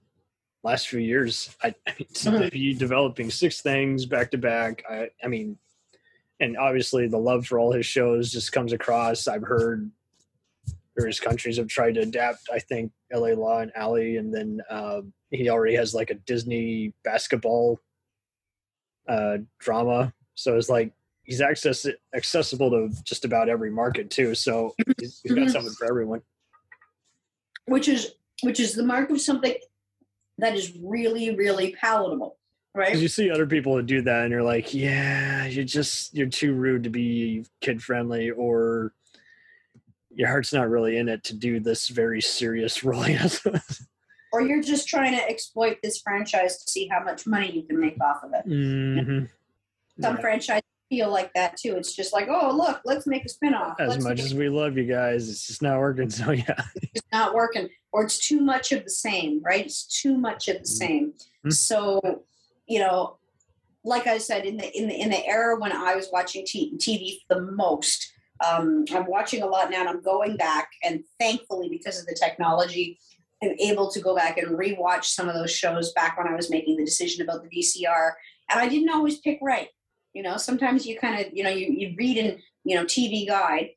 last 0.64 0.88
few 0.88 0.98
years. 1.00 1.56
I, 1.62 1.76
I 1.88 1.94
mean, 2.00 2.08
Mhm. 2.10 2.52
be 2.52 2.74
developing 2.74 3.30
six 3.30 3.62
things 3.62 4.08
back 4.08 4.32
to 4.32 4.40
back. 4.40 4.84
I, 4.90 5.10
I 5.24 5.28
mean, 5.28 5.60
and 6.40 6.58
obviously 6.58 7.08
the 7.08 7.20
love 7.20 7.46
for 7.46 7.60
all 7.60 7.72
his 7.72 7.86
shows 7.86 8.32
just 8.32 8.52
comes 8.52 8.74
across. 8.74 9.28
I've 9.28 9.44
heard 9.44 9.92
various 10.98 11.20
countries 11.20 11.58
have 11.58 11.68
tried 11.68 11.96
to 11.96 12.02
adapt. 12.02 12.50
I 12.52 12.60
think 12.60 12.92
L.A. 13.12 13.36
Law 13.36 13.60
and 13.60 13.72
Alley, 13.76 14.18
and 14.18 14.34
then 14.34 14.62
uh, 14.70 15.02
he 15.32 15.50
already 15.50 15.76
has 15.76 15.94
like 15.94 16.10
a 16.10 16.16
Disney 16.16 16.94
basketball 17.04 17.80
uh, 19.08 19.38
drama. 19.60 20.14
So 20.36 20.58
it's 20.58 20.70
like 20.70 20.94
he's 21.24 21.42
access 21.42 21.86
accessible 22.16 22.70
to 22.72 22.90
just 23.04 23.26
about 23.26 23.50
every 23.50 23.72
market 23.72 24.10
too. 24.10 24.36
So 24.36 24.76
he's, 25.00 25.22
he's 25.24 25.34
got 25.34 25.50
something 25.50 25.74
for 25.74 25.88
everyone. 25.88 26.22
which 27.66 27.88
is 27.88 28.16
which 28.44 28.60
is 28.60 28.74
the 28.74 28.84
mark 28.84 29.10
of 29.10 29.22
something 29.22 29.56
that 30.38 30.56
is 30.56 30.74
really 30.82 31.36
really 31.36 31.76
palatable 31.80 32.38
right 32.76 32.98
you 32.98 33.08
see 33.08 33.30
other 33.30 33.46
people 33.46 33.76
who 33.76 33.84
do 33.84 34.02
that, 34.02 34.24
and 34.24 34.32
you're 34.32 34.44
like, 34.44 34.74
yeah, 34.74 35.46
you're 35.46 35.64
just 35.64 36.14
you're 36.14 36.28
too 36.28 36.54
rude 36.54 36.84
to 36.84 36.90
be 36.90 37.46
kid 37.62 37.82
friendly, 37.82 38.32
or 38.32 38.94
your 40.16 40.28
heart's 40.28 40.54
not 40.54 40.70
really 40.70 40.98
in 40.98 41.10
it 41.10 41.24
to 41.26 41.36
do 41.36 41.60
this 41.60 41.88
very 41.90 42.22
serious 42.22 42.84
role. 42.84 43.08
Yes. 43.08 43.46
or 44.32 44.42
you're 44.42 44.62
just 44.64 44.88
trying 44.88 45.12
to 45.16 45.30
exploit 45.30 45.78
this 45.84 46.00
franchise 46.02 46.58
to 46.64 46.72
see 46.72 46.88
how 46.88 47.04
much 47.04 47.28
money 47.28 47.52
you 47.52 47.64
can 47.64 47.80
make 47.80 48.00
off 48.02 48.24
of 48.24 48.32
it 48.34 48.48
Mhm. 48.48 49.30
some 50.02 50.16
Yeah. 50.16 50.22
franchises 50.22 50.64
feel 50.90 51.10
like 51.10 51.34
that 51.34 51.58
too 51.58 51.76
it's 51.76 51.96
just 51.96 52.14
like 52.14 52.28
oh 52.30 52.52
look 52.56 52.82
let's 52.86 53.08
make 53.08 53.26
a 53.26 53.30
spin-off 53.30 53.80
As 53.80 53.90
let's 53.90 54.04
much 54.04 54.20
as 54.20 54.34
we 54.36 54.50
love 54.50 54.78
you 54.78 54.86
guys, 54.86 55.28
it's 55.30 55.48
just 55.48 55.62
not 55.62 55.80
working. 55.80 56.10
So 56.10 56.32
yeah, 56.32 56.62
it's 56.94 57.06
not 57.12 57.34
working 57.34 57.70
or 57.92 58.04
it's 58.04 58.20
too 58.20 58.42
much 58.42 58.72
of 58.72 58.84
the 58.84 58.90
same 58.92 59.42
right 59.44 59.66
it's 59.66 59.86
too 60.02 60.18
much 60.18 60.48
of 60.50 60.60
the 60.60 60.68
same 60.68 61.14
Mhm. 61.46 61.54
so 61.54 62.24
you 62.68 62.80
know 62.80 63.18
like 63.84 64.08
i 64.08 64.18
said 64.18 64.46
in 64.46 64.58
the 64.58 64.78
in 64.78 64.88
the 64.88 64.94
in 64.96 65.10
the 65.10 65.26
era 65.28 65.60
when 65.60 65.72
i 65.74 65.96
was 65.96 66.08
watching 66.14 66.46
T- 66.46 66.74
tv 66.78 67.18
the 67.34 67.42
most 67.42 68.13
um, 68.46 68.86
i'm 68.92 69.06
watching 69.08 69.42
a 69.42 69.48
lot 69.48 69.70
now 69.70 69.82
and 69.82 69.90
i'm 69.90 70.02
going 70.02 70.38
back 70.38 70.70
and 70.84 71.04
thankfully 71.20 71.70
because 71.70 72.00
of 72.00 72.06
the 72.06 72.18
technology 72.20 73.00
i'm 73.42 73.56
able 73.60 73.90
to 73.90 74.00
go 74.00 74.16
back 74.16 74.38
and 74.38 74.58
rewatch 74.58 75.06
some 75.06 75.28
of 75.28 75.36
those 75.36 75.52
shows 75.52 75.94
back 75.94 76.18
when 76.18 76.28
i 76.28 76.36
was 76.36 76.50
making 76.50 76.78
the 76.78 76.86
decision 76.86 77.22
about 77.22 77.44
the 77.44 77.50
vcr 77.50 78.12
and 78.50 78.60
i 78.60 78.68
didn't 78.68 78.90
always 78.90 79.18
pick 79.20 79.40
right 79.42 79.70
you 80.14 80.22
know 80.22 80.38
sometimes 80.38 80.86
you 80.86 80.98
kind 80.98 81.26
of 81.26 81.32
you 81.34 81.44
know 81.44 81.50
you, 81.50 81.68
you 81.68 81.96
read 81.98 82.18
in 82.18 82.40
you 82.64 82.76
know 82.76 82.86
tv 82.86 83.28
guide 83.28 83.70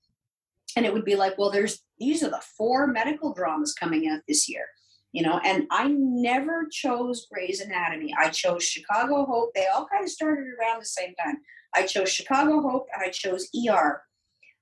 and 0.76 0.84
it 0.84 0.92
would 0.92 1.04
be 1.04 1.16
like 1.16 1.36
well 1.38 1.50
there's 1.50 1.82
these 1.98 2.22
are 2.22 2.30
the 2.30 2.42
four 2.56 2.86
medical 2.86 3.32
dramas 3.32 3.74
coming 3.74 4.08
out 4.08 4.20
this 4.28 4.48
year 4.48 4.66
you 5.12 5.22
know 5.22 5.40
and 5.44 5.66
i 5.70 5.88
never 5.88 6.66
chose 6.70 7.26
gray's 7.32 7.60
anatomy. 7.60 8.14
I 8.18 8.28
chose 8.28 8.64
chicago 8.64 9.24
hope. 9.24 9.54
They 9.54 9.66
all 9.66 9.86
kind 9.86 10.04
of 10.04 10.10
started 10.10 10.44
around 10.60 10.80
the 10.80 10.86
same 10.86 11.14
time. 11.14 11.38
I 11.74 11.86
chose 11.86 12.10
chicago 12.10 12.60
hope 12.60 12.86
and 12.94 13.02
i 13.02 13.10
chose 13.10 13.48
er 13.68 14.02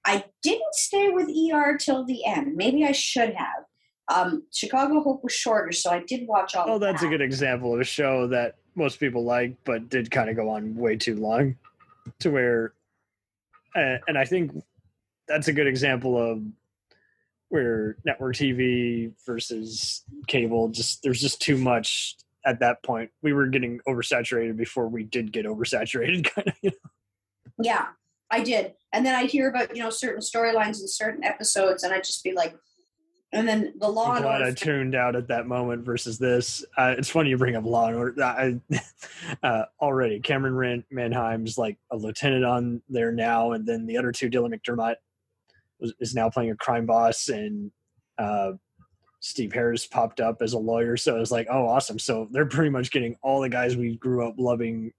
i 0.04 0.24
didn't 0.42 0.74
stay 0.74 1.10
with 1.10 1.28
er 1.52 1.76
till 1.76 2.04
the 2.04 2.24
end 2.24 2.54
maybe 2.56 2.84
i 2.84 2.92
should 2.92 3.34
have 3.34 3.64
um, 4.12 4.42
chicago 4.52 5.00
hope 5.00 5.24
was 5.24 5.32
shorter 5.32 5.72
so 5.72 5.90
i 5.90 6.02
did 6.06 6.26
watch 6.26 6.54
all 6.54 6.66
well, 6.66 6.74
of 6.74 6.80
that's 6.80 7.02
a 7.02 7.08
good 7.08 7.22
example 7.22 7.72
of 7.74 7.80
a 7.80 7.84
show 7.84 8.26
that 8.26 8.56
most 8.74 9.00
people 9.00 9.24
like, 9.24 9.56
but 9.64 9.88
did 9.88 10.10
kind 10.10 10.28
of 10.28 10.36
go 10.36 10.50
on 10.50 10.74
way 10.74 10.96
too 10.96 11.16
long, 11.16 11.56
to 12.20 12.30
where, 12.30 12.74
uh, 13.74 13.98
and 14.08 14.18
I 14.18 14.24
think 14.24 14.52
that's 15.28 15.48
a 15.48 15.52
good 15.52 15.66
example 15.66 16.18
of 16.18 16.42
where 17.48 17.96
network 18.04 18.34
TV 18.34 19.12
versus 19.26 20.02
cable 20.26 20.68
just 20.68 21.02
there's 21.02 21.20
just 21.20 21.40
too 21.40 21.56
much 21.56 22.16
at 22.44 22.60
that 22.60 22.82
point. 22.82 23.10
We 23.22 23.32
were 23.32 23.46
getting 23.46 23.80
oversaturated 23.88 24.56
before 24.56 24.88
we 24.88 25.04
did 25.04 25.32
get 25.32 25.46
oversaturated, 25.46 26.24
kind 26.34 26.48
of. 26.48 26.54
You 26.62 26.70
know? 26.70 27.62
Yeah, 27.62 27.86
I 28.34 28.40
did. 28.42 28.74
And 28.92 29.06
then 29.06 29.14
I'd 29.14 29.30
hear 29.30 29.48
about, 29.48 29.76
you 29.76 29.82
know, 29.82 29.90
certain 29.90 30.20
storylines 30.20 30.80
and 30.80 30.90
certain 30.90 31.22
episodes, 31.22 31.84
and 31.84 31.94
I'd 31.94 32.02
just 32.02 32.24
be 32.24 32.32
like, 32.32 32.56
and 33.32 33.48
then 33.48 33.74
the 33.78 33.88
Law 33.88 34.10
I'm 34.10 34.16
and 34.16 34.24
glad 34.24 34.40
Order. 34.40 34.50
I 34.50 34.54
tuned 34.54 34.94
out 34.96 35.14
at 35.14 35.28
that 35.28 35.46
moment 35.46 35.84
versus 35.84 36.18
this. 36.18 36.64
Uh, 36.76 36.94
it's 36.98 37.08
funny 37.08 37.30
you 37.30 37.36
bring 37.36 37.54
up 37.54 37.64
Law 37.64 37.86
and 37.86 37.96
Order. 37.96 38.22
I, 38.24 38.60
uh, 39.42 39.64
already, 39.80 40.20
Camryn 40.20 40.56
Ran- 40.56 40.84
Manheim's 40.90 41.56
like 41.56 41.78
a 41.92 41.96
lieutenant 41.96 42.44
on 42.44 42.82
there 42.88 43.12
now, 43.12 43.52
and 43.52 43.64
then 43.66 43.86
the 43.86 43.98
other 43.98 44.10
two, 44.10 44.28
Dylan 44.28 44.52
McDermott, 44.52 44.96
was, 45.78 45.94
is 46.00 46.14
now 46.14 46.28
playing 46.28 46.50
a 46.50 46.56
crime 46.56 46.86
boss, 46.86 47.28
and 47.28 47.70
uh, 48.18 48.52
Steve 49.20 49.52
Harris 49.52 49.86
popped 49.86 50.20
up 50.20 50.42
as 50.42 50.54
a 50.54 50.58
lawyer. 50.58 50.96
So 50.96 51.16
it 51.16 51.20
was 51.20 51.32
like, 51.32 51.46
oh, 51.50 51.66
awesome. 51.66 52.00
So 52.00 52.28
they're 52.32 52.46
pretty 52.46 52.70
much 52.70 52.90
getting 52.90 53.16
all 53.22 53.40
the 53.40 53.48
guys 53.48 53.76
we 53.76 53.96
grew 53.96 54.26
up 54.26 54.34
loving 54.38 54.92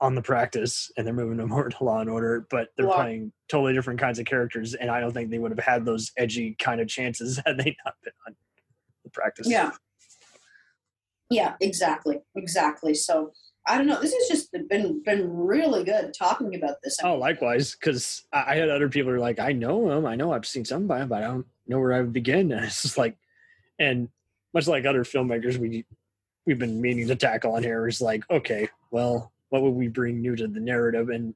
on 0.00 0.14
the 0.14 0.22
practice, 0.22 0.90
and 0.96 1.06
they're 1.06 1.14
moving 1.14 1.36
them 1.38 1.52
over 1.52 1.68
to 1.68 1.84
Law 1.84 2.00
and 2.00 2.10
Order, 2.10 2.46
but 2.50 2.68
they're 2.76 2.86
playing 2.86 3.32
totally 3.48 3.74
different 3.74 4.00
kinds 4.00 4.18
of 4.18 4.26
characters, 4.26 4.74
and 4.74 4.90
I 4.90 5.00
don't 5.00 5.12
think 5.12 5.30
they 5.30 5.38
would 5.38 5.52
have 5.52 5.64
had 5.64 5.84
those 5.84 6.12
edgy 6.16 6.56
kind 6.58 6.80
of 6.80 6.88
chances 6.88 7.40
had 7.46 7.58
they 7.58 7.76
not 7.84 7.94
been 8.02 8.12
on 8.26 8.36
the 9.04 9.10
practice. 9.10 9.48
Yeah. 9.48 9.72
Yeah, 11.28 11.54
exactly. 11.60 12.20
Exactly. 12.36 12.94
So 12.94 13.32
I 13.66 13.76
don't 13.76 13.88
know. 13.88 14.00
This 14.00 14.14
has 14.14 14.28
just 14.28 14.52
been 14.68 15.02
been 15.02 15.28
really 15.28 15.82
good 15.82 16.14
talking 16.16 16.54
about 16.54 16.76
this. 16.84 16.96
Oh, 17.02 17.16
likewise, 17.16 17.74
because 17.74 18.24
I, 18.32 18.52
I 18.52 18.56
had 18.56 18.68
other 18.68 18.88
people 18.88 19.10
who 19.10 19.16
are 19.16 19.20
like, 19.20 19.40
I 19.40 19.50
know 19.52 19.90
him, 19.90 20.06
I 20.06 20.14
know 20.14 20.32
I've 20.32 20.46
seen 20.46 20.64
some 20.64 20.86
by 20.86 21.00
him, 21.00 21.08
but 21.08 21.24
I 21.24 21.26
don't 21.26 21.46
know 21.66 21.80
where 21.80 21.92
I 21.92 22.00
would 22.00 22.12
begin. 22.12 22.52
And 22.56 22.64
it's 22.64 22.82
just 22.82 22.96
like, 22.96 23.16
and 23.78 24.08
much 24.54 24.68
like 24.68 24.86
other 24.86 25.02
filmmakers, 25.02 25.58
we 25.58 25.84
we've 26.46 26.60
been 26.60 26.80
meaning 26.80 27.08
to 27.08 27.16
tackle 27.16 27.56
on 27.56 27.64
here 27.64 27.88
is 27.88 28.00
like, 28.00 28.22
okay, 28.30 28.68
well, 28.92 29.32
what 29.50 29.62
would 29.62 29.74
we 29.74 29.88
bring 29.88 30.20
new 30.20 30.36
to 30.36 30.46
the 30.46 30.60
narrative? 30.60 31.08
And 31.10 31.34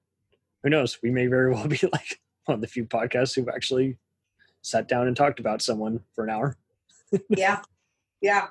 who 0.62 0.70
knows? 0.70 0.98
We 1.02 1.10
may 1.10 1.26
very 1.26 1.50
well 1.54 1.66
be 1.68 1.78
like 1.92 2.20
one 2.46 2.56
of 2.56 2.60
the 2.60 2.66
few 2.68 2.84
podcasts 2.84 3.34
who've 3.34 3.48
actually 3.48 3.96
sat 4.62 4.88
down 4.88 5.06
and 5.06 5.16
talked 5.16 5.40
about 5.40 5.62
someone 5.62 6.00
for 6.14 6.24
an 6.24 6.30
hour. 6.30 6.56
yeah. 7.28 7.62
Yeah. 8.20 8.48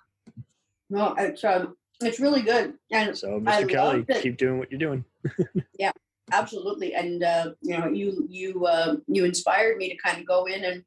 No, 0.89 1.13
it's, 1.17 1.43
um, 1.43 1.75
it's 2.01 2.19
really 2.19 2.41
good 2.41 2.73
and 2.91 3.15
So, 3.17 3.41
I 3.45 3.63
Mr. 3.63 3.69
Kelley, 3.69 4.05
keep 4.21 4.37
doing 4.37 4.57
what 4.57 4.71
you're 4.71 4.79
doing. 4.79 5.03
Yeah, 5.77 5.91
absolutely 6.31 6.93
and 6.93 7.23
uh, 7.23 7.51
you 7.61 7.77
know 7.77 7.87
you 7.87 8.25
you 8.29 8.65
uh, 8.65 8.95
you 9.07 9.25
inspired 9.25 9.77
me 9.77 9.89
to 9.89 9.97
kind 9.97 10.19
of 10.19 10.25
go 10.25 10.45
in 10.45 10.63
and 10.63 10.83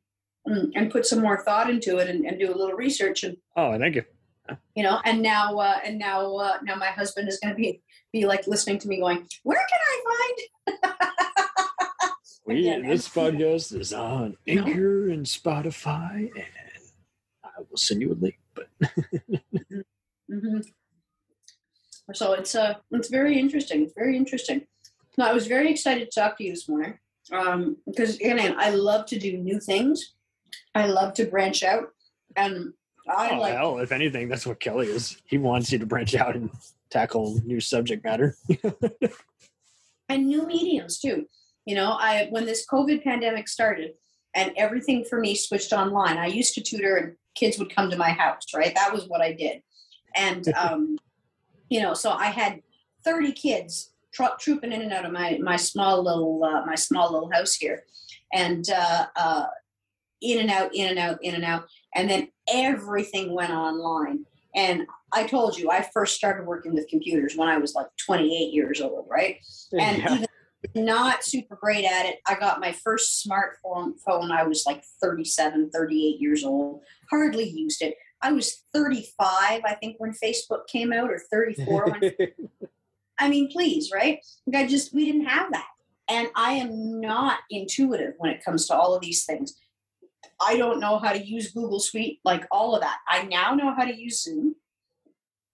and, 0.47 0.73
and 0.75 0.91
put 0.91 1.07
some 1.07 1.21
more 1.21 1.43
thought 1.45 1.69
into 1.71 1.99
it 1.99 2.09
and, 2.09 2.25
and 2.25 2.39
do 2.39 2.47
a 2.53 2.57
little 2.57 2.75
research 2.75 3.25
and 3.25 3.37
Oh, 3.57 3.79
thank 3.79 3.95
you. 3.97 4.05
you 4.75 4.83
know 4.83 5.01
and 5.05 5.23
now 5.23 5.57
uh, 5.59 5.79
and 5.85 5.99
now 5.99 6.35
uh, 6.37 6.59
now 6.63 6.77
my 6.77 6.87
husband 6.89 7.29
is 7.29 7.39
going 7.41 7.55
to 7.55 7.57
be 7.57 7.83
be 8.13 8.27
like 8.27 8.47
listening 8.47 8.79
to 8.79 8.89
me 8.89 8.99
going 8.99 9.27
where 9.43 9.65
can 9.69 9.79
i 9.89 10.03
find 10.05 10.93
We, 12.45 12.69
Again, 12.69 12.89
this 12.89 13.09
podcast 13.09 13.79
is 13.79 13.93
on? 13.93 14.37
Anchor 14.49 15.11
and 15.11 15.25
Spotify, 15.25 16.29
and 16.35 16.45
I 17.45 17.61
will 17.71 17.77
send 17.77 18.01
you 18.01 18.13
a 18.13 18.19
link. 18.19 18.37
But 18.53 18.69
hmm 20.29 20.59
So 22.13 22.33
it's 22.33 22.57
uh 22.57 22.75
it's 22.91 23.09
very 23.09 23.39
interesting. 23.39 23.85
It's 23.85 23.95
very 23.95 24.17
interesting. 24.17 24.67
No, 25.17 25.27
I 25.27 25.33
was 25.33 25.47
very 25.47 25.71
excited 25.71 26.11
to 26.11 26.21
talk 26.21 26.39
to 26.39 26.45
you 26.45 26.51
this 26.51 26.69
morning 26.69 26.99
um, 27.31 27.77
because 27.87 28.17
again, 28.17 28.57
I 28.59 28.71
love 28.71 29.07
to 29.07 29.19
do 29.19 29.37
new 29.37 29.61
things. 29.61 30.15
I 30.75 30.87
love 30.87 31.15
to 31.15 31.27
branch 31.27 31.63
out, 31.63 31.89
and 32.35 32.73
I 33.09 33.31
oh, 33.31 33.39
like 33.39 33.55
hell, 33.55 33.79
if 33.79 33.93
anything, 33.93 34.29
that's 34.29 34.47
what 34.47 34.59
Kelley 34.59 34.89
is. 34.89 35.17
He 35.27 35.39
wants 35.39 35.71
you 35.71 35.79
to 35.79 35.87
branch 35.87 36.15
out 36.15 36.35
and 36.35 36.51
tackle 36.93 37.41
new 37.45 37.61
subject 37.61 38.05
matter. 38.05 38.37
and 40.09 40.27
new 40.27 40.47
mediums 40.47 40.99
too. 40.99 41.27
You 41.65 41.75
know, 41.75 41.97
I 41.99 42.29
when 42.31 42.45
this 42.45 42.67
COVID 42.67 43.03
pandemic 43.03 43.49
started 43.49 43.93
and 44.35 44.53
everything 44.57 45.05
for 45.05 45.21
me 45.21 45.35
switched 45.35 45.73
online. 45.73 46.19
I 46.19 46.27
used 46.27 46.55
to 46.55 46.63
tutor 46.63 46.97
and 46.97 47.17
kids 47.35 47.59
would 47.59 47.75
come 47.75 47.91
to 47.91 47.97
my 47.97 48.11
house, 48.11 48.47
right? 48.55 48.75
That 48.75 48.93
was 48.93 49.07
what 49.09 49.21
I 49.21 49.33
did. 49.33 49.63
And 50.15 50.47
um, 50.57 50.99
you 51.69 51.81
know, 51.81 51.95
so 51.95 52.11
I 52.11 52.27
had 52.27 52.61
30 53.05 53.33
kids 53.33 53.93
tro- 54.13 54.37
trooping 54.39 54.73
in 54.73 54.83
and 54.83 54.93
out 54.93 55.07
of 55.07 55.13
my 55.13 55.39
my 55.43 55.57
small 55.57 56.03
little 56.03 56.45
uh, 56.45 56.65
my 56.67 56.75
small 56.75 57.13
little 57.13 57.31
house 57.33 57.55
here. 57.55 57.85
And 58.35 58.65
uh, 58.71 59.07
uh, 59.17 59.45
in 60.23 60.41
and 60.41 60.51
out, 60.51 60.75
in 60.75 60.89
and 60.89 60.99
out, 60.99 61.19
in 61.23 61.35
and 61.35 61.45
out. 61.45 61.67
And 61.95 62.09
then 62.09 62.29
everything 62.49 63.35
went 63.35 63.51
online. 63.51 64.25
And 64.55 64.87
I 65.15 65.27
told 65.27 65.59
you, 65.59 65.71
I 65.71 65.87
first 65.93 66.17
started 66.17 66.47
working 66.47 66.75
with 66.75 66.89
computers 66.89 67.37
when 67.37 67.49
I 67.49 67.59
was 67.59 67.75
like 67.75 67.87
28 68.07 68.53
years 68.53 68.81
old, 68.81 69.07
right? 69.11 69.37
and 69.79 69.99
Yeah. 69.99 70.15
even 70.15 70.27
not 70.75 71.25
super 71.25 71.57
great 71.57 71.85
at 71.85 72.07
it 72.07 72.21
i 72.27 72.35
got 72.35 72.61
my 72.61 72.73
first 72.73 73.27
smartphone 73.27 73.99
phone 74.07 74.31
i 74.31 74.45
was 74.45 74.65
like 74.65 74.85
37 75.03 75.71
38 75.71 76.21
years 76.21 76.45
old 76.45 76.83
hardly 77.11 77.49
used 77.49 77.83
it. 77.83 77.97
I 78.23 78.33
was 78.33 78.63
35 78.73 79.63
i 79.65 79.75
think 79.75 79.97
when 79.99 80.13
facebook 80.13 80.67
came 80.69 80.93
out 80.93 81.11
or 81.11 81.19
34 81.19 81.91
when 81.91 82.13
i 83.19 83.29
mean 83.29 83.51
please 83.51 83.91
right? 83.93 84.21
Like, 84.47 84.65
i 84.65 84.69
just 84.69 84.95
we 84.95 85.05
didn't 85.05 85.27
have 85.27 85.51
that. 85.53 85.67
And 86.09 86.29
i 86.37 86.53
am 86.53 87.01
not 87.01 87.41
intuitive 87.51 88.15
when 88.19 88.31
it 88.31 88.45
comes 88.45 88.67
to 88.69 88.77
all 88.77 88.95
of 88.95 89.03
these 89.03 89.25
things. 89.25 89.55
I 90.41 90.57
don't 90.57 90.81
know 90.81 90.99
how 90.99 91.13
to 91.13 91.23
use 91.23 91.51
google 91.51 91.81
suite 91.81 92.21
like 92.25 92.47
all 92.53 92.75
of 92.77 92.83
that. 92.83 92.99
I 93.09 93.25
now 93.25 93.55
know 93.55 93.75
how 93.75 93.85
to 93.85 93.95
use 93.95 94.23
zoom 94.23 94.55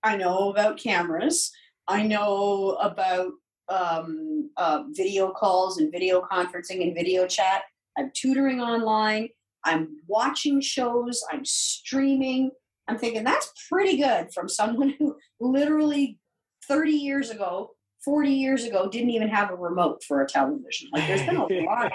i 0.02 0.16
know 0.16 0.50
about 0.50 0.78
cameras 0.78 1.52
i 1.86 2.02
know 2.02 2.76
about 2.80 3.32
um, 3.68 4.50
uh, 4.56 4.82
video 4.90 5.30
calls 5.30 5.78
and 5.78 5.92
video 5.92 6.22
conferencing 6.22 6.82
and 6.82 6.94
video 6.94 7.26
chat. 7.26 7.62
I'm 7.96 8.10
tutoring 8.14 8.60
online. 8.60 9.28
I'm 9.64 9.98
watching 10.06 10.60
shows. 10.60 11.22
I'm 11.30 11.44
streaming. 11.44 12.50
I'm 12.86 12.98
thinking 12.98 13.24
that's 13.24 13.52
pretty 13.70 13.98
good 13.98 14.32
from 14.32 14.48
someone 14.48 14.94
who 14.98 15.16
literally 15.40 16.18
30 16.66 16.92
years 16.92 17.30
ago, 17.30 17.72
40 18.04 18.30
years 18.30 18.64
ago, 18.64 18.88
didn't 18.88 19.10
even 19.10 19.28
have 19.28 19.50
a 19.50 19.56
remote 19.56 20.02
for 20.06 20.22
a 20.22 20.26
television. 20.26 20.88
Like 20.92 21.06
there's 21.06 21.26
been 21.26 21.36
a 21.36 21.46
lot, 21.66 21.92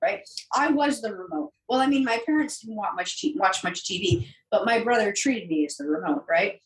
right? 0.00 0.20
I 0.54 0.68
was 0.68 1.02
the 1.02 1.14
remote. 1.14 1.52
Well, 1.68 1.80
I 1.80 1.86
mean, 1.86 2.04
my 2.04 2.20
parents 2.24 2.60
didn't 2.60 2.76
watch 2.76 2.92
much, 2.94 3.20
t- 3.20 3.36
watch 3.38 3.64
much 3.64 3.84
TV, 3.84 4.28
but 4.50 4.64
my 4.64 4.82
brother 4.82 5.12
treated 5.12 5.48
me 5.48 5.66
as 5.66 5.76
the 5.76 5.86
remote, 5.86 6.24
right? 6.28 6.60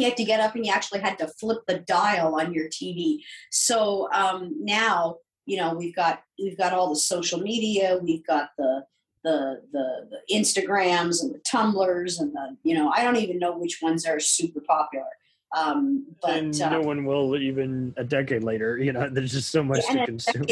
You 0.00 0.06
had 0.06 0.16
to 0.16 0.24
get 0.24 0.40
up 0.40 0.54
and 0.54 0.66
you 0.66 0.72
actually 0.72 1.00
had 1.00 1.18
to 1.18 1.28
flip 1.28 1.58
the 1.66 1.78
dial 1.78 2.40
on 2.40 2.52
your 2.52 2.68
TV 2.68 3.18
so 3.50 4.10
um, 4.12 4.54
now 4.58 5.16
you 5.46 5.56
know 5.56 5.74
we've 5.74 5.94
got 5.94 6.22
we've 6.38 6.56
got 6.56 6.72
all 6.72 6.88
the 6.88 6.96
social 6.96 7.40
media 7.40 7.98
we've 8.02 8.26
got 8.26 8.50
the 8.56 8.84
the 9.24 9.62
the, 9.72 10.08
the 10.10 10.34
instagrams 10.34 11.22
and 11.22 11.34
the 11.34 11.40
tumblers 11.40 12.18
and 12.18 12.32
the 12.32 12.56
you 12.62 12.74
know 12.74 12.90
i 12.90 13.02
don't 13.02 13.16
even 13.16 13.38
know 13.38 13.56
which 13.56 13.80
ones 13.82 14.06
are 14.06 14.20
super 14.20 14.60
popular 14.60 15.10
um, 15.56 16.06
but 16.22 16.36
and 16.36 16.62
uh, 16.62 16.70
no 16.70 16.80
one 16.82 17.04
will 17.04 17.36
even 17.36 17.92
a 17.96 18.04
decade 18.04 18.44
later. 18.44 18.78
You 18.78 18.92
know, 18.92 19.08
there's 19.12 19.32
just 19.32 19.50
so 19.50 19.64
much 19.64 19.80
and 19.90 19.98
to 19.98 20.06
consume. 20.06 20.44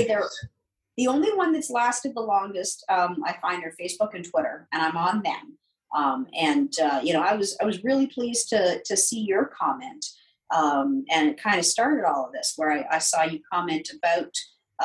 the 0.96 1.06
only 1.06 1.32
one 1.34 1.52
that's 1.52 1.70
lasted 1.70 2.14
the 2.16 2.20
longest 2.20 2.84
um, 2.88 3.22
i 3.24 3.32
find 3.40 3.62
are 3.62 3.72
facebook 3.80 4.14
and 4.14 4.24
twitter 4.24 4.66
and 4.72 4.82
i'm 4.82 4.96
on 4.96 5.22
them 5.22 5.56
um, 5.96 6.26
and 6.38 6.74
uh, 6.80 7.00
you 7.02 7.12
know 7.12 7.22
i 7.22 7.34
was 7.34 7.56
i 7.60 7.64
was 7.64 7.84
really 7.84 8.06
pleased 8.06 8.48
to 8.48 8.80
to 8.84 8.96
see 8.96 9.20
your 9.20 9.46
comment 9.46 10.04
um, 10.54 11.04
and 11.10 11.28
it 11.28 11.42
kind 11.42 11.58
of 11.58 11.64
started 11.64 12.04
all 12.04 12.26
of 12.26 12.32
this 12.32 12.54
where 12.56 12.72
i, 12.72 12.84
I 12.90 12.98
saw 12.98 13.24
you 13.24 13.40
comment 13.52 13.90
about 13.96 14.32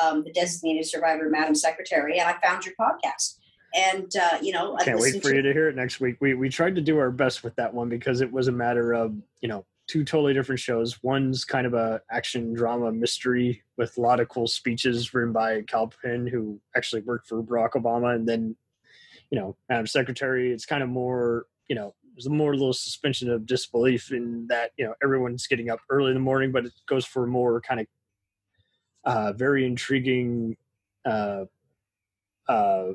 um, 0.00 0.24
the 0.24 0.32
designated 0.32 0.86
survivor 0.86 1.28
madam 1.30 1.54
secretary 1.54 2.18
and 2.18 2.28
i 2.28 2.36
found 2.40 2.64
your 2.64 2.74
podcast 2.80 3.36
and 3.74 4.10
uh, 4.16 4.38
you 4.40 4.52
know 4.52 4.76
I 4.76 4.84
Can't 4.84 5.00
wait 5.00 5.20
for 5.22 5.30
to- 5.30 5.36
you 5.36 5.42
to 5.42 5.52
hear 5.52 5.68
it 5.68 5.76
next 5.76 6.00
week. 6.00 6.16
We 6.20 6.34
we 6.34 6.48
tried 6.48 6.76
to 6.76 6.80
do 6.80 6.98
our 6.98 7.10
best 7.10 7.42
with 7.42 7.56
that 7.56 7.74
one 7.74 7.88
because 7.88 8.20
it 8.20 8.30
was 8.30 8.48
a 8.48 8.52
matter 8.52 8.92
of 8.92 9.14
you 9.40 9.48
know 9.48 9.66
two 9.86 10.04
totally 10.04 10.32
different 10.32 10.60
shows. 10.60 11.02
One's 11.02 11.44
kind 11.44 11.66
of 11.66 11.74
a 11.74 12.00
action 12.10 12.54
drama 12.54 12.92
mystery 12.92 13.62
with 13.76 13.96
a 13.98 14.00
lot 14.00 14.20
of 14.20 14.28
cool 14.28 14.46
speeches 14.46 15.12
written 15.12 15.32
by 15.32 15.62
Kal 15.62 15.92
Penn, 16.02 16.26
who 16.26 16.60
actually 16.76 17.02
worked 17.02 17.26
for 17.26 17.42
Barack 17.42 17.72
Obama, 17.72 18.14
and 18.14 18.28
then 18.28 18.56
you 19.30 19.38
know 19.38 19.56
Madam 19.68 19.86
Secretary. 19.86 20.52
It's 20.52 20.66
kind 20.66 20.82
of 20.82 20.88
more 20.88 21.46
you 21.68 21.76
know 21.76 21.94
there's 22.14 22.26
a 22.26 22.30
more 22.30 22.52
little 22.52 22.72
suspension 22.72 23.30
of 23.30 23.46
disbelief 23.46 24.12
in 24.12 24.46
that 24.48 24.70
you 24.76 24.84
know 24.84 24.94
everyone's 25.02 25.46
getting 25.46 25.70
up 25.70 25.80
early 25.90 26.08
in 26.08 26.14
the 26.14 26.20
morning, 26.20 26.52
but 26.52 26.66
it 26.66 26.72
goes 26.86 27.04
for 27.04 27.26
more 27.26 27.60
kind 27.60 27.80
of 27.80 27.86
uh, 29.04 29.32
very 29.32 29.66
intriguing. 29.66 30.56
Uh, 31.04 31.44
uh, 32.48 32.92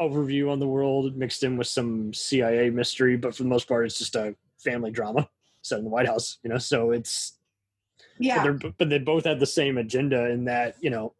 overview 0.00 0.50
on 0.50 0.58
the 0.58 0.66
world 0.66 1.16
mixed 1.16 1.42
in 1.42 1.56
with 1.56 1.66
some 1.66 2.12
CIA 2.12 2.70
mystery, 2.70 3.16
but 3.16 3.34
for 3.34 3.42
the 3.42 3.48
most 3.48 3.66
part, 3.66 3.86
it's 3.86 3.98
just 3.98 4.14
a 4.14 4.34
family 4.58 4.90
drama 4.90 5.28
set 5.62 5.78
in 5.78 5.84
the 5.84 5.90
White 5.90 6.06
House. 6.06 6.38
You 6.42 6.50
know, 6.50 6.58
so 6.58 6.90
it's 6.90 7.38
yeah 8.18 8.50
but, 8.60 8.76
but 8.78 8.88
they 8.88 8.98
both 8.98 9.24
had 9.24 9.38
the 9.38 9.46
same 9.46 9.76
agenda 9.76 10.30
in 10.30 10.44
that 10.44 10.76
you 10.80 10.88
know 10.88 11.14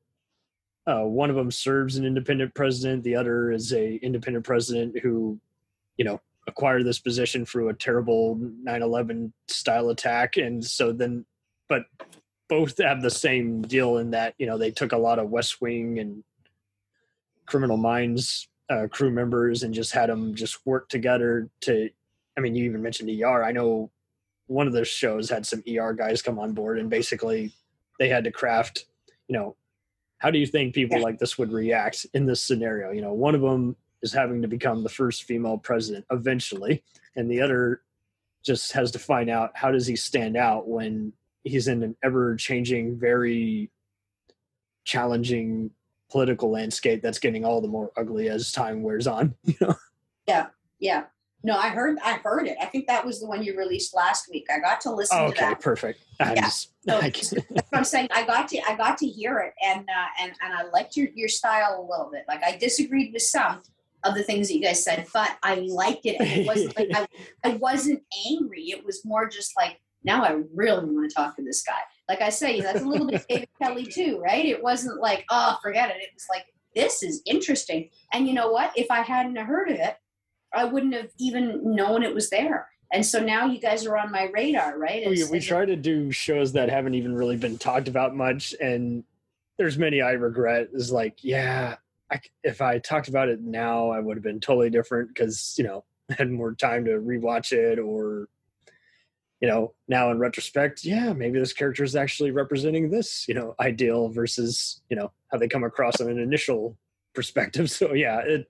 uh, 0.86 1.02
one 1.02 1.30
of 1.30 1.36
them 1.36 1.50
serves 1.50 1.96
an 1.96 2.04
independent 2.04 2.54
president, 2.54 3.02
the 3.02 3.16
other 3.16 3.50
is 3.50 3.72
a 3.72 3.96
independent 3.96 4.44
president 4.44 4.98
who 5.00 5.38
you 5.96 6.04
know 6.04 6.20
acquired 6.46 6.84
this 6.84 7.00
position 7.00 7.44
through 7.44 7.68
a 7.68 7.74
terrible 7.74 8.36
9/11 8.36 9.32
style 9.48 9.90
attack, 9.90 10.36
and 10.36 10.64
so 10.64 10.92
then 10.92 11.24
but 11.68 11.86
both 12.48 12.78
have 12.78 13.02
the 13.02 13.10
same 13.10 13.62
deal 13.62 13.98
in 13.98 14.10
that 14.12 14.34
you 14.38 14.46
know 14.46 14.58
they 14.58 14.70
took 14.70 14.92
a 14.92 14.98
lot 14.98 15.18
of 15.18 15.30
West 15.30 15.60
Wing 15.60 15.98
and 15.98 16.22
Criminal 17.46 17.76
Minds 17.76 18.48
uh, 18.70 18.86
crew 18.90 19.10
members 19.10 19.62
and 19.62 19.74
just 19.74 19.92
had 19.92 20.08
them 20.08 20.34
just 20.34 20.64
work 20.66 20.88
together 20.88 21.48
to. 21.62 21.90
I 22.36 22.42
mean, 22.42 22.54
you 22.54 22.64
even 22.64 22.82
mentioned 22.82 23.10
ER. 23.10 23.42
I 23.42 23.50
know 23.50 23.90
one 24.46 24.66
of 24.66 24.72
those 24.72 24.88
shows 24.88 25.30
had 25.30 25.46
some 25.46 25.62
ER 25.66 25.94
guys 25.94 26.22
come 26.22 26.38
on 26.38 26.52
board, 26.52 26.78
and 26.78 26.90
basically 26.90 27.52
they 27.98 28.08
had 28.08 28.24
to 28.24 28.30
craft. 28.30 28.84
You 29.26 29.36
know, 29.36 29.56
how 30.18 30.30
do 30.30 30.38
you 30.38 30.46
think 30.46 30.74
people 30.74 30.98
Yeah. 30.98 31.04
like 31.04 31.18
this 31.18 31.36
would 31.38 31.52
react 31.52 32.06
in 32.14 32.26
this 32.26 32.42
scenario? 32.42 32.90
You 32.90 33.02
know, 33.02 33.12
one 33.12 33.34
of 33.34 33.40
them 33.40 33.76
is 34.02 34.12
having 34.12 34.42
to 34.42 34.48
become 34.48 34.82
the 34.82 34.88
first 34.88 35.24
female 35.24 35.58
president 35.58 36.04
eventually, 36.10 36.82
and 37.16 37.30
the 37.30 37.40
other 37.40 37.82
just 38.44 38.72
has 38.72 38.90
to 38.92 38.98
find 38.98 39.28
out 39.28 39.50
how 39.54 39.70
does 39.72 39.86
he 39.86 39.96
stand 39.96 40.36
out 40.36 40.68
when 40.68 41.12
he's 41.44 41.68
in 41.68 41.82
an 41.82 41.96
ever 42.02 42.36
changing, 42.36 42.98
very 42.98 43.70
challenging 44.84 45.70
political 46.10 46.50
landscape 46.50 47.02
that's 47.02 47.18
getting 47.18 47.44
all 47.44 47.60
the 47.60 47.68
more 47.68 47.90
ugly 47.96 48.28
as 48.28 48.52
time 48.52 48.82
wears 48.82 49.06
on. 49.06 49.34
You 49.44 49.54
know, 49.60 49.74
Yeah. 50.28 50.46
yeah 50.78 51.04
no 51.46 51.56
i 51.56 51.68
heard 51.68 51.96
i 52.04 52.14
heard 52.14 52.46
it 52.46 52.56
i 52.60 52.66
think 52.66 52.86
that 52.86 53.04
was 53.06 53.20
the 53.20 53.26
one 53.26 53.42
you 53.42 53.56
released 53.56 53.94
last 53.94 54.28
week 54.30 54.46
i 54.54 54.58
got 54.58 54.80
to 54.80 54.90
listen 54.90 55.16
to 55.16 55.24
okay, 55.26 55.40
that 55.40 55.60
perfect. 55.60 56.00
I 56.18 56.34
Yeah. 56.34 56.40
just, 56.42 56.72
So- 57.28 57.44
I'm 57.74 57.84
saying 57.84 58.08
I 58.10 58.22
got 58.26 58.48
to 58.48 58.60
I 58.66 58.74
got 58.76 58.96
to 58.98 59.06
hear 59.06 59.38
it 59.38 59.52
and 59.62 59.80
uh, 59.80 60.06
and 60.22 60.32
and 60.42 60.54
I 60.54 60.62
liked 60.76 60.96
your 60.96 61.08
your 61.14 61.28
style 61.28 61.76
a 61.78 61.84
little 61.90 62.10
bit. 62.10 62.24
Like 62.26 62.42
I 62.42 62.56
disagreed 62.56 63.12
with 63.12 63.22
some 63.22 63.62
of 64.02 64.14
the 64.14 64.22
things 64.22 64.48
that 64.48 64.54
you 64.56 64.62
guys 64.62 64.82
said, 64.82 65.06
but 65.12 65.36
I 65.42 65.56
liked 65.56 66.06
it 66.06 66.16
and 66.18 66.28
it 66.28 66.46
wasn't 66.46 66.76
like 66.78 66.88
I, 66.94 67.06
I 67.44 67.50
wasn't 67.56 68.02
angry. 68.30 68.64
It 68.70 68.84
was 68.84 69.04
more 69.04 69.28
just 69.28 69.52
like 69.58 69.78
now 70.04 70.24
I 70.24 70.40
really 70.54 70.86
want 70.86 71.10
to 71.10 71.14
talk 71.14 71.36
to 71.36 71.42
this 71.42 71.62
guy. 71.62 71.80
Like 72.08 72.22
I 72.22 72.30
say, 72.30 72.60
that's 72.60 72.80
a 72.82 72.88
little 72.88 73.08
bit 73.08 73.26
David 73.28 73.48
Kelley 73.60 73.84
too, 73.84 74.18
right? 74.24 74.44
It 74.46 74.62
wasn't 74.62 75.00
like 75.02 75.24
oh 75.30 75.58
forget 75.62 75.90
it. 75.90 75.96
It 76.00 76.10
was 76.14 76.26
like 76.30 76.46
this 76.74 77.02
is 77.02 77.20
interesting. 77.26 77.90
And 78.12 78.26
you 78.26 78.32
know 78.32 78.50
what? 78.50 78.72
If 78.76 78.90
I 78.90 79.00
hadn't 79.00 79.36
heard 79.36 79.70
of 79.70 79.76
it, 79.76 79.96
I 80.54 80.64
wouldn't 80.64 80.94
have 80.94 81.10
even 81.18 81.74
known 81.74 82.02
it 82.02 82.14
was 82.14 82.30
there. 82.30 82.68
and 82.92 83.04
so 83.04 83.18
now 83.20 83.46
you 83.46 83.58
guys 83.60 83.84
are 83.86 83.96
on 83.96 84.12
my 84.12 84.30
radar, 84.32 84.78
right? 84.78 85.06
we, 85.08 85.22
As- 85.22 85.30
we 85.30 85.38
a- 85.38 85.40
try 85.42 85.64
to 85.64 85.76
do 85.76 86.10
shows 86.12 86.52
that 86.52 86.68
haven't 86.70 86.94
even 86.94 87.14
really 87.14 87.36
been 87.36 87.58
talked 87.58 87.88
about 87.88 88.14
much 88.14 88.54
and 88.60 89.04
there's 89.58 89.78
many 89.78 90.02
i 90.02 90.12
regret 90.12 90.68
is 90.74 90.92
like 90.92 91.24
yeah 91.24 91.76
I 92.10 92.20
if 92.44 92.60
i 92.60 92.78
talked 92.78 93.08
about 93.08 93.28
it 93.30 93.40
now 93.40 93.88
i 93.90 93.98
would 93.98 94.16
have 94.18 94.22
been 94.22 94.38
totally 94.38 94.68
different 94.70 95.08
because 95.08 95.54
you 95.58 95.64
know 95.64 95.82
I 96.10 96.14
had 96.18 96.30
more 96.30 96.54
time 96.54 96.84
to 96.84 96.92
rewatch 96.92 97.52
it 97.52 97.78
or 97.78 98.28
you 99.40 99.48
know 99.48 99.72
now 99.88 100.10
in 100.10 100.18
retrospect 100.18 100.84
yeah 100.84 101.12
maybe 101.14 101.38
this 101.38 101.52
character 101.54 101.84
is 101.84 101.96
actually 101.96 102.30
representing 102.32 102.90
this 102.90 103.26
you 103.28 103.34
know 103.34 103.54
ideal 103.60 104.08
versus 104.10 104.82
you 104.90 104.96
know 104.96 105.10
how 105.32 105.38
they 105.38 105.48
come 105.48 105.64
across 105.64 106.00
on 106.00 106.08
an 106.10 106.18
initial 106.18 106.76
perspective 107.14 107.70
so 107.78 107.94
yeah 107.94 108.20
it 108.20 108.48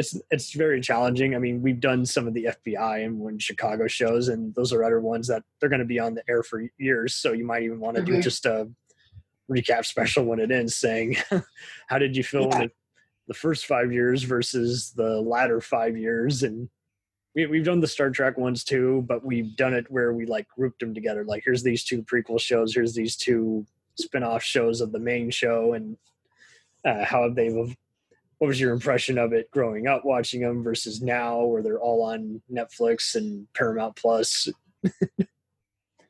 it's 0.00 0.16
it's 0.30 0.52
very 0.54 0.80
challenging. 0.80 1.34
I 1.34 1.38
mean, 1.38 1.60
we've 1.62 1.78
done 1.78 2.04
some 2.06 2.26
of 2.26 2.32
the 2.34 2.48
FBI 2.56 3.04
and 3.04 3.20
when 3.20 3.38
Chicago 3.38 3.86
shows, 3.86 4.28
and 4.28 4.54
those 4.54 4.72
are 4.72 4.82
other 4.82 5.00
ones 5.00 5.28
that 5.28 5.44
they're 5.60 5.68
going 5.68 5.80
to 5.80 5.84
be 5.94 6.00
on 6.00 6.14
the 6.14 6.24
air 6.28 6.42
for 6.42 6.64
years. 6.78 7.14
So 7.14 7.32
you 7.32 7.44
might 7.44 7.62
even 7.62 7.78
want 7.80 7.96
to 7.98 8.02
do 8.02 8.14
Mhm. 8.14 8.22
just 8.22 8.46
a 8.46 8.68
recap 9.50 9.84
special 9.84 10.24
when 10.24 10.40
it 10.40 10.50
ends, 10.50 10.74
saying, 10.76 11.16
"How 11.88 11.98
did 11.98 12.16
you 12.16 12.24
feel 12.24 12.48
Yeah. 12.50 12.66
the 13.28 13.34
first 13.34 13.66
five 13.66 13.92
years 13.92 14.22
versus 14.22 14.92
the 14.96 15.20
latter 15.20 15.60
five 15.60 15.96
years?" 15.98 16.42
And 16.44 16.70
we, 17.34 17.46
we've 17.46 17.64
done 17.64 17.80
the 17.80 17.86
Star 17.86 18.10
Trek 18.10 18.38
ones 18.38 18.64
too, 18.64 19.04
but 19.06 19.24
we've 19.24 19.54
done 19.56 19.74
it 19.74 19.90
where 19.90 20.12
we 20.14 20.24
like 20.24 20.48
grouped 20.48 20.80
them 20.80 20.94
together. 20.94 21.24
Like, 21.24 21.42
here's 21.44 21.62
these 21.62 21.84
two 21.84 22.02
prequel 22.02 22.40
shows, 22.40 22.74
here's 22.74 22.94
these 22.94 23.16
two 23.16 23.66
spin-off 23.96 24.42
shows 24.42 24.80
of 24.80 24.92
the 24.92 24.98
main 24.98 25.30
show, 25.30 25.74
and 25.74 25.96
uh, 26.86 27.04
how 27.04 27.22
have 27.24 27.34
they 27.34 27.50
what 28.40 28.48
was 28.48 28.58
your 28.58 28.72
impression 28.72 29.18
of 29.18 29.34
it 29.34 29.50
growing 29.50 29.86
up 29.86 30.02
watching 30.02 30.40
them 30.40 30.62
versus 30.62 31.02
now 31.02 31.44
where 31.44 31.62
they're 31.62 31.78
all 31.78 32.02
on 32.02 32.40
Netflix 32.50 33.14
and 33.14 33.46
Paramount 33.54 33.96
Plus? 33.96 34.48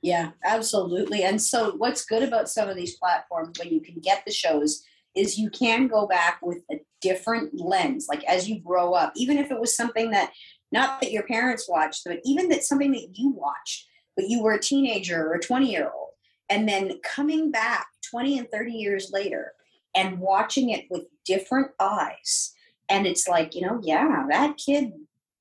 Yeah, 0.03 0.31
absolutely. 0.45 1.25
And 1.25 1.43
so, 1.43 1.75
what's 1.77 2.07
good 2.07 2.23
about 2.23 2.49
some 2.49 2.69
of 2.69 2.77
these 2.77 2.97
platforms 2.97 3.59
when 3.59 3.69
you 3.69 3.81
can 3.81 4.01
get 4.01 4.23
the 4.25 4.33
shows 4.33 4.83
is 5.15 5.39
you 5.39 5.51
can 5.51 5.89
go 5.89 6.07
back 6.07 6.39
with 6.43 6.63
a 6.71 6.77
different 7.01 7.61
lens. 7.61 8.07
Like 8.09 8.25
as 8.25 8.49
you 8.49 8.61
grow 8.61 8.95
up, 8.95 9.13
even 9.17 9.37
if 9.37 9.51
it 9.51 9.61
was 9.61 9.77
something 9.77 10.11
that, 10.13 10.33
not 10.73 11.01
that 11.01 11.13
your 11.13 11.25
parents 11.25 11.69
watched, 11.69 12.05
but 12.07 12.21
even 12.25 12.49
that 12.49 12.65
something 12.65 12.93
that 12.93 13.09
you 13.13 13.31
watched, 13.31 13.89
but 14.17 14.29
you 14.29 14.43
were 14.43 14.55
a 14.55 14.61
teenager 14.61 15.27
or 15.27 15.35
a 15.35 15.41
20 15.41 15.71
year 15.71 15.91
old, 15.95 16.11
and 16.49 16.69
then 16.69 16.99
coming 17.05 17.51
back 17.51 17.89
20 18.11 18.39
and 18.39 18.51
30 18.51 18.73
years 18.73 19.11
later 19.13 19.53
and 19.95 20.19
watching 20.21 20.71
it 20.71 20.87
with 20.89 21.03
different 21.31 21.71
eyes. 21.79 22.53
And 22.89 23.07
it's 23.07 23.29
like, 23.29 23.55
you 23.55 23.63
know, 23.63 23.81
yeah, 23.83 24.27
that 24.29 24.57
kid 24.57 24.93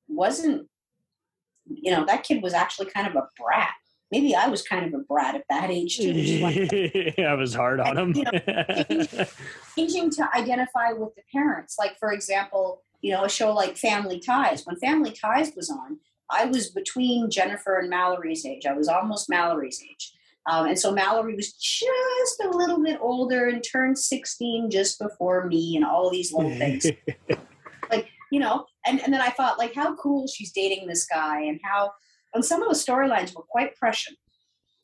wasn't, 0.07 0.67
you 1.65 1.91
know, 1.91 2.05
that 2.05 2.23
kid 2.23 2.43
was 2.43 2.53
actually 2.53 2.89
kind 2.91 3.07
of 3.07 3.15
a 3.15 3.27
brat 3.41 3.73
maybe 4.11 4.35
I 4.35 4.47
was 4.47 4.61
kind 4.61 4.85
of 4.85 4.99
a 4.99 5.03
brat 5.03 5.35
at 5.35 5.45
that 5.49 5.69
age 5.69 5.97
too. 5.97 6.13
which 6.13 6.29
is 6.29 6.41
why 6.41 7.13
I 7.23 7.33
was 7.35 7.53
hard 7.53 7.79
on 7.79 7.97
him. 7.97 8.13
You 8.15 8.25
changing 9.77 10.09
to 10.11 10.29
identify 10.35 10.91
with 10.93 11.15
the 11.15 11.21
parents. 11.31 11.77
Like 11.77 11.97
for 11.99 12.11
example, 12.11 12.83
you 13.01 13.11
know, 13.11 13.23
a 13.23 13.29
show 13.29 13.53
like 13.53 13.77
Family 13.77 14.19
Ties. 14.19 14.65
When 14.65 14.75
Family 14.77 15.11
Ties 15.11 15.51
was 15.55 15.69
on, 15.69 15.99
I 16.29 16.45
was 16.45 16.69
between 16.69 17.29
Jennifer 17.29 17.77
and 17.77 17.89
Mallory's 17.89 18.45
age. 18.45 18.65
I 18.65 18.73
was 18.73 18.87
almost 18.87 19.29
Mallory's 19.29 19.81
age. 19.83 20.13
Um, 20.49 20.67
and 20.67 20.79
so 20.79 20.91
Mallory 20.91 21.35
was 21.35 21.53
just 21.53 22.43
a 22.43 22.49
little 22.49 22.81
bit 22.81 22.97
older 23.01 23.47
and 23.47 23.63
turned 23.63 23.97
16 23.97 24.69
just 24.71 24.99
before 24.99 25.45
me 25.45 25.75
and 25.75 25.85
all 25.85 26.09
these 26.09 26.33
little 26.33 26.55
things. 26.55 26.85
Like, 27.91 28.07
you 28.31 28.39
know, 28.39 28.65
and, 28.85 29.01
and 29.01 29.11
then 29.11 29.19
I 29.19 29.29
thought 29.29 29.57
like 29.57 29.73
how 29.73 29.95
cool 29.95 30.27
she's 30.27 30.51
dating 30.51 30.85
this 30.85 31.07
guy 31.07 31.41
and 31.41 31.59
how 31.63 31.91
and 32.35 32.45
some 32.45 32.61
of 32.61 32.69
the 32.69 32.75
storylines 32.75 33.35
were 33.35 33.41
quite 33.41 33.75
prescient 33.77 34.15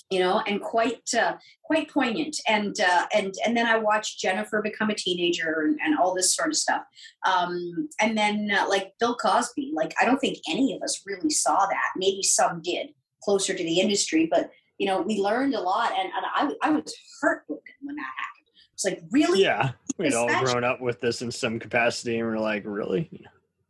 you 0.10 0.20
know 0.20 0.42
and 0.48 0.62
quite 0.62 1.02
uh, 1.18 1.34
quite 1.64 1.90
poignant. 1.90 2.38
And 2.48 2.80
uh, 2.80 3.06
and 3.14 3.34
and 3.46 3.56
then 3.56 3.66
I 3.66 3.78
watched 3.78 4.20
Jennifer 4.20 4.62
become 4.62 4.90
a 4.90 4.96
teenager 4.96 5.62
and, 5.62 5.80
and 5.84 5.98
all 5.98 6.14
this 6.14 6.36
sort 6.36 6.50
of 6.50 6.56
stuff. 6.56 6.84
Um, 7.26 7.90
and 8.00 8.18
then 8.18 8.52
uh, 8.52 8.68
like 8.70 8.94
Bill 9.00 9.16
Cosby 9.16 9.72
like 9.74 9.94
I 10.00 10.06
don't 10.06 10.20
think 10.20 10.38
any 10.50 10.76
of 10.76 10.82
us 10.84 11.02
really 11.06 11.30
saw 11.30 11.66
that. 11.66 11.90
Maybe 11.96 12.24
some 12.24 12.62
did 12.62 12.90
closer 13.24 13.56
to 13.56 13.64
the 13.64 13.80
industry 13.80 14.28
but 14.30 14.52
you 14.78 14.88
know 14.88 15.02
we 15.02 15.18
learned 15.18 15.54
a 15.56 15.62
lot 15.62 15.92
and, 15.98 16.10
and 16.14 16.54
I, 16.64 16.68
I 16.68 16.72
was 16.72 16.94
heartbroken 17.22 17.74
when 17.82 17.96
that 17.96 18.02
happened. 18.02 18.46
It's 18.74 18.84
like 18.86 19.02
really? 19.12 19.42
Yeah, 19.42 19.72
we'd 19.98 20.14
all 20.14 20.28
grown 20.44 20.64
up 20.66 20.82
with 20.82 21.00
this 21.00 21.22
in 21.22 21.32
some 21.32 21.60
capacity, 21.60 22.20
and 22.20 22.28
we're 22.28 22.38
like, 22.40 22.64
really? 22.66 23.10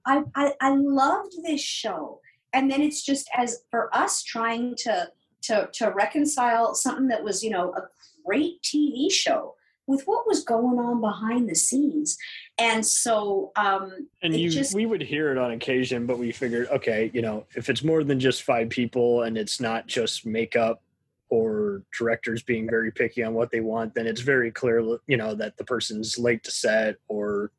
I, 0.06 0.24
I 0.36 0.54
I 0.60 0.76
loved 0.76 1.34
this 1.44 1.62
show, 1.62 2.22
and 2.54 2.72
then 2.72 2.82
it's 2.82 3.04
just 3.04 3.30
as 3.36 3.60
for 3.70 3.96
us 3.96 4.24
trying 4.24 4.76
to 4.78 5.10
to 5.44 5.70
to 5.74 5.92
reconcile 5.92 6.74
something 6.74 7.08
that 7.10 7.24
was 7.24 7.44
you 7.44 7.52
know 7.52 7.72
a 7.76 7.82
great 8.26 8.64
TV 8.64 9.12
show 9.12 9.54
with 9.88 10.02
what 10.08 10.26
was 10.26 10.44
going 10.44 10.80
on 10.80 11.00
behind 11.02 11.48
the 11.48 11.54
scenes, 11.56 12.18
and 12.58 12.84
so 12.84 13.52
um, 13.56 14.08
And 14.24 14.36
you, 14.36 14.50
just- 14.50 14.74
we 14.74 14.88
would 14.88 15.02
hear 15.02 15.32
it 15.32 15.38
on 15.38 15.52
occasion, 15.52 16.08
but 16.08 16.18
we 16.18 16.32
figured, 16.32 16.68
okay, 16.70 17.12
you 17.14 17.22
know, 17.22 17.46
if 17.56 17.70
it's 17.70 17.84
more 17.84 18.04
than 18.04 18.20
just 18.20 18.42
five 18.42 18.70
people 18.70 19.22
and 19.22 19.38
it's 19.38 19.62
not 19.62 19.86
just 19.86 20.26
makeup 20.26 20.82
or 21.30 21.84
directors 21.98 22.44
being 22.44 22.70
very 22.70 22.92
picky 22.92 23.24
on 23.24 23.34
what 23.34 23.52
they 23.52 23.60
want, 23.60 23.94
then 23.96 24.08
it's 24.08 24.22
very 24.22 24.52
clear, 24.52 24.80
you 25.08 25.18
know, 25.18 25.34
that 25.36 25.58
the 25.58 25.64
person's 25.64 26.20
late 26.20 26.44
to 26.44 26.52
set 26.52 26.96
or, 27.08 27.52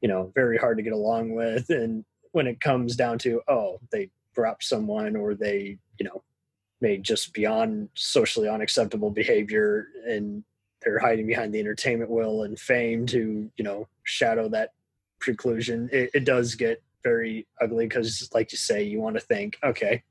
you 0.00 0.08
know, 0.08 0.30
very 0.34 0.58
hard 0.58 0.76
to 0.76 0.82
get 0.82 0.92
along 0.92 1.34
with. 1.34 1.68
And 1.70 2.04
when 2.32 2.46
it 2.46 2.60
comes 2.60 2.94
down 2.94 3.18
to, 3.20 3.40
oh, 3.48 3.80
they 3.90 4.10
dropped 4.34 4.64
someone 4.64 5.16
or 5.16 5.34
they, 5.34 5.78
you 5.98 6.04
know, 6.04 6.22
made 6.80 7.02
just 7.02 7.32
beyond 7.32 7.88
socially 7.94 8.48
unacceptable 8.48 9.10
behavior 9.10 9.88
and 10.06 10.44
they're 10.82 10.98
hiding 10.98 11.26
behind 11.26 11.52
the 11.52 11.58
entertainment 11.58 12.10
will 12.10 12.44
and 12.44 12.58
fame 12.58 13.06
to, 13.06 13.50
you 13.56 13.64
know, 13.64 13.88
shadow 14.04 14.48
that 14.48 14.72
preclusion, 15.20 15.92
it, 15.92 16.10
it 16.14 16.24
does 16.24 16.54
get 16.54 16.82
very 17.02 17.46
ugly 17.60 17.86
because, 17.86 18.28
like 18.32 18.52
you 18.52 18.58
say, 18.58 18.82
you 18.82 19.00
want 19.00 19.16
to 19.16 19.20
think, 19.20 19.58
okay, 19.64 20.02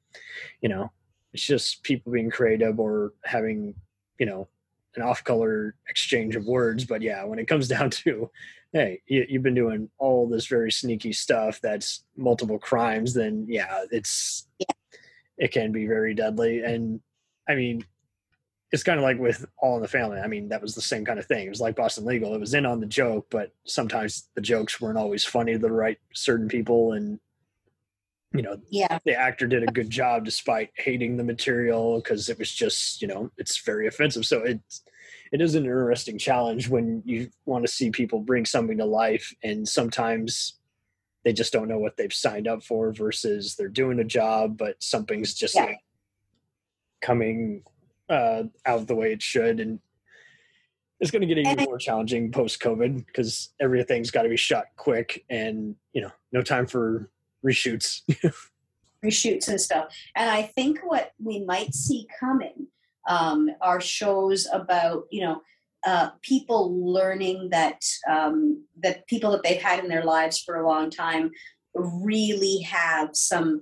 you 0.62 0.70
know, 0.70 0.92
it's 1.34 1.46
just 1.46 1.84
people 1.84 2.12
being 2.12 2.30
creative 2.30 2.80
or 2.80 3.14
having, 3.24 3.76
you 4.20 4.26
know, 4.26 4.48
an 4.96 5.04
off-color 5.04 5.76
exchange 5.90 6.36
of 6.36 6.46
words. 6.46 6.86
But 6.86 7.02
yeah, 7.02 7.24
when 7.24 7.40
it 7.40 7.48
comes 7.48 7.68
down 7.68 7.90
to, 7.92 8.30
hey, 8.74 9.02
you, 9.08 9.26
you've 9.30 9.44
been 9.44 9.56
doing 9.56 9.90
all 9.98 10.28
this 10.28 10.48
very 10.48 10.72
sneaky 10.72 11.14
stuff 11.14 11.60
that's 11.62 12.04
multiple 12.16 12.60
crimes, 12.60 13.14
then 13.14 13.46
yeah, 13.48 13.84
it's 13.92 14.48
it 15.38 15.52
can 15.52 15.72
be 15.72 15.86
very 15.86 16.14
deadly. 16.14 16.64
And 16.64 17.00
I 17.48 17.56
mean, 17.56 17.86
it's 18.72 18.84
kind 18.84 19.00
of 19.00 19.04
like 19.04 19.20
with 19.20 19.46
All 19.60 19.78
in 19.78 19.82
the 19.82 19.88
Family. 19.88 20.20
I 20.20 20.28
mean, 20.28 20.50
that 20.50 20.62
was 20.62 20.76
the 20.76 20.82
same 20.82 21.06
kind 21.06 21.20
of 21.20 21.26
thing. 21.26 21.46
It 21.46 21.50
was 21.50 21.62
like 21.62 21.76
Boston 21.76 22.06
Legal. 22.06 22.34
It 22.34 22.40
was 22.40 22.54
in 22.54 22.66
on 22.66 22.80
the 22.82 22.86
joke, 22.86 23.28
but 23.30 23.54
sometimes 23.66 24.30
the 24.36 24.42
jokes 24.42 24.82
weren't 24.82 24.98
always 24.98 25.24
funny 25.24 25.54
to 25.54 25.60
the 25.60 25.72
right 25.72 25.98
certain 26.14 26.50
people, 26.50 26.94
and 26.94 27.20
you 28.34 28.42
know, 28.42 28.58
yeah 28.70 29.00
the 29.06 29.14
actor 29.14 29.48
did 29.48 29.64
a 29.64 29.72
good 29.72 29.90
job 29.90 30.26
despite 30.26 30.70
hating 30.76 31.18
the 31.18 31.24
material 31.24 31.98
because 31.98 32.30
it 32.30 32.38
was 32.38 32.52
just 32.52 33.02
you 33.02 33.08
know 33.08 33.32
it's 33.38 33.62
very 33.62 33.88
offensive. 33.88 34.26
So 34.26 34.44
it's 34.44 34.84
it 35.32 35.42
is 35.42 35.56
an 35.56 35.64
interesting 35.64 36.18
challenge 36.18 36.70
when 36.70 37.02
you 37.06 37.30
want 37.46 37.66
to 37.66 37.72
see 37.72 37.90
people 37.90 38.20
bring 38.20 38.46
something 38.46 38.78
to 38.78 38.86
life, 38.86 39.34
and 39.44 39.68
sometimes 39.68 40.58
they 41.24 41.34
just 41.34 41.52
don't 41.52 41.68
know 41.68 41.80
what 41.80 41.98
they've 41.98 42.14
signed 42.14 42.48
up 42.48 42.64
for 42.64 42.94
versus 42.94 43.56
they're 43.56 43.68
doing 43.68 44.00
a 44.00 44.04
job, 44.06 44.58
but 44.58 44.82
something's 44.82 45.34
just 45.34 45.56
Yeah. 45.56 45.66
like 45.66 45.80
coming 47.02 47.64
uh, 48.10 48.44
out 48.66 48.88
the 48.88 48.96
way 48.96 49.12
it 49.12 49.22
should, 49.22 49.60
and 49.60 49.80
it's 51.00 51.12
going 51.12 51.22
to 51.22 51.28
get 51.28 51.38
even 51.38 51.66
more 51.66 51.78
challenging 51.78 52.32
post 52.32 52.62
COVID 52.62 53.06
because 53.06 53.50
everything's 53.60 54.12
got 54.12 54.24
to 54.24 54.30
be 54.30 54.38
shot 54.38 54.66
quick, 54.78 55.26
and 55.30 55.76
you 55.94 56.02
know, 56.02 56.12
no 56.32 56.42
time 56.42 56.66
for 56.68 57.10
reshoots. 57.48 58.02
reshoots 59.06 59.48
and 59.48 59.60
stuff. 59.60 59.96
And 60.16 60.30
I 60.30 60.44
think 60.44 60.80
what 60.84 61.12
we 61.20 61.44
might 61.44 61.74
see 61.74 62.08
coming 62.20 62.68
um, 63.08 63.50
are 63.62 63.82
shows 63.82 64.48
about 64.52 65.06
you 65.12 65.22
know 65.22 65.42
uh, 65.86 66.10
people 66.22 66.94
learning 66.94 67.50
that 67.52 67.82
um, 68.10 68.64
that 68.84 69.08
people 69.08 69.32
that 69.32 69.44
they've 69.44 69.62
had 69.62 69.84
in 69.84 69.90
their 69.90 70.04
lives 70.04 70.40
for 70.40 70.58
a 70.58 70.68
long 70.68 70.90
time 70.90 71.32
really 71.74 72.60
have 72.62 73.10
some 73.14 73.62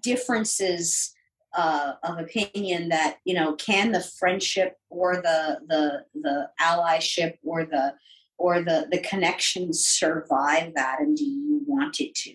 differences 0.00 1.14
uh, 1.54 1.94
of 2.02 2.18
opinion 2.18 2.88
that 2.88 3.18
you 3.24 3.34
know 3.34 3.54
can 3.54 3.92
the 3.92 4.00
friendship 4.18 4.76
or 4.88 5.16
the 5.16 5.60
the 5.68 6.04
the 6.20 6.48
allyship 6.60 7.38
or 7.44 7.64
the 7.64 7.94
or 8.38 8.62
the 8.62 8.88
the 8.90 9.00
connection 9.00 9.72
survive 9.72 10.72
that 10.74 11.00
and 11.00 11.16
do 11.16 11.24
you 11.24 11.60
want 11.66 12.00
it 12.00 12.14
to 12.14 12.34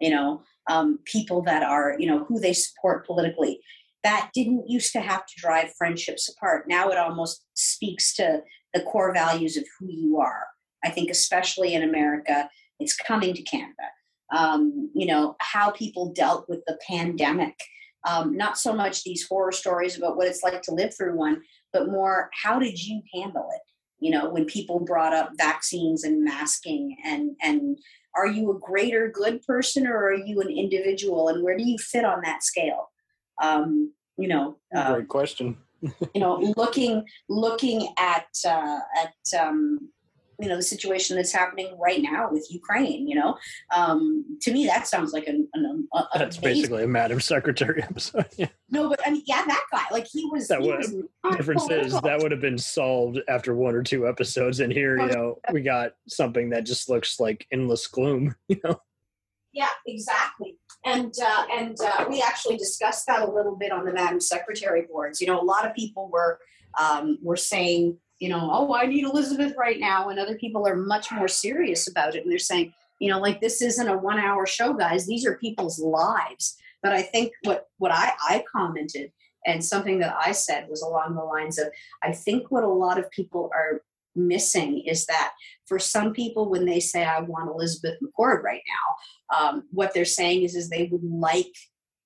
you 0.00 0.10
know 0.10 0.42
um, 0.68 0.98
people 1.04 1.42
that 1.42 1.62
are 1.62 1.96
you 1.98 2.06
know 2.06 2.24
who 2.24 2.38
they 2.38 2.52
support 2.52 3.06
politically 3.06 3.60
that 4.02 4.30
didn't 4.32 4.68
used 4.68 4.92
to 4.92 5.00
have 5.00 5.26
to 5.26 5.34
drive 5.36 5.74
friendships 5.76 6.28
apart 6.28 6.66
now 6.68 6.88
it 6.88 6.98
almost 6.98 7.44
speaks 7.54 8.14
to 8.14 8.42
the 8.74 8.80
core 8.82 9.12
values 9.12 9.56
of 9.56 9.64
who 9.78 9.86
you 9.90 10.18
are 10.18 10.46
i 10.84 10.90
think 10.90 11.10
especially 11.10 11.74
in 11.74 11.82
america 11.82 12.48
it's 12.78 12.96
coming 12.96 13.34
to 13.34 13.42
canada 13.42 13.88
um, 14.32 14.90
you 14.94 15.06
know, 15.06 15.36
how 15.40 15.70
people 15.70 16.12
dealt 16.12 16.48
with 16.48 16.64
the 16.66 16.78
pandemic. 16.86 17.58
Um, 18.08 18.36
not 18.36 18.56
so 18.56 18.72
much 18.72 19.02
these 19.02 19.26
horror 19.28 19.52
stories 19.52 19.98
about 19.98 20.16
what 20.16 20.26
it's 20.26 20.42
like 20.42 20.62
to 20.62 20.74
live 20.74 20.94
through 20.96 21.16
one, 21.16 21.42
but 21.72 21.88
more 21.88 22.30
how 22.42 22.58
did 22.58 22.82
you 22.82 23.02
handle 23.12 23.48
it? 23.52 23.60
You 23.98 24.12
know, 24.12 24.30
when 24.30 24.46
people 24.46 24.80
brought 24.80 25.12
up 25.12 25.32
vaccines 25.36 26.04
and 26.04 26.24
masking 26.24 26.96
and 27.04 27.32
and 27.42 27.78
are 28.14 28.26
you 28.26 28.50
a 28.50 28.58
greater 28.58 29.08
good 29.08 29.42
person 29.42 29.86
or 29.86 29.96
are 29.96 30.14
you 30.14 30.40
an 30.40 30.48
individual 30.48 31.28
and 31.28 31.42
where 31.42 31.56
do 31.56 31.64
you 31.64 31.78
fit 31.78 32.04
on 32.04 32.20
that 32.24 32.42
scale? 32.42 32.90
Um, 33.42 33.92
you 34.16 34.28
know, 34.28 34.56
uh, 34.74 34.94
Great 34.94 35.08
question. 35.08 35.56
you 36.14 36.20
know 36.20 36.36
looking 36.58 37.06
looking 37.30 37.88
at 37.96 38.26
uh, 38.46 38.80
at 39.02 39.40
um, 39.40 39.88
you 40.40 40.48
know 40.48 40.56
the 40.56 40.62
situation 40.62 41.16
that's 41.16 41.32
happening 41.32 41.76
right 41.78 42.00
now 42.02 42.28
with 42.30 42.46
Ukraine. 42.50 43.06
You 43.08 43.16
know, 43.16 43.38
um, 43.74 44.24
to 44.42 44.52
me 44.52 44.66
that 44.66 44.86
sounds 44.86 45.12
like 45.12 45.26
an, 45.26 45.48
an, 45.54 45.88
a, 45.94 45.98
a 45.98 46.08
That's 46.18 46.38
amazing- 46.38 46.60
basically 46.62 46.84
a 46.84 46.88
Madam 46.88 47.20
Secretary 47.20 47.82
episode. 47.90 48.26
Yeah. 48.36 48.46
no, 48.70 48.88
but 48.88 49.00
I 49.06 49.10
mean, 49.10 49.22
yeah, 49.26 49.44
that 49.46 49.64
guy 49.72 49.84
like 49.90 50.06
he 50.06 50.28
was. 50.30 50.48
That 50.48 50.60
he 50.62 50.68
would- 50.68 50.78
was 50.78 51.36
Difference 51.36 51.70
is 51.70 51.92
that 52.00 52.20
would 52.22 52.30
have 52.32 52.40
been 52.40 52.58
solved 52.58 53.18
after 53.28 53.54
one 53.54 53.74
or 53.74 53.82
two 53.82 54.08
episodes, 54.08 54.60
and 54.60 54.72
here, 54.72 54.98
you 54.98 55.06
know, 55.06 55.38
we 55.52 55.60
got 55.62 55.92
something 56.08 56.50
that 56.50 56.64
just 56.64 56.88
looks 56.88 57.20
like 57.20 57.46
endless 57.52 57.86
gloom. 57.86 58.34
You 58.48 58.60
know, 58.64 58.80
Yeah, 59.52 59.68
exactly. 59.86 60.58
And 60.84 61.14
uh, 61.22 61.44
and 61.52 61.76
uh, 61.80 62.06
we 62.08 62.22
actually 62.22 62.56
discussed 62.56 63.06
that 63.06 63.20
a 63.22 63.30
little 63.30 63.54
bit 63.56 63.70
on 63.70 63.84
the 63.84 63.92
Madam 63.92 64.20
Secretary 64.20 64.86
boards. 64.90 65.20
You 65.20 65.26
know, 65.26 65.40
a 65.40 65.44
lot 65.44 65.66
of 65.66 65.74
people 65.74 66.08
were 66.10 66.38
um, 66.80 67.18
were 67.22 67.36
saying, 67.36 67.98
you 68.20 68.28
know, 68.28 68.50
oh, 68.52 68.74
I 68.74 68.86
need 68.86 69.04
Elizabeth 69.04 69.54
right 69.58 69.80
now, 69.80 70.10
and 70.10 70.18
other 70.18 70.36
people 70.36 70.68
are 70.68 70.76
much 70.76 71.10
more 71.10 71.26
serious 71.26 71.88
about 71.88 72.14
it, 72.14 72.22
and 72.22 72.30
they're 72.30 72.38
saying, 72.38 72.72
you 73.00 73.10
know, 73.10 73.18
like 73.18 73.40
this 73.40 73.62
isn't 73.62 73.88
a 73.88 73.96
one 73.96 74.18
hour 74.18 74.46
show, 74.46 74.74
guys. 74.74 75.06
These 75.06 75.26
are 75.26 75.36
people's 75.38 75.80
lives. 75.80 76.56
But 76.82 76.92
I 76.92 77.02
think 77.02 77.32
what 77.44 77.68
what 77.78 77.90
I 77.92 78.12
I 78.28 78.44
commented 78.50 79.10
and 79.46 79.64
something 79.64 79.98
that 80.00 80.14
I 80.24 80.32
said 80.32 80.68
was 80.68 80.82
along 80.82 81.14
the 81.14 81.24
lines 81.24 81.58
of, 81.58 81.68
I 82.02 82.12
think 82.12 82.50
what 82.50 82.62
a 82.62 82.68
lot 82.68 82.98
of 82.98 83.10
people 83.10 83.50
are 83.54 83.80
missing 84.14 84.80
is 84.80 85.06
that 85.06 85.32
for 85.66 85.78
some 85.78 86.12
people 86.12 86.50
when 86.50 86.66
they 86.66 86.80
say 86.80 87.04
I 87.04 87.20
want 87.20 87.50
Elizabeth 87.50 87.96
McCord 88.02 88.42
right 88.42 88.62
now 88.68 89.38
um, 89.38 89.64
what 89.70 89.94
they're 89.94 90.04
saying 90.04 90.42
is 90.42 90.56
is 90.56 90.68
they 90.68 90.88
would 90.90 91.04
like 91.04 91.54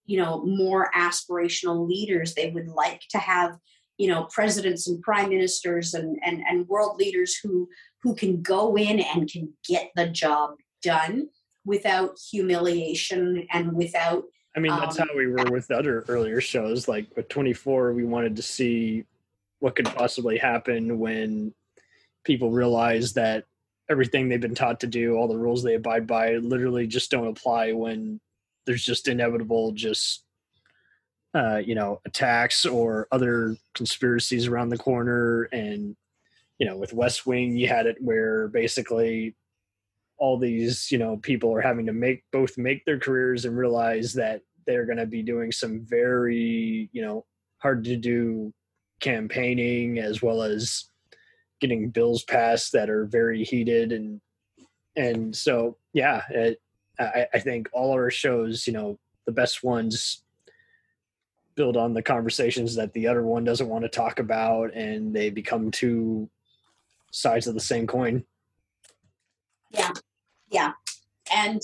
you 0.05 0.19
know 0.19 0.45
more 0.45 0.91
aspirational 0.95 1.89
leaders 1.89 2.35
they 2.35 2.51
would 2.51 2.69
like 2.69 3.01
to 3.11 3.19
have 3.19 3.59
you 3.99 4.09
know 4.09 4.25
presidents 4.25 4.89
and 4.89 5.01
prime 5.03 5.29
ministers 5.29 5.95
and 5.95 6.19
and, 6.25 6.43
and 6.49 6.69
world 6.69 6.97
leaders 6.97 7.37
who 7.37 7.69
who 8.03 8.15
can 8.15 8.43
go 8.43 8.77
in 8.77 9.01
and 9.01 9.31
can 9.31 9.53
get 9.67 9.91
the 9.97 10.07
job 10.09 10.55
done 10.83 11.29
without 11.65 12.19
humiliation 12.31 13.47
and 13.53 13.73
without 13.73 14.25
I 14.57 14.61
mean, 14.61 14.73
that's 14.73 15.01
Um, 15.01 15.09
how 15.09 15.17
we 15.17 15.27
were 15.27 15.51
with 15.51 15.71
other 15.71 16.05
earlier 16.07 16.41
shows. 16.41 16.87
Like 16.87 17.07
with 17.17 17.29
24, 17.29 17.93
we 17.93 18.05
wanted 18.05 18.37
to 18.37 18.43
see 18.43 19.05
what 19.59 19.75
could 19.75 19.87
possibly 19.87 20.39
happen 20.39 20.99
when 20.99 21.53
people 22.25 22.51
realize 22.51 23.15
that 23.15 23.45
everything 23.91 24.29
they've 24.29 24.41
been 24.41 24.55
taught 24.55 24.81
to 24.81 24.87
do, 24.87 25.17
all 25.17 25.29
the 25.29 25.37
rules 25.37 25.63
they 25.63 25.75
abide 25.75 26.07
by, 26.07 26.35
literally 26.37 26.87
just 26.87 27.11
don't 27.11 27.27
apply 27.27 27.73
when 27.73 28.21
there's 28.67 28.85
just 28.85 29.09
inevitable, 29.09 29.73
just 29.73 30.24
uh, 31.35 31.61
you 31.65 31.75
know, 31.75 32.01
attacks 32.07 32.65
or 32.65 33.09
other 33.11 33.57
conspiracies 33.75 34.47
around 34.47 34.69
the 34.69 34.79
corner. 34.79 35.45
And 35.45 35.97
you 36.59 36.67
know, 36.67 36.77
with 36.77 36.93
West 36.93 37.27
Wing, 37.27 37.57
you 37.57 37.69
had 37.69 37.87
it 37.87 37.97
where 38.01 38.49
basically 38.49 39.35
all 40.17 40.39
these 40.39 40.91
you 40.91 40.99
know 40.99 41.17
people 41.17 41.53
are 41.55 41.61
having 41.61 41.87
to 41.87 41.93
make 41.93 42.23
both 42.33 42.57
make 42.57 42.85
their 42.85 42.99
careers 42.99 43.45
and 43.45 43.57
realize 43.57 44.13
that 44.15 44.41
they're 44.67 44.87
going 44.87 44.99
to 44.99 45.07
be 45.07 45.23
doing 45.23 45.51
some 45.51 45.85
very 45.85 46.89
you 46.93 47.03
know 47.03 47.25
hard 47.59 47.85
to 47.85 47.97
do 47.97 48.53
campaigning 49.01 49.99
as 49.99 50.23
well 50.23 50.43
as 50.43 50.85
getting 51.61 51.91
bills 51.91 52.23
passed 52.25 52.73
that 52.73 52.89
are 52.89 53.07
very 53.07 53.43
heated 53.43 53.93
and 53.93 54.21
and 54.97 55.35
so 55.35 55.77
yeah 55.93 56.23
it, 56.31 56.61
I, 56.99 57.27
I 57.35 57.39
think 57.41 57.69
all 57.73 57.93
our 57.93 58.11
shows 58.11 58.67
you 58.67 58.73
know 58.73 58.99
the 59.27 59.33
best 59.33 59.65
ones 59.65 60.24
build 61.57 61.77
on 61.77 61.95
the 61.95 62.03
conversations 62.03 62.75
that 62.75 62.93
the 62.93 63.07
other 63.07 63.23
one 63.23 63.45
doesn't 63.45 63.69
want 63.69 63.85
to 63.85 63.89
talk 63.89 64.19
about 64.19 64.73
and 64.75 65.15
they 65.15 65.31
become 65.31 65.71
two 65.71 66.29
sides 67.13 67.47
of 67.47 67.55
the 67.55 67.61
same 67.61 67.87
coin 67.87 68.25
Yeah. 69.71 69.93
Yeah. 70.51 70.73
and 71.35 71.61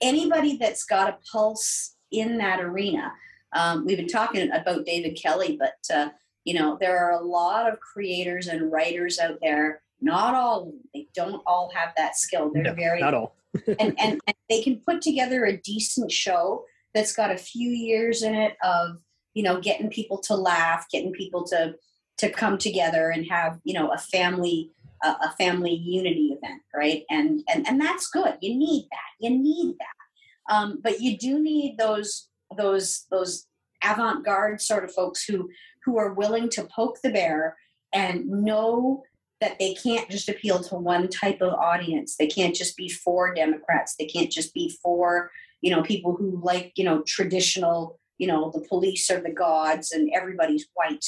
anybody 0.00 0.56
that's 0.56 0.84
got 0.84 1.08
a 1.08 1.18
pulse 1.32 1.94
in 2.10 2.38
that 2.38 2.60
arena 2.60 3.12
um, 3.54 3.84
we've 3.86 3.96
been 3.96 4.06
talking 4.06 4.50
about 4.52 4.84
david 4.86 5.18
kelley 5.20 5.56
but 5.58 5.74
uh, 5.94 6.08
you 6.44 6.54
know 6.54 6.76
there 6.80 6.98
are 6.98 7.12
a 7.12 7.22
lot 7.24 7.70
of 7.70 7.80
creators 7.80 8.46
and 8.46 8.70
writers 8.70 9.18
out 9.18 9.38
there 9.42 9.82
not 10.00 10.34
all 10.34 10.72
they 10.94 11.08
don't 11.14 11.42
all 11.46 11.70
have 11.74 11.92
that 11.96 12.16
skill 12.16 12.50
they're 12.52 12.62
No, 12.62 12.74
very 12.74 13.00
not 13.00 13.14
all 13.14 13.34
and, 13.66 13.94
and 13.98 14.20
and 14.26 14.36
they 14.48 14.62
can 14.62 14.76
put 14.86 15.00
together 15.02 15.44
a 15.46 15.56
decent 15.56 16.12
show 16.12 16.64
that's 16.94 17.12
got 17.14 17.30
a 17.30 17.36
few 17.36 17.70
years 17.70 18.22
in 18.22 18.34
it 18.34 18.56
of 18.62 18.98
you 19.36 19.42
know 19.42 19.60
getting 19.60 19.90
people 19.90 20.18
to 20.18 20.34
laugh 20.34 20.86
getting 20.90 21.12
people 21.12 21.44
to 21.44 21.74
to 22.18 22.30
come 22.30 22.56
together 22.56 23.10
and 23.10 23.26
have 23.26 23.60
you 23.64 23.74
know 23.74 23.92
a 23.92 23.98
family 23.98 24.72
a, 25.04 25.08
a 25.08 25.34
family 25.38 25.74
unity 25.74 26.36
event 26.36 26.62
right 26.74 27.04
and 27.10 27.42
and 27.52 27.68
and 27.68 27.80
that's 27.80 28.08
good 28.08 28.34
you 28.40 28.56
need 28.56 28.88
that 28.90 29.10
you 29.20 29.30
need 29.30 29.74
that 29.78 30.54
um, 30.54 30.80
but 30.82 31.00
you 31.00 31.18
do 31.18 31.38
need 31.38 31.76
those 31.76 32.28
those 32.56 33.06
those 33.10 33.46
avant-garde 33.84 34.60
sort 34.60 34.84
of 34.84 34.92
folks 34.92 35.24
who 35.24 35.48
who 35.84 35.98
are 35.98 36.14
willing 36.14 36.48
to 36.48 36.64
poke 36.64 36.98
the 37.02 37.10
bear 37.10 37.56
and 37.92 38.26
know 38.26 39.02
that 39.40 39.58
they 39.58 39.74
can't 39.74 40.08
just 40.10 40.28
appeal 40.28 40.62
to 40.62 40.76
one 40.76 41.08
type 41.08 41.40
of 41.42 41.52
audience. 41.52 42.16
They 42.16 42.26
can't 42.26 42.54
just 42.54 42.76
be 42.76 42.88
for 42.88 43.34
Democrats. 43.34 43.94
They 43.98 44.06
can't 44.06 44.30
just 44.30 44.54
be 44.54 44.74
for, 44.82 45.30
you 45.60 45.70
know, 45.70 45.82
people 45.82 46.16
who 46.16 46.40
like, 46.42 46.72
you 46.76 46.84
know, 46.84 47.02
traditional, 47.06 47.98
you 48.18 48.26
know, 48.26 48.50
the 48.54 48.66
police 48.68 49.10
are 49.10 49.20
the 49.20 49.32
gods 49.32 49.92
and 49.92 50.10
everybody's 50.14 50.66
white. 50.74 51.04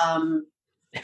Um, 0.00 0.46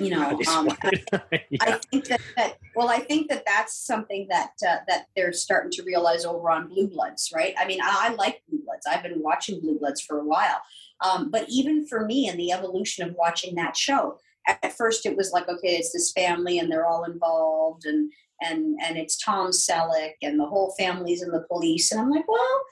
you 0.00 0.10
know, 0.10 0.40
um. 0.48 0.68
I 0.80 1.00
yeah. 1.50 1.78
think 1.90 2.06
that, 2.06 2.20
that 2.36 2.58
well, 2.74 2.88
I 2.88 3.00
think 3.00 3.28
that 3.28 3.44
that's 3.46 3.76
something 3.76 4.26
that 4.30 4.52
uh, 4.66 4.76
that 4.88 5.06
they're 5.14 5.32
starting 5.32 5.70
to 5.72 5.82
realize 5.82 6.24
over 6.24 6.50
on 6.50 6.68
Blue 6.68 6.88
Bloods, 6.88 7.30
right? 7.34 7.54
I 7.58 7.66
mean, 7.66 7.80
I, 7.82 8.08
I 8.08 8.14
like 8.14 8.42
Blue 8.48 8.60
Bloods. 8.64 8.86
I've 8.88 9.02
been 9.02 9.22
watching 9.22 9.60
Blue 9.60 9.78
Bloods 9.78 10.00
for 10.00 10.18
a 10.18 10.24
while, 10.24 10.62
um, 11.00 11.30
but 11.30 11.46
even 11.48 11.86
for 11.86 12.04
me 12.04 12.28
and 12.28 12.38
the 12.38 12.52
evolution 12.52 13.08
of 13.08 13.14
watching 13.16 13.54
that 13.56 13.76
show, 13.76 14.18
at 14.46 14.72
first 14.76 15.04
it 15.04 15.16
was 15.16 15.32
like, 15.32 15.48
okay, 15.48 15.76
it's 15.76 15.92
this 15.92 16.12
family 16.12 16.58
and 16.58 16.70
they're 16.70 16.86
all 16.86 17.04
involved, 17.04 17.84
and 17.84 18.10
and 18.40 18.78
and 18.82 18.96
it's 18.96 19.22
Tom 19.22 19.50
Selleck 19.50 20.12
and 20.22 20.38
the 20.38 20.46
whole 20.46 20.74
family's 20.78 21.22
in 21.22 21.30
the 21.30 21.44
police, 21.48 21.92
and 21.92 22.00
I'm 22.00 22.10
like, 22.10 22.28
well. 22.28 22.62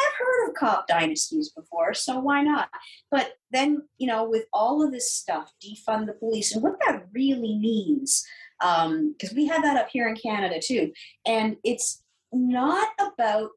I've 0.00 0.18
heard 0.18 0.48
of 0.48 0.54
cop 0.54 0.86
dynasties 0.86 1.50
before, 1.50 1.94
so 1.94 2.18
why 2.18 2.42
not? 2.42 2.68
But 3.10 3.34
then, 3.50 3.82
you 3.98 4.06
know, 4.06 4.28
with 4.28 4.44
all 4.52 4.82
of 4.82 4.92
this 4.92 5.12
stuff, 5.12 5.52
defund 5.64 6.06
the 6.06 6.14
police, 6.14 6.54
and 6.54 6.62
what 6.62 6.78
that 6.86 7.06
really 7.12 7.58
means, 7.58 8.26
um, 8.60 9.14
because 9.18 9.34
we 9.34 9.46
have 9.46 9.62
that 9.62 9.76
up 9.76 9.88
here 9.90 10.08
in 10.08 10.16
Canada 10.16 10.60
too, 10.62 10.92
and 11.26 11.56
it's 11.64 12.02
not 12.32 12.88
about 13.00 13.50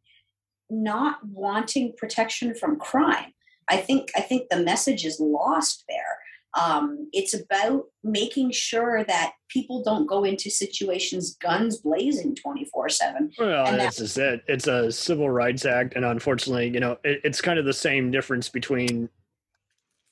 not 0.69 1.19
wanting 1.25 1.93
protection 1.97 2.55
from 2.55 2.79
crime. 2.79 3.33
I 3.69 3.77
think 3.77 4.11
I 4.15 4.21
think 4.21 4.49
the 4.49 4.63
message 4.63 5.05
is 5.05 5.19
lost 5.19 5.85
there. 5.87 6.17
Um, 6.59 7.09
it's 7.13 7.33
about 7.33 7.85
making 8.03 8.51
sure 8.51 9.03
that 9.05 9.33
people 9.49 9.83
don't 9.83 10.05
go 10.05 10.23
into 10.23 10.49
situations 10.49 11.35
guns 11.35 11.77
blazing 11.77 12.35
twenty 12.35 12.65
four 12.65 12.89
seven. 12.89 13.31
Well, 13.39 13.65
And 13.65 13.79
that's 13.79 13.97
just 13.97 14.17
it. 14.17 14.43
It's 14.47 14.67
a 14.67 14.91
civil 14.91 15.29
rights 15.29 15.65
act, 15.65 15.95
and 15.95 16.05
unfortunately, 16.05 16.69
you 16.69 16.79
know, 16.79 16.97
it, 17.03 17.21
it's 17.23 17.41
kind 17.41 17.57
of 17.57 17.65
the 17.65 17.73
same 17.73 18.11
difference 18.11 18.49
between. 18.49 19.09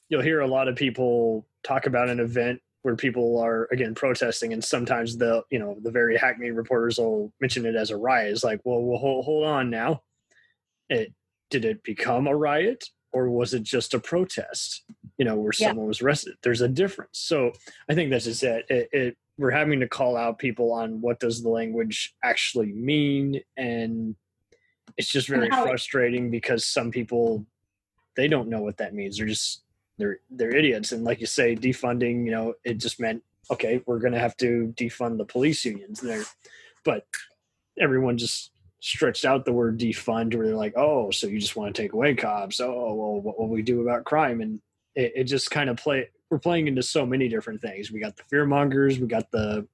You'll 0.09 0.21
hear 0.21 0.41
a 0.41 0.47
lot 0.47 0.67
of 0.67 0.75
people 0.75 1.45
talk 1.63 1.85
about 1.85 2.09
an 2.09 2.19
event 2.19 2.61
where 2.81 2.95
people 2.95 3.39
are 3.39 3.67
again 3.71 3.93
protesting, 3.93 4.53
and 4.53 4.63
sometimes 4.63 5.17
the 5.17 5.43
you 5.51 5.59
know 5.59 5.77
the 5.81 5.91
very 5.91 6.17
hackneyed 6.17 6.55
reporters 6.55 6.97
will 6.97 7.31
mention 7.39 7.65
it 7.65 7.75
as 7.75 7.91
a 7.91 7.97
riot. 7.97 8.31
It's 8.31 8.43
like, 8.43 8.61
well, 8.63 8.81
well, 8.81 8.97
hold, 8.97 9.25
hold 9.25 9.45
on 9.45 9.69
now. 9.69 10.01
It 10.89 11.13
did 11.49 11.65
it 11.65 11.83
become 11.83 12.27
a 12.27 12.35
riot, 12.35 12.85
or 13.11 13.29
was 13.29 13.53
it 13.53 13.63
just 13.63 13.93
a 13.93 13.99
protest? 13.99 14.83
You 15.21 15.25
know, 15.25 15.35
where 15.35 15.51
Yeah. 15.55 15.67
someone 15.67 15.85
was 15.85 16.01
arrested. 16.01 16.33
There's 16.41 16.61
a 16.61 16.67
difference. 16.67 17.19
So 17.19 17.51
I 17.87 17.93
think 17.93 18.09
that's 18.09 18.25
just 18.25 18.41
it. 18.41 18.65
It, 18.69 18.89
it 18.91 19.17
we're 19.37 19.51
having 19.51 19.79
to 19.81 19.87
call 19.87 20.17
out 20.17 20.39
people 20.39 20.73
on 20.73 20.99
what 20.99 21.19
does 21.19 21.43
the 21.43 21.49
language 21.49 22.15
actually 22.23 22.71
mean 22.73 23.39
and 23.55 24.15
it's 24.97 25.11
just 25.11 25.27
very 25.27 25.47
how 25.49 25.63
it- 25.63 25.67
frustrating 25.67 26.31
because 26.31 26.65
some 26.65 26.89
people 26.89 27.45
they 28.15 28.27
don't 28.27 28.49
know 28.49 28.61
what 28.63 28.77
that 28.77 28.95
means 28.95 29.17
they're 29.17 29.27
just 29.27 29.61
they're 29.99 30.19
they're 30.31 30.55
idiots 30.55 30.91
and 30.91 31.03
like 31.03 31.19
you 31.19 31.27
say 31.27 31.55
defunding 31.55 32.25
you 32.25 32.31
know 32.31 32.53
it 32.63 32.77
just 32.79 32.99
meant 32.99 33.23
okay 33.51 33.81
we're 33.85 33.99
going 33.99 34.13
to 34.13 34.19
have 34.19 34.35
to 34.37 34.73
defund 34.75 35.17
the 35.19 35.25
police 35.25 35.63
unions 35.65 36.01
there 36.01 36.23
but 36.83 37.05
everyone 37.79 38.17
just 38.17 38.51
stretched 38.79 39.23
out 39.25 39.45
the 39.45 39.53
word 39.53 39.79
defund 39.79 40.35
where 40.35 40.47
they're 40.47 40.55
like, 40.55 40.73
oh, 40.75 41.11
so 41.11 41.27
you 41.27 41.39
just 41.39 41.55
want 41.55 41.73
to 41.73 41.79
take 41.81 41.93
away 41.93 42.15
cops? 42.15 42.59
Oh, 42.59 42.93
well, 42.95 43.21
what 43.21 43.39
will 43.39 43.47
we 43.47 43.61
do 43.61 43.81
about 43.81 44.05
crime? 44.05 44.41
And 44.41 44.59
it, 44.95 45.11
it 45.15 45.23
just 45.25 45.51
kind 45.51 45.69
of 45.69 45.77
play. 45.77 46.09
We're 46.29 46.39
playing 46.39 46.67
into 46.67 46.83
so 46.83 47.05
many 47.05 47.27
different 47.27 47.61
things. 47.61 47.91
We 47.91 47.99
got 47.99 48.15
the 48.15 48.23
fear 48.23 48.45
mongers. 48.45 48.99
We 48.99 49.07
got 49.07 49.29
the, 49.31 49.67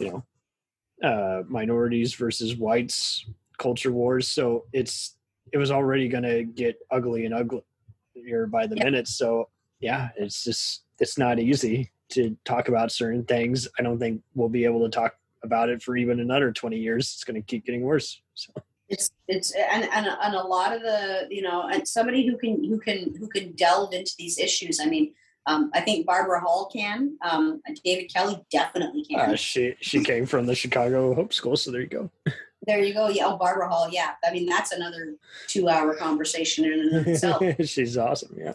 you 0.00 0.10
know, 0.10 1.08
uh, 1.08 1.42
minorities 1.48 2.14
versus 2.14 2.56
whites 2.56 3.26
culture 3.58 3.92
wars. 3.92 4.26
So 4.26 4.64
it's 4.72 5.16
it 5.52 5.58
was 5.58 5.70
already 5.70 6.08
going 6.08 6.24
to 6.24 6.44
get 6.44 6.76
ugly 6.90 7.26
and 7.26 7.34
uglier 7.34 8.46
by 8.46 8.66
the 8.66 8.76
Yeah. 8.76 8.84
minute. 8.84 9.08
So 9.08 9.48
yeah, 9.80 10.10
it's 10.16 10.44
just 10.44 10.84
it's 10.98 11.18
not 11.18 11.38
easy 11.38 11.90
to 12.10 12.36
talk 12.44 12.68
about 12.68 12.90
certain 12.92 13.24
things. 13.24 13.68
I 13.78 13.82
don't 13.82 13.98
think 13.98 14.22
we'll 14.34 14.48
be 14.48 14.64
able 14.64 14.84
to 14.84 14.90
talk 14.90 15.14
about 15.44 15.68
it 15.68 15.82
for 15.82 15.96
even 15.96 16.20
another 16.20 16.52
20 16.52 16.76
years. 16.76 17.12
It's 17.14 17.24
going 17.24 17.40
to 17.40 17.46
keep 17.46 17.64
getting 17.64 17.82
worse. 17.82 18.20
So 18.34 18.52
it's 18.90 19.12
it's 19.28 19.52
and, 19.52 19.84
and 19.84 20.06
and 20.06 20.34
a 20.34 20.42
lot 20.42 20.74
of 20.74 20.82
the 20.82 21.26
you 21.30 21.40
know 21.40 21.68
and 21.68 21.86
somebody 21.86 22.26
who 22.26 22.36
can 22.36 22.62
who 22.64 22.78
can 22.78 23.14
who 23.18 23.28
can 23.28 23.52
delve 23.52 23.94
into 23.94 24.12
these 24.18 24.38
issues 24.38 24.80
i 24.80 24.86
mean 24.86 25.14
um, 25.46 25.70
i 25.72 25.80
think 25.80 26.04
barbara 26.04 26.40
hall 26.40 26.68
can 26.72 27.16
um, 27.22 27.62
david 27.84 28.12
kelley 28.12 28.44
definitely 28.50 29.04
can 29.04 29.30
uh, 29.30 29.36
she 29.36 29.74
she 29.80 30.02
came 30.02 30.26
from 30.26 30.44
the 30.46 30.54
Chicago 30.54 31.14
Hope 31.14 31.32
School, 31.32 31.56
so 31.56 31.70
there 31.70 31.80
you 31.80 31.86
go. 31.86 32.10
there 32.66 32.80
you 32.80 32.92
go 32.92 33.08
yeah 33.08 33.26
oh 33.26 33.38
barbara 33.38 33.68
hall 33.68 33.88
yeah 33.90 34.10
i 34.24 34.30
mean 34.32 34.44
that's 34.44 34.72
another 34.72 35.14
two 35.46 35.68
hour 35.68 35.94
conversation 35.94 36.64
in 36.66 36.72
and 36.72 36.96
of 36.96 37.06
itself 37.06 37.42
She's 37.64 37.96
awesome. 37.96 38.36
Yeah. 38.36 38.52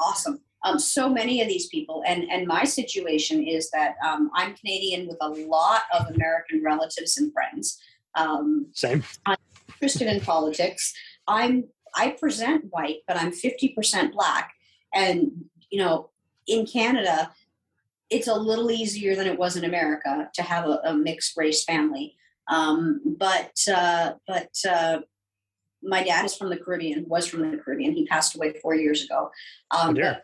awesome 0.00 0.40
um, 0.64 0.80
so 0.80 1.08
many 1.08 1.40
of 1.40 1.46
these 1.46 1.68
people 1.68 2.02
and 2.08 2.24
and 2.24 2.48
my 2.48 2.64
situation 2.64 3.46
is 3.46 3.70
that 3.70 3.94
um, 4.04 4.30
i'm 4.34 4.54
canadian 4.56 5.06
with 5.06 5.18
a 5.20 5.28
lot 5.28 5.82
of 5.96 6.08
american 6.12 6.60
relatives 6.62 7.18
and 7.18 7.32
friends 7.32 7.80
um, 8.16 8.66
Same. 8.72 9.04
Interested 9.74 10.08
in 10.08 10.20
politics. 10.20 10.92
I'm 11.26 11.64
I 11.94 12.10
present 12.10 12.66
white, 12.70 12.98
but 13.08 13.16
I'm 13.16 13.32
50% 13.32 14.12
black. 14.12 14.52
And 14.94 15.46
you 15.70 15.78
know, 15.78 16.10
in 16.46 16.66
Canada, 16.66 17.32
it's 18.10 18.28
a 18.28 18.34
little 18.34 18.70
easier 18.70 19.16
than 19.16 19.26
it 19.26 19.38
was 19.38 19.56
in 19.56 19.64
America 19.64 20.30
to 20.34 20.42
have 20.42 20.64
a, 20.66 20.80
a 20.84 20.94
mixed 20.94 21.36
race 21.36 21.64
family. 21.64 22.16
Um, 22.48 23.00
but 23.18 23.58
uh, 23.74 24.12
but 24.26 24.50
uh, 24.68 25.00
my 25.82 26.02
dad 26.02 26.24
is 26.24 26.36
from 26.36 26.50
the 26.50 26.56
Caribbean, 26.56 27.04
was 27.08 27.26
from 27.26 27.50
the 27.50 27.56
Caribbean. 27.56 27.92
He 27.92 28.06
passed 28.06 28.36
away 28.36 28.54
four 28.62 28.74
years 28.74 29.02
ago. 29.04 29.30
Oh, 29.72 29.88
Um, 29.88 29.94
dear. 29.94 30.22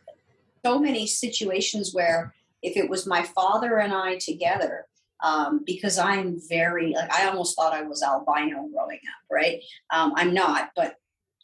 so 0.64 0.78
many 0.78 1.06
situations 1.06 1.92
where 1.92 2.34
if 2.62 2.76
it 2.76 2.88
was 2.88 3.06
my 3.06 3.22
father 3.22 3.78
and 3.78 3.92
I 3.92 4.16
together, 4.18 4.86
um, 5.22 5.62
because 5.64 5.98
I'm 5.98 6.38
very 6.48 6.92
like 6.94 7.12
I 7.12 7.26
almost 7.28 7.56
thought 7.56 7.72
I 7.72 7.82
was 7.82 8.02
albino 8.02 8.68
growing 8.72 8.96
up, 8.98 9.24
right? 9.30 9.62
Um, 9.90 10.12
I'm 10.16 10.34
not, 10.34 10.70
but 10.76 10.96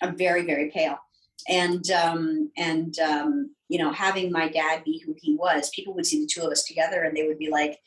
I'm 0.02 0.16
very 0.16 0.44
very 0.44 0.70
pale, 0.70 0.98
and 1.48 1.88
um, 1.90 2.50
and 2.56 2.98
um, 2.98 3.54
you 3.68 3.78
know 3.78 3.92
having 3.92 4.32
my 4.32 4.48
dad 4.48 4.84
be 4.84 5.02
who 5.04 5.14
he 5.20 5.34
was, 5.36 5.70
people 5.70 5.94
would 5.94 6.06
see 6.06 6.20
the 6.20 6.26
two 6.32 6.42
of 6.42 6.52
us 6.52 6.64
together 6.64 7.02
and 7.02 7.16
they 7.16 7.26
would 7.26 7.38
be 7.38 7.50
like, 7.50 7.78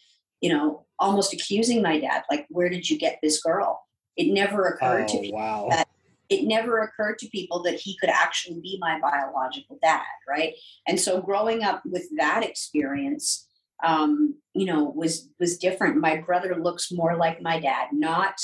you 0.41 0.49
know, 0.51 0.85
almost 0.99 1.34
accusing 1.34 1.81
my 1.81 1.99
dad, 1.99 2.23
like, 2.30 2.45
where 2.49 2.69
did 2.69 2.89
you 2.89 2.97
get 2.97 3.19
this 3.22 3.41
girl? 3.41 3.81
It 4.18 4.34
never 4.34 4.65
occurred 4.65 5.07
to 5.09 5.18
Oh 5.18 5.22
people 5.22 5.39
wow. 5.39 5.68
that- 5.69 5.88
it 6.30 6.45
never 6.45 6.80
occurred 6.80 7.19
to 7.19 7.27
people 7.27 7.61
that 7.63 7.73
he 7.77 7.97
could 7.97 8.09
actually 8.09 8.61
be 8.61 8.77
my 8.80 8.97
biological 9.01 9.77
dad, 9.81 10.05
right? 10.30 10.53
And 10.88 10.97
so 10.97 11.22
growing 11.22 11.61
up 11.61 11.81
with 11.85 12.07
that 12.15 12.41
experience, 12.41 13.49
um, 13.83 14.35
you 14.53 14.65
know, 14.65 14.83
was 14.95 15.29
was 15.39 15.57
different. 15.57 15.97
My 15.97 16.17
brother 16.17 16.55
looks 16.55 16.91
more 16.91 17.15
like 17.15 17.41
my 17.41 17.59
dad, 17.59 17.89
not 17.91 18.35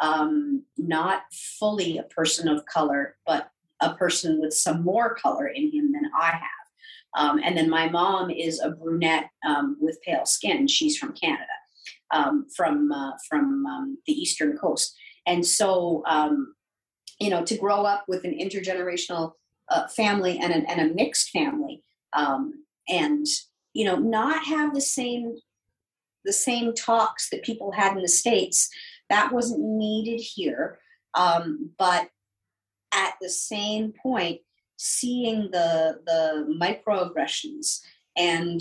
um, 0.00 0.64
not 0.76 1.22
fully 1.58 1.98
a 1.98 2.04
person 2.04 2.48
of 2.48 2.66
color, 2.66 3.16
but 3.26 3.50
a 3.80 3.94
person 3.94 4.40
with 4.40 4.54
some 4.54 4.82
more 4.82 5.14
color 5.14 5.46
in 5.48 5.70
him 5.72 5.92
than 5.92 6.10
I 6.18 6.30
have. 6.32 6.40
Um, 7.16 7.40
and 7.42 7.56
then 7.56 7.70
my 7.70 7.88
mom 7.88 8.30
is 8.30 8.60
a 8.60 8.70
brunette 8.70 9.30
um, 9.46 9.76
with 9.80 10.00
pale 10.02 10.26
skin. 10.26 10.66
She's 10.66 10.98
from 10.98 11.14
Canada, 11.14 11.46
um, 12.10 12.46
from 12.54 12.92
uh, 12.92 13.12
from 13.28 13.64
um, 13.66 13.98
the 14.06 14.12
eastern 14.12 14.56
coast, 14.56 14.94
and 15.26 15.44
so 15.44 16.02
um, 16.06 16.54
you 17.18 17.30
know 17.30 17.44
to 17.44 17.56
grow 17.56 17.84
up 17.84 18.04
with 18.06 18.24
an 18.24 18.38
intergenerational 18.38 19.32
uh, 19.70 19.88
family 19.88 20.38
and, 20.38 20.52
an, 20.52 20.66
and 20.66 20.80
a 20.80 20.94
mixed 20.94 21.30
family 21.30 21.82
um, 22.12 22.52
and 22.88 23.26
you 23.76 23.84
know 23.84 23.96
not 23.96 24.44
have 24.44 24.74
the 24.74 24.80
same 24.80 25.36
the 26.24 26.32
same 26.32 26.74
talks 26.74 27.30
that 27.30 27.44
people 27.44 27.70
had 27.72 27.96
in 27.96 28.02
the 28.02 28.08
states. 28.08 28.68
That 29.08 29.32
wasn't 29.32 29.60
needed 29.60 30.20
here 30.20 30.78
um, 31.16 31.70
but 31.78 32.08
at 32.92 33.14
the 33.20 33.28
same 33.28 33.92
point 34.00 34.40
seeing 34.76 35.50
the 35.50 35.98
the 36.06 36.56
microaggressions 36.60 37.80
and 38.16 38.60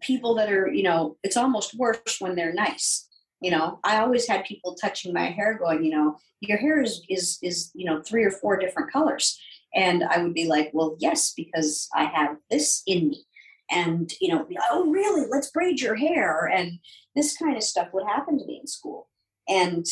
people 0.00 0.34
that 0.36 0.50
are 0.50 0.68
you 0.68 0.84
know 0.84 1.16
it's 1.22 1.36
almost 1.36 1.76
worse 1.76 2.16
when 2.20 2.34
they're 2.34 2.54
nice 2.54 3.04
you 3.40 3.52
know? 3.52 3.78
I 3.84 4.00
always 4.00 4.26
had 4.26 4.44
people 4.44 4.74
touching 4.74 5.12
my 5.12 5.26
hair 5.26 5.56
going 5.56 5.84
you 5.84 5.90
know 5.90 6.16
your 6.40 6.58
hair 6.58 6.80
is 6.80 7.02
is 7.08 7.38
is 7.42 7.70
you 7.74 7.84
know 7.84 8.00
three 8.02 8.24
or 8.24 8.30
four 8.30 8.56
different 8.56 8.92
colors. 8.92 9.38
And 9.74 10.02
i 10.04 10.22
would 10.22 10.32
be 10.32 10.46
like 10.46 10.70
well 10.72 10.96
yes 10.98 11.34
because 11.36 11.88
i 11.94 12.04
have 12.04 12.36
this 12.50 12.82
in 12.86 13.10
me 13.10 13.26
and 13.70 14.12
you 14.20 14.28
know 14.28 14.46
oh 14.70 14.90
really? 14.90 15.26
Let's 15.28 15.50
braid 15.50 15.80
your 15.80 15.94
hair 15.94 16.46
and 16.46 16.78
this 17.14 17.36
kind 17.36 17.56
of 17.56 17.62
stuff 17.62 17.88
would 17.92 18.06
happen 18.06 18.38
to 18.38 18.44
me 18.46 18.58
in 18.60 18.66
school. 18.66 19.08
And 19.48 19.86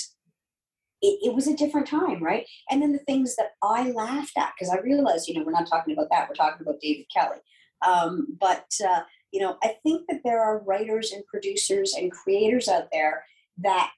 it, 1.03 1.19
it 1.29 1.35
was 1.35 1.47
a 1.47 1.57
different 1.57 1.87
time 1.87 2.23
right? 2.23 2.47
And 2.71 2.81
then 2.83 2.93
the 2.93 2.99
things 3.01 3.37
that 3.37 3.53
i 3.63 3.91
laughed 3.91 4.37
at 4.37 4.53
because 4.59 4.73
i 4.73 4.81
realized 4.81 5.29
you 5.29 5.35
know 5.35 5.45
we're 5.45 5.53
not 5.53 5.69
talking 5.69 5.95
about 5.95 6.09
that 6.11 6.29
we're 6.29 6.35
talking 6.35 6.63
about 6.63 6.81
david 6.81 7.07
kelley. 7.15 7.39
Um, 7.87 8.39
but 8.41 8.67
uh, 8.87 9.03
you 9.37 9.43
know 9.43 9.59
i 9.63 9.75
think 9.83 10.07
that 10.09 10.21
there 10.25 10.41
are 10.43 10.63
writers 10.65 11.13
and 11.13 11.27
producers 11.27 11.95
and 11.95 12.11
creators 12.11 12.69
out 12.69 12.89
there 12.91 13.25
that 13.59 13.91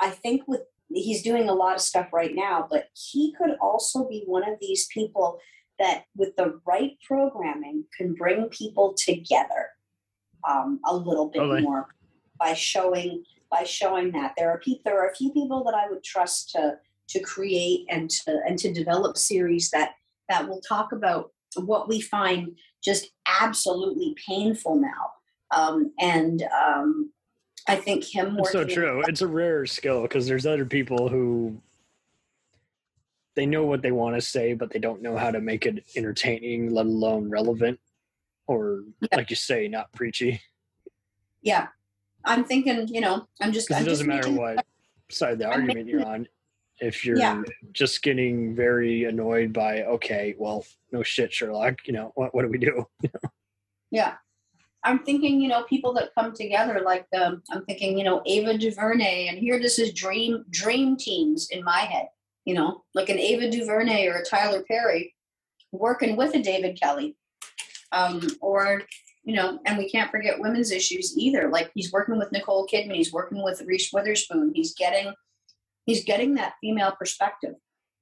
i 0.00 0.10
think 0.10 0.42
with 0.48 0.62
he's 0.88 1.22
doing 1.22 1.48
a 1.48 1.54
lot 1.54 1.76
of 1.76 1.80
stuff 1.80 2.08
right 2.12 2.34
now 2.34 2.66
but 2.68 2.88
he 2.94 3.32
could 3.38 3.56
also 3.60 4.08
be 4.08 4.24
one 4.26 4.48
of 4.48 4.58
these 4.60 4.88
people 4.92 5.38
that 5.80 6.04
with 6.14 6.36
the 6.36 6.60
right 6.66 6.92
programming 7.04 7.84
can 7.96 8.14
bring 8.14 8.44
people 8.50 8.94
together 8.94 9.70
um, 10.48 10.78
a 10.86 10.94
little 10.94 11.28
bit 11.28 11.40
Totally. 11.40 11.62
more 11.62 11.88
by 12.38 12.54
showing 12.54 13.24
by 13.50 13.64
showing 13.64 14.12
that 14.12 14.34
there 14.36 14.50
are 14.50 14.58
people 14.58 14.82
there 14.84 15.02
are 15.02 15.08
a 15.08 15.14
few 15.14 15.32
people 15.32 15.64
that 15.64 15.74
i 15.74 15.90
would 15.90 16.04
trust 16.04 16.50
to 16.50 16.76
to 17.08 17.18
create 17.20 17.84
and 17.90 18.08
to 18.08 18.40
and 18.46 18.58
to 18.58 18.72
develop 18.72 19.16
series 19.16 19.70
that 19.70 19.90
that 20.28 20.48
will 20.48 20.60
talk 20.60 20.92
about 20.92 21.32
what 21.56 21.88
we 21.88 22.00
find 22.00 22.56
just 22.82 23.10
absolutely 23.40 24.14
painful 24.28 24.76
now 24.76 25.10
um, 25.50 25.92
and 25.98 26.44
um, 26.56 27.10
i 27.68 27.74
think 27.74 28.04
him 28.04 28.36
It's 28.38 28.52
so 28.52 28.64
true. 28.64 29.02
It's 29.08 29.22
a 29.22 29.26
rare 29.26 29.66
skill 29.66 30.02
because 30.02 30.26
there's 30.26 30.46
other 30.46 30.64
people 30.64 31.08
who 31.08 31.60
they 33.36 33.46
know 33.46 33.64
what 33.64 33.82
they 33.82 33.92
want 33.92 34.16
to 34.16 34.20
say, 34.20 34.54
but 34.54 34.70
they 34.70 34.78
don't 34.78 35.02
know 35.02 35.16
how 35.16 35.30
to 35.30 35.40
make 35.40 35.66
it 35.66 35.84
entertaining, 35.96 36.70
let 36.74 36.86
alone 36.86 37.28
relevant, 37.30 37.78
or 38.46 38.84
Yeah. 39.00 39.16
like 39.16 39.30
you 39.30 39.36
say, 39.36 39.68
not 39.68 39.92
preachy. 39.92 40.40
yeah 41.42 41.68
i'm 42.26 42.44
thinking 42.44 42.86
you 42.88 43.00
know 43.00 43.26
i'm 43.40 43.50
just 43.50 43.72
I'm 43.72 43.82
it 43.82 43.86
doesn't 43.86 44.06
matter 44.06 44.28
making- 44.28 44.36
what 44.36 44.66
side 45.08 45.32
of 45.32 45.38
the 45.38 45.46
I'm 45.46 45.60
argument 45.62 45.88
you're 45.88 46.04
on. 46.04 46.28
If 46.80 47.04
you're 47.04 47.16
Yeah. 47.18 47.42
just 47.72 48.02
getting 48.02 48.54
very 48.54 49.04
annoyed 49.04 49.52
by, 49.52 49.82
okay, 49.82 50.34
well, 50.38 50.64
no 50.92 51.02
shit, 51.02 51.32
Sherlock. 51.32 51.86
You 51.86 51.92
know 51.94 52.12
what? 52.14 52.34
What 52.34 52.42
do 52.42 52.48
we 52.48 52.58
do? 52.58 52.86
Yeah. 53.90 54.14
I'm 54.84 55.00
thinking, 55.00 55.40
you 55.42 55.48
know, 55.48 55.64
people 55.64 55.92
that 55.94 56.14
come 56.14 56.32
together, 56.32 56.80
like 56.84 57.06
um, 57.20 57.42
I'm 57.50 57.64
thinking, 57.66 57.98
you 57.98 58.04
know, 58.04 58.22
Ava 58.24 58.56
DuVernay, 58.56 59.26
and 59.28 59.38
here 59.38 59.58
this 59.60 59.78
is 59.78 59.92
dream 59.92 60.44
dream 60.50 60.96
teams 60.96 61.48
in 61.50 61.62
my 61.64 61.80
head, 61.80 62.08
you 62.50 62.56
know, 62.56 62.82
like 62.96 63.08
an 63.08 63.18
Ava 63.20 63.48
DuVernay 63.48 64.08
or 64.08 64.16
a 64.16 64.24
Tyler 64.24 64.64
Perry 64.66 65.14
working 65.70 66.16
with 66.16 66.34
a 66.34 66.42
David 66.42 66.80
Kelley, 66.80 67.16
um, 67.92 68.26
or 68.40 68.82
you 69.22 69.36
know, 69.36 69.60
and 69.66 69.78
we 69.78 69.88
can't 69.88 70.10
forget 70.10 70.40
women's 70.40 70.72
issues 70.72 71.16
either. 71.16 71.48
Like 71.48 71.70
he's 71.76 71.92
working 71.92 72.18
with 72.18 72.32
Nicole 72.32 72.66
Kidman, 72.66 72.96
he's 72.96 73.12
working 73.12 73.44
with 73.44 73.62
Reese 73.62 73.92
Witherspoon, 73.92 74.50
he's 74.52 74.74
getting 74.74 75.12
he's 75.86 76.02
getting 76.02 76.34
that 76.34 76.54
female 76.60 76.90
perspective, 76.98 77.54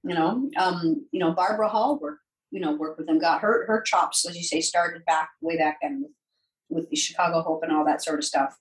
you 0.03 0.15
know. 0.15 0.49
Um, 0.57 1.07
you 1.13 1.21
know, 1.21 1.33
Barbara 1.33 1.69
Hall 1.69 1.99
worked 1.99 2.23
you 2.51 2.61
know 2.61 2.73
worked 2.73 2.99
with 2.99 3.07
him 3.07 3.19
got 3.19 3.43
her 3.43 3.67
her 3.67 3.83
chops 3.83 4.27
as 4.27 4.35
you 4.35 4.43
say 4.43 4.63
started 4.63 5.05
back 5.05 5.29
way 5.43 5.59
back 5.59 5.77
then 5.83 6.01
with, 6.01 6.13
with 6.71 6.89
the 6.89 6.97
chicago 6.97 7.43
hope 7.43 7.63
and 7.63 7.71
all 7.71 7.85
that 7.85 8.03
sort 8.03 8.19
of 8.19 8.25
stuff 8.25 8.57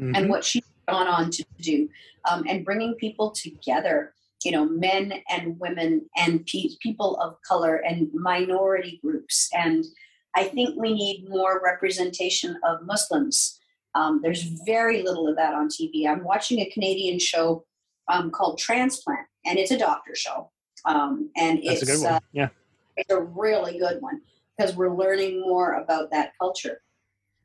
Mhm. 0.00 0.16
and 0.16 0.30
what 0.30 0.42
she's 0.42 0.64
gone 0.88 1.06
on 1.06 1.30
to 1.30 1.44
do 1.60 1.90
um, 2.26 2.44
and 2.48 2.64
bringing 2.64 2.94
people 2.94 3.30
together 3.32 4.14
you 4.44 4.52
know 4.52 4.64
men 4.64 5.14
and 5.30 5.58
women 5.58 6.08
and 6.16 6.46
pe- 6.46 6.76
people 6.80 7.16
of 7.20 7.36
color 7.46 7.76
and 7.76 8.08
minority 8.12 9.00
groups 9.02 9.48
and 9.54 9.84
i 10.34 10.44
think 10.44 10.74
we 10.76 10.92
need 10.92 11.28
more 11.28 11.60
representation 11.64 12.58
of 12.64 12.84
muslims 12.84 13.60
um, 13.94 14.20
there's 14.22 14.42
very 14.66 15.02
little 15.02 15.26
of 15.26 15.36
that 15.36 15.54
on 15.54 15.68
tv 15.68 16.06
i'm 16.06 16.24
watching 16.24 16.60
a 16.60 16.70
canadian 16.70 17.18
show 17.18 17.64
um, 18.08 18.30
called 18.30 18.58
transplant 18.58 19.26
and 19.46 19.58
it's 19.58 19.70
a 19.70 19.78
doctor 19.78 20.14
show. 20.14 20.50
Um, 20.84 21.30
and 21.36 21.58
That's 21.58 21.82
it's 21.82 21.90
a 21.90 21.94
good 21.94 22.02
one. 22.04 22.12
Uh, 22.14 22.20
yeah. 22.32 22.48
it's 22.96 23.10
a 23.10 23.20
really 23.20 23.78
good 23.78 24.02
one 24.02 24.20
because 24.56 24.76
we're 24.76 24.94
learning 24.94 25.40
more 25.40 25.74
about 25.74 26.10
that 26.10 26.32
culture, 26.38 26.80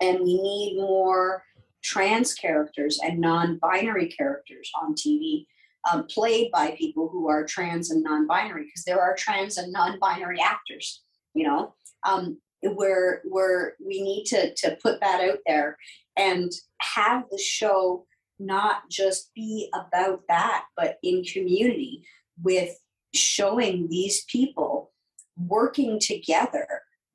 and 0.02 0.20
we 0.20 0.42
need 0.42 0.78
more 0.78 1.44
trans 1.84 2.34
characters 2.34 3.00
and 3.04 3.20
non-binary 3.20 4.10
characters 4.10 4.72
on 4.82 4.94
TV. 4.94 5.46
Um, 5.92 6.06
played 6.06 6.52
by 6.52 6.76
people 6.78 7.10
who 7.10 7.28
are 7.28 7.44
trans 7.44 7.90
and 7.90 8.04
non-binary 8.04 8.66
because 8.66 8.84
there 8.84 9.02
are 9.02 9.16
trans 9.16 9.58
and 9.58 9.72
non-binary 9.72 10.40
actors 10.40 11.02
you 11.34 11.46
know? 11.46 11.74
Um, 12.08 12.38
where 12.64 13.22
where 13.26 13.76
we 13.84 14.04
need 14.04 14.26
to 14.26 14.54
to 14.54 14.78
put 14.84 15.00
that 15.00 15.20
out 15.28 15.40
there 15.48 15.78
and 16.16 16.52
have 16.80 17.24
the 17.32 17.38
show 17.40 18.06
not 18.38 18.88
just 18.88 19.34
be 19.34 19.68
about 19.74 20.22
that 20.28 20.66
but 20.78 20.98
in 21.02 21.24
community 21.24 22.06
with 22.44 22.80
showing 23.16 23.88
these 23.90 24.24
people 24.26 24.92
working 25.36 26.00
together 26.00 26.68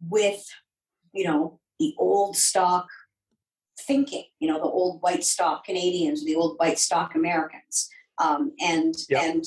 with 0.09 0.45
you 1.13 1.25
know 1.25 1.61
the 1.79 1.95
old 1.97 2.37
stock 2.37 2.89
thinking 3.83 4.25
you 4.41 4.49
know 4.49 4.59
the 4.59 4.65
old 4.65 5.01
white 5.01 5.23
stock 5.23 5.65
canadians 5.65 6.25
the 6.25 6.35
old 6.35 6.57
white 6.59 6.79
stock 6.79 7.15
americans 7.15 7.89
um, 8.19 8.53
and 8.61 8.95
Yep. 9.09 9.23
and 9.23 9.45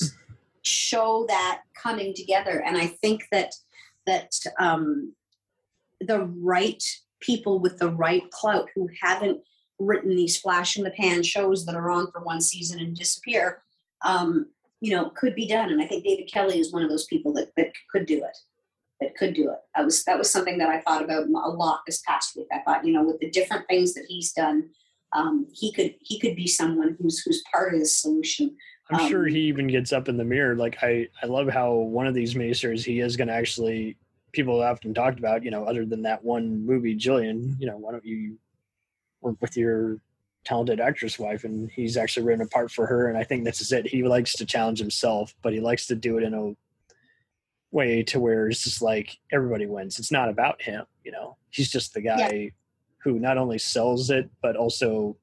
show 0.61 1.25
that 1.27 1.61
coming 1.81 2.13
together. 2.13 2.61
And 2.65 2.77
i 2.77 2.87
think 2.87 3.23
that 3.31 3.55
that 4.05 4.33
um, 4.59 5.13
the 6.01 6.21
right 6.21 6.83
people 7.19 7.59
with 7.59 7.77
the 7.77 7.89
right 7.89 8.29
clout 8.31 8.69
who 8.73 8.89
haven't 9.01 9.39
written 9.77 10.15
these 10.15 10.37
flash 10.37 10.77
in 10.77 10.83
the 10.83 10.91
pan 10.91 11.23
shows 11.23 11.65
that 11.65 11.75
are 11.75 11.89
on 11.89 12.11
for 12.11 12.21
one 12.21 12.41
season 12.41 12.79
and 12.79 12.95
disappear 12.95 13.61
um, 14.03 14.47
you 14.81 14.91
know 14.95 15.09
could 15.11 15.35
be 15.35 15.47
done. 15.47 15.69
And 15.71 15.81
i 15.81 15.87
think 15.87 16.03
david 16.03 16.31
kelley 16.31 16.59
is 16.59 16.71
one 16.73 16.83
of 16.83 16.89
those 16.89 17.05
people 17.05 17.33
that, 17.33 17.53
that 17.55 17.71
could 17.91 18.05
do 18.05 18.17
it 18.23 18.37
that 18.99 19.15
could 19.15 19.33
do 19.33 19.49
it. 19.49 19.59
That 19.75 19.85
was 19.85 20.03
that 20.03 20.17
was 20.17 20.29
something 20.29 20.57
that 20.57 20.69
i 20.69 20.81
thought 20.81 21.03
about 21.03 21.27
a 21.27 21.49
lot 21.49 21.81
this 21.85 22.01
past 22.05 22.35
week. 22.35 22.47
I 22.51 22.59
thought 22.59 22.85
you 22.85 22.93
know 22.93 23.03
with 23.03 23.19
the 23.19 23.29
different 23.29 23.67
things 23.67 23.93
that 23.93 24.05
he's 24.07 24.33
done 24.33 24.69
um, 25.13 25.47
he 25.53 25.71
could 25.71 25.95
he 26.01 26.19
could 26.19 26.35
be 26.35 26.47
someone 26.47 26.95
who's 26.99 27.19
who's 27.19 27.43
part 27.51 27.73
of 27.73 27.79
the 27.79 27.85
solution 27.85 28.55
I'm 28.89 29.07
sure 29.07 29.27
Um, 29.27 29.33
he 29.33 29.41
even 29.41 29.67
gets 29.67 29.93
up 29.93 30.09
in 30.09 30.17
the 30.17 30.23
mirror. 30.23 30.55
Like 30.55 30.77
I, 30.81 31.07
I 31.21 31.27
love 31.27 31.47
how 31.47 31.73
one 31.73 32.07
of 32.07 32.13
these 32.13 32.33
miniseries 32.33 32.83
he 32.83 32.99
is 32.99 33.15
going 33.15 33.27
to 33.27 33.33
actually. 33.33 33.97
People 34.31 34.61
have 34.61 34.73
often 34.73 34.93
talked 34.93 35.17
about, 35.17 35.43
you 35.43 35.49
know, 35.49 35.63
other 35.63 35.87
than 35.87 36.03
that 36.03 36.23
one 36.23 36.63
movie, 36.63 36.93
Gillian. 36.93 37.57
You 37.59 37.65
know, 37.65 37.77
why 37.77 37.91
don't 37.91 38.05
you 38.05 38.37
work 39.21 39.37
with 39.41 39.57
your 39.57 39.97
talented 40.43 40.79
actress 40.79 41.17
wife? 41.17 41.45
And 41.45 41.69
he's 41.71 41.97
actually 41.97 42.27
written 42.27 42.45
a 42.45 42.47
part 42.47 42.71
for 42.71 42.85
her, 42.85 43.09
and 43.09 43.17
I 43.17 43.23
think 43.23 43.43
this 43.43 43.59
is 43.59 43.71
it. 43.71 43.87
He 43.87 44.03
likes 44.03 44.33
to 44.33 44.45
challenge 44.45 44.77
himself, 44.77 45.33
but 45.41 45.53
he 45.53 45.59
likes 45.59 45.87
to 45.87 45.95
do 45.95 46.17
it 46.19 46.23
in 46.23 46.35
a 46.35 46.53
way 47.71 48.03
to 48.03 48.19
where 48.19 48.49
it's 48.49 48.63
just 48.63 48.83
like 48.83 49.17
everybody 49.31 49.65
wins. 49.65 49.97
It's 49.97 50.11
not 50.11 50.29
about 50.29 50.61
him, 50.61 50.85
you 51.03 51.11
know. 51.11 51.37
He's 51.49 51.71
just 51.71 51.95
the 51.95 52.01
guy 52.01 52.51
who 53.03 53.19
not 53.19 53.37
only 53.37 53.57
sells 53.57 54.09
it 54.09 54.29
but 54.41 54.55
also 54.55 55.17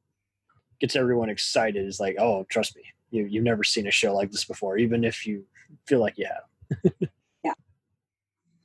gets 0.80 0.96
everyone 0.96 1.30
excited. 1.30 1.86
Is 1.86 2.00
like, 2.00 2.16
oh, 2.18 2.44
trust 2.50 2.76
me, 2.76 2.82
you 3.10 3.26
you've 3.26 3.44
never 3.44 3.64
seen 3.64 3.86
a 3.86 3.90
show 3.90 4.14
like 4.14 4.30
this 4.30 4.44
before, 4.44 4.78
even 4.78 5.04
if 5.04 5.26
you 5.26 5.44
feel 5.86 6.00
like 6.00 6.18
you 6.18 6.26
have. 6.26 6.92
Yeah, 7.44 7.52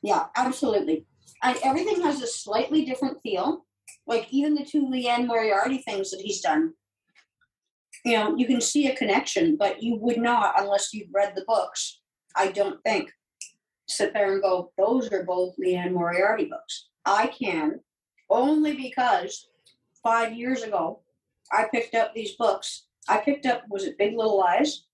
yeah, 0.01 0.25
absolutely. 0.35 1.05
And 1.43 1.57
everything 1.63 2.01
has 2.01 2.21
a 2.21 2.27
slightly 2.27 2.83
different 2.83 3.19
feel. 3.21 3.65
Like 4.07 4.27
even 4.31 4.55
the 4.55 4.65
two 4.65 4.89
Liane 4.89 5.27
Moriarty 5.27 5.79
things 5.79 6.09
that 6.09 6.21
he's 6.21 6.41
done. 6.41 6.73
You 8.03 8.13
know, 8.13 8.35
you 8.35 8.47
can 8.47 8.61
see 8.61 8.87
a 8.87 8.95
connection, 8.95 9.57
but 9.57 9.83
you 9.83 9.95
would 9.97 10.17
not 10.17 10.59
unless 10.59 10.91
you've 10.93 11.13
read 11.13 11.33
the 11.35 11.45
books. 11.47 12.01
I 12.35 12.47
don't 12.47 12.81
think 12.83 13.11
sit 13.87 14.13
there 14.13 14.33
and 14.33 14.41
go, 14.41 14.71
those 14.77 15.11
are 15.11 15.23
both 15.23 15.53
Liane 15.59 15.93
Moriarty 15.93 16.45
books. 16.45 16.89
I 17.05 17.27
can 17.27 17.79
only 18.31 18.75
because 18.75 19.49
five 20.03 20.33
years 20.33 20.63
ago 20.63 20.99
I 21.51 21.65
picked 21.71 21.95
up 21.95 22.13
these 22.13 22.31
books. 22.35 22.87
I 23.09 23.17
picked 23.17 23.45
up 23.45 23.63
was 23.69 23.83
it 23.83 23.97
Big 23.97 24.15
Little 24.17 24.37
Lies? 24.37 24.85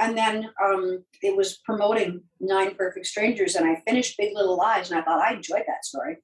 and 0.00 0.16
then 0.16 0.48
um, 0.64 1.04
it 1.22 1.36
was 1.36 1.56
promoting 1.64 2.22
Nine 2.38 2.76
Perfect 2.76 3.04
Strangers, 3.06 3.56
and 3.56 3.68
I 3.68 3.82
finished 3.84 4.16
Big 4.16 4.32
Little 4.32 4.56
Lies, 4.56 4.92
and 4.92 5.00
I 5.00 5.02
thought 5.02 5.18
I 5.20 5.32
enjoyed 5.34 5.64
that 5.66 5.84
story, 5.84 6.18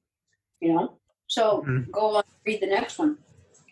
you 0.61 0.73
know. 0.73 0.97
So 1.27 1.61
Mhm. 1.67 1.91
go 1.91 2.15
on 2.15 2.23
read 2.45 2.61
the 2.61 2.67
next 2.67 2.97
one. 2.97 3.17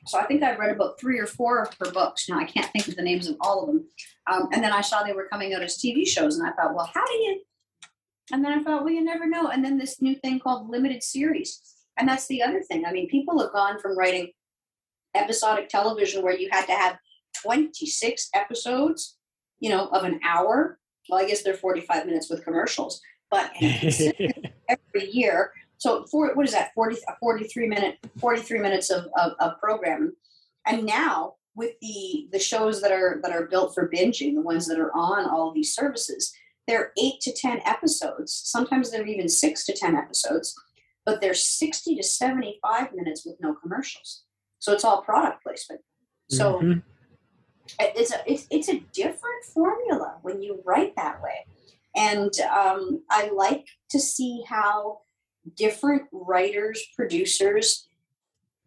So 0.08 0.20
I 0.20 0.26
think 0.26 0.44
I've 0.44 0.60
read 0.60 0.72
about 0.76 1.00
three 1.00 1.20
or 1.20 1.26
four 1.26 1.62
of 1.62 1.74
her 1.80 1.90
books. 1.92 2.28
Now 2.28 2.38
I 2.40 2.44
can't 2.44 2.70
think 2.74 2.90
of 2.90 2.98
the 2.98 3.02
names 3.02 3.30
of 3.30 3.38
all 3.40 3.62
of 3.62 3.68
them. 3.68 3.88
Um, 4.30 4.50
and 4.52 4.62
then 4.62 4.74
I 4.74 4.82
saw 4.82 5.04
they 5.04 5.14
were 5.14 5.30
coming 5.32 5.54
out 5.54 5.62
as 5.64 5.78
TV 5.78 6.06
shows, 6.06 6.38
and 6.38 6.46
I 6.46 6.52
thought, 6.52 6.76
well, 6.76 6.92
how 6.94 7.06
do 7.06 7.14
you? 7.14 7.42
And 8.34 8.44
then 8.44 8.52
I 8.52 8.62
thought, 8.62 8.84
well, 8.84 8.92
you 8.94 9.04
never 9.06 9.26
know. 9.26 9.48
And 9.48 9.64
then 9.64 9.78
this 9.78 10.02
new 10.02 10.16
thing 10.16 10.38
called 10.42 10.70
limited 10.70 11.02
series, 11.02 11.62
and 11.98 12.08
that's 12.08 12.28
the 12.28 12.42
other 12.42 12.62
thing. 12.62 12.86
I 12.86 12.92
mean, 12.92 13.08
people 13.10 13.40
have 13.40 13.54
gone 13.54 13.80
from 13.80 13.98
writing 13.98 14.32
episodic 15.16 15.70
television 15.70 16.24
where 16.24 16.38
you 16.38 16.50
had 16.52 16.66
to 16.66 16.74
have 16.74 16.98
26 17.44 18.30
episodes 18.34 19.18
you 19.64 19.70
know, 19.70 19.88
of 19.88 20.04
an 20.04 20.20
hour. 20.26 20.78
Well, 21.10 21.22
I 21.22 21.26
guess 21.26 21.42
they're 21.42 21.54
45 21.54 22.06
minutes 22.06 22.30
with 22.30 22.44
commercials, 22.44 23.02
but 23.32 23.50
every 23.62 25.10
year. 25.10 25.54
So 25.78 26.06
for 26.12 26.36
what 26.36 26.46
is 26.46 26.52
that? 26.52 26.74
40, 26.76 26.98
43 27.22 27.68
minute, 27.68 27.98
43 28.20 28.60
minutes 28.60 28.90
of, 28.90 29.06
of, 29.18 29.32
of 29.40 29.58
programming. 29.62 30.12
And 30.68 30.86
now 30.86 31.36
with 31.56 31.72
the 31.82 32.28
the 32.32 32.40
shows 32.40 32.82
that 32.82 32.92
are 32.92 33.20
that 33.24 33.32
are 33.32 33.48
built 33.48 33.74
for 33.74 33.90
binging, 33.90 34.36
the 34.36 34.42
ones 34.42 34.68
that 34.68 34.80
are 34.80 34.92
on 34.94 35.30
all 35.30 35.54
these 35.54 35.74
services, 35.74 36.34
they're 36.68 36.92
eight 37.02 37.22
to 37.22 37.34
10 37.34 37.62
episodes. 37.66 38.42
Sometimes 38.46 38.92
they're 38.92 39.08
even 39.08 39.30
six 39.30 39.66
to 39.66 39.74
10 39.74 39.96
episodes, 39.96 40.54
but 41.06 41.22
they're 41.22 41.34
60 41.34 41.96
to 41.96 42.04
75 42.04 42.94
minutes 42.94 43.26
with 43.26 43.36
no 43.40 43.54
commercials. 43.54 44.24
So 44.60 44.74
it's 44.74 44.84
all 44.84 45.02
product 45.02 45.44
placement. 45.44 45.82
So 46.30 46.60
Mhm. 46.62 46.84
it's 47.80 48.14
a 48.14 48.24
it's, 48.32 48.48
it's 48.50 48.70
a 48.70 48.80
different 48.94 49.44
formula 49.54 50.18
when 50.22 50.42
you 50.42 50.62
write 50.66 50.96
that 50.96 51.22
way 51.22 51.46
and 51.96 52.32
um, 52.42 53.02
i 53.10 53.30
like 53.30 53.66
to 53.90 54.00
see 54.00 54.44
how 54.48 55.00
different 55.56 56.04
writers 56.12 56.84
producers 56.96 57.88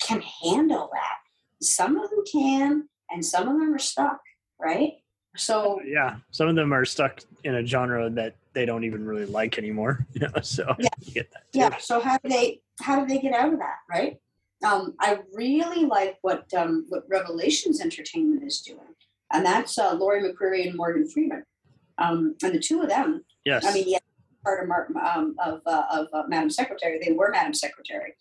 can 0.00 0.22
handle 0.42 0.88
that 0.92 1.16
some 1.60 1.98
of 1.98 2.08
them 2.10 2.22
can 2.30 2.88
and 3.10 3.24
some 3.24 3.48
of 3.48 3.58
them 3.60 3.74
are 3.74 3.78
stuck 3.78 4.20
right 4.58 4.94
so 5.36 5.80
yeah, 5.84 6.16
some 6.30 6.48
of 6.48 6.56
them 6.56 6.72
are 6.72 6.84
stuck 6.84 7.20
in 7.44 7.56
a 7.56 7.66
genre 7.66 8.08
that 8.10 8.34
they 8.56 8.64
don't 8.64 8.84
even 8.84 9.04
really 9.04 9.26
like 9.26 9.58
anymore. 9.58 10.04
You 10.14 10.22
know, 10.22 10.40
so 10.42 10.64
Yeah. 10.78 10.88
you 11.02 11.12
get 11.12 11.30
that 11.32 11.52
too. 11.52 11.58
yeah 11.60 11.76
so 11.78 12.00
how 12.00 12.16
do 12.22 12.28
they 12.30 12.62
how 12.80 12.98
do 13.00 13.06
they 13.06 13.20
get 13.20 13.34
out 13.34 13.52
of 13.52 13.58
that 13.58 13.76
right 13.88 14.16
um, 14.64 14.94
i 14.98 15.18
really 15.34 15.84
like 15.84 16.16
what 16.22 16.46
um, 16.54 16.86
what 16.88 17.02
revelations 17.08 17.80
entertainment 17.82 18.42
is 18.42 18.62
doing 18.62 18.94
and 19.32 19.44
that's 19.44 19.76
uh, 19.78 19.92
Lori 19.94 20.22
McCreary 20.22 20.66
and 20.68 20.76
Morgan 20.76 21.06
Freeman. 21.08 21.42
Um, 21.98 22.36
and 22.44 22.54
the 22.54 22.60
two 22.60 22.80
of 22.82 22.88
them 22.88 23.24
Yes. 23.44 23.64
I 23.66 23.72
mean, 23.74 23.84
yeah, 23.88 23.98
part 24.44 24.62
of 24.62 24.68
Mar- 24.68 24.88
um, 25.12 25.34
of 25.44 25.60
uh, 25.66 25.82
of 25.92 26.06
uh, 26.12 26.22
Madam 26.28 26.50
Secretary. 26.50 26.98
They 27.04 27.12
were 27.12 27.30
Madam 27.30 27.54
Secretary, 27.54 28.12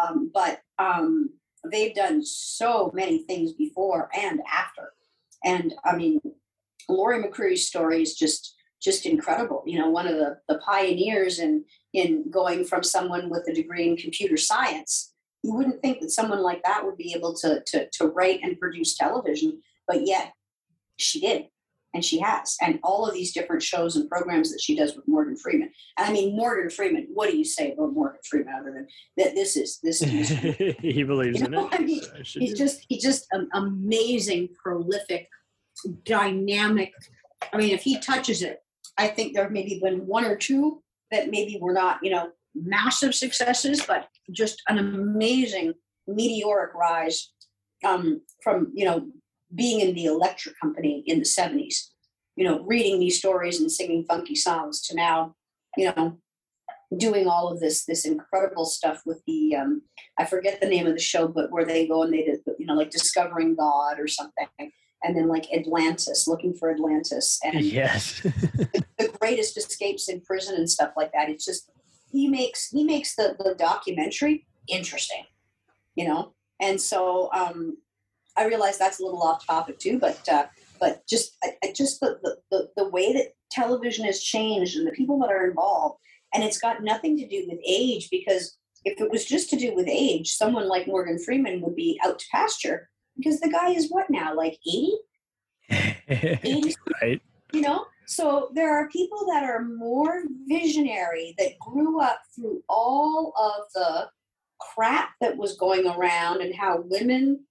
um, 0.00 0.30
but 0.34 0.60
um, 0.78 1.30
they've 1.70 1.94
done 1.94 2.24
so 2.24 2.90
many 2.94 3.18
things 3.24 3.52
before 3.52 4.08
and 4.14 4.40
after. 4.52 4.92
And 5.44 5.74
I 5.84 5.94
mean, 5.96 6.20
Lori 6.88 7.22
McCreary's 7.22 7.66
story 7.66 8.02
is 8.02 8.14
just 8.14 8.54
just 8.82 9.06
incredible. 9.06 9.62
You 9.66 9.78
know, 9.78 9.90
one 9.90 10.06
of 10.06 10.16
the 10.16 10.38
the 10.48 10.58
pioneers 10.58 11.38
in 11.38 11.64
in 11.92 12.30
going 12.30 12.64
from 12.64 12.82
someone 12.82 13.30
with 13.30 13.46
a 13.48 13.54
degree 13.54 13.88
in 13.88 13.96
computer 13.96 14.36
science. 14.36 15.14
You 15.42 15.54
wouldn't 15.54 15.82
think 15.82 16.00
that 16.00 16.10
someone 16.10 16.40
like 16.40 16.62
that 16.62 16.84
would 16.84 16.96
be 16.96 17.14
able 17.16 17.34
to 17.36 17.62
to, 17.66 17.88
to 17.90 18.06
write 18.06 18.40
and 18.42 18.58
produce 18.58 18.96
television, 18.96 19.60
but 19.86 20.06
yet 20.06 20.32
she 20.98 21.20
did 21.20 21.46
and 21.94 22.04
she 22.04 22.18
has 22.20 22.56
and 22.60 22.78
all 22.82 23.06
of 23.06 23.14
these 23.14 23.32
different 23.32 23.62
shows 23.62 23.96
and 23.96 24.08
programs 24.08 24.50
that 24.50 24.60
she 24.60 24.74
does 24.74 24.94
with 24.96 25.06
morgan 25.06 25.36
freeman 25.36 25.70
and 25.98 26.08
i 26.08 26.12
mean 26.12 26.36
morgan 26.36 26.70
freeman 26.70 27.06
what 27.12 27.30
do 27.30 27.36
you 27.36 27.44
say 27.44 27.72
about 27.72 27.92
morgan 27.92 28.20
freeman 28.28 28.54
other 28.54 28.72
than 28.72 28.86
that 29.16 29.34
this 29.34 29.56
is 29.56 29.78
this 29.82 30.02
is 30.02 30.28
he 30.78 31.02
believes 31.02 31.40
You 31.40 31.46
in 31.46 31.54
it. 31.54 31.68
I 31.72 31.78
mean, 31.78 32.02
so 32.24 32.40
he's 32.40 32.56
just 32.56 32.84
he's 32.88 33.02
just 33.02 33.26
an 33.32 33.48
amazing 33.54 34.48
prolific 34.62 35.28
dynamic 36.04 36.92
i 37.52 37.56
mean 37.56 37.70
if 37.70 37.82
he 37.82 37.98
touches 37.98 38.42
it 38.42 38.61
i 38.98 39.06
think 39.06 39.34
there 39.34 39.48
maybe 39.50 39.80
been 39.82 40.06
one 40.06 40.24
or 40.24 40.36
two 40.36 40.82
that 41.10 41.30
maybe 41.30 41.58
were 41.60 41.72
not 41.72 41.98
you 42.02 42.10
know 42.10 42.30
massive 42.54 43.14
successes 43.14 43.84
but 43.86 44.08
just 44.30 44.62
an 44.68 44.78
amazing 44.78 45.72
meteoric 46.06 46.74
rise 46.74 47.32
um, 47.84 48.20
from 48.42 48.70
you 48.74 48.84
know 48.84 49.06
being 49.54 49.80
in 49.80 49.94
the 49.94 50.06
electric 50.06 50.54
company 50.60 51.02
in 51.06 51.18
the 51.18 51.24
70s 51.24 51.88
you 52.36 52.44
know 52.44 52.62
reading 52.64 52.98
these 52.98 53.18
stories 53.18 53.60
and 53.60 53.70
singing 53.70 54.04
funky 54.04 54.34
songs 54.34 54.82
to 54.82 54.94
now 54.94 55.34
you 55.76 55.92
know 55.96 56.18
doing 56.96 57.26
all 57.26 57.48
of 57.48 57.60
this 57.60 57.84
this 57.84 58.04
incredible 58.04 58.64
stuff 58.64 59.02
with 59.06 59.22
the 59.26 59.56
um, 59.56 59.82
I 60.18 60.26
forget 60.26 60.60
the 60.60 60.68
name 60.68 60.86
of 60.86 60.94
the 60.94 61.00
show, 61.00 61.28
but 61.28 61.50
where 61.50 61.64
they 61.64 61.86
go 61.86 62.02
and 62.02 62.12
they 62.12 62.24
did, 62.24 62.40
you 62.58 62.66
know, 62.66 62.74
like 62.74 62.90
discovering 62.90 63.54
God 63.54 63.98
or 63.98 64.06
something. 64.06 64.46
And 65.02 65.16
then 65.16 65.28
like 65.28 65.52
Atlantis, 65.52 66.26
looking 66.28 66.54
for 66.54 66.70
Atlantis, 66.70 67.38
and 67.44 67.60
Yes. 67.60 68.20
the 68.22 69.14
greatest 69.20 69.56
escapes 69.56 70.08
in 70.08 70.20
prison 70.20 70.54
and 70.56 70.70
stuff 70.70 70.92
like 70.96 71.12
that. 71.12 71.28
It's 71.28 71.44
just 71.44 71.70
he 72.10 72.28
makes 72.28 72.68
he 72.68 72.84
makes 72.84 73.14
the 73.16 73.36
the 73.38 73.54
documentary 73.54 74.46
interesting, 74.68 75.24
you 75.94 76.06
know. 76.06 76.34
And 76.60 76.80
so 76.80 77.30
um, 77.32 77.78
I 78.36 78.46
realize 78.46 78.78
that's 78.78 79.00
a 79.00 79.04
little 79.04 79.22
off 79.22 79.46
topic 79.46 79.78
too, 79.78 79.98
but 79.98 80.26
uh, 80.28 80.46
but 80.78 81.06
just 81.08 81.36
I, 81.42 81.56
I 81.64 81.72
just 81.72 82.00
the, 82.00 82.18
the 82.22 82.36
the 82.50 82.68
the 82.76 82.88
way 82.88 83.12
that 83.12 83.32
television 83.50 84.04
has 84.04 84.22
changed 84.22 84.76
and 84.76 84.86
the 84.86 84.92
people 84.92 85.18
that 85.20 85.30
are 85.30 85.48
involved, 85.48 85.98
and 86.32 86.44
it's 86.44 86.58
got 86.58 86.82
nothing 86.82 87.16
to 87.18 87.26
do 87.26 87.44
with 87.48 87.58
age 87.66 88.08
because 88.10 88.56
if 88.84 89.00
it 89.00 89.10
was 89.10 89.24
just 89.24 89.50
to 89.50 89.56
do 89.56 89.74
with 89.74 89.86
age, 89.88 90.32
someone 90.32 90.68
like 90.68 90.86
Morgan 90.86 91.18
Freeman 91.18 91.60
would 91.60 91.76
be 91.76 92.00
out 92.04 92.18
to 92.18 92.26
pasture 92.32 92.88
because 93.16 93.40
the 93.40 93.50
guy 93.50 93.70
is 93.70 93.90
what 93.90 94.10
now, 94.10 94.34
like 94.34 94.58
80? 94.66 94.92
80 96.08 96.74
right. 97.02 97.22
you 97.52 97.60
know 97.60 97.86
so 98.06 98.50
there 98.54 98.76
are 98.76 98.88
people 98.88 99.26
that 99.32 99.44
are 99.44 99.62
more 99.62 100.24
visionary 100.46 101.34
that 101.38 101.58
grew 101.58 102.00
up 102.00 102.20
through 102.34 102.62
all 102.68 103.32
of 103.38 103.72
the 103.74 104.08
crap 104.60 105.10
that 105.20 105.36
was 105.36 105.56
going 105.56 105.86
around 105.86 106.40
and 106.40 106.54
how 106.54 106.82
women 106.82 107.44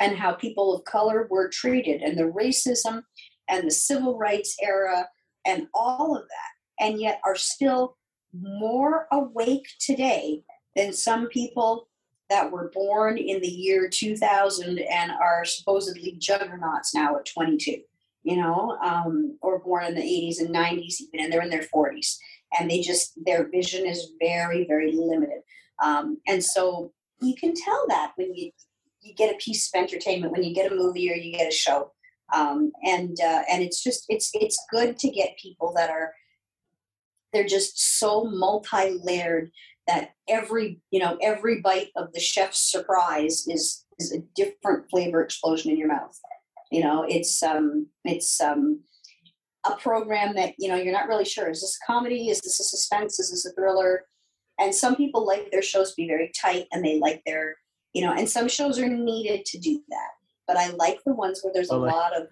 and 0.00 0.16
how 0.16 0.32
people 0.32 0.74
of 0.74 0.84
color 0.84 1.28
were 1.30 1.48
treated 1.48 2.02
and 2.02 2.18
the 2.18 2.22
racism 2.22 3.02
and 3.48 3.66
the 3.66 3.70
civil 3.70 4.18
rights 4.18 4.56
era 4.62 5.06
and 5.46 5.66
all 5.74 6.16
of 6.16 6.22
that 6.22 6.84
and 6.84 7.00
yet 7.00 7.20
are 7.24 7.36
still 7.36 7.96
more 8.32 9.06
awake 9.12 9.66
today 9.78 10.42
than 10.74 10.92
some 10.92 11.28
people 11.28 11.88
that 12.32 12.50
were 12.50 12.70
born 12.74 13.18
in 13.18 13.40
the 13.40 13.48
year 13.48 13.88
2000 13.88 14.78
and 14.78 15.12
are 15.12 15.44
supposedly 15.44 16.16
juggernauts 16.18 16.94
now 16.94 17.16
at 17.16 17.26
22 17.26 17.76
you 18.24 18.36
know 18.36 18.78
um, 18.84 19.36
or 19.42 19.58
born 19.58 19.84
in 19.84 19.94
the 19.94 20.00
80s 20.00 20.40
and 20.40 20.54
90s 20.54 21.00
even 21.00 21.20
and 21.20 21.32
they're 21.32 21.42
in 21.42 21.50
their 21.50 21.68
40s 21.74 22.16
and 22.58 22.70
they 22.70 22.80
just 22.80 23.12
their 23.24 23.48
vision 23.48 23.86
is 23.86 24.12
very 24.20 24.64
very 24.66 24.92
limited. 24.92 25.42
Um, 25.82 26.18
and 26.26 26.44
so 26.44 26.92
you 27.20 27.34
can 27.34 27.54
tell 27.54 27.84
that 27.88 28.12
when 28.16 28.34
you 28.34 28.50
you 29.00 29.14
get 29.14 29.34
a 29.34 29.38
piece 29.38 29.68
of 29.68 29.80
entertainment 29.80 30.32
when 30.32 30.44
you 30.44 30.54
get 30.54 30.70
a 30.70 30.74
movie 30.74 31.10
or 31.10 31.14
you 31.14 31.36
get 31.36 31.48
a 31.48 31.54
show. 31.54 31.92
Um, 32.34 32.72
and 32.82 33.18
uh, 33.20 33.42
and 33.50 33.62
it's 33.62 33.82
just 33.82 34.04
it's 34.08 34.30
it's 34.34 34.58
good 34.70 34.98
to 34.98 35.10
get 35.10 35.38
people 35.38 35.72
that 35.76 35.90
are 35.90 36.12
they're 37.32 37.46
just 37.46 37.98
so 37.98 38.24
multi-layered 38.24 39.50
that 39.86 40.10
every 40.28 40.80
you 40.90 41.00
know 41.00 41.16
every 41.20 41.60
bite 41.60 41.88
of 41.96 42.12
the 42.12 42.20
chef's 42.20 42.70
surprise 42.70 43.46
is 43.48 43.84
is 43.98 44.12
a 44.12 44.20
different 44.34 44.88
flavor 44.90 45.22
explosion 45.22 45.70
in 45.70 45.78
your 45.78 45.88
mouth. 45.88 46.18
You 46.70 46.82
know 46.82 47.04
it's 47.08 47.42
um 47.42 47.88
it's 48.04 48.40
um 48.40 48.80
a 49.66 49.76
program 49.76 50.34
that 50.34 50.54
you 50.58 50.68
know 50.68 50.76
you're 50.76 50.92
not 50.92 51.08
really 51.08 51.24
sure 51.24 51.50
is 51.50 51.60
this 51.60 51.78
comedy? 51.86 52.28
Is 52.28 52.40
this 52.40 52.60
a 52.60 52.64
suspense? 52.64 53.18
Is 53.18 53.30
this 53.30 53.46
a 53.46 53.52
thriller? 53.54 54.06
And 54.60 54.74
some 54.74 54.96
people 54.96 55.26
like 55.26 55.50
their 55.50 55.62
shows 55.62 55.90
to 55.90 55.96
be 55.96 56.06
very 56.06 56.30
tight 56.40 56.66
and 56.72 56.84
they 56.84 56.98
like 57.00 57.22
their 57.26 57.56
you 57.92 58.04
know 58.04 58.12
and 58.12 58.28
some 58.28 58.48
shows 58.48 58.78
are 58.78 58.88
needed 58.88 59.44
to 59.46 59.58
do 59.58 59.82
that. 59.88 60.10
But 60.46 60.56
i 60.56 60.68
like 60.70 60.98
the 61.04 61.14
ones 61.14 61.40
where 61.42 61.52
there's 61.52 61.70
a 61.70 61.76
lot 61.76 62.16
of 62.16 62.26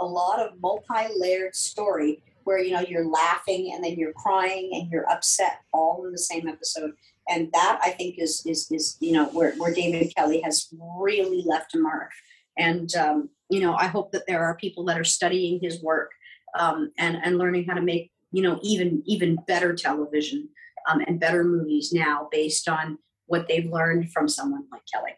a 0.00 0.04
lot 0.04 0.40
of 0.40 0.60
multi-layered 0.60 1.54
story 1.54 2.22
where 2.44 2.58
you 2.58 2.72
know 2.72 2.80
you're 2.80 3.06
laughing 3.06 3.72
and 3.74 3.82
then 3.82 3.94
you're 3.94 4.12
crying 4.12 4.70
and 4.74 4.90
you're 4.90 5.10
upset 5.10 5.60
all 5.72 6.04
in 6.06 6.12
the 6.12 6.18
same 6.18 6.48
episode. 6.48 6.92
And 7.28 7.50
that 7.52 7.80
i 7.82 7.90
think 7.90 8.16
is 8.18 8.42
is 8.46 8.70
is 8.70 8.96
you 9.00 9.12
know 9.12 9.26
where, 9.26 9.54
where 9.56 9.72
david 9.72 10.14
kelley 10.14 10.40
has 10.42 10.68
really 10.98 11.42
left 11.46 11.74
a 11.74 11.78
mark. 11.78 12.10
And 12.56 12.94
um, 12.94 13.30
you 13.48 13.60
know 13.60 13.74
i 13.74 13.86
hope 13.86 14.12
that 14.12 14.26
there 14.26 14.44
are 14.44 14.56
people 14.56 14.84
that 14.84 14.98
are 14.98 15.04
studying 15.04 15.58
his 15.60 15.82
work 15.82 16.10
um, 16.58 16.92
and 16.98 17.16
and 17.22 17.38
learning 17.38 17.64
how 17.64 17.74
to 17.74 17.82
make 17.82 18.12
you 18.32 18.42
know 18.42 18.58
even 18.62 19.02
even 19.06 19.38
better 19.46 19.74
television 19.74 20.48
um, 20.88 21.00
and 21.06 21.18
better 21.18 21.44
movies 21.44 21.92
now 21.92 22.28
based 22.30 22.68
on 22.68 22.98
what 23.26 23.48
they've 23.48 23.70
learned 23.70 24.12
from 24.12 24.28
someone 24.28 24.64
like 24.70 24.82
kelley. 24.92 25.12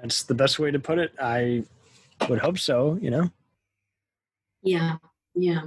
That's 0.00 0.22
the 0.22 0.34
best 0.34 0.60
way 0.60 0.70
to 0.70 0.78
put 0.78 0.98
it. 0.98 1.12
I 1.20 1.64
would 2.28 2.38
hope 2.38 2.58
so, 2.58 2.96
you 3.00 3.10
know, 3.10 3.30
yeah 4.62 4.96
yeah 5.38 5.62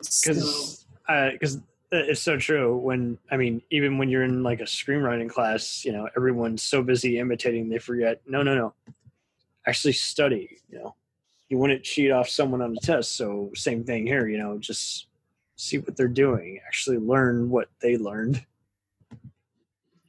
So- 0.00 0.32
because 0.32 0.86
uh, 1.08 1.30
because 1.30 1.56
uh, 1.92 2.02
it's 2.10 2.20
so 2.20 2.36
true. 2.36 2.76
When 2.76 3.16
I 3.30 3.36
mean, 3.36 3.62
even 3.70 3.96
when 3.96 4.08
you're 4.08 4.24
in 4.24 4.42
like 4.42 4.60
a 4.60 4.64
screenwriting 4.64 5.30
class, 5.30 5.84
you 5.84 5.92
know, 5.92 6.08
everyone's 6.16 6.62
so 6.62 6.82
busy 6.82 7.20
imitating 7.20 7.68
they 7.68 7.78
forget. 7.78 8.20
No, 8.26 8.42
no, 8.42 8.56
no. 8.56 8.74
Actually, 9.68 9.92
study. 9.92 10.58
You 10.68 10.78
know, 10.80 10.94
you 11.48 11.58
wouldn't 11.58 11.84
cheat 11.84 12.10
off 12.10 12.28
someone 12.28 12.60
on 12.60 12.76
a 12.76 12.80
test. 12.80 13.14
So 13.14 13.52
same 13.54 13.84
thing 13.84 14.04
here. 14.04 14.26
You 14.26 14.38
know, 14.38 14.58
just 14.58 15.06
see 15.54 15.78
what 15.78 15.96
they're 15.96 16.08
doing. 16.08 16.58
Actually, 16.66 16.98
learn 16.98 17.50
what 17.50 17.68
they 17.80 17.96
learned. 17.96 18.44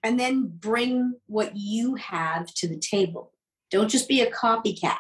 and 0.03 0.19
then 0.19 0.47
bring 0.47 1.13
what 1.27 1.55
you 1.55 1.93
have 1.95 2.51
to 2.55 2.67
the 2.67 2.79
table. 2.79 3.33
Don't 3.69 3.89
just 3.89 4.07
be 4.09 4.21
a 4.21 4.31
copycat, 4.31 4.97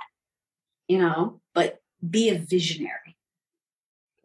you 0.87 0.99
know, 0.99 1.41
but 1.55 1.81
be 2.07 2.29
a 2.29 2.37
visionary. 2.37 3.16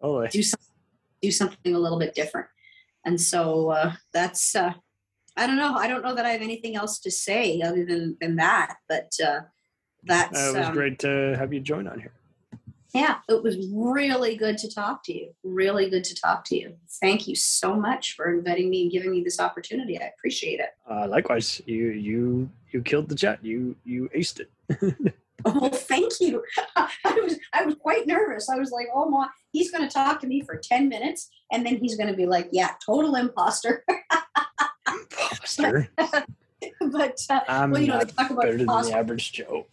Oh, 0.02 0.26
Do 0.26 0.42
something, 0.42 0.74
do 1.20 1.30
something 1.30 1.74
a 1.74 1.78
little 1.78 1.98
bit 1.98 2.14
different. 2.14 2.48
And 3.04 3.20
so 3.20 3.70
uh, 3.70 3.92
that's, 4.12 4.54
uh, 4.54 4.72
I 5.36 5.46
don't 5.46 5.56
know. 5.56 5.74
I 5.74 5.88
don't 5.88 6.02
know 6.02 6.14
that 6.14 6.26
I 6.26 6.30
have 6.30 6.42
anything 6.42 6.76
else 6.76 6.98
to 7.00 7.10
say 7.10 7.60
other 7.62 7.84
than, 7.84 8.16
than 8.20 8.36
that. 8.36 8.76
But 8.88 9.12
uh, 9.24 9.40
that's, 10.04 10.38
Uh, 10.38 10.52
it 10.54 10.58
was 10.58 10.66
um, 10.68 10.72
great 10.74 10.98
to 11.00 11.34
have 11.38 11.52
you 11.52 11.60
join 11.60 11.86
on 11.88 12.00
here. 12.00 12.12
yeah, 12.94 13.16
it 13.28 13.42
was 13.42 13.56
really 13.72 14.36
good 14.36 14.58
to 14.58 14.68
talk 14.72 15.02
to 15.04 15.12
you. 15.16 15.34
Really 15.42 15.88
good 15.88 16.04
to 16.04 16.14
talk 16.14 16.44
to 16.46 16.56
you. 16.56 16.76
Thank 17.00 17.26
you 17.26 17.34
so 17.34 17.74
much 17.74 18.14
for 18.14 18.30
inviting 18.36 18.68
me 18.70 18.82
and 18.82 18.92
giving 18.92 19.10
me 19.10 19.22
this 19.24 19.40
opportunity. 19.40 19.98
I 20.00 20.10
appreciate 20.16 20.60
it. 20.60 20.70
Uh, 20.90 21.06
likewise, 21.08 21.62
you 21.66 21.86
you 21.90 22.50
you 22.72 22.82
killed 22.82 23.08
the 23.08 23.14
jet. 23.14 23.38
You 23.42 23.74
you 23.84 24.10
aced 24.14 24.40
it. 24.40 24.50
Oh, 25.44 25.68
thank 25.68 26.12
you. 26.20 26.42
I 26.76 26.88
was 27.22 27.38
I 27.52 27.64
was 27.64 27.74
quite 27.76 28.06
nervous. 28.06 28.48
I 28.48 28.56
was 28.56 28.70
like, 28.70 28.88
oh 28.94 29.08
my, 29.08 29.28
he's 29.52 29.70
going 29.70 29.86
to 29.86 29.92
talk 29.92 30.20
to 30.20 30.26
me 30.26 30.42
for 30.42 30.56
ten 30.56 30.88
minutes, 30.88 31.30
and 31.50 31.64
then 31.64 31.76
he's 31.76 31.96
going 31.96 32.08
to 32.08 32.16
be 32.16 32.26
like, 32.26 32.48
yeah, 32.52 32.72
total 32.84 33.14
imposter. 33.16 33.84
Imposter. 34.88 35.88
but 36.90 37.18
uh, 37.30 37.40
I'm 37.48 37.70
well, 37.70 37.80
you 37.80 37.88
know, 37.88 37.98
they 37.98 38.04
talk 38.04 38.30
about 38.30 38.42
better 38.42 38.58
than 38.58 38.66
the 38.66 38.92
average 38.94 39.32
Joe. 39.32 39.66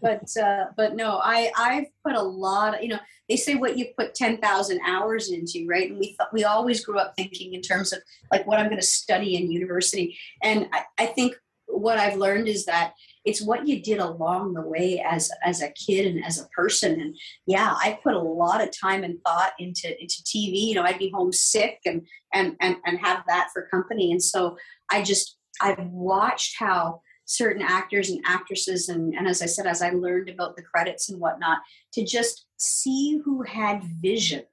but 0.00 0.36
uh, 0.36 0.66
but 0.76 0.94
no, 0.94 1.20
I 1.22 1.50
I've 1.56 1.86
put 2.04 2.14
a 2.14 2.22
lot. 2.22 2.76
Of, 2.76 2.82
you 2.82 2.88
know, 2.88 2.98
they 3.28 3.36
say 3.36 3.54
what 3.54 3.76
you 3.76 3.86
put 3.98 4.14
ten 4.14 4.38
thousand 4.38 4.80
hours 4.86 5.30
into, 5.30 5.66
right? 5.66 5.90
And 5.90 5.98
we 5.98 6.14
thought 6.14 6.32
we 6.32 6.44
always 6.44 6.84
grew 6.84 6.98
up 6.98 7.14
thinking 7.16 7.54
in 7.54 7.62
terms 7.62 7.92
of 7.92 8.00
like 8.30 8.46
what 8.46 8.58
I'm 8.58 8.66
going 8.66 8.80
to 8.80 8.86
study 8.86 9.36
in 9.36 9.50
university, 9.50 10.16
and 10.42 10.68
I, 10.72 10.84
I 10.98 11.06
think 11.06 11.36
what 11.66 11.98
I've 11.98 12.16
learned 12.16 12.48
is 12.48 12.64
that 12.66 12.94
it's 13.26 13.42
what 13.42 13.66
you 13.66 13.82
did 13.82 13.98
along 13.98 14.54
the 14.54 14.62
way 14.62 15.02
as 15.04 15.30
as 15.44 15.60
a 15.60 15.70
kid 15.72 16.06
and 16.06 16.24
as 16.24 16.40
a 16.40 16.48
person. 16.48 17.00
And 17.00 17.16
yeah 17.46 17.74
i 17.78 17.98
put 18.02 18.14
a 18.14 18.20
lot 18.20 18.62
of 18.62 18.70
time 18.78 19.04
and 19.04 19.18
thought 19.26 19.52
into 19.58 19.88
into 20.00 20.22
tv 20.22 20.68
you 20.68 20.74
know 20.74 20.82
i'd 20.82 20.98
be 20.98 21.10
homesick 21.10 21.80
and 21.84 22.06
and 22.32 22.56
and, 22.60 22.76
and 22.86 22.98
have 22.98 23.24
that 23.26 23.48
for 23.52 23.68
company. 23.68 24.12
And 24.12 24.22
so 24.22 24.56
i 24.90 25.02
just 25.02 25.36
i've 25.60 25.84
watched 25.86 26.56
how 26.58 27.00
certain 27.28 27.62
actors 27.62 28.08
and 28.08 28.22
actresses 28.24 28.88
and, 28.88 29.14
and 29.14 29.26
as 29.26 29.42
i 29.42 29.46
said 29.46 29.66
as 29.66 29.82
i 29.82 29.90
learned 29.90 30.28
about 30.28 30.54
the 30.56 30.62
credits 30.62 31.08
and 31.08 31.20
whatnot 31.20 31.58
to 31.92 32.04
just 32.04 32.46
see 32.56 33.18
who 33.24 33.42
had 33.42 33.82
vision 34.00 34.44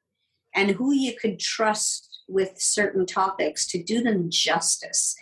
and 0.56 0.72
who 0.72 0.92
you 0.92 1.14
could 1.20 1.40
trust 1.40 2.22
with 2.28 2.60
certain 2.60 3.06
topics 3.06 3.68
to 3.68 3.84
do 3.84 4.02
them 4.02 4.28
justice 4.30 5.16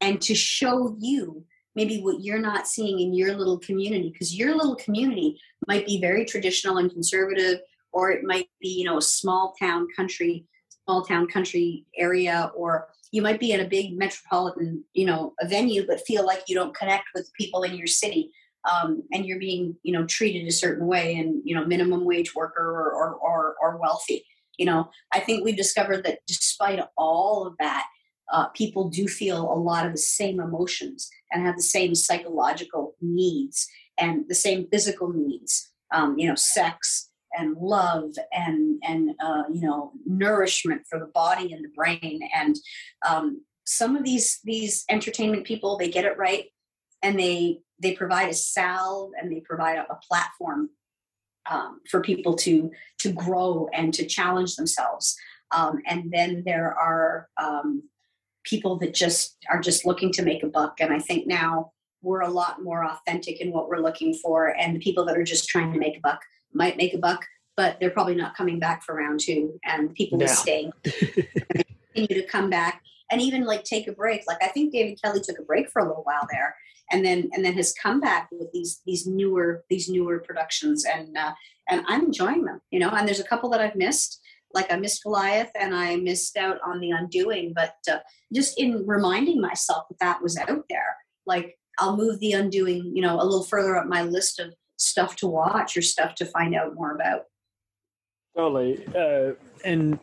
and 0.00 0.20
to 0.20 0.34
show 0.34 0.94
you 0.98 1.44
maybe 1.78 2.00
what 2.00 2.20
you're 2.20 2.40
not 2.40 2.66
seeing 2.66 2.98
in 2.98 3.14
your 3.14 3.36
little 3.36 3.60
community 3.60 4.10
because 4.12 4.34
your 4.34 4.52
little 4.56 4.74
community 4.74 5.40
might 5.68 5.86
be 5.86 6.00
very 6.00 6.24
traditional 6.24 6.78
and 6.78 6.90
conservative 6.90 7.60
or 7.92 8.10
it 8.10 8.24
might 8.24 8.48
be 8.60 8.68
you 8.68 8.84
know 8.84 8.98
a 8.98 9.02
small 9.02 9.54
town 9.60 9.86
country 9.94 10.44
small 10.84 11.04
town 11.04 11.28
country 11.28 11.86
area 11.96 12.50
or 12.56 12.88
you 13.12 13.22
might 13.22 13.38
be 13.38 13.52
in 13.52 13.60
a 13.60 13.68
big 13.68 13.96
metropolitan 13.96 14.82
you 14.92 15.06
know 15.06 15.32
a 15.40 15.46
venue 15.46 15.86
but 15.86 16.04
feel 16.04 16.26
like 16.26 16.42
you 16.48 16.54
don't 16.56 16.76
connect 16.76 17.04
with 17.14 17.30
people 17.38 17.62
in 17.62 17.76
your 17.76 17.86
city 17.86 18.32
um, 18.68 19.04
and 19.12 19.24
you're 19.24 19.38
being 19.38 19.76
you 19.84 19.92
know 19.92 20.04
treated 20.06 20.48
a 20.48 20.58
certain 20.64 20.88
way 20.88 21.14
and 21.14 21.40
you 21.44 21.54
know 21.54 21.64
minimum 21.64 22.04
wage 22.04 22.34
worker 22.34 22.64
or, 22.64 22.90
or, 22.90 23.14
or, 23.14 23.54
or 23.62 23.76
wealthy 23.78 24.24
you 24.58 24.66
know. 24.66 24.90
I 25.12 25.20
think 25.20 25.44
we've 25.44 25.56
discovered 25.56 26.04
that 26.04 26.18
despite 26.26 26.80
all 26.96 27.46
of 27.46 27.54
that 27.60 27.86
uh, 28.30 28.46
people 28.48 28.88
do 28.88 29.08
feel 29.08 29.40
a 29.52 29.54
lot 29.54 29.86
of 29.86 29.92
the 29.92 29.98
same 29.98 30.40
emotions 30.40 31.10
and 31.32 31.46
have 31.46 31.56
the 31.56 31.62
same 31.62 31.94
psychological 31.94 32.94
needs 33.00 33.68
and 33.98 34.24
the 34.28 34.34
same 34.34 34.66
physical 34.70 35.12
needs 35.12 35.70
um, 35.92 36.18
you 36.18 36.28
know 36.28 36.34
sex 36.34 37.10
and 37.38 37.56
love 37.58 38.10
and 38.32 38.80
and 38.86 39.10
uh, 39.20 39.44
you 39.52 39.60
know 39.60 39.92
nourishment 40.06 40.82
for 40.88 40.98
the 40.98 41.06
body 41.06 41.52
and 41.52 41.64
the 41.64 41.70
brain 41.74 42.20
and 42.34 42.56
um, 43.08 43.42
some 43.66 43.96
of 43.96 44.04
these 44.04 44.40
these 44.44 44.84
entertainment 44.88 45.44
people 45.44 45.76
they 45.76 45.90
get 45.90 46.04
it 46.04 46.16
right 46.16 46.46
and 47.02 47.18
they 47.18 47.60
they 47.80 47.92
provide 47.92 48.28
a 48.28 48.34
salve 48.34 49.12
and 49.20 49.30
they 49.30 49.40
provide 49.40 49.78
a, 49.78 49.92
a 49.92 49.98
platform 50.08 50.70
um, 51.50 51.80
for 51.90 52.00
people 52.00 52.34
to 52.36 52.70
to 52.98 53.12
grow 53.12 53.68
and 53.72 53.92
to 53.94 54.06
challenge 54.06 54.56
themselves. 54.56 55.16
Um, 55.50 55.80
and 55.86 56.10
then 56.12 56.42
there 56.44 56.74
are 56.78 57.28
um, 57.40 57.84
people 58.48 58.76
that 58.78 58.94
just 58.94 59.36
are 59.50 59.60
just 59.60 59.84
looking 59.84 60.12
to 60.12 60.22
make 60.22 60.42
a 60.42 60.46
buck. 60.48 60.80
And 60.80 60.92
I 60.92 60.98
think 60.98 61.26
now 61.26 61.72
we're 62.02 62.20
a 62.20 62.28
lot 62.30 62.62
more 62.62 62.84
authentic 62.84 63.40
in 63.40 63.52
what 63.52 63.68
we're 63.68 63.78
looking 63.78 64.14
for. 64.14 64.56
And 64.56 64.74
the 64.74 64.80
people 64.80 65.04
that 65.06 65.16
are 65.16 65.24
just 65.24 65.48
trying 65.48 65.72
to 65.72 65.78
make 65.78 65.96
a 65.96 66.00
buck 66.00 66.20
might 66.54 66.76
make 66.76 66.94
a 66.94 66.98
buck, 66.98 67.24
but 67.56 67.78
they're 67.80 67.90
probably 67.90 68.14
not 68.14 68.36
coming 68.36 68.58
back 68.58 68.82
for 68.84 68.94
round 68.94 69.20
two. 69.20 69.58
And 69.64 69.94
people 69.94 70.18
will 70.18 70.26
No. 70.26 70.32
stay, 70.32 70.70
continue 71.94 72.22
to 72.22 72.26
come 72.26 72.48
back, 72.50 72.82
and 73.10 73.20
even 73.20 73.44
like 73.44 73.64
take 73.64 73.88
a 73.88 73.92
break. 73.92 74.22
Like 74.26 74.42
I 74.42 74.48
think 74.48 74.72
David 74.72 75.00
Kelley 75.02 75.20
took 75.20 75.38
a 75.38 75.42
break 75.42 75.68
for 75.70 75.80
a 75.80 75.86
little 75.88 76.04
while 76.04 76.26
there, 76.30 76.54
and 76.92 77.04
then 77.04 77.28
and 77.32 77.44
then 77.44 77.54
has 77.54 77.72
come 77.74 78.00
back 78.00 78.28
with 78.30 78.50
these 78.52 78.80
these 78.86 79.06
newer 79.06 79.64
these 79.68 79.88
newer 79.88 80.20
productions, 80.20 80.84
and 80.84 81.16
uh, 81.16 81.32
and 81.68 81.84
I'm 81.88 82.04
enjoying 82.06 82.44
them. 82.44 82.60
You 82.70 82.80
know, 82.80 82.90
and 82.90 83.06
there's 83.06 83.20
a 83.20 83.24
couple 83.24 83.50
that 83.50 83.60
I've 83.60 83.76
missed. 83.76 84.20
Like 84.54 84.72
I 84.72 84.76
missed 84.76 85.02
Goliath, 85.02 85.50
and 85.58 85.74
I 85.74 85.96
missed 85.96 86.36
out 86.36 86.58
on 86.64 86.80
the 86.80 86.90
Undoing. 86.90 87.52
But 87.54 87.74
uh, 87.90 87.98
just 88.32 88.58
in 88.58 88.86
reminding 88.86 89.40
myself 89.40 89.84
that 89.88 89.98
that 90.00 90.22
was 90.22 90.36
out 90.36 90.64
there, 90.68 90.96
like 91.26 91.58
I'll 91.78 91.96
move 91.96 92.18
the 92.20 92.32
Undoing, 92.32 92.92
you 92.94 93.02
know, 93.02 93.20
a 93.20 93.24
little 93.24 93.44
further 93.44 93.76
up 93.76 93.86
my 93.86 94.02
list 94.02 94.40
of 94.40 94.54
stuff 94.76 95.16
to 95.16 95.26
watch 95.26 95.76
or 95.76 95.82
stuff 95.82 96.14
to 96.16 96.26
find 96.26 96.54
out 96.54 96.74
more 96.74 96.94
about. 96.94 97.24
Totally. 98.36 98.84
Uh, 98.94 99.32
and 99.64 99.98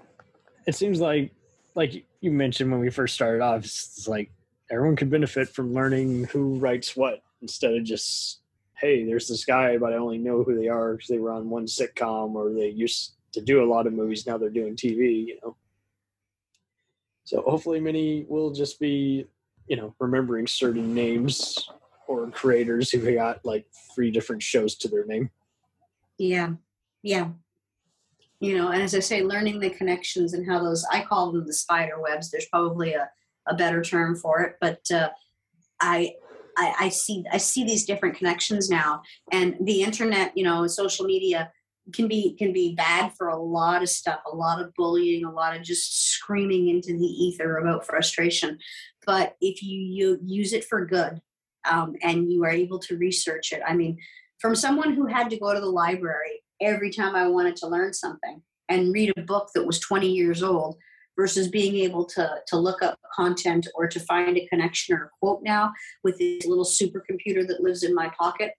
it 0.68 0.76
seems 0.76 1.00
like, 1.00 1.32
like 1.76 2.06
you 2.22 2.32
mentioned 2.32 2.72
when 2.72 2.82
we 2.82 2.90
first 2.90 3.14
started 3.14 3.42
off, 3.42 3.64
it's 3.64 4.08
like 4.08 4.32
everyone 4.70 4.96
could 4.96 5.10
benefit 5.10 5.50
from 5.50 5.74
learning 5.74 6.26
who 6.26 6.58
writes 6.58 6.96
what 6.96 7.22
instead 7.42 7.74
of 7.74 7.84
just, 7.84 8.40
hey, 8.78 9.06
there's 9.06 9.28
this 9.28 9.46
guy, 9.46 9.78
but 9.78 9.94
I 9.94 9.98
only 9.98 10.18
know 10.18 10.44
who 10.44 10.60
they 10.60 10.68
are 10.68 10.94
because 10.94 11.08
they 11.08 11.20
were 11.20 11.32
on 11.32 11.50
one 11.50 11.66
sitcom 11.66 12.36
or 12.36 12.54
they 12.54 12.70
used 12.70 13.15
to 13.36 13.42
do 13.42 13.64
a 13.64 13.70
lot 13.72 13.86
of 13.86 13.94
movies. 13.94 14.26
Now 14.26 14.38
they're 14.38 14.50
doing 14.50 14.76
TV, 14.76 15.28
you 15.28 15.38
know. 15.44 15.56
So 17.26 17.42
hopefully, 17.42 17.80
many 17.80 18.26
will 18.28 18.52
just 18.52 18.80
be, 18.80 19.28
you 19.68 19.76
know, 19.76 19.94
remembering 20.00 20.48
certain 20.48 20.94
names 20.94 21.70
or 22.08 22.30
creators 22.32 22.92
who 22.92 23.14
got 23.14 23.44
like 23.46 23.66
three 23.94 24.10
different 24.10 24.42
shows 24.42 24.76
to 24.76 24.88
their 24.88 25.06
name. 25.06 25.30
Yeah, 26.18 26.54
yeah. 27.04 27.30
You 28.40 28.58
know, 28.58 28.70
and 28.70 28.82
as 28.82 28.96
I 28.96 29.00
say, 29.00 29.22
learning 29.22 29.60
the 29.60 29.70
connections 29.70 30.34
and 30.34 30.48
how 30.48 30.62
those, 30.64 30.86
I 30.92 31.02
call 31.04 31.32
them 31.32 31.46
the 31.46 31.54
spider 31.54 32.00
webs. 32.00 32.30
There's 32.30 32.48
probably 32.48 32.94
a, 32.94 33.10
a 33.48 33.56
better 33.56 33.82
term 33.82 34.16
for 34.16 34.42
it, 34.42 34.58
but 34.62 34.80
uh, 34.92 35.10
I, 35.82 36.16
I, 36.58 36.74
I 36.82 36.90
see, 36.90 37.26
I 37.32 37.38
see 37.38 37.66
these 37.66 37.86
different 37.86 38.18
connections 38.18 38.70
now, 38.70 39.02
and 39.32 39.56
the 39.62 39.84
internet, 39.84 40.38
you 40.38 40.44
know, 40.44 40.68
social 40.68 41.06
media 41.06 41.52
can 41.94 42.08
be 42.08 42.36
can 42.36 42.52
be 42.52 42.74
bad 42.76 43.14
for 43.18 43.28
a 43.28 43.38
lot 43.38 43.82
of 43.82 43.90
stuff, 43.90 44.20
a 44.32 44.36
lot 44.36 44.62
of 44.62 44.74
bullying, 44.74 45.26
a 45.26 45.32
lot 45.32 45.56
of 45.56 45.64
just 45.64 46.10
screaming 46.12 46.70
into 46.70 46.98
the 46.98 47.06
ether 47.06 47.58
about 47.58 47.86
frustration. 47.86 48.58
But 49.06 49.36
if 49.40 49.62
you, 49.62 49.80
you 49.80 50.20
use 50.26 50.54
it 50.54 50.66
for 50.66 50.86
good, 50.86 51.22
um, 51.70 51.96
and 52.02 52.32
you 52.32 52.44
are 52.44 52.50
able 52.50 52.80
to 52.80 52.98
research 52.98 53.52
it, 53.52 53.62
I 53.66 53.76
mean, 53.76 53.98
from 54.40 54.56
someone 54.56 54.94
who 54.94 55.06
had 55.06 55.30
to 55.30 55.40
go 55.40 55.54
to 55.54 55.60
the 55.60 55.66
library 55.66 56.42
every 56.62 56.92
time 56.92 57.16
I 57.16 57.28
wanted 57.28 57.56
to 57.58 57.68
learn 57.68 57.94
something 57.94 58.42
and 58.70 58.94
read 58.94 59.14
a 59.16 59.22
book 59.22 59.50
that 59.54 59.66
was 59.66 59.80
20 59.80 60.10
years 60.10 60.42
old 60.42 60.78
versus 61.18 61.48
being 61.48 61.76
able 61.78 62.06
to, 62.06 62.30
to 62.48 62.58
look 62.58 62.82
up 62.82 63.00
content 63.16 63.68
or 63.76 63.88
to 63.88 64.00
find 64.02 64.38
a 64.38 64.48
connection 64.48 64.96
or 64.96 65.06
a 65.06 65.10
quote 65.20 65.42
now 65.44 65.72
with 66.04 66.18
this 66.18 66.46
little 66.46 66.66
supercomputer 66.66 67.48
that 67.48 67.62
lives 67.62 67.84
in 67.84 67.94
my 67.94 68.12
pocket. 68.20 68.52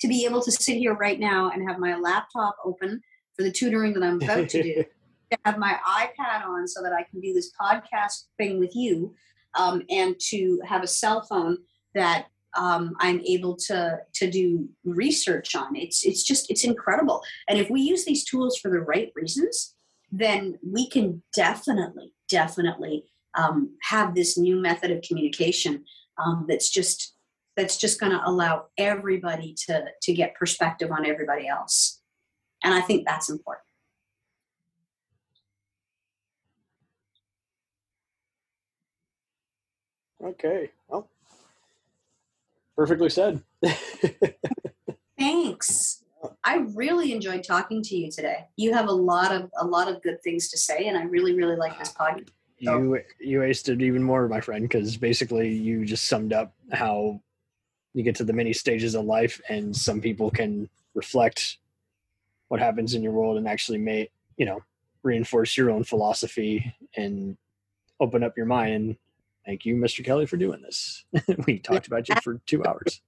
To 0.00 0.08
be 0.08 0.26
able 0.26 0.42
to 0.42 0.52
sit 0.52 0.76
here 0.76 0.94
right 0.94 1.18
now 1.18 1.50
and 1.50 1.68
have 1.68 1.78
my 1.78 1.96
laptop 1.96 2.56
open 2.64 3.00
for 3.34 3.42
the 3.42 3.50
tutoring 3.50 3.94
that 3.94 4.02
I'm 4.02 4.20
about 4.20 4.48
to 4.50 4.62
do, 4.62 4.84
to 5.32 5.38
have 5.44 5.58
my 5.58 5.78
iPad 5.88 6.46
on 6.46 6.68
so 6.68 6.82
that 6.82 6.92
I 6.92 7.02
can 7.02 7.20
do 7.20 7.32
this 7.32 7.50
podcast 7.60 8.24
thing 8.36 8.58
with 8.58 8.74
you, 8.74 9.14
um, 9.54 9.82
and 9.88 10.14
to 10.28 10.60
have 10.66 10.82
a 10.82 10.86
cell 10.86 11.22
phone 11.22 11.58
that 11.94 12.26
um, 12.56 12.94
I'm 13.00 13.20
able 13.20 13.56
to 13.56 13.98
to 14.14 14.30
do 14.30 14.68
research 14.84 15.54
on. 15.54 15.76
It's 15.76 16.04
it's 16.04 16.22
just 16.22 16.50
it's 16.50 16.64
incredible. 16.64 17.22
And 17.48 17.58
if 17.58 17.70
we 17.70 17.80
use 17.80 18.04
these 18.04 18.24
tools 18.24 18.58
for 18.58 18.70
the 18.70 18.80
right 18.80 19.12
reasons, 19.14 19.74
then 20.10 20.58
we 20.62 20.88
can 20.88 21.22
definitely 21.34 22.12
definitely 22.28 23.04
um, 23.36 23.76
have 23.82 24.14
this 24.14 24.38
new 24.38 24.56
method 24.56 24.90
of 24.90 25.02
communication 25.02 25.84
um, 26.18 26.46
that's 26.48 26.70
just 26.70 27.15
that's 27.56 27.76
just 27.76 27.98
going 27.98 28.12
to 28.12 28.20
allow 28.24 28.66
everybody 28.76 29.54
to 29.66 29.84
to 30.02 30.12
get 30.12 30.34
perspective 30.34 30.90
on 30.92 31.06
everybody 31.06 31.48
else. 31.48 32.00
And 32.62 32.74
I 32.74 32.80
think 32.80 33.06
that's 33.06 33.30
important. 33.30 33.62
Okay. 40.22 40.70
Well, 40.88 41.08
perfectly 42.76 43.10
said. 43.10 43.42
Thanks. 45.18 46.02
I 46.42 46.66
really 46.74 47.12
enjoyed 47.12 47.44
talking 47.44 47.82
to 47.82 47.96
you 47.96 48.10
today. 48.10 48.46
You 48.56 48.72
have 48.72 48.88
a 48.88 48.92
lot 48.92 49.32
of 49.32 49.50
a 49.60 49.66
lot 49.66 49.88
of 49.88 50.02
good 50.02 50.22
things 50.22 50.48
to 50.48 50.58
say, 50.58 50.86
and 50.86 50.96
I 50.96 51.04
really 51.04 51.34
really 51.34 51.56
like 51.56 51.78
this 51.78 51.92
podcast. 51.92 52.28
you 52.58 52.98
you 53.20 53.40
aced 53.40 53.68
it 53.68 53.82
even 53.82 54.02
more, 54.02 54.28
my 54.28 54.40
friend, 54.40 54.62
because 54.62 54.96
basically 54.96 55.52
you 55.52 55.84
just 55.84 56.06
summed 56.06 56.32
up 56.32 56.54
how 56.72 57.20
you 57.96 58.02
get 58.02 58.14
to 58.16 58.24
the 58.24 58.32
many 58.34 58.52
stages 58.52 58.94
of 58.94 59.06
life, 59.06 59.40
and 59.48 59.74
some 59.74 60.02
people 60.02 60.30
can 60.30 60.68
reflect 60.94 61.56
what 62.48 62.60
happens 62.60 62.92
in 62.94 63.02
your 63.02 63.12
world 63.12 63.38
and 63.38 63.48
actually 63.48 63.78
may 63.78 64.08
you 64.36 64.44
know 64.44 64.60
reinforce 65.02 65.56
your 65.56 65.70
own 65.70 65.82
philosophy 65.82 66.74
and 66.96 67.38
open 67.98 68.22
up 68.22 68.36
your 68.36 68.44
mind. 68.46 68.74
And 68.74 68.96
thank 69.46 69.64
you, 69.64 69.76
Mr. 69.76 70.04
Kelley, 70.04 70.26
for 70.26 70.36
doing 70.36 70.60
this. 70.60 71.04
we 71.46 71.58
talked 71.58 71.86
about 71.86 72.08
you 72.08 72.16
for 72.22 72.38
two 72.46 72.62
hours. 72.66 73.00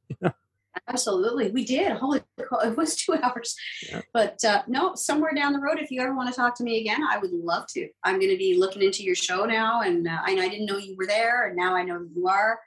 Absolutely, 0.88 1.50
we 1.50 1.66
did. 1.66 1.92
Holy, 1.92 2.20
cow, 2.38 2.58
it 2.60 2.76
was 2.76 2.96
two 2.96 3.14
hours. 3.22 3.54
Yeah. 3.90 4.00
But 4.14 4.42
uh, 4.42 4.62
no, 4.68 4.94
somewhere 4.94 5.32
down 5.34 5.52
the 5.52 5.60
road, 5.60 5.78
if 5.80 5.90
you 5.90 6.00
ever 6.00 6.14
want 6.14 6.30
to 6.30 6.34
talk 6.34 6.56
to 6.58 6.64
me 6.64 6.80
again, 6.80 7.00
I 7.06 7.18
would 7.18 7.32
love 7.32 7.66
to. 7.74 7.88
I'm 8.04 8.18
going 8.18 8.30
to 8.30 8.38
be 8.38 8.56
looking 8.56 8.82
into 8.82 9.02
your 9.02 9.16
show 9.16 9.44
now, 9.44 9.82
and 9.82 10.08
uh, 10.08 10.18
I, 10.24 10.32
I 10.32 10.48
didn't 10.48 10.64
know 10.64 10.78
you 10.78 10.96
were 10.96 11.06
there, 11.06 11.48
and 11.48 11.56
now 11.56 11.74
I 11.74 11.82
know 11.82 12.06
you 12.14 12.26
are. 12.28 12.58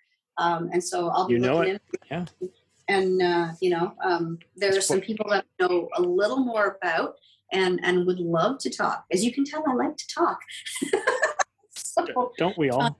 Um, 0.41 0.69
and 0.73 0.83
so 0.83 1.09
I'll 1.09 1.27
be 1.27 1.33
You 1.35 1.39
know 1.39 1.57
looking 1.57 1.75
it. 1.75 1.81
in. 2.09 2.27
Yeah. 2.41 2.49
And 2.87 3.21
uh, 3.21 3.47
you 3.61 3.69
know, 3.69 3.93
um, 4.03 4.39
there 4.57 4.75
are 4.75 4.81
some 4.81 4.99
people 4.99 5.29
that 5.29 5.45
I 5.59 5.63
know 5.67 5.87
a 5.95 6.01
little 6.01 6.39
more 6.39 6.77
about, 6.81 7.15
and 7.53 7.79
and 7.83 8.05
would 8.07 8.19
love 8.19 8.57
to 8.59 8.69
talk. 8.69 9.05
As 9.11 9.23
you 9.23 9.31
can 9.31 9.45
tell, 9.45 9.63
I 9.67 9.73
like 9.73 9.95
to 9.95 10.07
talk. 10.07 10.39
so 11.75 12.33
Don't 12.37 12.57
we 12.57 12.69
all? 12.69 12.97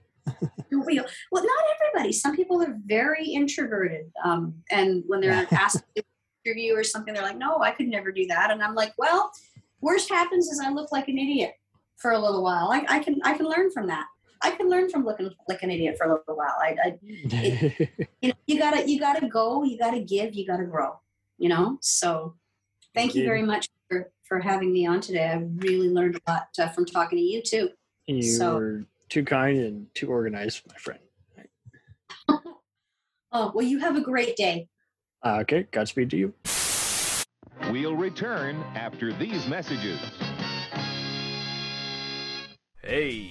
we, 0.86 0.98
all? 1.00 1.06
well, 1.32 1.44
not 1.44 1.64
everybody. 1.74 2.12
Some 2.12 2.36
people 2.36 2.62
are 2.62 2.78
very 2.86 3.26
introverted, 3.26 4.10
um, 4.24 4.54
and 4.70 5.02
when 5.08 5.20
they're 5.20 5.46
asked 5.52 5.82
to 5.96 6.02
interview 6.44 6.74
or 6.74 6.84
something, 6.84 7.12
they're 7.12 7.22
like, 7.22 7.36
"No, 7.36 7.58
I 7.58 7.72
could 7.72 7.88
never 7.88 8.12
do 8.12 8.26
that." 8.28 8.50
And 8.52 8.62
I'm 8.62 8.74
like, 8.74 8.92
"Well, 8.96 9.32
worst 9.80 10.08
happens 10.08 10.46
is 10.48 10.60
I 10.64 10.70
look 10.70 10.92
like 10.92 11.08
an 11.08 11.18
idiot 11.18 11.54
for 11.96 12.12
a 12.12 12.18
little 12.18 12.42
while. 12.42 12.70
I, 12.72 12.84
I 12.88 12.98
can 13.00 13.20
I 13.24 13.36
can 13.36 13.46
learn 13.46 13.70
from 13.72 13.88
that. 13.88 14.06
I 14.42 14.50
can 14.52 14.68
learn 14.68 14.90
from 14.90 15.04
looking 15.04 15.30
like 15.48 15.62
an 15.62 15.70
idiot 15.70 15.96
for 15.98 16.06
a 16.06 16.10
little 16.14 16.36
while. 16.36 16.56
I, 16.60 16.76
I 16.84 16.98
you 18.22 18.28
know, 18.28 18.34
you 18.46 18.58
gotta 18.58 18.88
you 18.88 18.98
gotta 18.98 19.28
go, 19.28 19.62
you 19.64 19.78
gotta 19.78 20.00
give, 20.00 20.34
you 20.34 20.46
gotta 20.46 20.64
grow. 20.64 20.98
You 21.38 21.48
know. 21.48 21.78
So, 21.80 22.34
thank 22.94 23.14
you 23.14 23.20
Indeed. 23.22 23.28
very 23.28 23.42
much 23.42 23.68
for 23.88 24.10
for 24.24 24.40
having 24.40 24.72
me 24.72 24.86
on 24.86 25.00
today. 25.00 25.28
I 25.28 25.34
really 25.56 25.88
learned 25.88 26.16
a 26.26 26.30
lot 26.30 26.48
uh, 26.58 26.68
from 26.68 26.86
talking 26.86 27.18
to 27.18 27.22
you 27.24 27.42
too. 27.42 27.70
you 28.06 28.22
So- 28.22 28.54
were 28.54 28.84
too 29.08 29.24
kind 29.24 29.58
and 29.58 29.86
too 29.94 30.08
organized, 30.08 30.62
my 30.68 30.76
friend. 30.76 31.00
Oh 33.34 33.50
well, 33.54 33.64
you 33.64 33.78
have 33.78 33.96
a 33.96 34.00
great 34.02 34.36
day. 34.36 34.68
Uh, 35.24 35.38
okay, 35.40 35.66
Godspeed 35.70 36.10
to 36.10 36.18
you. 36.18 36.34
We'll 37.70 37.96
return 37.96 38.62
after 38.74 39.10
these 39.14 39.46
messages. 39.46 39.98
Hey, 42.82 43.30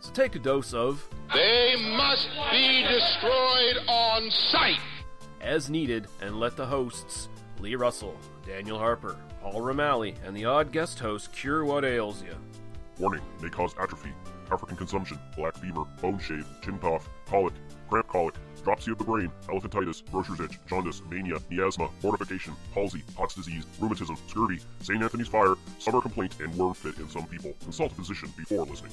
So 0.00 0.12
take 0.12 0.36
a 0.36 0.38
dose 0.38 0.72
of 0.74 1.06
They 1.34 1.74
must 1.96 2.28
be 2.50 2.82
destroyed 2.88 3.78
on 3.88 4.30
sight. 4.30 4.78
as 5.40 5.68
needed 5.70 6.06
and 6.20 6.38
let 6.40 6.56
the 6.56 6.66
hosts, 6.66 7.28
Lee 7.60 7.74
Russell, 7.74 8.16
Daniel 8.46 8.78
Harper, 8.78 9.16
Paul 9.42 9.60
Romali, 9.60 10.14
and 10.24 10.36
the 10.36 10.44
odd 10.44 10.72
guest 10.72 10.98
host 10.98 11.32
cure 11.32 11.64
what 11.64 11.84
ails 11.84 12.22
you. 12.22 12.34
Warning 12.98 13.22
may 13.40 13.48
cause 13.48 13.74
atrophy, 13.80 14.12
African 14.50 14.76
consumption, 14.76 15.18
black 15.36 15.56
fever, 15.56 15.84
bone 16.00 16.18
shave, 16.18 16.46
chin 16.62 16.78
cough, 16.78 17.08
colic, 17.26 17.52
cramp 17.88 18.08
colic, 18.08 18.34
dropsy 18.64 18.90
of 18.90 18.98
the 18.98 19.04
brain, 19.04 19.30
elephantitis, 19.48 20.02
grocer's 20.10 20.40
itch, 20.40 20.58
jaundice, 20.66 21.02
mania, 21.10 21.36
miasma, 21.50 21.88
mortification, 22.02 22.54
palsy, 22.74 23.02
Pott's 23.14 23.34
disease, 23.34 23.64
rheumatism, 23.78 24.16
scurvy, 24.28 24.58
St. 24.80 25.02
Anthony's 25.02 25.28
fire, 25.28 25.54
summer 25.78 26.00
complaint, 26.00 26.34
and 26.40 26.52
worm 26.56 26.74
fit 26.74 26.98
in 26.98 27.08
some 27.08 27.26
people. 27.26 27.54
Consult 27.62 27.92
a 27.92 27.94
physician 27.94 28.32
before 28.36 28.64
listening. 28.66 28.92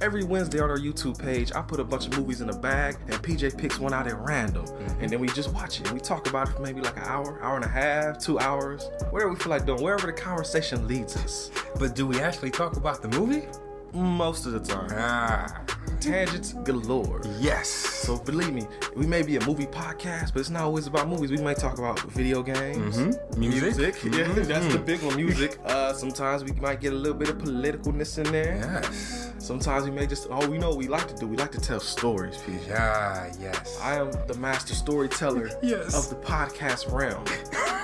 Every 0.00 0.24
Wednesday 0.24 0.60
on 0.60 0.70
our 0.70 0.76
YouTube 0.76 1.18
page, 1.18 1.52
I 1.54 1.62
put 1.62 1.80
a 1.80 1.84
bunch 1.84 2.06
of 2.06 2.18
movies 2.18 2.40
in 2.40 2.50
a 2.50 2.56
bag 2.58 2.96
and 3.06 3.14
PJ 3.22 3.56
picks 3.56 3.78
one 3.78 3.94
out 3.94 4.06
at 4.06 4.18
random. 4.18 4.66
And 5.00 5.10
then 5.10 5.20
we 5.20 5.28
just 5.28 5.52
watch 5.54 5.80
it. 5.80 5.90
We 5.92 6.00
talk 6.00 6.28
about 6.28 6.48
it 6.48 6.52
for 6.56 6.62
maybe 6.62 6.80
like 6.80 6.96
an 6.96 7.04
hour, 7.04 7.40
hour 7.42 7.56
and 7.56 7.64
a 7.64 7.68
half, 7.68 8.18
two 8.18 8.38
hours, 8.38 8.90
whatever 9.10 9.30
we 9.32 9.36
feel 9.36 9.50
like 9.50 9.64
doing, 9.66 9.82
wherever 9.82 10.06
the 10.06 10.12
conversation 10.12 10.86
leads 10.86 11.16
us. 11.16 11.50
But 11.78 11.94
do 11.94 12.06
we 12.06 12.20
actually 12.20 12.50
talk 12.50 12.76
about 12.76 13.02
the 13.02 13.08
movie? 13.08 13.46
Most 13.92 14.44
of 14.46 14.52
the 14.52 14.60
time. 14.60 14.88
Ah, 14.92 15.62
Tangents 16.00 16.52
galore. 16.64 17.22
yes. 17.40 17.68
So 17.68 18.16
believe 18.18 18.52
me, 18.52 18.66
we 18.96 19.06
may 19.06 19.22
be 19.22 19.36
a 19.36 19.46
movie 19.46 19.66
podcast, 19.66 20.32
but 20.32 20.40
it's 20.40 20.50
not 20.50 20.62
always 20.64 20.86
about 20.86 21.08
movies. 21.08 21.30
We 21.30 21.38
might 21.38 21.56
talk 21.58 21.78
about 21.78 22.00
video 22.12 22.42
games, 22.42 22.96
Mhm. 22.98 23.38
Music. 23.38 23.94
Yeah, 24.04 24.10
Mhm. 24.26 24.46
that's 24.46 24.66
the 24.72 24.78
big 24.78 25.02
one. 25.02 25.16
Music. 25.16 25.58
Uh, 25.74 25.92
sometimes 25.92 26.44
we 26.44 26.52
might 26.60 26.80
get 26.80 26.92
a 26.92 26.96
little 26.96 27.16
bit 27.18 27.28
of 27.30 27.38
politicalness 27.38 28.18
in 28.18 28.30
there. 28.32 28.56
Yes. 28.82 29.30
Sometimes 29.38 29.84
we 29.84 29.90
may 29.90 30.06
just 30.06 30.26
oh, 30.30 30.46
we 30.48 30.58
know 30.58 30.68
what 30.70 30.78
we 30.78 30.88
like 30.88 31.06
to 31.08 31.14
do. 31.14 31.26
We 31.26 31.36
like 31.36 31.52
to 31.52 31.60
tell 31.60 31.80
stories, 31.80 32.36
PJ. 32.36 32.74
Ah, 32.76 33.26
yes. 33.40 33.78
I 33.82 33.94
am 33.98 34.10
the 34.26 34.34
master 34.34 34.74
storyteller 34.74 35.50
Yes. 35.62 35.94
of 35.94 36.08
the 36.10 36.16
podcast 36.16 36.90
realm. 36.92 37.24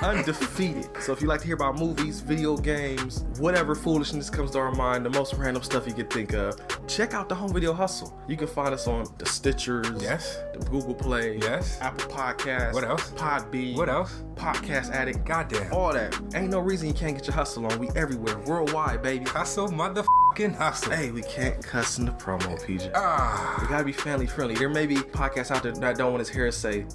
Undefeated. 0.03 0.89
So 1.01 1.13
if 1.13 1.21
you 1.21 1.29
like 1.29 1.41
to 1.41 1.47
hear 1.47 1.55
about 1.57 1.79
movies, 1.79 2.21
video 2.21 2.57
games, 2.57 3.25
whatever 3.39 3.75
foolishness 3.75 4.31
comes 4.31 4.51
to 4.53 4.59
our 4.59 4.73
mind, 4.73 5.05
the 5.05 5.11
most 5.11 5.35
random 5.35 5.63
stuff 5.63 5.87
you 5.87 5.93
could 5.93 6.11
think 6.11 6.33
of, 6.33 6.57
check 6.87 7.13
out 7.13 7.29
the 7.29 7.35
Home 7.35 7.53
Video 7.53 7.73
Hustle. 7.73 8.19
You 8.27 8.37
can 8.37 8.47
find 8.47 8.73
us 8.73 8.87
on 8.87 9.05
the 9.19 9.25
Stitchers, 9.27 10.01
Yes. 10.01 10.39
the 10.55 10.59
Google 10.71 10.95
Play, 10.95 11.37
Yes. 11.39 11.79
Apple 11.81 12.09
Podcasts, 12.11 12.73
What 12.73 12.85
else? 12.85 13.11
Podbean, 13.11 13.77
What 13.77 13.89
else? 13.91 14.23
Podcast 14.37 14.91
Addict, 14.93 15.25
Goddamn. 15.27 15.73
all 15.73 15.93
that. 15.93 16.19
Ain't 16.35 16.51
no 16.51 16.61
reason 16.61 16.89
you 16.89 16.95
can't 16.95 17.15
get 17.17 17.27
your 17.27 17.35
hustle 17.37 17.67
on. 17.67 17.79
We 17.79 17.91
everywhere, 17.95 18.39
worldwide, 18.47 19.03
baby. 19.03 19.27
Hustle, 19.27 19.69
motherfucking 19.69 20.57
hustle. 20.57 20.93
Hey, 20.93 21.11
we 21.11 21.23
can't 21.23 21.63
cuss 21.63 21.99
in 21.99 22.07
the 22.07 22.13
promo, 22.13 22.59
PJ. 22.65 22.91
Ah, 22.95 23.59
We 23.61 23.69
gotta 23.69 23.85
be 23.85 23.93
family 23.93 24.27
friendly. 24.27 24.55
There 24.55 24.71
may 24.71 24.87
be 24.87 24.97
podcasts 24.97 25.51
out 25.55 25.63
there 25.63 25.73
that 25.73 25.99
don't 25.99 26.13
want 26.13 26.21
his 26.21 26.31
hair 26.31 26.47
to 26.47 26.53
say 26.53 26.87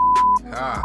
ah, 0.54 0.82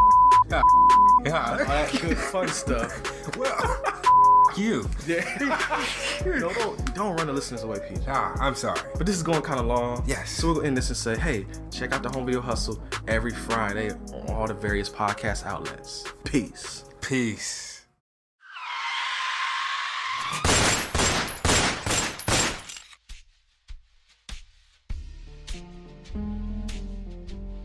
ah, 1.27 1.51
all 1.51 1.57
yeah. 1.57 1.65
that 1.65 1.91
good 2.01 2.17
fun 2.17 2.47
stuff. 2.47 3.37
Well, 3.37 3.83
you. 4.57 4.89
Yeah. 5.07 5.23
no, 6.25 6.51
don't, 6.53 6.95
don't 6.95 7.15
run 7.15 7.27
the 7.27 7.33
listeners 7.33 7.63
away, 7.63 7.79
PJ. 7.79 8.03
Ah, 8.07 8.35
I'm 8.39 8.55
sorry. 8.55 8.79
But 8.97 9.05
this 9.05 9.15
is 9.15 9.23
going 9.23 9.41
kind 9.41 9.59
of 9.59 9.65
long. 9.65 10.03
Yes. 10.05 10.31
So 10.31 10.53
we'll 10.53 10.63
end 10.63 10.77
this 10.77 10.89
and 10.89 10.97
say, 10.97 11.17
hey, 11.17 11.45
check 11.71 11.93
out 11.93 12.03
the 12.03 12.09
Home 12.09 12.25
Video 12.25 12.41
Hustle 12.41 12.81
every 13.07 13.31
Friday 13.31 13.91
on 13.91 14.29
all 14.29 14.47
the 14.47 14.53
various 14.53 14.89
podcast 14.89 15.45
outlets. 15.45 16.05
Peace. 16.23 16.85
Peace. 17.01 17.70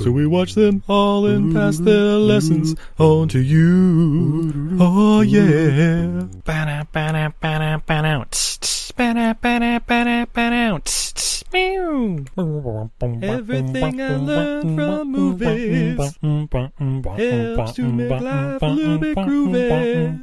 So 0.00 0.12
we 0.12 0.26
watch 0.26 0.54
them 0.54 0.82
all 0.88 1.26
and 1.26 1.52
pass 1.54 1.78
their 1.78 2.14
lessons 2.14 2.76
on 2.98 3.28
to 3.28 3.40
you. 3.40 4.76
Oh 4.80 5.22
yeah. 5.22 6.26
Everything 13.22 14.00
I 14.00 14.16
learned 14.16 14.76
from 14.76 15.12
movies 15.12 15.98
helps 15.98 17.72
to 17.72 17.82
make 17.82 18.20
life 18.20 18.62
a 18.62 18.66
little 18.66 18.98
bit 18.98 19.16
groovy. 19.16 20.20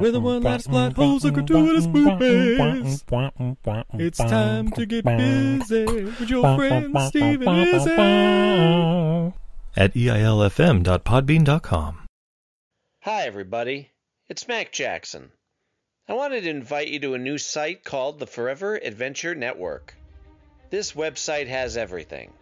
With 0.00 0.14
a 0.14 0.20
one-liner 0.20 0.62
plot 0.62 0.92
holes 0.94 1.24
or 1.24 1.32
gratuitous 1.32 1.86
movies. 1.86 3.04
It's 3.94 4.18
time 4.18 4.70
to 4.72 4.86
get 4.86 5.04
busy 5.04 5.84
with 5.84 6.30
your 6.30 6.56
friend 6.56 6.94
Steven 7.08 7.48
and 7.48 8.45
At 9.78 9.94
eilfm.podbean.com. 9.94 12.06
Hi, 13.02 13.22
everybody. 13.22 13.90
It's 14.28 14.48
Mac 14.48 14.72
Jackson. 14.72 15.30
I 16.08 16.14
wanted 16.14 16.42
to 16.42 16.50
invite 16.50 16.88
you 16.88 16.98
to 17.00 17.14
a 17.14 17.18
new 17.18 17.36
site 17.36 17.84
called 17.84 18.18
the 18.18 18.26
Forever 18.26 18.76
Adventure 18.76 19.34
Network. 19.34 19.94
This 20.70 20.92
website 20.92 21.48
has 21.48 21.76
everything 21.76 22.32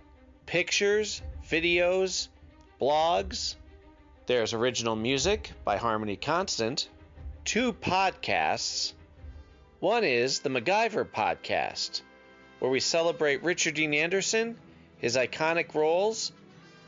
pictures, 0.46 1.22
videos, 1.48 2.28
blogs. 2.80 3.56
There's 4.26 4.54
original 4.54 4.96
music 4.96 5.50
by 5.64 5.76
Harmony 5.76 6.16
Constant, 6.16 6.88
two 7.44 7.72
podcasts. 7.72 8.92
One 9.80 10.04
is 10.04 10.38
the 10.38 10.50
MacGyver 10.50 11.04
Podcast, 11.04 12.00
where 12.58 12.70
we 12.70 12.80
celebrate 12.80 13.42
Richard 13.42 13.74
Dean 13.74 13.92
Anderson, 13.92 14.56
his 15.04 15.16
iconic 15.16 15.74
roles, 15.74 16.32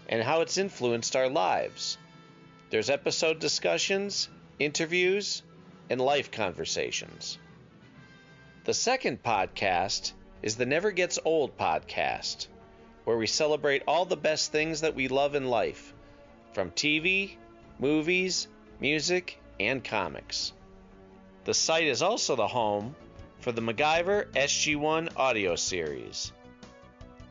and 0.09 0.23
how 0.23 0.41
it's 0.41 0.57
influenced 0.57 1.15
our 1.15 1.29
lives. 1.29 1.99
There's 2.71 2.89
episode 2.89 3.41
discussions, 3.41 4.31
interviews, 4.59 5.43
and 5.91 6.01
life 6.01 6.31
conversations. 6.31 7.37
The 8.65 8.73
second 8.73 9.23
podcast 9.23 10.15
is 10.43 10.57
the 10.57 10.65
Never 10.65 10.93
Gets 10.93 11.19
Old 11.27 11.59
podcast, 11.59 12.47
where 13.05 13.19
we 13.19 13.27
celebrate 13.27 13.83
all 13.87 14.07
the 14.07 14.17
best 14.17 14.51
things 14.51 14.81
that 14.81 14.95
we 14.95 15.09
love 15.09 15.35
in 15.35 15.51
life, 15.51 15.93
from 16.55 16.71
TV, 16.71 17.33
movies, 17.79 18.49
music, 18.81 19.39
and 19.61 19.85
comics. 19.85 20.55
The 21.45 21.53
site 21.53 21.87
is 21.87 22.01
also 22.01 22.35
the 22.35 22.49
home 22.49 22.97
for 23.41 23.53
the 23.53 23.61
MacGyver 23.61 24.33
SG1 24.33 25.13
audio 25.19 25.55
series, 25.55 26.33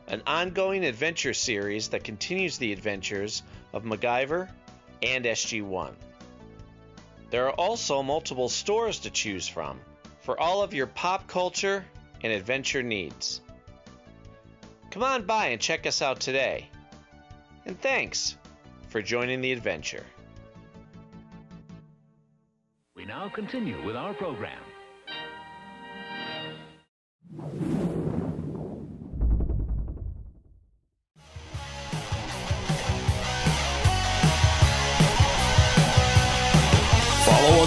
an 0.08 0.22
ongoing 0.26 0.84
adventure 0.84 1.34
series 1.34 1.88
that 1.88 2.04
continues 2.04 2.58
the 2.58 2.72
adventures 2.72 3.42
of 3.72 3.84
MacGyver 3.84 4.48
and 5.02 5.24
SG1. 5.24 5.92
There 7.30 7.46
are 7.46 7.52
also 7.52 8.02
multiple 8.02 8.48
stores 8.48 9.00
to 9.00 9.10
choose 9.10 9.48
from 9.48 9.80
for 10.20 10.38
all 10.40 10.62
of 10.62 10.74
your 10.74 10.86
pop 10.86 11.26
culture 11.26 11.84
and 12.22 12.32
adventure 12.32 12.82
needs. 12.82 13.40
Come 14.90 15.02
on 15.02 15.24
by 15.26 15.48
and 15.48 15.60
check 15.60 15.86
us 15.86 16.02
out 16.02 16.20
today. 16.20 16.68
And 17.64 17.80
thanks 17.80 18.36
for 18.88 19.02
joining 19.02 19.40
the 19.40 19.52
adventure. 19.52 20.04
We 22.94 23.04
now 23.04 23.28
continue 23.28 23.84
with 23.84 23.96
our 23.96 24.14
program. 24.14 24.65